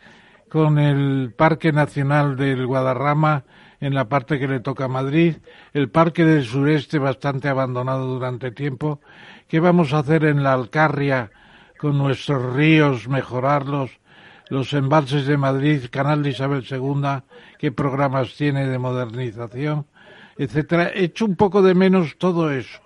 con 0.48 0.78
el 0.78 1.32
Parque 1.36 1.72
Nacional 1.72 2.36
del 2.36 2.66
Guadarrama 2.66 3.44
en 3.80 3.94
la 3.94 4.08
parte 4.08 4.38
que 4.38 4.48
le 4.48 4.60
toca 4.60 4.84
a 4.84 4.88
Madrid, 4.88 5.36
el 5.72 5.90
Parque 5.90 6.24
del 6.24 6.44
Sureste 6.44 6.98
bastante 6.98 7.48
abandonado 7.48 8.06
durante 8.06 8.50
tiempo. 8.50 9.00
¿Qué 9.48 9.60
vamos 9.60 9.92
a 9.92 9.98
hacer 9.98 10.24
en 10.24 10.42
la 10.42 10.54
Alcarria 10.54 11.30
con 11.78 11.98
nuestros 11.98 12.54
ríos, 12.54 13.08
mejorarlos? 13.08 13.90
Los 14.48 14.72
embalses 14.72 15.26
de 15.26 15.36
Madrid, 15.36 15.86
Canal 15.90 16.22
de 16.22 16.30
Isabel 16.30 16.64
II, 16.68 17.22
qué 17.58 17.72
programas 17.72 18.34
tiene 18.36 18.66
de 18.66 18.78
modernización, 18.78 19.86
etcétera. 20.38 20.90
Echo 20.94 21.24
un 21.24 21.36
poco 21.36 21.62
de 21.62 21.74
menos 21.74 22.16
todo 22.16 22.50
eso 22.52 22.85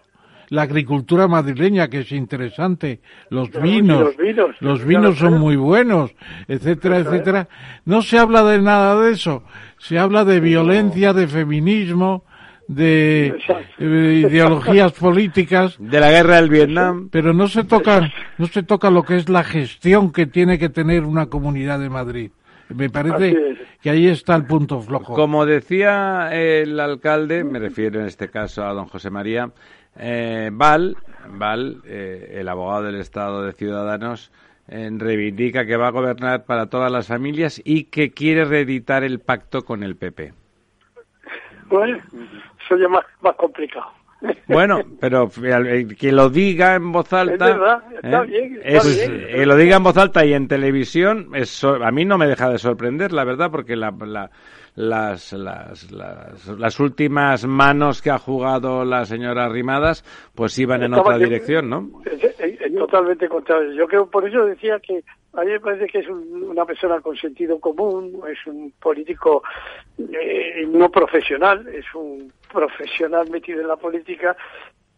la 0.51 0.63
agricultura 0.63 1.29
madrileña, 1.29 1.89
que 1.89 2.01
es 2.01 2.13
interesante, 2.13 3.01
los 3.31 3.51
vinos, 3.63 4.15
los 4.61 4.85
vinos, 4.85 5.19
son 5.19 5.39
muy 5.39 5.57
buenos, 5.57 6.13
etcétera, 6.49 6.99
etcétera. 6.99 7.49
No 7.85 8.03
se 8.03 8.19
habla 8.19 8.43
de 8.43 8.61
nada 8.61 9.01
de 9.01 9.13
eso, 9.13 9.45
se 9.79 9.99
habla 9.99 10.25
de 10.25 10.41
violencia, 10.41 11.13
de 11.13 11.29
feminismo, 11.29 12.25
de, 12.67 13.37
ideologías 13.79 14.93
políticas. 15.01 15.77
De 15.79 16.01
la 16.01 16.11
guerra 16.11 16.37
del 16.37 16.51
Vietnam. 16.51 17.09
Pero 17.11 17.33
no 17.33 17.49
se 17.49 17.65
toca 17.65 18.13
no 18.39 18.47
se 18.47 18.63
toca 18.63 18.91
lo 18.91 19.03
que 19.05 19.17
es 19.17 19.29
la 19.29 19.45
gestión 19.45 20.13
que 20.13 20.27
tiene 20.27 20.59
que 20.59 20.69
tener 20.69 21.05
una 21.05 21.27
comunidad 21.27 21.79
de 21.79 21.91
Madrid. 21.91 22.31
Me 22.69 22.89
parece 22.89 23.57
que 23.83 23.91
ahí 23.91 24.07
está 24.07 24.37
el 24.37 24.47
punto 24.47 24.81
flojo. 24.81 25.15
Como 25.15 25.45
decía 25.45 26.31
el 26.33 26.79
alcalde 26.79 27.43
me 27.43 27.59
refiero 27.59 28.01
en 28.01 28.07
este 28.07 28.29
caso 28.29 28.65
a 28.65 28.73
don 28.73 28.87
José 28.87 29.11
María 29.11 29.51
eh, 30.01 30.51
Val, 30.53 30.97
Val 31.29 31.83
eh, 31.85 32.39
el 32.41 32.49
abogado 32.49 32.85
del 32.85 32.97
Estado 32.97 33.43
de 33.43 33.53
Ciudadanos, 33.53 34.33
eh, 34.69 34.89
reivindica 34.93 35.67
que 35.67 35.77
va 35.77 35.89
a 35.89 35.93
gobernar 35.93 36.45
para 36.45 36.67
todas 36.67 36.91
las 36.91 37.09
familias 37.09 37.61
y 37.65 37.85
que 37.85 38.13
quiere 38.13 38.45
reeditar 38.45 39.05
el 39.05 39.21
pacto 39.21 39.65
con 39.65 39.83
el 39.83 39.97
PP. 39.97 40.33
Bueno, 41.67 41.99
eso 42.65 42.77
ya 42.77 42.89
más, 42.89 43.05
más 43.21 43.37
complicado. 43.37 44.00
Bueno, 44.47 44.81
pero 45.01 45.31
que 45.31 46.13
lo 46.13 46.29
diga 46.29 46.75
en 46.75 46.93
voz 46.93 47.13
alta. 47.13 47.49
Es 47.49 47.55
verdad, 47.55 47.83
está 48.03 48.23
bien. 48.23 48.61
Que 48.63 49.47
lo 49.47 49.57
diga 49.57 49.77
en 49.77 49.83
voz 49.83 49.97
alta 49.97 50.25
y 50.25 50.35
en 50.35 50.49
televisión, 50.49 51.31
eso, 51.35 51.75
a 51.83 51.91
mí 51.91 52.05
no 52.05 52.19
me 52.19 52.27
deja 52.27 52.51
de 52.51 52.59
sorprender, 52.59 53.13
la 53.13 53.25
verdad, 53.25 53.51
porque 53.51 53.77
la, 53.77 53.91
la, 53.91 54.31
las, 54.75 55.33
las, 55.33 55.91
las, 55.91 56.81
últimas 56.81 57.47
manos 57.47 58.03
que 58.03 58.11
ha 58.11 58.19
jugado 58.19 58.85
la 58.85 59.05
señora 59.05 59.49
Rimadas, 59.49 60.05
pues 60.35 60.59
iban 60.59 60.83
en 60.83 60.95
otra 60.95 61.19
dirección, 61.19 61.69
¿no? 61.69 61.91
Totalmente 62.79 63.29
contrario. 63.29 63.73
Yo 63.73 63.87
creo, 63.87 64.07
por 64.07 64.27
eso 64.27 64.45
decía 64.47 64.81
que 64.81 65.03
a 65.35 65.43
mí 65.43 65.53
me 65.53 65.61
parece 65.61 65.87
que 65.87 65.99
es 65.99 66.09
una 66.09 66.65
persona 66.65 67.01
con 67.01 67.17
sentido 67.17 67.61
común, 67.61 68.21
es 68.29 68.39
un 68.47 68.73
político 68.81 69.43
eh, 69.99 70.67
no 70.69 70.91
profesional, 70.91 71.69
es 71.69 71.85
un 71.95 72.33
profesional 72.53 73.31
metido 73.31 73.61
en 73.61 73.69
la 73.69 73.77
política 73.77 74.37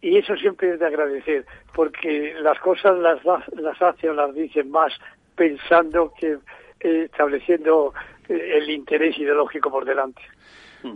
y 0.01 0.17
eso 0.17 0.35
siempre 0.35 0.73
es 0.73 0.79
de 0.79 0.85
agradecer, 0.85 1.45
porque 1.73 2.35
las 2.41 2.59
cosas 2.59 2.97
las, 2.99 3.23
las 3.23 3.81
hace 3.81 4.09
o 4.09 4.13
las 4.13 4.35
dice 4.35 4.63
más 4.65 4.91
pensando 5.35 6.13
que 6.19 6.37
eh, 6.81 7.03
estableciendo 7.05 7.93
el 8.27 8.69
interés 8.69 9.17
ideológico 9.17 9.71
por 9.71 9.85
delante. 9.85 10.21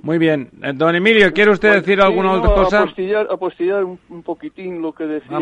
Muy 0.02 0.18
bien. 0.18 0.50
Eh, 0.62 0.74
don 0.76 0.94
Emilio, 0.94 1.32
¿quiere 1.32 1.52
usted 1.52 1.76
decir 1.76 2.02
alguna 2.02 2.34
otra 2.34 2.54
cosa? 2.54 2.82
Apostillar, 3.30 3.86
un, 3.86 4.24
poquitín 4.24 4.82
lo 4.82 4.92
que 4.92 5.06
decía 5.06 5.40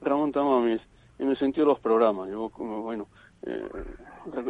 Ramón 0.00 0.32
Tamames 0.32 0.80
en 1.18 1.28
el 1.28 1.36
sentido 1.36 1.66
de 1.66 1.72
los 1.72 1.80
programas. 1.80 2.30
Yo, 2.30 2.50
bueno, 2.56 3.08
eh, 3.44 3.62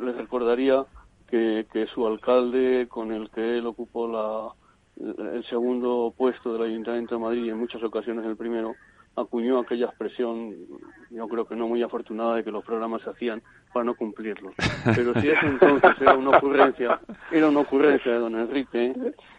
les 0.02 0.16
recordaría 0.16 0.84
que, 1.28 1.66
que 1.72 1.86
su 1.86 2.06
alcalde, 2.06 2.86
con 2.88 3.12
el 3.12 3.30
que 3.30 3.58
él 3.58 3.66
ocupó 3.66 4.06
la, 4.06 4.52
el 5.00 5.44
segundo 5.44 6.12
puesto 6.16 6.52
del 6.52 6.70
Ayuntamiento 6.70 7.14
de 7.14 7.20
Madrid 7.20 7.44
y 7.44 7.50
en 7.50 7.58
muchas 7.58 7.82
ocasiones 7.82 8.24
el 8.26 8.36
primero, 8.36 8.74
acuñó 9.16 9.58
aquella 9.58 9.86
expresión, 9.86 10.54
yo 11.10 11.26
creo 11.28 11.44
que 11.44 11.56
no 11.56 11.68
muy 11.68 11.82
afortunada, 11.82 12.36
de 12.36 12.44
que 12.44 12.50
los 12.50 12.64
programas 12.64 13.02
se 13.02 13.10
hacían 13.10 13.42
para 13.72 13.84
no 13.84 13.94
cumplirlos. 13.94 14.54
Pero 14.94 15.14
si 15.20 15.28
eso 15.30 15.46
entonces 15.46 15.90
era 16.00 16.16
una 16.16 16.38
ocurrencia, 16.38 17.00
era 17.30 17.48
una 17.48 17.60
ocurrencia 17.60 18.12
de 18.12 18.18
don 18.18 18.38
Enrique, 18.38 18.94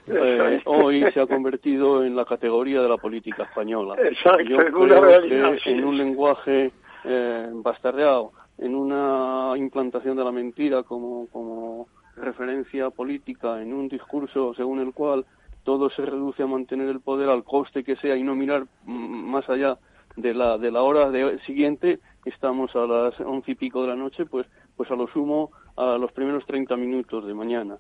eh, 0.08 0.62
hoy 0.66 1.06
se 1.14 1.22
ha 1.22 1.28
convertido 1.28 2.04
en 2.04 2.16
la 2.16 2.26
categoría 2.26 2.82
de 2.82 2.90
la 2.90 2.98
política 2.98 3.44
española. 3.44 3.96
Exacto, 4.02 4.44
yo 4.44 4.58
creo 4.58 5.20
que 5.20 5.72
en 5.72 5.84
un 5.84 5.98
lenguaje 5.98 6.72
eh, 7.06 7.50
bastardeado, 7.54 8.34
en 8.58 8.76
una 8.76 9.54
implantación 9.58 10.18
de 10.18 10.24
la 10.24 10.32
mentira 10.32 10.84
como, 10.84 11.28
como 11.28 11.88
referencia 12.18 12.90
política, 12.90 13.62
en 13.62 13.74
un 13.74 13.88
discurso 13.88 14.54
según 14.54 14.80
el 14.80 14.94
cual 14.94 15.26
todo 15.64 15.90
se 15.90 16.06
reduce 16.06 16.44
a 16.44 16.48
mantener 16.48 16.90
el 16.90 17.00
poder 17.02 17.30
al 17.30 17.44
coste 17.44 17.84
que 17.84 17.96
sea 17.98 18.16
y 18.16 18.24
no 18.24 18.36
mirar 18.36 18.66
más 18.86 19.50
allá 19.50 19.78
de 20.16 20.34
la 20.34 20.58
de 20.58 20.72
la 20.72 20.82
hora 20.84 21.10
de 21.10 21.40
siguiente 21.46 22.00
estamos 22.26 22.76
a 22.76 22.86
las 22.86 23.20
once 23.22 23.52
y 23.52 23.56
pico 23.56 23.82
de 23.82 23.90
la 23.90 23.96
noche 23.96 24.26
pues 24.26 24.46
pues 24.76 24.90
a 24.92 24.96
lo 24.96 25.08
sumo 25.08 25.52
a 25.78 25.98
los 25.98 26.12
primeros 26.12 26.46
30 26.46 26.76
minutos 26.78 27.26
de 27.26 27.34
mañana. 27.34 27.78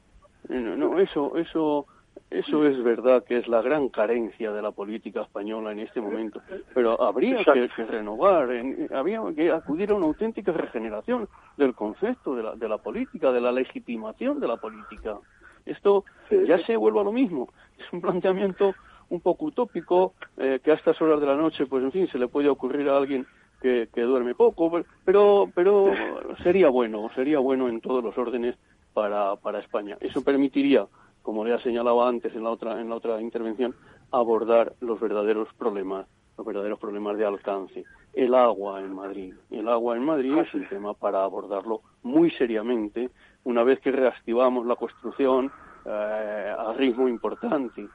Eh, 0.49 0.53
no, 0.59 0.75
no, 0.75 0.99
eso 0.99 1.35
eso 1.37 1.85
eso 2.29 2.65
es 2.65 2.81
verdad 2.83 3.23
que 3.25 3.37
es 3.37 3.47
la 3.47 3.61
gran 3.61 3.89
carencia 3.89 4.51
de 4.51 4.61
la 4.61 4.71
política 4.71 5.21
española 5.21 5.71
en 5.73 5.79
este 5.79 5.99
momento. 6.01 6.41
Pero 6.73 7.01
habría 7.01 7.37
que, 7.53 7.69
que 7.75 7.85
renovar 7.85 8.51
en- 8.51 8.87
habría 8.93 9.21
que 9.35 9.51
acudir 9.51 9.91
a 9.91 9.95
una 9.95 10.05
auténtica 10.05 10.51
regeneración 10.53 11.27
del 11.57 11.73
concepto 11.73 12.35
de 12.35 12.43
la 12.43 12.55
de 12.55 12.69
la 12.69 12.77
política 12.77 13.31
de 13.31 13.41
la 13.41 13.51
legitimación 13.51 14.39
de 14.39 14.47
la 14.47 14.57
política 14.57 15.17
esto 15.65 16.05
ya 16.47 16.57
se 16.65 16.75
vuelve 16.75 16.99
a 16.99 17.03
lo 17.03 17.11
mismo. 17.11 17.49
Es 17.77 17.91
un 17.91 18.01
planteamiento 18.01 18.73
un 19.09 19.19
poco 19.19 19.45
utópico 19.45 20.13
eh, 20.37 20.59
que 20.63 20.71
a 20.71 20.75
estas 20.75 21.01
horas 21.01 21.19
de 21.19 21.27
la 21.27 21.35
noche, 21.35 21.65
pues 21.65 21.83
en 21.83 21.91
fin, 21.91 22.07
se 22.07 22.17
le 22.17 22.27
puede 22.27 22.49
ocurrir 22.49 22.87
a 22.89 22.97
alguien 22.97 23.27
que, 23.61 23.89
que 23.93 24.01
duerme 24.01 24.33
poco, 24.33 24.71
pero 25.05 25.49
pero 25.53 25.91
sería 26.41 26.69
bueno, 26.69 27.09
sería 27.13 27.39
bueno 27.39 27.67
en 27.67 27.81
todos 27.81 28.03
los 28.03 28.17
órdenes 28.17 28.55
para, 28.93 29.35
para 29.35 29.59
España. 29.59 29.97
Eso 29.99 30.23
permitiría, 30.23 30.87
como 31.21 31.45
le 31.45 31.53
ha 31.53 31.59
señalado 31.59 32.05
antes 32.05 32.33
en 32.35 32.43
la 32.43 32.49
otra 32.49 32.79
en 32.81 32.89
la 32.89 32.95
otra 32.95 33.21
intervención, 33.21 33.75
abordar 34.11 34.73
los 34.79 34.99
verdaderos 34.99 35.49
problemas, 35.55 36.07
los 36.37 36.45
verdaderos 36.45 36.79
problemas 36.79 37.17
de 37.17 37.25
alcance. 37.25 37.83
El 38.13 38.33
agua 38.33 38.81
en 38.81 38.93
Madrid. 38.93 39.33
El 39.51 39.69
agua 39.69 39.95
en 39.95 40.03
Madrid 40.03 40.37
es 40.37 40.53
un 40.53 40.67
tema 40.67 40.93
para 40.93 41.23
abordarlo 41.23 41.81
muy 42.03 42.31
seriamente 42.31 43.09
una 43.43 43.63
vez 43.63 43.79
que 43.79 43.91
reactivamos 43.91 44.65
la 44.65 44.75
construcción 44.75 45.51
eh, 45.85 46.53
a 46.57 46.73
ritmo 46.73 47.07
importante, 47.07 47.87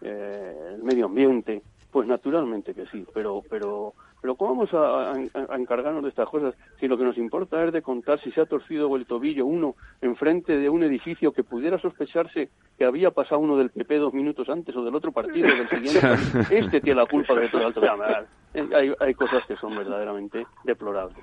eh, 0.00 0.72
el 0.74 0.82
medio 0.82 1.06
ambiente, 1.06 1.62
pues 1.90 2.06
naturalmente 2.06 2.74
que 2.74 2.86
sí, 2.86 3.06
pero 3.14 3.42
pero 3.48 3.94
pero 4.20 4.34
¿cómo 4.34 4.50
vamos 4.56 4.74
a, 4.74 5.12
a- 5.12 5.54
a 5.54 5.56
encargarnos 5.56 6.02
de 6.02 6.08
estas 6.08 6.28
cosas 6.28 6.52
si 6.80 6.88
lo 6.88 6.98
que 6.98 7.04
nos 7.04 7.16
importa 7.16 7.64
es 7.64 7.72
de 7.72 7.82
contar 7.82 8.18
si 8.20 8.32
se 8.32 8.40
ha 8.40 8.46
torcido 8.46 8.94
el 8.96 9.06
tobillo 9.06 9.46
uno 9.46 9.76
enfrente 10.00 10.56
de 10.58 10.68
un 10.68 10.82
edificio 10.82 11.30
que 11.32 11.44
pudiera 11.44 11.78
sospecharse 11.78 12.48
que 12.76 12.84
había 12.84 13.12
pasado 13.12 13.40
uno 13.40 13.56
del 13.56 13.70
PP 13.70 13.96
dos 13.98 14.12
minutos 14.12 14.48
antes 14.48 14.74
o 14.76 14.84
del 14.84 14.94
otro 14.96 15.12
partido 15.12 15.46
del 15.48 15.68
siguiente 15.68 16.00
este 16.50 16.80
tiene 16.80 17.00
la 17.00 17.06
culpa 17.06 17.34
de 17.34 17.48
todo 17.48 17.68
el 17.68 17.74
tobillo. 17.74 17.92
Hay, 18.76 18.92
hay 18.98 19.14
cosas 19.14 19.44
que 19.46 19.54
son 19.56 19.76
verdaderamente 19.76 20.46
deplorables. 20.64 21.16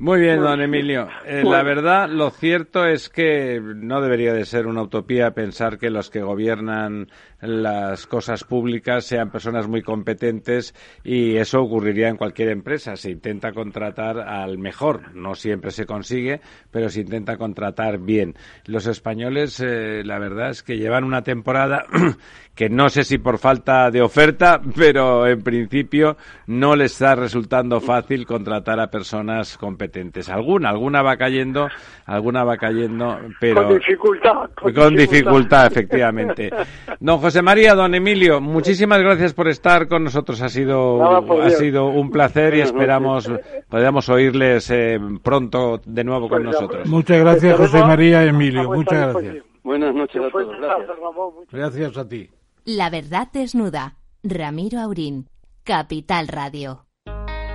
Muy 0.00 0.18
bien, 0.18 0.40
don 0.40 0.62
Emilio. 0.62 1.08
Eh, 1.26 1.42
la 1.44 1.62
verdad, 1.62 2.08
lo 2.08 2.30
cierto 2.30 2.86
es 2.86 3.10
que 3.10 3.60
no 3.60 4.00
debería 4.00 4.32
de 4.32 4.46
ser 4.46 4.66
una 4.66 4.80
utopía 4.80 5.32
pensar 5.32 5.76
que 5.76 5.90
los 5.90 6.08
que 6.08 6.22
gobiernan 6.22 7.10
las 7.42 8.06
cosas 8.06 8.44
públicas 8.44 9.04
sean 9.04 9.30
personas 9.30 9.68
muy 9.68 9.82
competentes 9.82 10.74
y 11.04 11.36
eso 11.36 11.60
ocurriría 11.60 12.08
en 12.08 12.16
cualquier 12.16 12.48
empresa. 12.48 12.96
Se 12.96 13.10
intenta 13.10 13.52
contratar 13.52 14.20
al 14.20 14.56
mejor. 14.56 15.14
No 15.14 15.34
siempre 15.34 15.70
se 15.70 15.84
consigue, 15.84 16.40
pero 16.70 16.88
se 16.88 17.02
intenta 17.02 17.36
contratar 17.36 17.98
bien. 17.98 18.36
Los 18.64 18.86
españoles, 18.86 19.60
eh, 19.60 20.02
la 20.02 20.18
verdad 20.18 20.48
es 20.48 20.62
que 20.62 20.78
llevan 20.78 21.04
una 21.04 21.24
temporada 21.24 21.84
que 22.54 22.70
no 22.70 22.88
sé 22.88 23.04
si 23.04 23.18
por 23.18 23.38
falta 23.38 23.90
de 23.90 24.00
oferta, 24.00 24.62
pero 24.74 25.26
en 25.26 25.42
principio 25.42 26.16
no 26.46 26.74
les 26.74 26.92
está 26.92 27.16
resultando 27.16 27.82
fácil 27.82 28.24
contratar 28.24 28.80
a 28.80 28.90
personas 28.90 29.58
competentes. 29.58 29.89
Alguna, 30.28 30.70
alguna 30.70 31.02
va 31.02 31.16
cayendo, 31.16 31.68
alguna 32.06 32.44
va 32.44 32.56
cayendo, 32.56 33.18
pero 33.40 33.64
Con 33.64 33.78
dificultad. 33.78 34.50
con 34.74 34.94
dificultad, 34.96 35.66
efectivamente. 35.66 36.50
Don 37.00 37.18
José 37.18 37.42
María, 37.42 37.74
don 37.74 37.94
Emilio, 37.94 38.40
muchísimas 38.40 39.00
gracias 39.00 39.32
por 39.34 39.48
estar 39.48 39.88
con 39.88 40.04
nosotros. 40.04 40.40
Ha 40.42 40.48
sido, 40.48 40.98
Nada, 40.98 41.22
por 41.22 41.42
ha 41.42 41.50
sido 41.50 41.86
un 41.88 42.10
placer 42.10 42.54
y 42.54 42.60
esperamos 42.60 43.30
podamos 43.68 44.08
oírles 44.08 44.70
eh, 44.70 44.98
pronto 45.22 45.80
de 45.84 46.04
nuevo 46.04 46.28
con 46.28 46.42
Pues 46.42 46.54
nosotros. 46.54 46.88
Muchas 46.88 47.18
gracias, 47.20 47.56
José 47.56 47.80
María 47.80 48.24
y 48.24 48.28
Emilio. 48.28 48.70
Muchas 48.70 49.14
gracias. 49.14 49.44
Buenas 49.62 49.94
noches 49.94 50.22
a 50.22 50.30
todos. 50.30 50.46
Gracias. 50.58 50.86
tarde, 50.86 51.00
Ramón, 51.00 51.34
muchas 51.34 51.52
Gracias 51.52 51.96
a 51.96 52.08
ti. 52.08 52.30
La 52.64 52.90
verdad 52.90 53.28
desnuda. 53.32 53.96
Ramiro 54.22 54.80
Aurín. 54.80 55.26
Capital 55.64 56.28
Radio. 56.28 56.89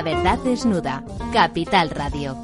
La 0.00 0.14
verdad 0.14 0.38
desnuda. 0.38 1.04
Capital 1.30 1.90
Radio. 1.90 2.34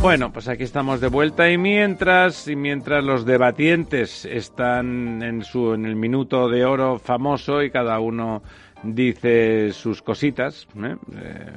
Bueno, 0.00 0.32
pues 0.32 0.48
aquí 0.48 0.62
estamos 0.62 1.02
de 1.02 1.08
vuelta 1.08 1.50
y 1.50 1.58
mientras 1.58 2.48
y 2.48 2.56
mientras 2.56 3.04
los 3.04 3.26
debatientes 3.26 4.24
están 4.24 5.22
en 5.22 5.44
su 5.44 5.74
en 5.74 5.84
el 5.84 5.96
minuto 5.96 6.48
de 6.48 6.64
oro 6.64 6.98
famoso 6.98 7.62
y 7.62 7.70
cada 7.70 8.00
uno 8.00 8.42
dice 8.82 9.70
sus 9.74 10.00
cositas, 10.00 10.66
¿eh? 10.82 10.96
Eh, 11.14 11.52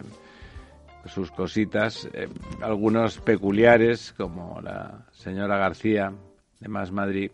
sus 1.06 1.31
cositas, 1.31 2.10
eh, 2.11 2.27
algunos 2.61 3.19
peculiares 3.19 4.14
como 4.18 4.60
la 4.60 5.06
señora 5.14 5.56
García 5.57 6.11
de 6.60 6.68
Más 6.68 6.91
Madrid 6.91 7.31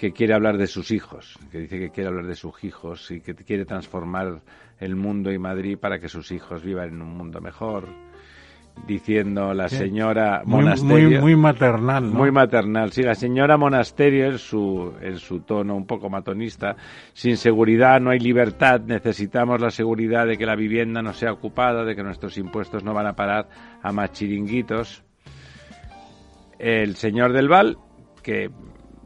que 0.00 0.12
quiere 0.12 0.32
hablar 0.32 0.56
de 0.56 0.66
sus 0.66 0.92
hijos, 0.92 1.38
que 1.52 1.58
dice 1.58 1.78
que 1.78 1.90
quiere 1.90 2.08
hablar 2.08 2.24
de 2.24 2.34
sus 2.34 2.64
hijos 2.64 3.10
y 3.10 3.20
que 3.20 3.34
quiere 3.34 3.66
transformar 3.66 4.40
el 4.80 4.96
mundo 4.96 5.30
y 5.32 5.38
Madrid 5.38 5.78
para 5.78 5.98
que 5.98 6.08
sus 6.08 6.32
hijos 6.32 6.62
vivan 6.64 6.88
en 6.90 7.02
un 7.02 7.16
mundo 7.16 7.40
mejor 7.40 7.86
diciendo 8.86 9.52
la 9.52 9.68
Sí. 9.68 9.76
señora 9.76 10.42
Muy, 10.44 10.62
Monasterio. 10.62 11.08
muy, 11.08 11.18
muy 11.18 11.36
maternal, 11.36 12.04
¿no? 12.10 12.18
Muy 12.18 12.30
maternal, 12.30 12.92
sí, 12.92 13.02
la 13.02 13.14
señora 13.14 13.58
Monasterio 13.58 14.26
en 14.26 14.38
su, 14.38 14.94
en 15.02 15.18
su 15.18 15.40
tono 15.40 15.76
un 15.76 15.86
poco 15.86 16.08
matonista. 16.08 16.76
Sin 17.12 17.36
seguridad 17.36 18.00
no 18.00 18.10
hay 18.10 18.20
libertad, 18.20 18.80
necesitamos 18.80 19.60
la 19.60 19.70
seguridad 19.70 20.26
de 20.26 20.38
que 20.38 20.46
la 20.46 20.56
vivienda 20.56 21.02
no 21.02 21.12
sea 21.12 21.32
ocupada, 21.32 21.84
de 21.84 21.94
que 21.94 22.02
nuestros 22.02 22.38
impuestos 22.38 22.82
no 22.82 22.94
van 22.94 23.06
a 23.08 23.14
parar 23.14 23.48
a 23.82 23.92
más 23.92 24.12
chiringuitos. 24.12 25.04
El 26.58 26.94
señor 26.96 27.32
del 27.32 27.48
Val, 27.48 27.76
que 28.22 28.50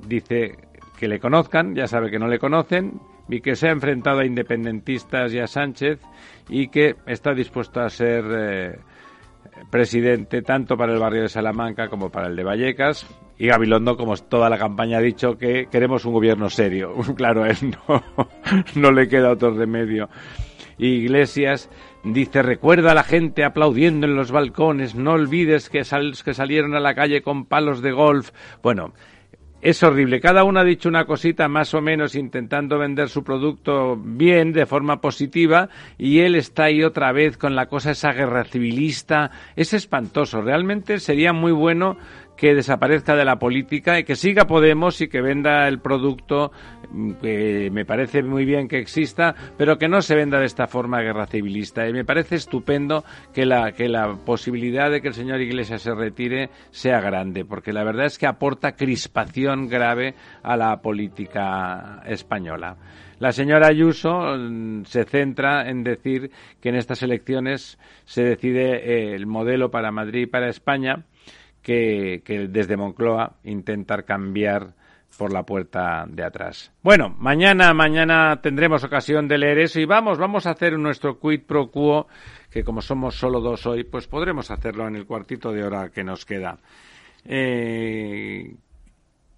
dice 0.06 0.56
que 0.98 1.08
le 1.08 1.18
conozcan, 1.18 1.74
ya 1.74 1.86
sabe 1.86 2.10
que 2.10 2.18
no 2.18 2.28
le 2.28 2.38
conocen, 2.38 3.00
y 3.28 3.40
que 3.40 3.56
se 3.56 3.68
ha 3.68 3.72
enfrentado 3.72 4.20
a 4.20 4.26
independentistas 4.26 5.32
y 5.32 5.38
a 5.38 5.46
Sánchez, 5.46 6.00
y 6.48 6.68
que 6.68 6.96
está 7.06 7.32
dispuesto 7.34 7.80
a 7.80 7.88
ser 7.88 8.24
eh, 8.30 8.78
presidente 9.70 10.42
tanto 10.42 10.76
para 10.76 10.92
el 10.92 10.98
barrio 10.98 11.22
de 11.22 11.28
Salamanca 11.28 11.88
como 11.88 12.10
para 12.10 12.28
el 12.28 12.36
de 12.36 12.44
Vallecas. 12.44 13.06
Y 13.36 13.48
Gabilondo, 13.48 13.96
como 13.96 14.16
toda 14.16 14.48
la 14.48 14.58
campaña, 14.58 14.98
ha 14.98 15.02
dicho 15.02 15.36
que 15.36 15.66
queremos 15.70 16.04
un 16.04 16.12
gobierno 16.12 16.48
serio. 16.50 16.94
Claro, 17.16 17.44
él 17.44 17.56
no, 17.88 18.02
no 18.76 18.92
le 18.92 19.08
queda 19.08 19.32
otro 19.32 19.50
remedio. 19.50 20.08
Iglesias 20.78 21.70
dice, 22.04 22.42
recuerda 22.42 22.92
a 22.92 22.94
la 22.94 23.04
gente 23.04 23.44
aplaudiendo 23.44 24.06
en 24.06 24.16
los 24.16 24.32
balcones, 24.32 24.94
no 24.94 25.12
olvides 25.12 25.70
que, 25.70 25.82
que 26.24 26.34
salieron 26.34 26.74
a 26.74 26.80
la 26.80 26.94
calle 26.94 27.22
con 27.22 27.46
palos 27.46 27.80
de 27.80 27.92
golf. 27.92 28.30
Bueno, 28.62 28.92
es 29.64 29.82
horrible. 29.82 30.20
Cada 30.20 30.44
uno 30.44 30.60
ha 30.60 30.64
dicho 30.64 30.90
una 30.90 31.06
cosita 31.06 31.48
más 31.48 31.72
o 31.72 31.80
menos 31.80 32.14
intentando 32.14 32.78
vender 32.78 33.08
su 33.08 33.24
producto 33.24 33.96
bien, 33.96 34.52
de 34.52 34.66
forma 34.66 35.00
positiva, 35.00 35.70
y 35.96 36.18
él 36.18 36.34
está 36.34 36.64
ahí 36.64 36.82
otra 36.82 37.12
vez 37.12 37.38
con 37.38 37.56
la 37.56 37.64
cosa 37.64 37.92
esa 37.92 38.12
guerra 38.12 38.44
civilista. 38.44 39.30
Es 39.56 39.72
espantoso. 39.72 40.42
Realmente 40.42 40.98
sería 40.98 41.32
muy 41.32 41.50
bueno 41.50 41.96
que 42.36 42.54
desaparezca 42.54 43.14
de 43.14 43.24
la 43.24 43.38
política 43.38 43.98
y 43.98 44.04
que 44.04 44.16
siga 44.16 44.46
Podemos 44.46 45.00
y 45.00 45.08
que 45.08 45.20
venda 45.20 45.68
el 45.68 45.78
producto 45.80 46.52
mm, 46.90 47.12
que 47.14 47.70
me 47.72 47.84
parece 47.84 48.22
muy 48.22 48.44
bien 48.44 48.68
que 48.68 48.78
exista, 48.78 49.34
pero 49.56 49.78
que 49.78 49.88
no 49.88 50.02
se 50.02 50.14
venda 50.14 50.38
de 50.38 50.46
esta 50.46 50.66
forma 50.66 51.00
guerra 51.00 51.26
civilista. 51.26 51.88
Y 51.88 51.92
me 51.92 52.04
parece 52.04 52.36
estupendo 52.36 53.04
que 53.32 53.46
la, 53.46 53.72
que 53.72 53.88
la 53.88 54.16
posibilidad 54.24 54.90
de 54.90 55.00
que 55.00 55.08
el 55.08 55.14
señor 55.14 55.40
Iglesias 55.40 55.82
se 55.82 55.94
retire 55.94 56.50
sea 56.70 57.00
grande, 57.00 57.44
porque 57.44 57.72
la 57.72 57.84
verdad 57.84 58.06
es 58.06 58.18
que 58.18 58.26
aporta 58.26 58.72
crispación 58.72 59.68
grave 59.68 60.14
a 60.42 60.56
la 60.56 60.76
política 60.80 62.02
española. 62.06 62.76
La 63.20 63.32
señora 63.32 63.68
Ayuso 63.68 64.36
mm, 64.36 64.84
se 64.84 65.04
centra 65.04 65.68
en 65.68 65.84
decir 65.84 66.30
que 66.60 66.68
en 66.70 66.76
estas 66.76 67.02
elecciones 67.02 67.78
se 68.04 68.24
decide 68.24 68.76
eh, 68.76 69.14
el 69.14 69.26
modelo 69.26 69.70
para 69.70 69.92
Madrid 69.92 70.22
y 70.22 70.26
para 70.26 70.48
España 70.48 71.04
que, 71.64 72.48
desde 72.50 72.76
Moncloa 72.76 73.36
intentar 73.42 74.04
cambiar 74.04 74.74
por 75.16 75.32
la 75.32 75.44
puerta 75.44 76.04
de 76.08 76.24
atrás. 76.24 76.72
Bueno, 76.82 77.14
mañana, 77.18 77.72
mañana 77.72 78.40
tendremos 78.42 78.84
ocasión 78.84 79.28
de 79.28 79.38
leer 79.38 79.58
eso 79.58 79.80
y 79.80 79.86
vamos, 79.86 80.18
vamos 80.18 80.46
a 80.46 80.50
hacer 80.50 80.78
nuestro 80.78 81.18
quid 81.18 81.42
pro 81.46 81.70
quo, 81.70 82.06
que 82.50 82.64
como 82.64 82.82
somos 82.82 83.14
solo 83.14 83.40
dos 83.40 83.64
hoy, 83.66 83.84
pues 83.84 84.06
podremos 84.06 84.50
hacerlo 84.50 84.86
en 84.86 84.96
el 84.96 85.06
cuartito 85.06 85.52
de 85.52 85.64
hora 85.64 85.88
que 85.90 86.04
nos 86.04 86.26
queda. 86.26 86.58
Eh, 87.24 88.54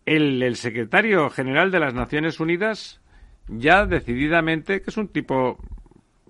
el, 0.05 0.43
el 0.43 0.57
secretario 0.57 1.31
general 1.31 1.71
de 1.71 1.81
las 1.81 1.95
Naciones 1.95 2.41
Unidas 2.41 3.01
ya 3.49 3.87
decididamente, 3.87 4.81
que 4.81 4.91
es 4.91 4.97
un 4.97 5.09
tipo 5.09 5.59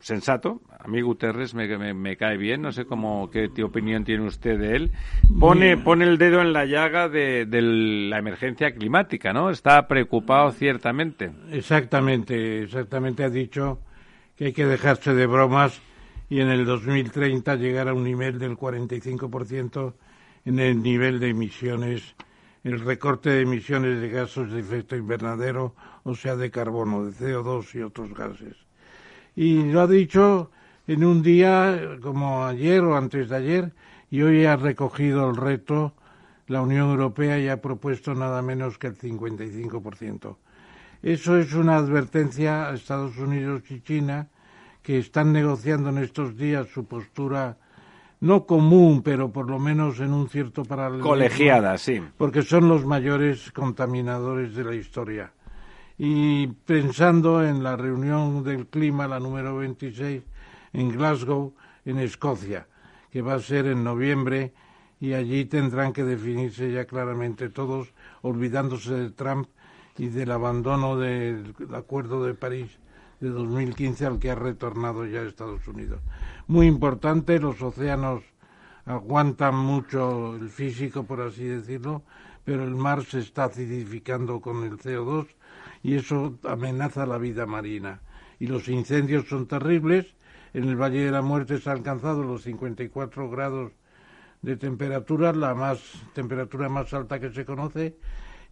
sensato, 0.00 0.60
a 0.78 0.88
mí 0.88 1.00
Guterres 1.00 1.54
me, 1.54 1.94
me, 1.94 2.16
cae 2.16 2.36
bien, 2.36 2.62
no 2.62 2.72
sé 2.72 2.84
cómo, 2.84 3.30
qué 3.30 3.50
opinión 3.64 4.04
tiene 4.04 4.26
usted 4.26 4.58
de 4.58 4.76
él. 4.76 4.92
Pone, 5.38 5.76
pone 5.76 6.04
el 6.04 6.18
dedo 6.18 6.40
en 6.40 6.52
la 6.52 6.64
llaga 6.64 7.08
de, 7.08 7.46
la 7.50 8.18
emergencia 8.18 8.74
climática, 8.74 9.32
¿no? 9.32 9.50
Está 9.50 9.88
preocupado 9.88 10.52
ciertamente. 10.52 11.32
Exactamente, 11.50 12.62
exactamente 12.62 13.24
ha 13.24 13.30
dicho 13.30 13.80
que 14.36 14.46
hay 14.46 14.52
que 14.52 14.66
dejarse 14.66 15.14
de 15.14 15.26
bromas 15.26 15.80
y 16.28 16.40
en 16.40 16.48
el 16.48 16.64
2030 16.64 17.56
llegar 17.56 17.88
a 17.88 17.94
un 17.94 18.04
nivel 18.04 18.38
del 18.38 18.56
45% 18.56 19.94
en 20.44 20.58
el 20.60 20.82
nivel 20.82 21.18
de 21.18 21.30
emisiones, 21.30 22.14
el 22.62 22.80
recorte 22.80 23.30
de 23.30 23.42
emisiones 23.42 24.00
de 24.00 24.10
gases 24.10 24.50
de 24.52 24.60
efecto 24.60 24.94
invernadero, 24.94 25.74
o 26.04 26.14
sea, 26.14 26.36
de 26.36 26.50
carbono, 26.50 27.04
de 27.04 27.12
CO2 27.12 27.74
y 27.74 27.82
otros 27.82 28.14
gases. 28.14 28.65
Y 29.36 29.62
lo 29.70 29.82
ha 29.82 29.86
dicho 29.86 30.50
en 30.88 31.04
un 31.04 31.22
día 31.22 31.98
como 32.02 32.44
ayer 32.44 32.80
o 32.80 32.96
antes 32.96 33.28
de 33.28 33.36
ayer 33.36 33.72
y 34.10 34.22
hoy 34.22 34.46
ha 34.46 34.56
recogido 34.56 35.28
el 35.30 35.36
reto 35.36 35.92
la 36.48 36.62
Unión 36.62 36.90
Europea 36.90 37.38
y 37.38 37.48
ha 37.48 37.60
propuesto 37.60 38.14
nada 38.14 38.40
menos 38.42 38.78
que 38.78 38.86
el 38.88 38.96
55%. 38.96 40.36
Eso 41.02 41.36
es 41.38 41.52
una 41.54 41.76
advertencia 41.76 42.68
a 42.68 42.74
Estados 42.74 43.16
Unidos 43.18 43.62
y 43.70 43.80
China 43.80 44.28
que 44.82 44.98
están 44.98 45.32
negociando 45.32 45.90
en 45.90 45.98
estos 45.98 46.36
días 46.36 46.68
su 46.68 46.84
postura 46.84 47.56
no 48.20 48.46
común, 48.46 49.02
pero 49.02 49.30
por 49.30 49.50
lo 49.50 49.58
menos 49.58 50.00
en 50.00 50.12
un 50.12 50.28
cierto 50.28 50.64
paralelismo. 50.64 51.10
Colegiada, 51.10 51.76
sí. 51.76 52.00
Porque 52.16 52.42
son 52.42 52.68
los 52.68 52.86
mayores 52.86 53.50
contaminadores 53.52 54.54
de 54.54 54.64
la 54.64 54.74
historia. 54.74 55.32
Y 55.98 56.48
pensando 56.48 57.44
en 57.44 57.62
la 57.62 57.76
reunión 57.76 58.44
del 58.44 58.66
clima, 58.66 59.08
la 59.08 59.18
número 59.18 59.56
26, 59.56 60.22
en 60.74 60.88
Glasgow, 60.90 61.54
en 61.84 61.98
Escocia, 61.98 62.66
que 63.10 63.22
va 63.22 63.34
a 63.34 63.40
ser 63.40 63.66
en 63.66 63.82
noviembre 63.82 64.52
y 65.00 65.14
allí 65.14 65.44
tendrán 65.44 65.92
que 65.92 66.04
definirse 66.04 66.70
ya 66.70 66.84
claramente 66.84 67.48
todos, 67.48 67.92
olvidándose 68.22 68.92
de 68.94 69.10
Trump 69.10 69.48
y 69.96 70.08
del 70.08 70.30
abandono 70.30 70.96
del 70.96 71.54
Acuerdo 71.74 72.24
de 72.24 72.34
París 72.34 72.78
de 73.20 73.30
2015 73.30 74.06
al 74.06 74.18
que 74.18 74.30
ha 74.30 74.34
retornado 74.34 75.06
ya 75.06 75.22
Estados 75.22 75.66
Unidos. 75.66 76.00
Muy 76.46 76.66
importante, 76.66 77.40
los 77.40 77.60
océanos 77.62 78.22
aguantan 78.84 79.56
mucho 79.56 80.36
el 80.36 80.50
físico, 80.50 81.04
por 81.04 81.20
así 81.22 81.44
decirlo, 81.44 82.02
pero 82.44 82.64
el 82.64 82.74
mar 82.74 83.04
se 83.04 83.20
está 83.20 83.44
acidificando 83.44 84.40
con 84.40 84.64
el 84.64 84.78
CO2 84.78 85.26
y 85.86 85.94
eso 85.94 86.36
amenaza 86.42 87.06
la 87.06 87.16
vida 87.16 87.46
marina. 87.46 88.00
Y 88.40 88.48
los 88.48 88.66
incendios 88.66 89.28
son 89.28 89.46
terribles 89.46 90.16
en 90.52 90.68
el 90.68 90.74
Valle 90.74 91.04
de 91.04 91.12
la 91.12 91.22
Muerte 91.22 91.58
se 91.58 91.70
ha 91.70 91.74
alcanzado 91.74 92.24
los 92.24 92.42
54 92.42 93.30
grados 93.30 93.70
de 94.42 94.56
temperatura, 94.56 95.32
la 95.32 95.54
más 95.54 95.78
temperatura 96.12 96.68
más 96.68 96.92
alta 96.92 97.20
que 97.20 97.30
se 97.30 97.44
conoce, 97.44 97.94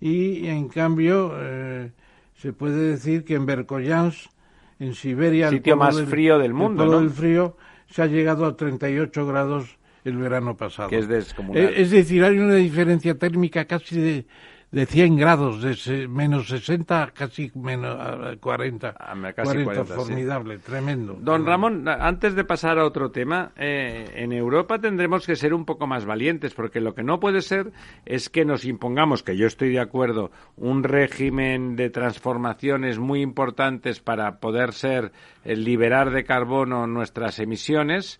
y 0.00 0.46
en 0.46 0.68
cambio 0.68 1.32
eh, 1.34 1.90
se 2.36 2.52
puede 2.52 2.90
decir 2.90 3.24
que 3.24 3.34
en 3.34 3.46
Berkoyansk, 3.46 4.30
en 4.78 4.94
Siberia, 4.94 5.48
el 5.48 5.54
sitio 5.54 5.76
más 5.76 6.00
frío 6.02 6.38
del 6.38 6.54
mundo, 6.54 6.86
¿no? 6.86 7.10
frío, 7.10 7.56
se 7.88 8.02
ha 8.02 8.06
llegado 8.06 8.46
a 8.46 8.56
38 8.56 9.26
grados 9.26 9.76
el 10.04 10.18
verano 10.18 10.56
pasado. 10.56 10.88
Que 10.88 10.98
es 10.98 11.08
descomunal. 11.08 11.64
Eh, 11.64 11.72
es 11.82 11.90
decir, 11.90 12.22
hay 12.22 12.38
una 12.38 12.54
diferencia 12.54 13.18
térmica 13.18 13.64
casi 13.64 13.98
de 13.98 14.26
de 14.74 14.86
100 14.86 15.16
grados, 15.16 15.62
de 15.62 16.08
menos 16.08 16.48
60, 16.48 17.12
casi 17.14 17.52
menos 17.54 17.96
40. 18.38 18.96
Ah, 18.98 19.14
casi 19.32 19.62
40, 19.62 19.84
formidable, 19.84 20.58
tremendo. 20.58 21.16
Don 21.20 21.46
Ramón, 21.46 21.86
antes 21.88 22.34
de 22.34 22.42
pasar 22.42 22.80
a 22.80 22.84
otro 22.84 23.12
tema, 23.12 23.52
eh, 23.56 24.10
en 24.16 24.32
Europa 24.32 24.80
tendremos 24.80 25.26
que 25.26 25.36
ser 25.36 25.54
un 25.54 25.64
poco 25.64 25.86
más 25.86 26.06
valientes, 26.06 26.54
porque 26.54 26.80
lo 26.80 26.92
que 26.92 27.04
no 27.04 27.20
puede 27.20 27.40
ser 27.40 27.70
es 28.04 28.28
que 28.28 28.44
nos 28.44 28.64
impongamos, 28.64 29.22
que 29.22 29.36
yo 29.36 29.46
estoy 29.46 29.70
de 29.70 29.78
acuerdo, 29.78 30.32
un 30.56 30.82
régimen 30.82 31.76
de 31.76 31.90
transformaciones 31.90 32.98
muy 32.98 33.22
importantes 33.22 34.00
para 34.00 34.40
poder 34.40 34.72
ser, 34.72 35.12
el 35.44 35.60
eh, 35.60 35.62
liberar 35.62 36.10
de 36.10 36.24
carbono 36.24 36.88
nuestras 36.88 37.38
emisiones, 37.38 38.18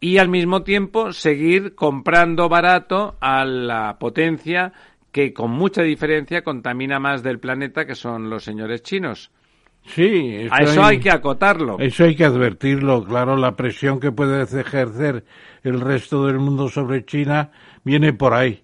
y 0.00 0.18
al 0.18 0.28
mismo 0.28 0.62
tiempo 0.62 1.12
seguir 1.12 1.76
comprando 1.76 2.48
barato 2.48 3.16
a 3.20 3.44
la 3.44 3.98
potencia 3.98 4.72
que 5.16 5.32
con 5.32 5.50
mucha 5.50 5.80
diferencia 5.80 6.44
contamina 6.44 6.98
más 6.98 7.22
del 7.22 7.38
planeta 7.38 7.86
que 7.86 7.94
son 7.94 8.28
los 8.28 8.44
señores 8.44 8.82
chinos. 8.82 9.30
Sí, 9.86 10.46
a 10.50 10.58
eso 10.58 10.84
hay, 10.84 11.00
que 11.00 11.10
acotarlo. 11.10 11.78
Eso 11.78 12.04
hay 12.04 12.14
que 12.14 12.26
advertirlo, 12.26 13.02
claro, 13.02 13.34
la 13.34 13.56
presión 13.56 13.98
que 13.98 14.12
puede 14.12 14.42
ejercer 14.42 15.24
el 15.62 15.80
resto 15.80 16.26
del 16.26 16.38
mundo 16.38 16.68
sobre 16.68 17.06
China 17.06 17.50
viene 17.82 18.12
por 18.12 18.34
ahí. 18.34 18.62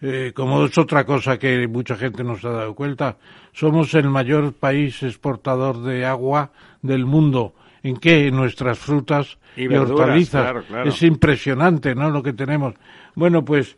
Eh, 0.00 0.32
como 0.34 0.64
es 0.64 0.76
otra 0.76 1.04
cosa 1.04 1.38
que 1.38 1.68
mucha 1.68 1.94
gente 1.94 2.24
no 2.24 2.36
se 2.36 2.48
ha 2.48 2.50
dado 2.50 2.74
cuenta, 2.74 3.18
somos 3.52 3.94
el 3.94 4.08
mayor 4.08 4.54
país 4.54 5.04
exportador 5.04 5.84
de 5.84 6.04
agua 6.04 6.50
del 6.82 7.06
mundo. 7.06 7.54
¿En 7.84 7.96
qué? 7.96 8.26
En 8.26 8.34
nuestras 8.34 8.76
frutas 8.76 9.38
y, 9.54 9.72
hortalizas. 9.72 10.64
Es 10.84 11.00
impresionante, 11.02 11.94
¿no? 11.94 12.10
Lo 12.10 12.24
que 12.24 12.32
tenemos. 12.32 12.74
Bueno, 13.14 13.44
pues 13.44 13.76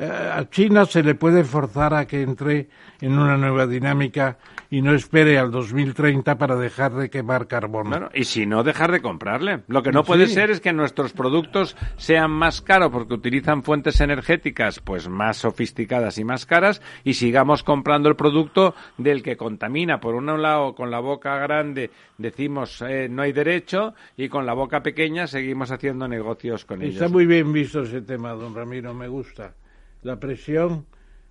a 0.00 0.48
China 0.48 0.86
se 0.86 1.02
le 1.02 1.14
puede 1.14 1.44
forzar 1.44 1.92
a 1.94 2.06
que 2.06 2.22
entre 2.22 2.68
en 3.00 3.18
una 3.18 3.36
nueva 3.36 3.66
dinámica 3.66 4.38
y 4.70 4.80
no 4.80 4.94
espere 4.94 5.38
al 5.38 5.50
2030 5.50 6.38
para 6.38 6.56
dejar 6.56 6.94
de 6.94 7.10
quemar 7.10 7.46
carbón. 7.46 8.08
y 8.14 8.24
si 8.24 8.46
no, 8.46 8.62
dejar 8.62 8.90
de 8.90 9.02
comprarle. 9.02 9.64
Lo 9.68 9.82
que 9.82 9.92
no 9.92 10.02
puede 10.02 10.28
ser 10.28 10.50
es 10.50 10.60
que 10.60 10.72
nuestros 10.72 11.12
productos 11.12 11.76
sean 11.96 12.30
más 12.30 12.62
caros 12.62 12.90
porque 12.90 13.14
utilizan 13.14 13.62
fuentes 13.62 14.00
energéticas 14.00 14.80
pues 14.80 15.08
más 15.08 15.38
sofisticadas 15.38 16.16
y 16.16 16.24
más 16.24 16.46
caras 16.46 16.80
y 17.04 17.14
sigamos 17.14 17.62
comprando 17.62 18.08
el 18.08 18.16
producto 18.16 18.74
del 18.96 19.22
que 19.22 19.36
contamina. 19.36 20.00
Por 20.00 20.14
un 20.14 20.40
lado, 20.40 20.74
con 20.74 20.90
la 20.90 21.00
boca 21.00 21.36
grande 21.36 21.90
decimos 22.16 22.82
eh, 22.82 23.08
no 23.10 23.22
hay 23.22 23.32
derecho 23.32 23.94
y 24.16 24.28
con 24.28 24.46
la 24.46 24.54
boca 24.54 24.82
pequeña 24.82 25.26
seguimos 25.26 25.70
haciendo 25.70 26.08
negocios 26.08 26.64
con 26.64 26.80
ellos. 26.80 26.94
Está 26.94 27.08
muy 27.08 27.26
bien 27.26 27.52
visto 27.52 27.82
ese 27.82 28.00
tema, 28.00 28.32
don 28.32 28.54
Ramiro, 28.54 28.94
me 28.94 29.08
gusta 29.08 29.52
la 30.02 30.18
presión 30.18 30.86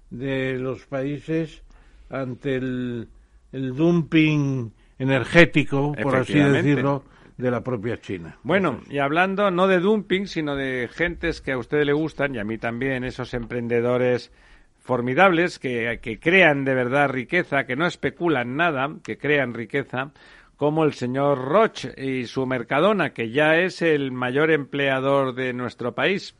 de 0.10 0.58
los 0.58 0.86
países 0.86 1.64
ante 2.10 2.56
el, 2.56 3.08
dumping 3.52 4.72
energético, 5.00 5.94
por 6.02 6.16
así 6.16 6.40
decirlo, 6.40 7.04
de 7.38 7.52
la 7.52 7.62
propia 7.62 8.00
China. 8.00 8.38
Bueno, 8.44 8.82
y 8.90 9.00
hablando 9.00 9.50
no 9.52 9.68
de 9.68 9.80
dumping, 9.80 10.28
sino 10.28 10.56
de 10.56 10.90
gentes 10.92 11.42
que 11.42 11.54
a 11.54 11.58
usted 11.58 11.84
le 11.84 11.94
gustan 11.94 12.36
y 12.36 12.40
a 12.40 12.44
mí 12.44 12.58
también, 12.58 13.04
esos 13.04 13.34
emprendedores 13.34 14.32
formidables 14.80 15.60
que, 15.60 16.00
que 16.02 16.20
crean 16.20 16.66
de 16.66 16.76
verdad 16.76 17.10
riqueza, 17.10 17.66
que 17.66 17.76
no 17.76 17.86
especulan 17.86 18.56
nada, 18.56 18.90
que 19.04 19.18
crean 19.18 19.54
riqueza, 19.54 20.12
como 20.56 20.84
el 20.84 20.94
señor 20.94 21.40
Roche 21.40 21.94
y 21.98 22.26
su 22.26 22.46
Mercadona, 22.46 23.14
que 23.14 23.32
ya 23.32 23.56
es 23.56 23.82
el 23.82 24.12
mayor 24.12 24.52
empleador 24.52 25.34
de 25.34 25.54
nuestro 25.54 25.94
país. 25.96 26.36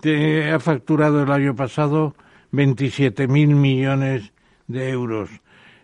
Te 0.00 0.50
ha 0.50 0.58
facturado 0.60 1.22
el 1.22 1.30
año 1.30 1.54
pasado 1.54 2.14
27 2.52 3.28
mil 3.28 3.54
millones 3.54 4.32
de 4.66 4.90
euros. 4.90 5.30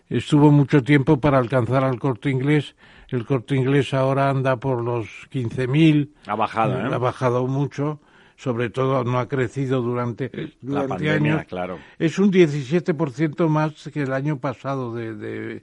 Estuvo 0.09 0.51
mucho 0.51 0.83
tiempo 0.83 1.19
para 1.19 1.37
alcanzar 1.37 1.83
al 1.83 1.99
corte 1.99 2.29
inglés. 2.29 2.75
El 3.09 3.25
corte 3.25 3.55
inglés 3.55 3.93
ahora 3.93 4.29
anda 4.29 4.57
por 4.57 4.81
los 4.83 5.07
15 5.29 5.67
mil. 5.67 6.13
Ha 6.27 6.35
bajado, 6.35 6.79
¿eh? 6.79 6.89
Ha 6.93 6.97
bajado 6.97 7.47
mucho. 7.47 7.99
Sobre 8.35 8.69
todo 8.69 9.03
no 9.03 9.19
ha 9.19 9.27
crecido 9.27 9.81
durante, 9.81 10.29
La 10.33 10.49
durante 10.61 10.87
pandemia, 10.89 11.33
años. 11.35 11.45
claro. 11.47 11.77
Es 11.99 12.17
un 12.17 12.31
17% 12.31 13.47
más 13.47 13.89
que 13.93 14.01
el 14.01 14.11
año 14.11 14.39
pasado 14.39 14.93
de, 14.93 15.13
de, 15.15 15.61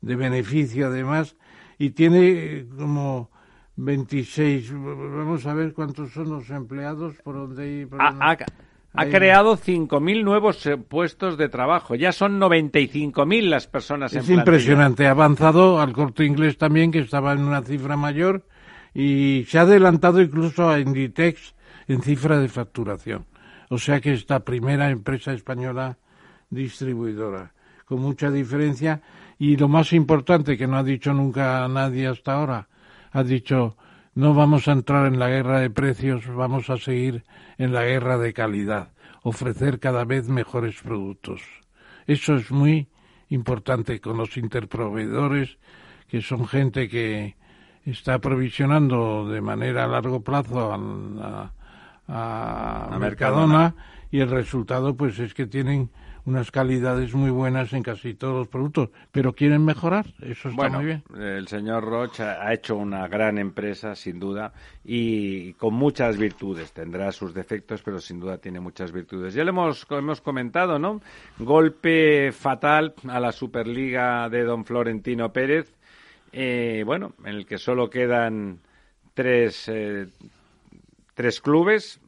de 0.00 0.16
beneficio, 0.16 0.86
además, 0.86 1.36
y 1.78 1.90
tiene 1.90 2.64
como 2.78 3.28
26. 3.76 4.72
Vamos 4.72 5.46
a 5.46 5.54
ver 5.54 5.72
cuántos 5.72 6.12
son 6.12 6.30
los 6.30 6.50
empleados 6.50 7.14
por 7.22 7.34
donde. 7.34 7.86
por 7.88 8.00
Ha, 8.94 9.06
creado 9.06 9.56
5.000 9.56 10.22
nuevos 10.22 10.66
eh, 10.66 10.76
puestos 10.76 11.38
de 11.38 11.48
trabajo. 11.48 11.94
Ya 11.94 12.12
son 12.12 12.38
95.000 12.38 13.48
las 13.48 13.66
personas 13.66 14.12
en 14.12 14.18
Es 14.18 14.26
plantilla. 14.26 14.42
impresionante. 14.42 15.06
Ha 15.06 15.12
avanzado 15.12 15.80
al 15.80 15.92
corte 15.92 16.26
inglés 16.26 16.58
también, 16.58 16.90
que 16.90 16.98
estaba 16.98 17.32
en 17.32 17.40
una 17.40 17.62
cifra 17.62 17.96
mayor, 17.96 18.44
y 18.92 19.46
se 19.48 19.58
ha 19.58 19.62
adelantado 19.62 20.20
incluso 20.20 20.68
a 20.68 20.78
Inditex 20.78 21.54
en 21.88 22.02
cifra 22.02 22.38
de 22.38 22.48
facturación. 22.48 23.24
O 23.70 23.78
sea 23.78 24.02
que 24.02 24.12
es 24.12 24.28
la 24.28 24.40
primera 24.40 24.90
empresa 24.90 25.32
española 25.32 25.96
distribuidora, 26.50 27.52
con 27.86 28.00
mucha 28.00 28.30
diferencia. 28.30 29.00
Y 29.38 29.56
lo 29.56 29.68
más 29.68 29.94
importante, 29.94 30.58
que 30.58 30.66
no 30.66 30.76
ha 30.76 30.84
dicho 30.84 31.14
nunca 31.14 31.66
nadie 31.68 32.06
hasta 32.06 32.34
ahora, 32.34 32.68
ha 33.12 33.22
dicho, 33.22 33.76
no 34.14 34.34
vamos 34.34 34.68
a 34.68 34.72
entrar 34.72 35.06
en 35.06 35.18
la 35.18 35.28
guerra 35.28 35.60
de 35.60 35.70
precios, 35.70 36.26
vamos 36.26 36.70
a 36.70 36.76
seguir 36.78 37.24
en 37.58 37.72
la 37.72 37.84
guerra 37.84 38.18
de 38.18 38.32
calidad, 38.32 38.90
ofrecer 39.22 39.78
cada 39.80 40.04
vez 40.04 40.28
mejores 40.28 40.80
productos. 40.82 41.42
Eso 42.06 42.34
es 42.36 42.50
muy 42.50 42.88
importante 43.28 44.00
con 44.00 44.16
los 44.16 44.36
interproveedores, 44.36 45.58
que 46.08 46.20
son 46.20 46.46
gente 46.46 46.88
que 46.88 47.36
está 47.84 48.18
provisionando 48.18 49.28
de 49.28 49.40
manera 49.40 49.84
a 49.84 49.88
largo 49.88 50.20
plazo 50.22 50.72
a, 50.72 50.76
a- 50.76 51.52
a 52.08 52.94
A 52.94 52.98
Mercadona 52.98 53.74
y 54.10 54.20
el 54.20 54.28
resultado 54.30 54.94
pues 54.96 55.18
es 55.18 55.32
que 55.34 55.46
tienen 55.46 55.90
unas 56.24 56.50
calidades 56.50 57.14
muy 57.14 57.30
buenas 57.30 57.72
en 57.72 57.82
casi 57.82 58.14
todos 58.14 58.34
los 58.34 58.48
productos, 58.48 58.90
pero 59.10 59.32
quieren 59.32 59.64
mejorar, 59.64 60.06
eso 60.20 60.48
está 60.48 60.56
Bueno, 60.56 60.76
muy 60.78 60.86
bien. 60.86 61.02
el 61.18 61.48
señor 61.48 61.84
Roche 61.84 62.22
ha 62.22 62.42
ha 62.46 62.54
hecho 62.54 62.76
una 62.76 63.08
gran 63.08 63.38
empresa, 63.38 63.94
sin 63.94 64.20
duda, 64.20 64.52
y 64.84 65.54
con 65.54 65.74
muchas 65.74 66.16
virtudes. 66.16 66.72
Tendrá 66.72 67.10
sus 67.12 67.34
defectos, 67.34 67.82
pero 67.82 68.00
sin 68.00 68.20
duda 68.20 68.38
tiene 68.38 68.60
muchas 68.60 68.92
virtudes. 68.92 69.34
Ya 69.34 69.44
lo 69.44 69.50
hemos, 69.50 69.86
hemos 69.90 70.20
comentado, 70.20 70.78
¿no? 70.78 71.00
Golpe 71.38 72.30
fatal 72.32 72.94
a 73.08 73.18
la 73.20 73.32
Superliga 73.32 74.28
de 74.28 74.44
don 74.44 74.64
Florentino 74.64 75.32
Pérez, 75.32 75.72
eh, 76.32 76.82
bueno, 76.86 77.14
en 77.24 77.34
el 77.36 77.46
que 77.46 77.58
solo 77.58 77.90
quedan 77.90 78.60
tres, 79.14 79.68
eh, 79.68 80.06
tres 81.14 81.40
clubes, 81.40 82.00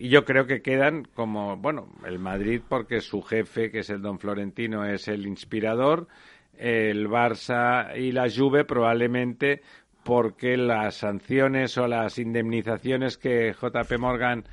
y 0.00 0.08
yo 0.08 0.24
creo 0.24 0.46
que 0.46 0.62
quedan 0.62 1.04
como, 1.04 1.58
bueno, 1.58 1.88
el 2.06 2.18
Madrid 2.18 2.62
porque 2.66 3.02
su 3.02 3.20
jefe, 3.20 3.70
que 3.70 3.80
es 3.80 3.90
el 3.90 4.00
don 4.00 4.18
Florentino, 4.18 4.86
es 4.86 5.08
el 5.08 5.26
inspirador, 5.26 6.08
el 6.56 7.06
Barça 7.06 7.94
y 7.94 8.10
la 8.10 8.26
Juve 8.30 8.64
probablemente 8.64 9.60
porque 10.02 10.56
las 10.56 10.94
sanciones 10.94 11.76
o 11.76 11.86
las 11.86 12.18
indemnizaciones 12.18 13.18
que 13.18 13.52
JP 13.52 13.98
Morgan 13.98 14.44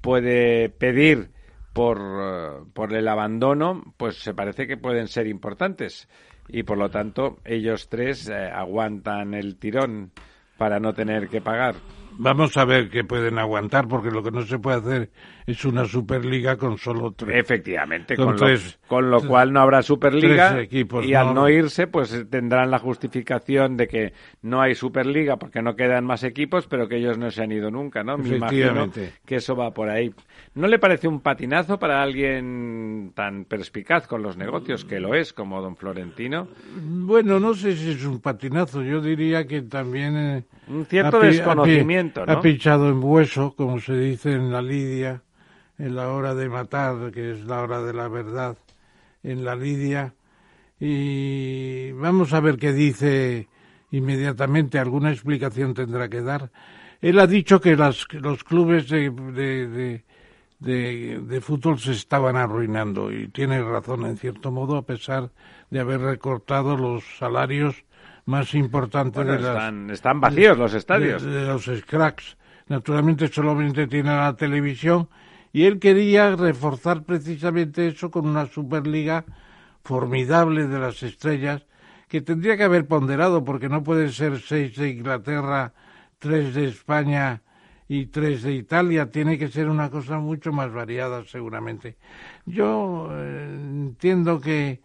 puede 0.00 0.68
pedir 0.68 1.30
por, 1.72 1.98
eh, 2.00 2.64
por 2.74 2.92
el 2.92 3.06
abandono, 3.06 3.94
pues 3.96 4.16
se 4.16 4.34
parece 4.34 4.66
que 4.66 4.78
pueden 4.78 5.06
ser 5.06 5.28
importantes. 5.28 6.08
Y 6.48 6.64
por 6.64 6.76
lo 6.76 6.90
tanto, 6.90 7.38
ellos 7.44 7.88
tres 7.88 8.28
eh, 8.28 8.34
aguantan 8.34 9.34
el 9.34 9.60
tirón 9.60 10.10
para 10.56 10.80
no 10.80 10.92
tener 10.92 11.28
que 11.28 11.40
pagar. 11.40 11.76
Vamos 12.20 12.56
a 12.56 12.64
ver 12.64 12.90
qué 12.90 13.04
pueden 13.04 13.38
aguantar, 13.38 13.86
porque 13.86 14.10
lo 14.10 14.24
que 14.24 14.32
no 14.32 14.42
se 14.42 14.58
puede 14.58 14.78
hacer 14.78 15.12
es 15.50 15.64
una 15.64 15.84
Superliga 15.86 16.56
con 16.56 16.76
solo 16.78 17.12
tres. 17.12 17.36
Efectivamente, 17.36 18.16
Con 18.16 18.26
con, 18.26 18.36
tres- 18.36 18.78
lo, 18.82 18.88
con 18.88 19.10
lo 19.10 19.22
cual 19.22 19.52
no 19.52 19.60
habrá 19.60 19.82
Superliga 19.82 20.50
tres 20.52 20.64
equipos, 20.66 21.04
y 21.06 21.12
¿no? 21.12 21.18
al 21.20 21.34
no 21.34 21.48
irse 21.48 21.86
pues 21.86 22.12
eh, 22.12 22.24
tendrán 22.26 22.70
la 22.70 22.78
justificación 22.78 23.76
de 23.76 23.88
que 23.88 24.12
no 24.42 24.60
hay 24.60 24.74
Superliga 24.74 25.36
porque 25.38 25.62
no 25.62 25.74
quedan 25.74 26.04
más 26.04 26.22
equipos, 26.22 26.66
pero 26.66 26.86
que 26.88 26.96
ellos 26.96 27.16
no 27.16 27.30
se 27.30 27.42
han 27.42 27.52
ido 27.52 27.70
nunca, 27.70 28.04
¿no? 28.04 28.18
Me 28.18 28.36
imagino 28.36 28.90
que 29.24 29.36
eso 29.36 29.56
va 29.56 29.72
por 29.72 29.88
ahí. 29.88 30.12
¿No 30.54 30.66
le 30.68 30.78
parece 30.78 31.08
un 31.08 31.20
patinazo 31.20 31.78
para 31.78 32.02
alguien 32.02 33.12
tan 33.14 33.44
perspicaz 33.46 34.06
con 34.06 34.22
los 34.22 34.36
negocios 34.36 34.84
que 34.84 35.00
lo 35.00 35.14
es 35.14 35.32
como 35.32 35.62
don 35.62 35.76
Florentino? 35.76 36.48
Bueno, 36.76 37.40
no 37.40 37.54
sé 37.54 37.74
si 37.76 37.90
es 37.92 38.04
un 38.04 38.20
patinazo, 38.20 38.82
yo 38.82 39.00
diría 39.00 39.46
que 39.46 39.62
también... 39.62 40.16
eh, 40.16 40.44
Un 40.68 40.84
cierto 40.84 41.16
ha 41.18 41.20
ha 41.22 41.24
desconocimiento, 41.26 42.22
Ha 42.26 42.34
¿no? 42.34 42.40
pinchado 42.42 42.88
en 42.90 43.02
hueso, 43.02 43.54
como 43.56 43.80
se 43.80 43.96
dice 43.98 44.32
en 44.32 44.52
la 44.52 44.60
lidia, 44.60 45.22
en 45.78 45.94
la 45.94 46.08
hora 46.08 46.34
de 46.34 46.48
matar, 46.48 47.12
que 47.12 47.32
es 47.32 47.44
la 47.44 47.62
hora 47.62 47.82
de 47.82 47.92
la 47.92 48.08
verdad, 48.08 48.56
en 49.22 49.44
la 49.44 49.54
lidia. 49.54 50.14
Y 50.80 51.92
vamos 51.92 52.32
a 52.32 52.40
ver 52.40 52.56
qué 52.56 52.72
dice 52.72 53.48
inmediatamente, 53.90 54.78
alguna 54.78 55.10
explicación 55.10 55.74
tendrá 55.74 56.08
que 56.08 56.20
dar. 56.20 56.50
Él 57.00 57.18
ha 57.20 57.26
dicho 57.26 57.60
que 57.60 57.76
las, 57.76 58.06
los 58.12 58.44
clubes 58.44 58.88
de, 58.88 59.10
de, 59.10 60.04
de, 61.20 61.40
fútbol 61.40 61.78
se 61.78 61.92
estaban 61.92 62.36
arruinando 62.36 63.12
y 63.12 63.28
tiene 63.28 63.62
razón 63.62 64.04
en 64.04 64.16
cierto 64.16 64.50
modo, 64.50 64.76
a 64.76 64.82
pesar 64.82 65.30
de 65.70 65.80
haber 65.80 66.00
recortado 66.00 66.76
los 66.76 67.04
salarios 67.18 67.84
más 68.26 68.54
importantes 68.54 69.24
Bueno, 69.24 69.32
de 69.32 69.40
las, 69.40 69.50
están, 69.50 69.90
están 69.90 70.20
vacíos 70.20 70.58
los 70.58 70.74
estadios. 70.74 71.22
de, 71.22 71.30
de 71.30 71.46
los 71.46 71.66
cracks. 71.86 72.36
Naturalmente 72.66 73.28
solamente 73.28 73.86
tiene 73.86 74.14
la 74.14 74.36
televisión 74.36 75.08
y 75.52 75.64
él 75.64 75.78
quería 75.78 76.34
reforzar 76.36 77.02
precisamente 77.04 77.88
eso 77.88 78.10
con 78.10 78.26
una 78.26 78.46
Superliga 78.46 79.24
formidable 79.82 80.66
de 80.66 80.78
las 80.78 81.02
estrellas 81.02 81.62
que 82.08 82.20
tendría 82.20 82.56
que 82.56 82.64
haber 82.64 82.86
ponderado 82.86 83.44
porque 83.44 83.68
no 83.68 83.82
pueden 83.82 84.12
ser 84.12 84.40
seis 84.40 84.76
de 84.76 84.90
Inglaterra, 84.90 85.72
tres 86.18 86.54
de 86.54 86.66
España 86.68 87.42
y 87.86 88.06
tres 88.06 88.42
de 88.42 88.52
Italia. 88.54 89.10
Tiene 89.10 89.38
que 89.38 89.48
ser 89.48 89.68
una 89.68 89.90
cosa 89.90 90.18
mucho 90.18 90.52
más 90.52 90.72
variada 90.72 91.24
seguramente. 91.24 91.96
Yo 92.46 93.08
eh, 93.12 93.44
entiendo 93.54 94.40
que 94.40 94.80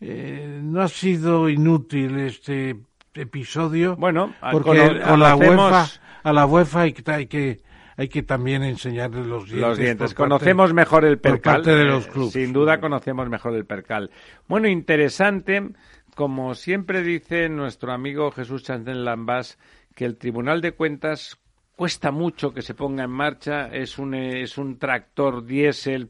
eh, 0.00 0.60
no 0.62 0.82
ha 0.82 0.88
sido 0.88 1.48
inútil 1.48 2.18
este 2.18 2.76
episodio. 3.14 3.96
Bueno, 3.96 4.34
porque 4.52 4.70
cono- 4.70 5.04
a 5.04 5.16
la 5.16 5.36
UEFA, 5.36 5.86
a 6.22 6.32
la 6.32 6.46
UEFA 6.46 6.80
hay 6.82 6.92
que, 6.92 7.10
hay 7.12 7.26
que 7.26 7.60
hay 7.96 8.08
que 8.08 8.22
también 8.22 8.62
enseñarle 8.62 9.24
los 9.24 9.44
dientes. 9.46 9.60
los 9.68 9.78
dientes. 9.78 10.14
por 10.14 10.28
parte- 10.28 10.34
Conocemos 10.34 10.72
mejor 10.74 11.04
el 11.04 11.18
por 11.18 11.32
percal. 11.32 11.54
parte 11.56 11.74
de 11.74 11.84
los 11.84 12.06
eh, 12.06 12.10
clubes. 12.10 12.32
Sin 12.32 12.52
duda 12.52 12.80
conocemos 12.80 13.28
mejor 13.28 13.54
el 13.54 13.64
percal. 13.66 14.10
Bueno, 14.48 14.68
interesante, 14.68 15.68
como 16.14 16.54
siempre 16.54 17.02
dice 17.02 17.48
nuestro 17.48 17.92
amigo 17.92 18.30
Jesús 18.30 18.62
Chantel 18.64 19.04
Lambás, 19.04 19.58
que 19.94 20.04
el 20.04 20.16
Tribunal 20.16 20.60
de 20.60 20.72
Cuentas 20.72 21.38
cuesta 21.76 22.10
mucho 22.10 22.52
que 22.52 22.62
se 22.62 22.74
ponga 22.74 23.04
en 23.04 23.10
marcha, 23.10 23.66
es 23.68 23.98
un, 23.98 24.14
es 24.14 24.58
un 24.58 24.78
tractor 24.78 25.44
diésel 25.44 26.08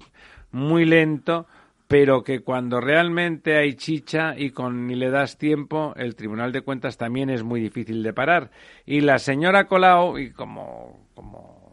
muy 0.52 0.84
lento, 0.84 1.46
pero 1.88 2.22
que 2.22 2.40
cuando 2.40 2.80
realmente 2.80 3.56
hay 3.56 3.74
chicha 3.74 4.34
y 4.36 4.50
con 4.50 4.86
ni 4.86 4.94
le 4.94 5.10
das 5.10 5.36
tiempo, 5.38 5.92
el 5.96 6.14
Tribunal 6.16 6.52
de 6.52 6.62
Cuentas 6.62 6.96
también 6.96 7.28
es 7.30 7.42
muy 7.42 7.60
difícil 7.60 8.02
de 8.02 8.12
parar. 8.12 8.50
Y 8.86 9.00
la 9.00 9.18
señora 9.18 9.66
Colau, 9.66 10.18
y 10.18 10.30
como, 10.32 11.08
como 11.14 11.63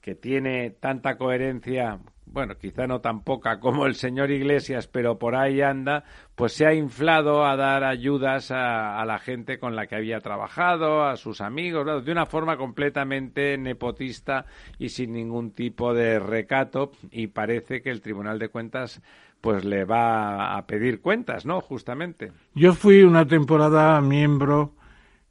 que 0.00 0.14
tiene 0.14 0.70
tanta 0.70 1.16
coherencia, 1.16 1.98
bueno, 2.26 2.56
quizá 2.56 2.86
no 2.86 3.00
tan 3.00 3.22
poca 3.22 3.60
como 3.60 3.86
el 3.86 3.94
señor 3.94 4.30
Iglesias, 4.30 4.86
pero 4.86 5.18
por 5.18 5.34
ahí 5.34 5.60
anda, 5.60 6.04
pues 6.34 6.52
se 6.54 6.66
ha 6.66 6.74
inflado 6.74 7.44
a 7.44 7.56
dar 7.56 7.84
ayudas 7.84 8.50
a, 8.50 9.04
la 9.04 9.18
gente 9.18 9.58
con 9.58 9.76
la 9.76 9.86
que 9.86 9.96
había 9.96 10.20
trabajado, 10.20 11.04
a 11.04 11.16
sus 11.16 11.40
amigos, 11.40 12.04
de 12.04 12.12
una 12.12 12.26
forma 12.26 12.56
completamente 12.56 13.58
nepotista 13.58 14.46
y 14.78 14.88
sin 14.90 15.12
ningún 15.12 15.52
tipo 15.52 15.92
de 15.92 16.18
recato, 16.18 16.92
y 17.10 17.26
parece 17.28 17.82
que 17.82 17.90
el 17.90 18.00
Tribunal 18.00 18.38
de 18.38 18.48
Cuentas 18.48 19.02
pues 19.40 19.64
le 19.64 19.84
va 19.84 20.56
a 20.56 20.66
pedir 20.66 21.00
cuentas, 21.00 21.46
¿no? 21.46 21.62
Justamente. 21.62 22.30
Yo 22.54 22.74
fui 22.74 23.02
una 23.02 23.26
temporada 23.26 23.98
miembro 24.02 24.74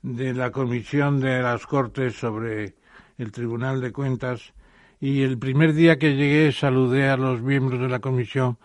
de 0.02 0.34
la 0.34 0.52
comisión 0.52 1.20
de 1.20 1.42
las 1.42 1.68
Cortes 1.68 2.16
sobre 2.16 2.74
el 3.20 3.32
Tribunal 3.32 3.82
de 3.82 3.92
Cuentas 3.92 4.54
y 5.00 5.22
el 5.22 5.38
primer 5.38 5.74
día 5.74 5.98
que 5.98 6.16
llegué 6.16 6.52
saludé 6.52 7.10
a 7.10 7.18
los 7.18 7.42
miembros 7.42 7.80
de 7.80 7.90
la 7.90 8.00
comisión 8.00 8.58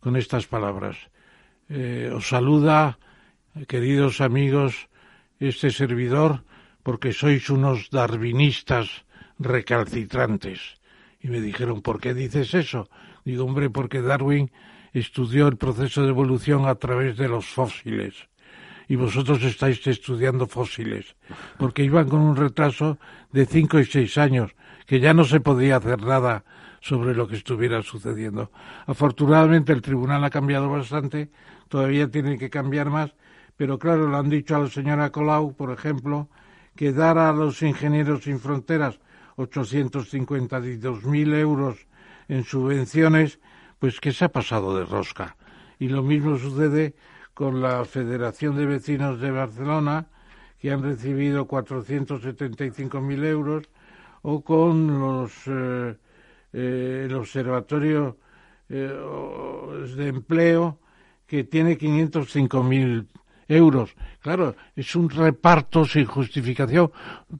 con 0.00 0.16
estas 0.16 0.46
palabras. 0.46 0.96
Eh, 1.68 2.10
os 2.12 2.28
saluda, 2.28 2.98
queridos 3.68 4.20
amigos, 4.20 4.88
este 5.38 5.70
servidor 5.70 6.44
porque 6.82 7.12
sois 7.12 7.48
unos 7.50 7.90
darwinistas 7.90 9.04
recalcitrantes. 9.38 10.80
Y 11.20 11.28
me 11.28 11.40
dijeron, 11.40 11.82
¿por 11.82 12.00
qué 12.00 12.14
dices 12.14 12.54
eso? 12.54 12.88
Digo, 13.24 13.44
hombre, 13.44 13.70
porque 13.70 14.02
Darwin 14.02 14.50
estudió 14.92 15.46
el 15.46 15.56
proceso 15.56 16.02
de 16.02 16.08
evolución 16.08 16.66
a 16.66 16.74
través 16.74 17.16
de 17.16 17.28
los 17.28 17.46
fósiles. 17.46 18.14
Y 18.88 18.96
vosotros 18.96 19.42
estáis 19.44 19.86
estudiando 19.86 20.46
fósiles. 20.46 21.14
Porque 21.58 21.84
iban 21.84 22.08
con 22.08 22.20
un 22.20 22.36
retraso 22.36 22.98
de 23.30 23.46
cinco 23.46 23.78
y 23.78 23.84
seis 23.84 24.18
años, 24.18 24.50
que 24.86 25.00
ya 25.00 25.14
no 25.14 25.24
se 25.24 25.40
podía 25.40 25.76
hacer 25.76 26.02
nada 26.02 26.44
sobre 26.80 27.14
lo 27.14 27.28
que 27.28 27.36
estuviera 27.36 27.82
sucediendo. 27.82 28.50
Afortunadamente 28.86 29.72
el 29.72 29.82
tribunal 29.82 30.24
ha 30.24 30.30
cambiado 30.30 30.68
bastante, 30.68 31.30
todavía 31.68 32.10
tiene 32.10 32.38
que 32.38 32.50
cambiar 32.50 32.90
más, 32.90 33.14
pero 33.56 33.78
claro, 33.78 34.08
lo 34.08 34.16
han 34.16 34.28
dicho 34.28 34.56
a 34.56 34.60
la 34.60 34.68
señora 34.68 35.10
Colau, 35.10 35.54
por 35.54 35.70
ejemplo, 35.70 36.28
que 36.74 36.92
dar 36.92 37.18
a 37.18 37.32
los 37.32 37.62
ingenieros 37.62 38.24
sin 38.24 38.40
fronteras 38.40 38.98
852.000 39.36 41.34
euros 41.34 41.86
en 42.28 42.44
subvenciones, 42.44 43.38
pues 43.78 44.00
que 44.00 44.12
se 44.12 44.24
ha 44.24 44.32
pasado 44.32 44.76
de 44.76 44.84
rosca. 44.84 45.36
Y 45.78 45.88
lo 45.88 46.02
mismo 46.02 46.38
sucede 46.38 46.94
con 47.34 47.60
la 47.60 47.84
Federación 47.84 48.56
de 48.56 48.66
Vecinos 48.66 49.20
de 49.20 49.30
Barcelona, 49.30 50.06
que 50.58 50.70
han 50.70 50.82
recibido 50.82 51.46
475.000 51.46 53.24
euros, 53.24 53.68
o 54.22 54.42
con 54.42 54.98
los, 54.98 55.32
eh, 55.46 55.96
eh, 56.52 57.06
el 57.06 57.14
Observatorio 57.14 58.18
eh, 58.68 58.90
de 59.96 60.08
Empleo, 60.08 60.78
que 61.26 61.44
tiene 61.44 61.78
505.000 61.78 63.06
euros. 63.48 63.94
Claro, 64.20 64.54
es 64.76 64.94
un 64.96 65.10
reparto 65.10 65.84
sin 65.84 66.06
justificación, 66.06 66.90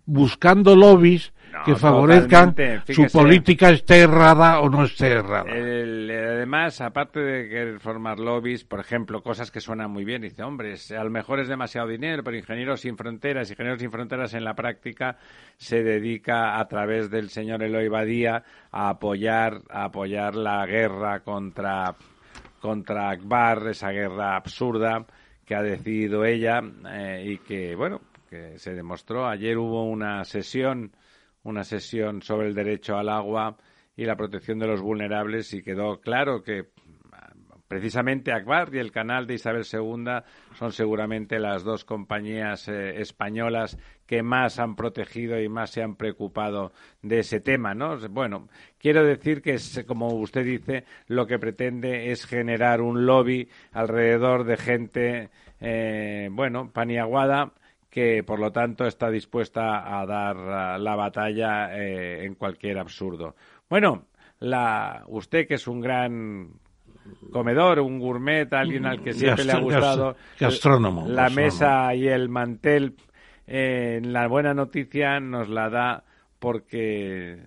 buscando 0.05 0.77
lobbies 0.77 1.33
que 1.65 1.77
favorezcan 1.77 2.55
su 2.87 3.07
política 3.13 3.71
esté 3.71 4.01
errada 4.01 4.61
o 4.61 4.69
no 4.69 4.85
esté 4.85 5.09
errada. 5.09 5.51
además, 5.51 6.81
aparte 6.81 7.21
de 7.21 7.49
querer 7.49 7.81
formar 7.81 8.19
lobbies, 8.19 8.65
por 8.65 8.81
ejemplo, 8.81 9.23
cosas 9.23 9.51
que 9.51 9.61
suenan 9.61 9.91
muy 9.91 10.05
bien, 10.05 10.23
dice, 10.23 10.43
hombre, 10.43 10.75
a 10.97 11.05
lo 11.05 11.11
mejor 11.11 11.41
es 11.41 11.49
demasiado 11.49 11.89
dinero, 11.89 12.23
pero 12.23 12.37
Ingenieros 12.37 12.81
Sin 12.81 12.97
Fronteras, 12.97 13.51
Ingenieros 13.51 13.81
Sin 13.81 13.91
Fronteras 13.91 14.35
en 14.35 14.45
la 14.45 14.55
práctica 14.55 15.17
se 15.57 15.83
dedica 15.83 16.59
a 16.59 16.69
través 16.69 17.11
del 17.11 17.31
señor 17.31 17.63
Eloy 17.63 17.89
Badía 17.89 18.45
a 18.71 18.91
apoyar, 18.91 19.63
a 19.71 19.85
apoyar 19.85 20.35
la 20.35 20.65
guerra 20.67 21.21
contra, 21.21 21.95
contra 22.61 23.11
Akbar, 23.11 23.69
esa 23.69 23.91
guerra 23.91 24.37
absurda 24.37 25.05
que 25.45 25.55
ha 25.55 25.63
decidido 25.63 26.25
ella 26.25 26.63
eh, 26.89 27.25
y 27.27 27.39
que, 27.39 27.75
bueno, 27.75 28.01
que 28.29 28.59
se 28.59 28.75
demostró. 28.75 29.29
Ayer 29.29 29.59
hubo 29.59 29.85
una 29.85 30.25
sesión 30.25 30.93
una 31.45 31.65
sesión 31.65 32.23
sobre 32.23 32.49
el 32.49 32.55
derecho 32.55 32.97
al 32.97 33.09
agua 33.09 33.57
y 33.97 34.05
la 34.05 34.17
protección 34.17 34.59
de 34.59 34.67
los 34.67 34.81
vulnerables 34.81 35.53
y 35.55 35.63
quedó 35.63 36.01
claro 36.01 36.43
que 36.43 36.69
precisamente 37.73 38.33
Akbar 38.33 38.69
y 38.75 38.79
el 38.79 38.93
canal 38.93 39.27
de 39.27 39.33
Isabel 39.33 39.65
II 39.65 40.05
son 40.59 40.73
seguramente 40.73 41.39
las 41.39 41.65
dos 41.65 41.87
compañías 41.87 42.69
eh, 42.69 43.01
españolas 43.01 43.79
que 44.05 44.23
más 44.23 44.59
han 44.59 44.77
protegido 44.77 45.41
y 45.41 45.49
más 45.49 45.71
se 45.71 45.83
han 45.83 45.97
preocupado 45.97 46.73
de 47.01 47.21
ese 47.21 47.41
tema, 47.41 47.73
¿no? 47.73 47.97
Bueno, 48.11 48.47
quiero 48.79 49.03
decir 49.03 49.41
que, 49.41 49.57
como 49.87 50.09
usted 50.09 50.45
dice, 50.45 50.85
lo 51.07 51.27
que 51.27 51.39
pretende 51.39 52.13
es 52.13 52.27
generar 52.27 52.83
un 52.83 53.07
lobby 53.07 53.49
alrededor 53.73 54.45
de 54.45 54.57
gente, 54.59 55.31
eh, 55.59 56.29
bueno, 56.31 56.71
paniaguada 56.75 57.55
que 57.93 58.25
por 58.25 58.41
lo 58.41 58.51
tanto 58.51 58.87
está 58.87 59.11
dispuesta 59.11 60.01
a 60.01 60.07
dar 60.07 60.81
la 60.81 60.97
batalla 60.97 61.77
eh, 61.79 62.25
en 62.25 62.35
cualquier 62.37 62.79
absurdo. 62.79 63.37
Bueno, 63.69 64.07
la, 64.41 65.05
usted 65.09 65.47
que 65.47 65.55
es 65.55 65.67
un 65.67 65.83
gran 65.83 66.53
comedor, 67.31 67.81
un 67.81 67.99
gourmet, 67.99 68.51
alguien 68.55 68.87
al 68.87 69.03
que 69.03 69.13
siempre 69.13 69.45
le 69.45 69.53
ha 69.53 69.59
gustado 69.59 70.17
gastrónomo, 70.41 71.07
la 71.07 71.29
mesa 71.29 71.95
y 71.95 72.09
el 72.09 72.31
mantel, 72.31 72.97
eh, 73.47 74.01
la 74.03 74.27
buena 74.27 74.55
noticia 74.55 75.21
nos 75.21 75.51
la 75.51 75.69
da 75.69 76.05
porque 76.39 77.43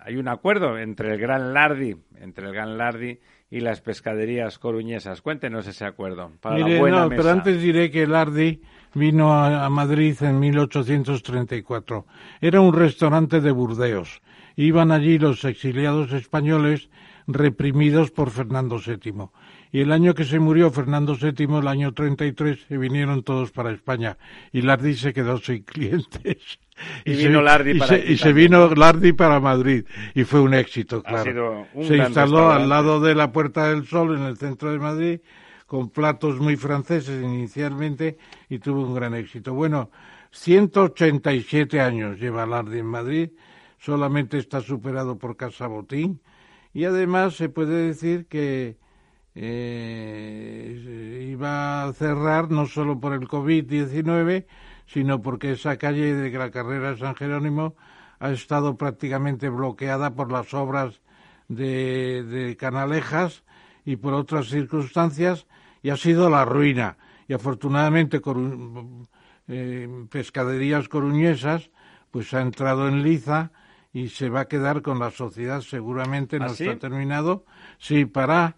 hay 0.00 0.14
un 0.14 0.28
acuerdo 0.28 0.78
entre 0.78 1.12
el 1.14 1.18
Gran 1.18 1.52
Lardi, 1.52 1.96
entre 2.20 2.46
el 2.46 2.52
Gran 2.52 2.78
Lardi 2.78 3.18
y 3.50 3.60
las 3.60 3.80
pescaderías 3.80 4.60
coruñesas. 4.60 5.22
Cuéntenos 5.22 5.66
ese 5.66 5.84
acuerdo. 5.84 6.30
Para 6.40 6.58
la 6.58 6.78
buena 6.78 7.02
no, 7.02 7.08
pero 7.08 7.30
antes 7.30 7.60
diré 7.60 7.90
que 7.90 8.06
Lardi 8.06 8.62
vino 8.98 9.32
a, 9.32 9.68
Madrid 9.70 10.16
en 10.20 10.38
1834. 10.38 12.06
Era 12.40 12.60
un 12.60 12.74
restaurante 12.74 13.40
de 13.40 13.50
Burdeos. 13.50 14.20
Iban 14.56 14.90
allí 14.90 15.18
los 15.18 15.44
exiliados 15.44 16.12
españoles 16.12 16.90
reprimidos 17.26 18.10
por 18.10 18.30
Fernando 18.30 18.78
VII. 18.84 19.30
Y 19.70 19.80
el 19.80 19.92
año 19.92 20.14
que 20.14 20.24
se 20.24 20.38
murió 20.38 20.70
Fernando 20.70 21.14
VII, 21.14 21.58
el 21.58 21.68
año 21.68 21.92
33, 21.92 22.66
se 22.68 22.78
vinieron 22.78 23.22
todos 23.22 23.50
para 23.50 23.70
España. 23.70 24.16
Y 24.52 24.62
Lardi 24.62 24.94
se 24.94 25.12
quedó 25.12 25.38
sin 25.38 25.62
clientes. 25.62 26.58
Y, 27.04 27.16
vino 27.16 27.40
se, 27.40 27.44
Lardi 27.44 27.76
para 27.76 27.98
y 27.98 28.16
se, 28.16 28.32
vino 28.32 28.72
Lardi 28.72 29.12
para 29.12 29.40
Madrid. 29.40 29.84
Y 30.14 30.22
fue 30.22 30.40
un 30.40 30.54
éxito, 30.54 31.02
claro. 31.02 31.66
se 31.82 31.96
instaló 31.96 32.52
al 32.52 32.68
lado 32.68 33.00
de 33.00 33.16
la 33.16 33.32
Puerta 33.32 33.68
del 33.70 33.84
Sol, 33.84 34.16
en 34.16 34.22
el 34.22 34.36
centro 34.36 34.70
de 34.70 34.78
Madrid, 34.78 35.20
con 35.68 35.90
platos 35.90 36.40
muy 36.40 36.56
franceses 36.56 37.22
inicialmente 37.22 38.16
y 38.48 38.58
tuvo 38.58 38.80
un 38.84 38.94
gran 38.94 39.14
éxito. 39.14 39.52
Bueno, 39.52 39.90
187 40.30 41.78
años 41.80 42.18
lleva 42.18 42.46
Lardi 42.46 42.78
en 42.78 42.86
Madrid, 42.86 43.30
solamente 43.78 44.38
está 44.38 44.62
superado 44.62 45.18
por 45.18 45.36
Casa 45.36 45.66
Botín 45.66 46.22
y 46.72 46.84
además 46.84 47.36
se 47.36 47.50
puede 47.50 47.86
decir 47.86 48.26
que 48.28 48.78
eh, 49.34 51.28
iba 51.30 51.84
a 51.84 51.92
cerrar 51.92 52.50
no 52.50 52.64
solo 52.64 52.98
por 52.98 53.12
el 53.12 53.28
COVID-19, 53.28 54.46
sino 54.86 55.20
porque 55.20 55.52
esa 55.52 55.76
calle 55.76 56.14
de 56.14 56.30
la 56.30 56.50
carrera 56.50 56.92
de 56.92 56.98
San 56.98 57.14
Jerónimo 57.14 57.76
ha 58.20 58.30
estado 58.30 58.78
prácticamente 58.78 59.50
bloqueada 59.50 60.14
por 60.14 60.32
las 60.32 60.54
obras 60.54 61.02
de, 61.48 62.24
de 62.24 62.56
Canalejas 62.56 63.44
y 63.84 63.96
por 63.96 64.14
otras 64.14 64.48
circunstancias 64.48 65.46
y 65.82 65.90
ha 65.90 65.96
sido 65.96 66.30
la 66.30 66.44
ruina. 66.44 66.96
Y 67.26 67.34
afortunadamente 67.34 68.20
eh, 69.48 69.88
Pescaderías 70.10 70.88
Coruñesas 70.88 71.70
pues 72.10 72.32
ha 72.34 72.40
entrado 72.40 72.88
en 72.88 73.02
liza 73.02 73.52
y 73.92 74.08
se 74.08 74.28
va 74.28 74.40
a 74.40 74.48
quedar 74.48 74.82
con 74.82 74.98
la 74.98 75.10
sociedad, 75.10 75.60
seguramente 75.60 76.38
no 76.38 76.46
¿Ah, 76.46 76.52
está 76.52 76.78
terminado, 76.78 77.44
sí, 77.78 78.04
para 78.04 78.56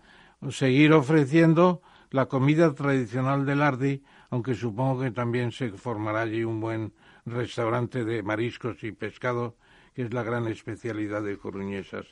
seguir 0.51 0.93
ofreciendo 0.93 1.83
la 2.11 2.27
comida 2.27 2.75
tradicional 2.75 3.47
del 3.47 3.63
Ardi, 3.63 4.03
aunque 4.31 4.55
supongo 4.55 5.03
que 5.03 5.11
también 5.11 5.53
se 5.53 5.71
formará 5.71 6.23
allí 6.23 6.45
un 6.45 6.61
buen 6.61 6.93
restaurante 7.25 8.05
de 8.05 8.23
mariscos 8.23 8.83
y 8.83 8.93
pescado, 8.93 9.57
que 9.95 10.03
es 10.03 10.13
la 10.13 10.23
gran 10.23 10.47
especialidad 10.49 11.23
de 11.23 11.39
Coruñesas, 11.39 12.07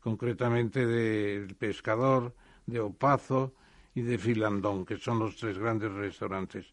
concretamente 0.00 0.86
del 0.86 1.54
pescador, 1.56 2.34
de 2.66 2.80
Opazo 2.80 3.54
y 3.94 4.02
de 4.02 4.18
Filandón, 4.18 4.84
que 4.84 4.96
son 4.98 5.18
los 5.18 5.36
tres 5.36 5.58
grandes 5.58 5.92
restaurantes. 5.92 6.66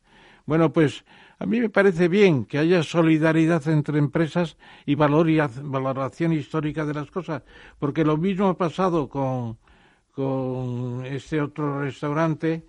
Bueno, 0.45 0.73
pues 0.73 1.06
a 1.39 1.45
mí 1.45 1.60
me 1.60 1.69
parece 1.69 2.07
bien 2.07 2.45
que 2.45 2.57
haya 2.57 2.84
solidaridad 2.84 3.68
entre 3.68 3.99
empresas 3.99 4.57
y 4.85 4.95
valoración 4.95 6.34
histórica 6.34 6.85
de 6.85 6.95
las 6.95 7.11
cosas, 7.11 7.43
porque 7.77 8.03
lo 8.03 8.18
mismo 8.18 8.48
ha 8.48 8.57
pasado 8.57 9.07
con, 9.07 9.57
con 10.14 11.06
este 11.06 11.39
otro 11.41 11.81
restaurante 11.81 12.64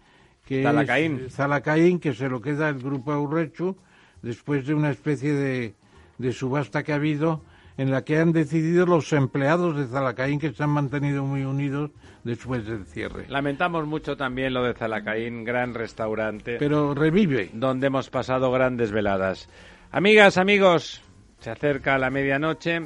que 0.45 0.63
Zalacaín. 0.63 1.23
es 1.27 1.35
Zalacaín, 1.35 1.99
que 1.99 2.13
se 2.13 2.29
lo 2.29 2.43
queda 2.43 2.69
el 2.69 2.79
grupo 2.79 3.13
Aurrechu, 3.13 3.77
después 4.21 4.67
de 4.67 4.75
una 4.75 4.91
especie 4.91 5.33
de, 5.33 5.75
de 6.19 6.33
subasta 6.33 6.83
que 6.83 6.93
ha 6.93 6.97
habido 6.97 7.43
en 7.77 7.91
la 7.91 8.05
que 8.05 8.19
han 8.19 8.33
decidido 8.33 8.87
los 8.87 9.13
empleados 9.13 9.77
de 9.77 9.87
Zalacaín 9.87 10.39
que 10.39 10.53
se 10.53 10.63
han 10.63 10.71
mantenido 10.71 11.25
muy 11.25 11.45
unidos 11.45 11.91
después 12.25 12.67
del 12.67 12.85
cierre. 12.85 13.27
Lamentamos 13.29 13.87
mucho 13.87 14.17
también 14.17 14.55
lo 14.55 14.63
de 14.63 14.75
Zalacaín, 14.75 15.45
gran 15.45 15.75
restaurante. 15.75 16.57
Pero 16.59 16.95
revive. 16.95 17.51
Donde 17.53 17.87
hemos 17.89 18.11
pasado 18.11 18.51
grandes 18.51 18.93
veladas. 18.93 19.49
Amigas, 19.91 20.39
amigos, 20.39 21.03
se 21.39 21.51
acerca 21.51 21.99
la 21.99 22.11
medianoche. 22.11 22.81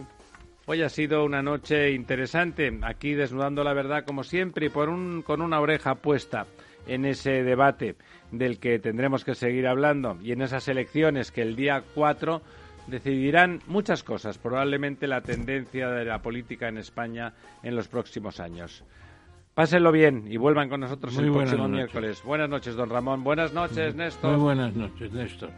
Hoy 0.67 0.83
ha 0.83 0.89
sido 0.89 1.25
una 1.25 1.43
noche 1.43 1.93
interesante, 1.93 2.77
aquí 2.83 3.15
desnudando 3.15 3.63
la 3.63 3.73
verdad 3.73 4.05
como 4.05 4.25
siempre 4.25 4.67
y 4.67 4.69
por 4.69 4.89
un, 4.89 5.23
con 5.23 5.41
una 5.41 5.61
oreja 5.61 5.95
puesta 5.95 6.47
en 6.89 7.05
ese 7.05 7.45
debate 7.45 7.95
del 8.33 8.59
que 8.59 8.79
tendremos 8.79 9.25
que 9.25 9.35
seguir 9.35 9.67
hablando 9.67 10.19
y 10.23 10.33
en 10.33 10.43
esas 10.43 10.67
elecciones 10.69 11.31
que 11.31 11.43
el 11.43 11.55
día 11.55 11.85
4 11.95 12.43
decidirán 12.87 13.61
muchas 13.67 14.03
cosas, 14.03 14.39
probablemente 14.39 15.07
la 15.07 15.21
tendencia 15.21 15.91
de 15.91 16.05
la 16.05 16.23
política 16.23 16.69
en 16.69 16.79
España 16.79 17.35
en 17.63 17.77
los 17.77 17.89
próximos 17.89 18.41
años. 18.41 18.85
Pásenlo 19.55 19.91
bien 19.91 20.25
y 20.29 20.37
vuelvan 20.37 20.69
con 20.69 20.81
nosotros 20.81 21.17
el 21.17 21.33
próximo 21.33 21.67
miércoles. 21.67 22.23
Buenas 22.23 22.51
noches, 22.51 22.77
don 22.77 22.91
Ramón. 22.91 23.25
Buenas 23.25 23.55
noches, 23.55 23.95
Néstor. 23.95 24.33
Muy 24.33 24.41
buenas 24.43 24.75
noches, 24.75 25.11
Néstor. 25.13 25.51